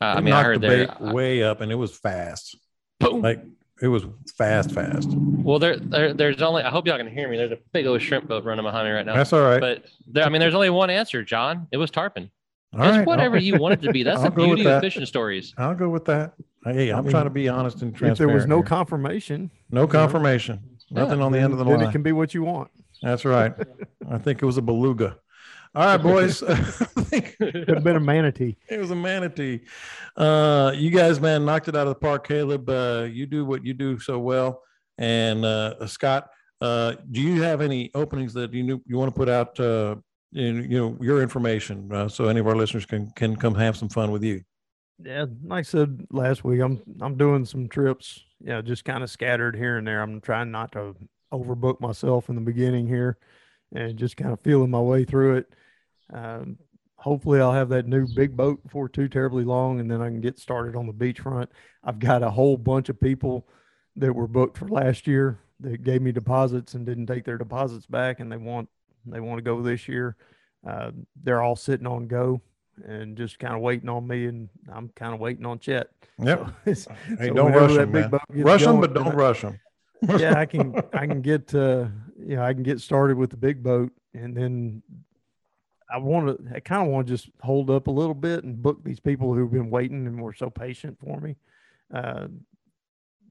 Uh, 0.00 0.14
I 0.16 0.20
mean, 0.20 0.32
I 0.32 0.44
heard 0.44 0.60
the 0.60 0.68
bait 0.68 1.00
way 1.00 1.42
up, 1.42 1.60
and 1.60 1.72
it 1.72 1.74
was 1.74 1.96
fast. 1.96 2.56
Like 3.00 3.42
it 3.82 3.88
was 3.88 4.04
fast, 4.36 4.72
fast. 4.72 5.08
Well, 5.10 5.58
there, 5.58 5.76
there, 5.76 6.12
there's 6.14 6.42
only. 6.42 6.62
I 6.62 6.70
hope 6.70 6.86
y'all 6.86 6.96
can 6.98 7.10
hear 7.10 7.28
me. 7.28 7.36
There's 7.36 7.52
a 7.52 7.58
big 7.72 7.86
old 7.86 8.00
shrimp 8.02 8.28
boat 8.28 8.44
running 8.44 8.64
behind 8.64 8.86
me 8.88 8.92
right 8.92 9.06
now. 9.06 9.14
That's 9.14 9.32
all 9.32 9.42
right. 9.42 9.60
But 9.60 9.84
there, 10.06 10.24
I 10.24 10.28
mean, 10.28 10.40
there's 10.40 10.54
only 10.54 10.70
one 10.70 10.90
answer, 10.90 11.22
John. 11.24 11.66
It 11.72 11.76
was 11.78 11.90
tarpon. 11.90 12.30
All 12.72 12.82
it's 12.86 12.98
right, 12.98 13.06
whatever 13.06 13.36
I'll- 13.36 13.42
you 13.42 13.58
want 13.58 13.74
it 13.74 13.82
to 13.86 13.92
be. 13.92 14.02
That's 14.02 14.18
I'll 14.22 14.30
the 14.30 14.36
go 14.36 14.48
with 14.48 14.56
beauty 14.58 14.70
of 14.70 14.80
fishing 14.82 15.06
stories. 15.06 15.54
I'll 15.58 15.74
go 15.74 15.88
with 15.88 16.04
that. 16.06 16.34
Hey, 16.64 16.92
I 16.92 16.98
I'm 16.98 17.04
mean, 17.04 17.10
trying 17.10 17.24
to 17.24 17.30
be 17.30 17.48
honest 17.48 17.80
and 17.82 17.90
transparent. 17.94 18.12
If 18.12 18.18
there 18.18 18.28
was 18.28 18.46
no 18.46 18.56
here. 18.58 18.64
confirmation, 18.66 19.50
no 19.70 19.80
you 19.82 19.86
know, 19.86 19.92
confirmation, 19.92 20.60
nothing 20.90 21.22
on 21.22 21.32
the 21.32 21.38
end 21.38 21.52
of 21.52 21.58
the 21.58 21.64
then 21.64 21.78
line. 21.80 21.88
it 21.88 21.92
can 21.92 22.02
be 22.02 22.12
what 22.12 22.34
you 22.34 22.42
want. 22.42 22.70
That's 23.02 23.24
right. 23.24 23.54
I 24.10 24.18
think 24.18 24.42
it 24.42 24.44
was 24.46 24.58
a 24.58 24.62
beluga. 24.62 25.16
All 25.74 25.84
right, 25.84 25.96
boys. 25.96 26.42
I 26.42 26.54
think 26.56 27.36
Could 27.38 27.68
have 27.68 27.84
been 27.84 27.96
a 27.96 28.00
manatee. 28.00 28.56
it 28.68 28.78
was 28.78 28.90
a 28.90 28.96
manatee. 28.96 29.60
Uh, 30.16 30.72
you 30.74 30.90
guys, 30.90 31.20
man, 31.20 31.44
knocked 31.44 31.68
it 31.68 31.76
out 31.76 31.86
of 31.86 31.94
the 31.94 32.00
park. 32.00 32.26
Caleb, 32.26 32.68
uh, 32.68 33.06
you 33.10 33.26
do 33.26 33.44
what 33.44 33.64
you 33.64 33.72
do 33.72 33.98
so 34.00 34.18
well. 34.18 34.62
And 34.98 35.44
uh, 35.44 35.86
Scott, 35.86 36.30
uh, 36.60 36.94
do 37.10 37.20
you 37.20 37.42
have 37.42 37.60
any 37.60 37.90
openings 37.94 38.34
that 38.34 38.52
you 38.52 38.62
knew, 38.64 38.82
you 38.84 38.98
want 38.98 39.14
to 39.14 39.18
put 39.18 39.28
out? 39.28 39.58
Uh, 39.58 39.96
in, 40.32 40.70
you 40.70 40.78
know 40.78 40.96
your 41.00 41.22
information, 41.22 41.90
uh, 41.92 42.08
so 42.08 42.28
any 42.28 42.38
of 42.38 42.46
our 42.46 42.54
listeners 42.54 42.86
can 42.86 43.10
can 43.16 43.34
come 43.34 43.52
have 43.56 43.76
some 43.76 43.88
fun 43.88 44.12
with 44.12 44.22
you. 44.22 44.42
Yeah, 45.02 45.26
like 45.44 45.60
I 45.60 45.62
said 45.62 46.06
last 46.12 46.44
week, 46.44 46.60
I'm 46.60 46.80
I'm 47.00 47.16
doing 47.16 47.44
some 47.44 47.68
trips. 47.68 48.22
Yeah, 48.40 48.60
just 48.60 48.84
kind 48.84 49.02
of 49.02 49.10
scattered 49.10 49.56
here 49.56 49.76
and 49.78 49.84
there. 49.86 50.00
I'm 50.00 50.20
trying 50.20 50.52
not 50.52 50.70
to 50.72 50.94
overbook 51.32 51.80
myself 51.80 52.28
in 52.28 52.36
the 52.36 52.40
beginning 52.42 52.86
here, 52.86 53.18
and 53.74 53.96
just 53.96 54.16
kind 54.16 54.32
of 54.32 54.38
feeling 54.40 54.70
my 54.70 54.78
way 54.80 55.04
through 55.04 55.38
it. 55.38 55.52
Um, 56.12 56.58
hopefully, 56.96 57.40
I'll 57.40 57.52
have 57.52 57.68
that 57.70 57.86
new 57.86 58.06
big 58.14 58.36
boat 58.36 58.62
before 58.62 58.88
too 58.88 59.08
terribly 59.08 59.44
long, 59.44 59.80
and 59.80 59.90
then 59.90 60.00
I 60.00 60.08
can 60.08 60.20
get 60.20 60.38
started 60.38 60.76
on 60.76 60.86
the 60.86 60.92
beachfront. 60.92 61.48
I've 61.84 61.98
got 61.98 62.22
a 62.22 62.30
whole 62.30 62.56
bunch 62.56 62.88
of 62.88 63.00
people 63.00 63.46
that 63.96 64.14
were 64.14 64.28
booked 64.28 64.58
for 64.58 64.68
last 64.68 65.06
year 65.06 65.38
that 65.60 65.82
gave 65.84 66.02
me 66.02 66.12
deposits 66.12 66.74
and 66.74 66.86
didn't 66.86 67.06
take 67.06 67.24
their 67.24 67.38
deposits 67.38 67.86
back, 67.86 68.20
and 68.20 68.30
they 68.30 68.36
want 68.36 68.68
they 69.06 69.20
want 69.20 69.38
to 69.38 69.42
go 69.42 69.62
this 69.62 69.88
year. 69.88 70.16
Uh, 70.66 70.90
they're 71.22 71.42
all 71.42 71.56
sitting 71.56 71.86
on 71.86 72.06
go 72.06 72.40
and 72.84 73.16
just 73.16 73.38
kind 73.38 73.54
of 73.54 73.60
waiting 73.60 73.88
on 73.88 74.06
me, 74.06 74.26
and 74.26 74.48
I'm 74.72 74.90
kind 74.90 75.14
of 75.14 75.20
waiting 75.20 75.46
on 75.46 75.58
Chet. 75.58 75.88
Yep. 76.22 76.48
So 76.66 76.72
so 76.74 77.34
don't 77.34 77.52
rush 77.52 77.74
them, 77.74 77.92
man. 77.92 78.10
Rush 78.30 78.64
them, 78.64 78.80
but 78.80 78.94
don't 78.94 79.14
rush 79.14 79.42
them. 79.42 79.58
yeah, 80.18 80.38
I 80.38 80.46
can 80.46 80.80
I 80.92 81.06
can 81.06 81.22
get 81.22 81.54
uh 81.54 81.86
you 82.18 82.36
know 82.36 82.42
I 82.42 82.52
can 82.52 82.62
get 82.62 82.80
started 82.80 83.16
with 83.16 83.30
the 83.30 83.36
big 83.36 83.62
boat, 83.62 83.92
and 84.14 84.36
then 84.36 84.82
I 85.92 85.98
want 85.98 86.26
to 86.46 86.54
I 86.54 86.60
kind 86.60 86.82
of 86.82 86.88
want 86.88 87.06
to 87.06 87.12
just 87.16 87.30
hold 87.42 87.70
up 87.70 87.86
a 87.86 87.90
little 87.90 88.14
bit 88.14 88.44
and 88.44 88.62
book 88.62 88.82
these 88.84 89.00
people 89.00 89.34
who've 89.34 89.50
been 89.50 89.70
waiting 89.70 90.06
and 90.06 90.20
were 90.20 90.32
so 90.34 90.48
patient 90.50 90.98
for 91.00 91.18
me. 91.20 91.36
Uh, 91.92 92.28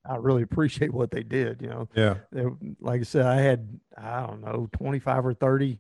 I 0.06 0.16
really 0.18 0.42
appreciate 0.50 0.94
what 0.94 1.12
they 1.12 1.24
did. 1.24 1.62
You 1.62 1.70
know, 1.70 1.90
Yeah. 1.96 2.16
they, 2.32 2.46
like 2.80 3.02
I 3.02 3.04
said, 3.04 3.26
I 3.26 3.42
had 3.42 3.80
I 3.98 4.26
don't 4.26 4.42
know 4.42 4.70
twenty 4.74 5.00
five 5.00 5.26
or 5.26 5.34
thirty, 5.34 5.80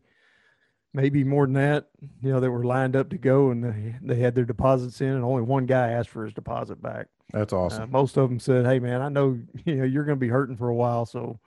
maybe 0.93 1.23
more 1.23 1.45
than 1.45 1.53
that. 1.53 1.87
You 2.21 2.31
know, 2.31 2.39
that 2.39 2.51
were 2.51 2.63
lined 2.65 2.95
up 2.95 3.09
to 3.09 3.17
go, 3.17 3.51
and 3.51 3.63
they 3.63 3.95
they 4.01 4.15
had 4.19 4.35
their 4.35 4.45
deposits 4.45 5.01
in, 5.01 5.09
and 5.09 5.23
only 5.23 5.41
one 5.43 5.65
guy 5.65 5.89
asked 5.91 6.09
for 6.09 6.23
his 6.23 6.33
deposit 6.33 6.81
back. 6.81 7.07
That's 7.31 7.53
Uh, 7.53 7.57
awesome. 7.57 7.91
most 7.91 8.17
of 8.17 8.29
them 8.29 8.39
said, 8.39 8.65
"Hey, 8.65 8.79
man, 8.79 9.01
I 9.01 9.09
know 9.09 9.39
you 9.65 9.75
know 9.75 9.83
you're 9.83 10.05
going 10.05 10.17
to 10.17 10.25
be 10.25 10.29
hurting 10.29 10.57
for 10.57 10.69
a 10.69 10.75
while, 10.75 11.05
so 11.05 11.39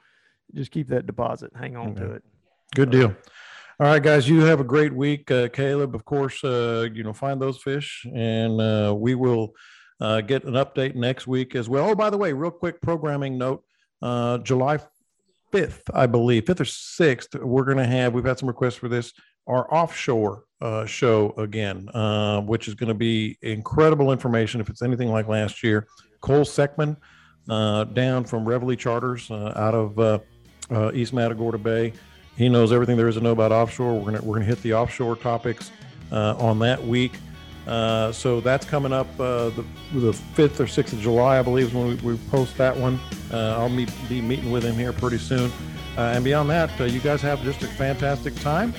just 0.55 0.71
keep 0.71 0.89
that 0.89 1.07
deposit. 1.07 1.53
Hang 1.55 1.77
on 1.77 1.95
to 1.97 2.13
it." 2.13 2.23
Good 2.75 2.91
deal. 2.91 3.15
All 3.83 3.89
right, 3.89 4.01
guys, 4.01 4.29
you 4.29 4.43
have 4.43 4.61
a 4.61 4.65
great 4.65 4.95
week. 4.95 5.29
Uh, 5.29 5.49
Caleb, 5.49 5.97
of 5.97 6.05
course, 6.05 6.45
uh, 6.45 6.87
you 6.95 7.03
know, 7.03 7.13
find 7.13 7.43
those 7.43 7.59
fish 7.61 8.07
and 8.15 8.61
uh, 8.61 8.95
we 8.97 9.17
will 9.17 9.55
uh, 10.01 10.21
get 10.21 10.45
an 10.45 10.53
update 10.53 10.95
next 10.95 11.27
week 11.27 11.57
as 11.57 11.69
well. 11.69 11.91
Oh, 11.91 11.95
by 11.97 12.09
the 12.09 12.17
way, 12.17 12.33
real 12.33 12.53
quick 12.53 12.81
programming 12.81 13.37
note 13.39 13.65
uh, 14.01 14.39
July 14.39 14.79
5th, 15.53 15.81
I 15.93 16.07
believe, 16.07 16.45
5th 16.45 16.61
or 16.61 16.65
6th, 16.65 17.43
we're 17.43 17.65
going 17.65 17.79
to 17.79 17.85
have, 17.85 18.15
we've 18.15 18.25
had 18.25 18.39
some 18.39 18.47
requests 18.47 18.77
for 18.77 18.89
this, 18.89 19.13
our 19.49 19.67
offshore 19.75 20.45
uh, 20.61 20.87
show 20.87 21.35
again, 21.37 21.89
which 22.47 22.69
is 22.69 22.75
going 22.75 22.87
to 22.87 22.95
be 22.95 23.37
incredible 23.43 24.13
information 24.13 24.61
if 24.61 24.71
it's 24.71 24.83
anything 24.83 25.09
like 25.09 25.27
last 25.27 25.65
year. 25.65 25.89
Cole 26.21 26.45
Seckman 26.45 26.97
down 27.49 28.23
from 28.27 28.49
Reveille 28.49 28.77
Charters 28.77 29.29
out 29.29 29.75
of 29.75 30.23
East 30.95 31.13
Matagorda 31.13 31.59
Bay. 31.59 31.93
He 32.37 32.49
knows 32.49 32.73
everything 32.73 32.97
there 32.97 33.09
is 33.09 33.17
to 33.17 33.21
know 33.21 33.33
about 33.33 33.53
offshore. 33.53 33.95
We're 33.95 34.13
gonna 34.13 34.23
we're 34.23 34.35
gonna 34.37 34.47
hit 34.47 34.63
the 34.63 34.75
offshore 34.75 35.17
topics 35.17 35.71
uh, 36.11 36.35
on 36.39 36.59
that 36.61 36.83
week. 36.85 37.13
Uh, 37.67 38.11
so 38.11 38.41
that's 38.41 38.67
coming 38.67 38.93
up 38.93 39.07
uh, 39.21 39.51
the 39.51 39.65
the 39.95 40.13
fifth 40.13 40.61
or 40.61 40.67
sixth 40.67 40.93
of 40.93 41.01
July, 41.01 41.39
I 41.39 41.43
believe, 41.43 41.69
is 41.69 41.75
when 41.75 41.89
we, 41.89 41.95
we 41.97 42.17
post 42.31 42.57
that 42.59 42.77
one. 42.77 42.99
Uh, 43.33 43.57
I'll 43.59 43.69
meet, 43.69 43.93
be 44.09 44.21
meeting 44.21 44.51
with 44.51 44.65
him 44.65 44.75
here 44.75 44.93
pretty 44.93 45.19
soon. 45.19 45.51
Uh, 45.97 46.13
and 46.15 46.25
beyond 46.25 46.51
that, 46.51 46.81
uh, 46.81 46.85
you 46.85 47.01
guys 47.01 47.21
have 47.21 47.43
just 47.43 47.63
a 47.63 47.69
fantastic 47.69 48.35
time. 48.37 48.75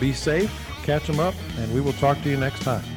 Be 0.00 0.12
safe. 0.12 0.50
catch 0.84 1.06
them 1.06 1.20
up, 1.20 1.34
and 1.58 1.74
we 1.74 1.80
will 1.80 1.92
talk 1.94 2.22
to 2.22 2.30
you 2.30 2.36
next 2.36 2.62
time. 2.62 2.95